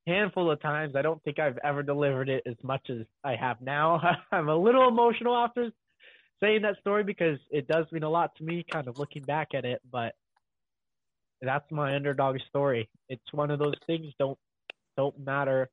handful 0.08 0.52
of 0.52 0.62
times. 0.62 0.96
I 0.96 1.02
don't 1.02 1.24
think 1.24 1.40
I've 1.40 1.58
ever 1.64 1.84
delivered 1.84 2.30
it 2.30 2.44
as 2.46 2.56
much 2.64 2.90
as 2.90 3.06
I 3.24 3.36
have 3.36 3.62
now. 3.62 4.02
I'm 4.32 4.50
a 4.50 4.56
little 4.56 4.88
emotional 4.88 5.36
after 5.38 5.72
saying 6.42 6.64
that 6.64 6.80
story 6.80 7.04
because 7.04 7.40
it 7.50 7.68
does 7.68 7.86
mean 7.92 8.04
a 8.04 8.10
lot 8.10 8.36
to 8.38 8.44
me, 8.44 8.66
kind 8.70 8.88
of 8.88 8.98
looking 8.98 9.24
back 9.24 9.50
at 9.54 9.66
it. 9.66 9.82
But 9.90 10.16
that's 11.42 11.70
my 11.72 11.96
underdog 11.96 12.38
story. 12.50 12.90
It's 13.08 13.32
one 13.32 13.52
of 13.52 13.60
those 13.60 13.76
things. 13.88 14.14
Don't 14.20 14.38
don't 14.98 15.18
matter 15.18 15.70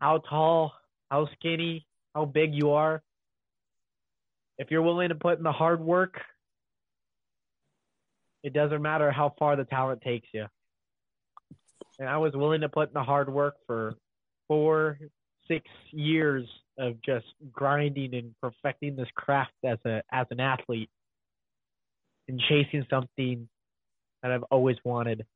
how 0.00 0.18
tall, 0.28 0.72
how 1.10 1.28
skinny, 1.34 1.86
how 2.14 2.24
big 2.24 2.54
you 2.54 2.72
are, 2.72 3.02
if 4.58 4.70
you're 4.70 4.82
willing 4.82 5.08
to 5.08 5.14
put 5.14 5.38
in 5.38 5.44
the 5.44 5.52
hard 5.52 5.80
work, 5.80 6.20
it 8.42 8.52
doesn't 8.52 8.82
matter 8.82 9.10
how 9.10 9.34
far 9.38 9.56
the 9.56 9.64
talent 9.64 10.02
takes 10.02 10.28
you. 10.32 10.46
And 11.98 12.08
I 12.08 12.18
was 12.18 12.32
willing 12.34 12.62
to 12.62 12.68
put 12.68 12.88
in 12.88 12.94
the 12.94 13.02
hard 13.02 13.32
work 13.32 13.56
for 13.66 13.94
four, 14.48 14.98
six 15.48 15.64
years 15.90 16.46
of 16.78 17.00
just 17.02 17.26
grinding 17.52 18.14
and 18.14 18.34
perfecting 18.40 18.96
this 18.96 19.08
craft 19.14 19.52
as 19.64 19.78
a 19.84 20.02
as 20.10 20.26
an 20.30 20.40
athlete 20.40 20.90
and 22.28 22.40
chasing 22.48 22.86
something 22.88 23.48
that 24.22 24.32
I've 24.32 24.44
always 24.44 24.76
wanted. 24.84 25.26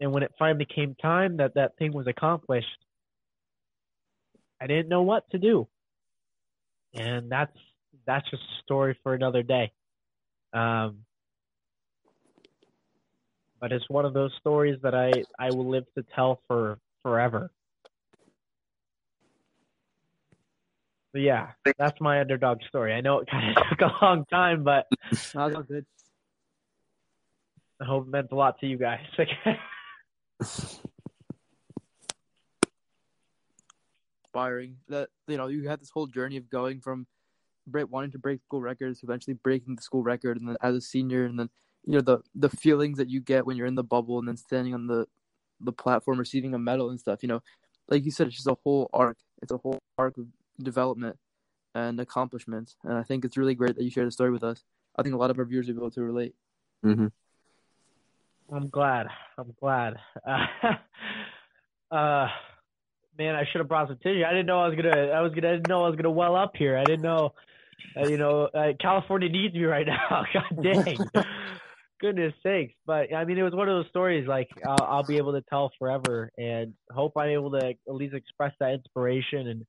And 0.00 0.12
when 0.12 0.22
it 0.22 0.32
finally 0.38 0.66
came 0.66 0.94
time 0.94 1.38
that 1.38 1.54
that 1.54 1.76
thing 1.78 1.92
was 1.92 2.06
accomplished, 2.06 2.68
I 4.60 4.66
didn't 4.66 4.88
know 4.88 5.02
what 5.02 5.28
to 5.30 5.38
do. 5.38 5.66
And 6.94 7.30
that's 7.30 7.56
that's 8.06 8.28
just 8.30 8.42
a 8.42 8.62
story 8.62 8.98
for 9.02 9.14
another 9.14 9.42
day. 9.42 9.72
Um, 10.52 11.04
but 13.60 13.72
it's 13.72 13.88
one 13.88 14.04
of 14.04 14.14
those 14.14 14.32
stories 14.40 14.78
that 14.82 14.94
I, 14.94 15.12
I 15.38 15.50
will 15.50 15.68
live 15.68 15.84
to 15.96 16.04
tell 16.14 16.40
for 16.48 16.78
forever. 17.02 17.50
But 21.12 21.22
yeah, 21.22 21.48
that's 21.78 22.00
my 22.00 22.20
underdog 22.20 22.58
story. 22.68 22.94
I 22.94 23.00
know 23.00 23.18
it 23.18 23.28
kind 23.30 23.56
of 23.56 23.62
took 23.68 23.80
a 23.80 24.04
long 24.04 24.24
time, 24.26 24.64
but 24.64 24.86
that 25.10 25.34
was 25.34 25.54
all 25.54 25.62
good. 25.62 25.84
I 27.80 27.84
hope 27.84 28.06
it 28.06 28.10
meant 28.10 28.28
a 28.32 28.34
lot 28.34 28.58
to 28.60 28.66
you 28.66 28.76
guys. 28.76 29.00
inspiring 34.30 34.76
that 34.88 35.08
you 35.28 35.36
know 35.36 35.48
you 35.48 35.68
had 35.68 35.80
this 35.80 35.90
whole 35.90 36.06
journey 36.06 36.36
of 36.36 36.48
going 36.50 36.80
from 36.80 37.06
break, 37.66 37.90
wanting 37.90 38.10
to 38.12 38.18
break 38.18 38.40
school 38.42 38.60
records, 38.60 39.02
eventually 39.02 39.34
breaking 39.34 39.76
the 39.76 39.82
school 39.82 40.02
record, 40.02 40.38
and 40.38 40.48
then 40.48 40.56
as 40.62 40.74
a 40.74 40.80
senior, 40.80 41.24
and 41.24 41.38
then 41.38 41.50
you 41.84 41.94
know 41.94 42.00
the 42.00 42.18
the 42.34 42.48
feelings 42.48 42.98
that 42.98 43.10
you 43.10 43.20
get 43.20 43.46
when 43.46 43.56
you're 43.56 43.66
in 43.66 43.74
the 43.74 43.82
bubble 43.82 44.18
and 44.18 44.28
then 44.28 44.36
standing 44.36 44.74
on 44.74 44.86
the 44.86 45.06
the 45.60 45.72
platform 45.72 46.18
receiving 46.18 46.54
a 46.54 46.58
medal 46.58 46.90
and 46.90 47.00
stuff. 47.00 47.22
You 47.22 47.28
know, 47.28 47.42
like 47.88 48.04
you 48.04 48.10
said, 48.10 48.28
it's 48.28 48.36
just 48.36 48.48
a 48.48 48.56
whole 48.64 48.88
arc. 48.92 49.18
It's 49.42 49.52
a 49.52 49.58
whole 49.58 49.78
arc 49.98 50.16
of 50.18 50.26
development 50.62 51.16
and 51.74 52.00
accomplishments, 52.00 52.76
and 52.84 52.94
I 52.94 53.02
think 53.02 53.24
it's 53.24 53.36
really 53.36 53.54
great 53.54 53.76
that 53.76 53.84
you 53.84 53.90
shared 53.90 54.06
the 54.06 54.12
story 54.12 54.30
with 54.30 54.44
us. 54.44 54.62
I 54.96 55.02
think 55.02 55.14
a 55.14 55.18
lot 55.18 55.30
of 55.30 55.38
our 55.38 55.44
viewers 55.44 55.66
will 55.68 55.74
be 55.74 55.80
able 55.80 55.90
to 55.92 56.02
relate. 56.02 56.34
Mm-hmm. 56.84 57.06
I'm 58.54 58.68
glad. 58.68 59.06
I'm 59.38 59.54
glad. 59.60 59.96
Uh, 61.92 61.96
uh, 61.96 62.28
man, 63.20 63.36
I 63.36 63.44
should 63.44 63.58
have 63.58 63.68
brought 63.68 63.88
some 63.88 63.98
tissue. 63.98 64.24
I 64.26 64.30
didn't 64.30 64.46
know 64.46 64.60
I 64.60 64.68
was 64.68 64.76
gonna. 64.76 65.08
I 65.08 65.20
was 65.20 65.32
gonna. 65.34 65.48
I 65.48 65.52
didn't 65.52 65.68
know 65.68 65.84
I 65.84 65.88
was 65.88 65.96
gonna 65.96 66.10
well 66.10 66.34
up 66.34 66.52
here. 66.56 66.78
I 66.78 66.84
didn't 66.84 67.02
know. 67.02 67.34
Uh, 67.94 68.08
you 68.08 68.16
know, 68.16 68.48
uh, 68.54 68.72
California 68.80 69.28
needs 69.28 69.54
me 69.54 69.64
right 69.64 69.86
now. 70.10 70.24
God 70.32 70.62
dang. 70.62 70.98
Goodness 72.00 72.32
sakes. 72.42 72.72
But 72.86 73.14
I 73.14 73.26
mean, 73.26 73.36
it 73.36 73.42
was 73.42 73.54
one 73.54 73.68
of 73.68 73.76
those 73.76 73.90
stories 73.90 74.26
like 74.26 74.48
I'll, 74.66 74.86
I'll 74.86 75.02
be 75.02 75.18
able 75.18 75.32
to 75.32 75.42
tell 75.50 75.70
forever, 75.78 76.30
and 76.38 76.72
hope 76.90 77.12
I'm 77.16 77.28
able 77.28 77.50
to 77.52 77.66
at 77.66 77.76
least 77.94 78.14
express 78.14 78.54
that 78.58 78.72
inspiration 78.72 79.48
and 79.48 79.66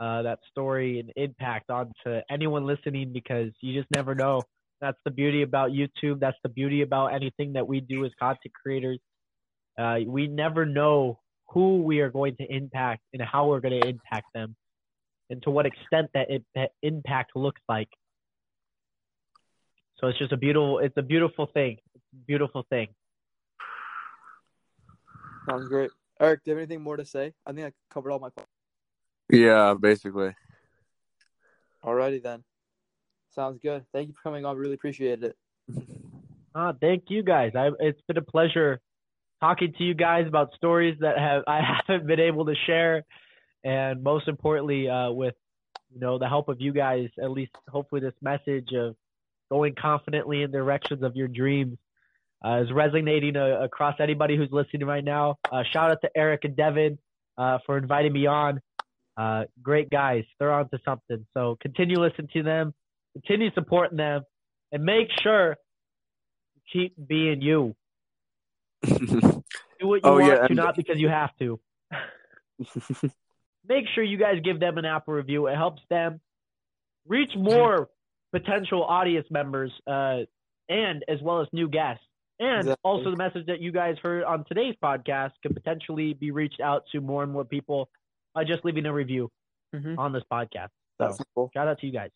uh, 0.00 0.22
that 0.22 0.38
story 0.50 0.98
and 0.98 1.12
impact 1.16 1.70
onto 1.70 2.20
anyone 2.30 2.64
listening 2.64 3.12
because 3.12 3.50
you 3.60 3.78
just 3.78 3.90
never 3.94 4.14
know. 4.14 4.40
That's 4.80 4.98
the 5.04 5.10
beauty 5.10 5.42
about 5.42 5.70
YouTube. 5.70 6.20
That's 6.20 6.36
the 6.42 6.48
beauty 6.48 6.80
about 6.80 7.08
anything 7.08 7.54
that 7.54 7.66
we 7.66 7.80
do 7.80 8.06
as 8.06 8.12
content 8.18 8.54
creators. 8.54 8.98
Uh, 9.78 9.98
we 10.06 10.26
never 10.26 10.64
know 10.64 11.18
who 11.48 11.82
we 11.82 12.00
are 12.00 12.10
going 12.10 12.36
to 12.36 12.44
impact 12.44 13.02
and 13.12 13.22
how 13.22 13.48
we're 13.48 13.60
going 13.60 13.80
to 13.80 13.88
impact 13.88 14.26
them 14.34 14.56
and 15.30 15.42
to 15.42 15.50
what 15.50 15.66
extent 15.66 16.10
that, 16.14 16.30
it, 16.30 16.44
that 16.54 16.70
impact 16.82 17.32
looks 17.34 17.60
like. 17.68 17.88
So 19.98 20.08
it's 20.08 20.18
just 20.18 20.32
a 20.32 20.36
beautiful, 20.36 20.78
it's 20.78 20.96
a 20.96 21.02
beautiful 21.02 21.46
thing. 21.46 21.78
It's 21.94 22.04
a 22.12 22.26
beautiful 22.26 22.66
thing. 22.68 22.88
Sounds 25.48 25.68
great. 25.68 25.90
Eric, 26.20 26.40
do 26.44 26.50
you 26.50 26.56
have 26.56 26.62
anything 26.62 26.82
more 26.82 26.96
to 26.96 27.04
say? 27.04 27.32
I 27.46 27.52
think 27.52 27.66
I 27.66 27.72
covered 27.92 28.10
all 28.10 28.18
my 28.18 28.30
questions. 28.30 28.48
Yeah, 29.30 29.74
basically. 29.78 30.34
Alrighty 31.84 32.22
then. 32.22 32.42
Sounds 33.34 33.58
good. 33.62 33.84
Thank 33.92 34.08
you 34.08 34.14
for 34.14 34.22
coming 34.22 34.44
on. 34.44 34.56
Really 34.56 34.74
appreciate 34.74 35.22
it. 35.22 35.36
Ah, 36.54 36.72
thank 36.80 37.04
you 37.08 37.22
guys. 37.22 37.52
I, 37.54 37.70
it's 37.80 38.00
been 38.08 38.16
a 38.16 38.22
pleasure 38.22 38.80
talking 39.40 39.74
to 39.78 39.84
you 39.84 39.94
guys 39.94 40.26
about 40.26 40.54
stories 40.54 40.96
that 41.00 41.18
have 41.18 41.42
I 41.46 41.60
haven't 41.86 42.06
been 42.06 42.20
able 42.20 42.46
to 42.46 42.54
share, 42.66 43.04
and 43.64 44.02
most 44.02 44.28
importantly, 44.28 44.88
uh, 44.88 45.10
with 45.10 45.34
you 45.92 46.00
know 46.00 46.18
the 46.18 46.28
help 46.28 46.48
of 46.48 46.60
you 46.60 46.72
guys, 46.72 47.08
at 47.22 47.30
least 47.30 47.52
hopefully 47.68 48.00
this 48.00 48.14
message 48.22 48.72
of 48.74 48.96
going 49.50 49.74
confidently 49.80 50.42
in 50.42 50.50
the 50.50 50.58
directions 50.58 51.02
of 51.02 51.14
your 51.14 51.28
dreams 51.28 51.78
uh, 52.44 52.62
is 52.62 52.72
resonating 52.72 53.36
uh, 53.36 53.60
across 53.62 53.94
anybody 54.00 54.36
who's 54.36 54.50
listening 54.50 54.86
right 54.86 55.04
now. 55.04 55.36
Uh, 55.50 55.62
shout 55.72 55.90
out 55.90 55.98
to 56.02 56.10
Eric 56.16 56.44
and 56.44 56.56
Devin 56.56 56.98
uh, 57.38 57.58
for 57.66 57.78
inviting 57.78 58.12
me 58.12 58.26
on. 58.26 58.60
Uh, 59.16 59.44
great 59.62 59.88
guys. 59.88 60.24
They're 60.38 60.52
on 60.52 60.68
to 60.70 60.78
something. 60.84 61.26
So 61.34 61.56
continue 61.60 61.98
listening 61.98 62.28
to 62.34 62.42
them, 62.42 62.74
continue 63.14 63.50
supporting 63.54 63.96
them, 63.96 64.22
and 64.72 64.84
make 64.84 65.08
sure 65.22 65.56
you 66.54 66.60
keep 66.72 66.94
being 67.08 67.40
you. 67.40 67.74
Do 69.80 69.88
what 69.88 69.96
you 69.96 70.00
Oh, 70.04 70.12
want 70.14 70.26
yeah, 70.26 70.46
to, 70.46 70.54
not 70.54 70.76
because 70.76 70.98
you 70.98 71.08
have 71.08 71.30
to. 71.38 71.60
Make 73.68 73.86
sure 73.94 74.04
you 74.04 74.16
guys 74.16 74.36
give 74.44 74.60
them 74.60 74.78
an 74.78 74.84
Apple 74.84 75.14
review. 75.14 75.46
It 75.48 75.56
helps 75.56 75.82
them 75.90 76.20
reach 77.06 77.32
more 77.36 77.88
potential 78.32 78.84
audience 78.84 79.26
members, 79.30 79.72
uh, 79.86 80.20
and 80.68 81.04
as 81.08 81.20
well 81.22 81.40
as 81.40 81.48
new 81.52 81.68
guests. 81.68 82.04
And 82.38 82.58
Exactly. 82.60 82.80
also 82.84 83.10
the 83.10 83.16
message 83.16 83.46
that 83.46 83.60
you 83.60 83.72
guys 83.72 83.96
heard 84.02 84.22
on 84.24 84.44
today's 84.46 84.74
podcast 84.82 85.32
could 85.42 85.54
potentially 85.54 86.12
be 86.14 86.30
reached 86.30 86.60
out 86.60 86.84
to 86.92 87.00
more 87.00 87.22
and 87.22 87.32
more 87.32 87.44
people 87.44 87.88
by 88.34 88.44
just 88.44 88.64
leaving 88.64 88.84
a 88.86 88.92
review 88.92 89.30
Mhm. 89.74 89.98
on 89.98 90.12
this 90.12 90.22
podcast. 90.30 90.68
That's 90.98 91.16
So 91.18 91.24
cool. 91.34 91.50
shout 91.54 91.66
out 91.68 91.78
to 91.80 91.86
you 91.86 91.92
guys. 91.92 92.10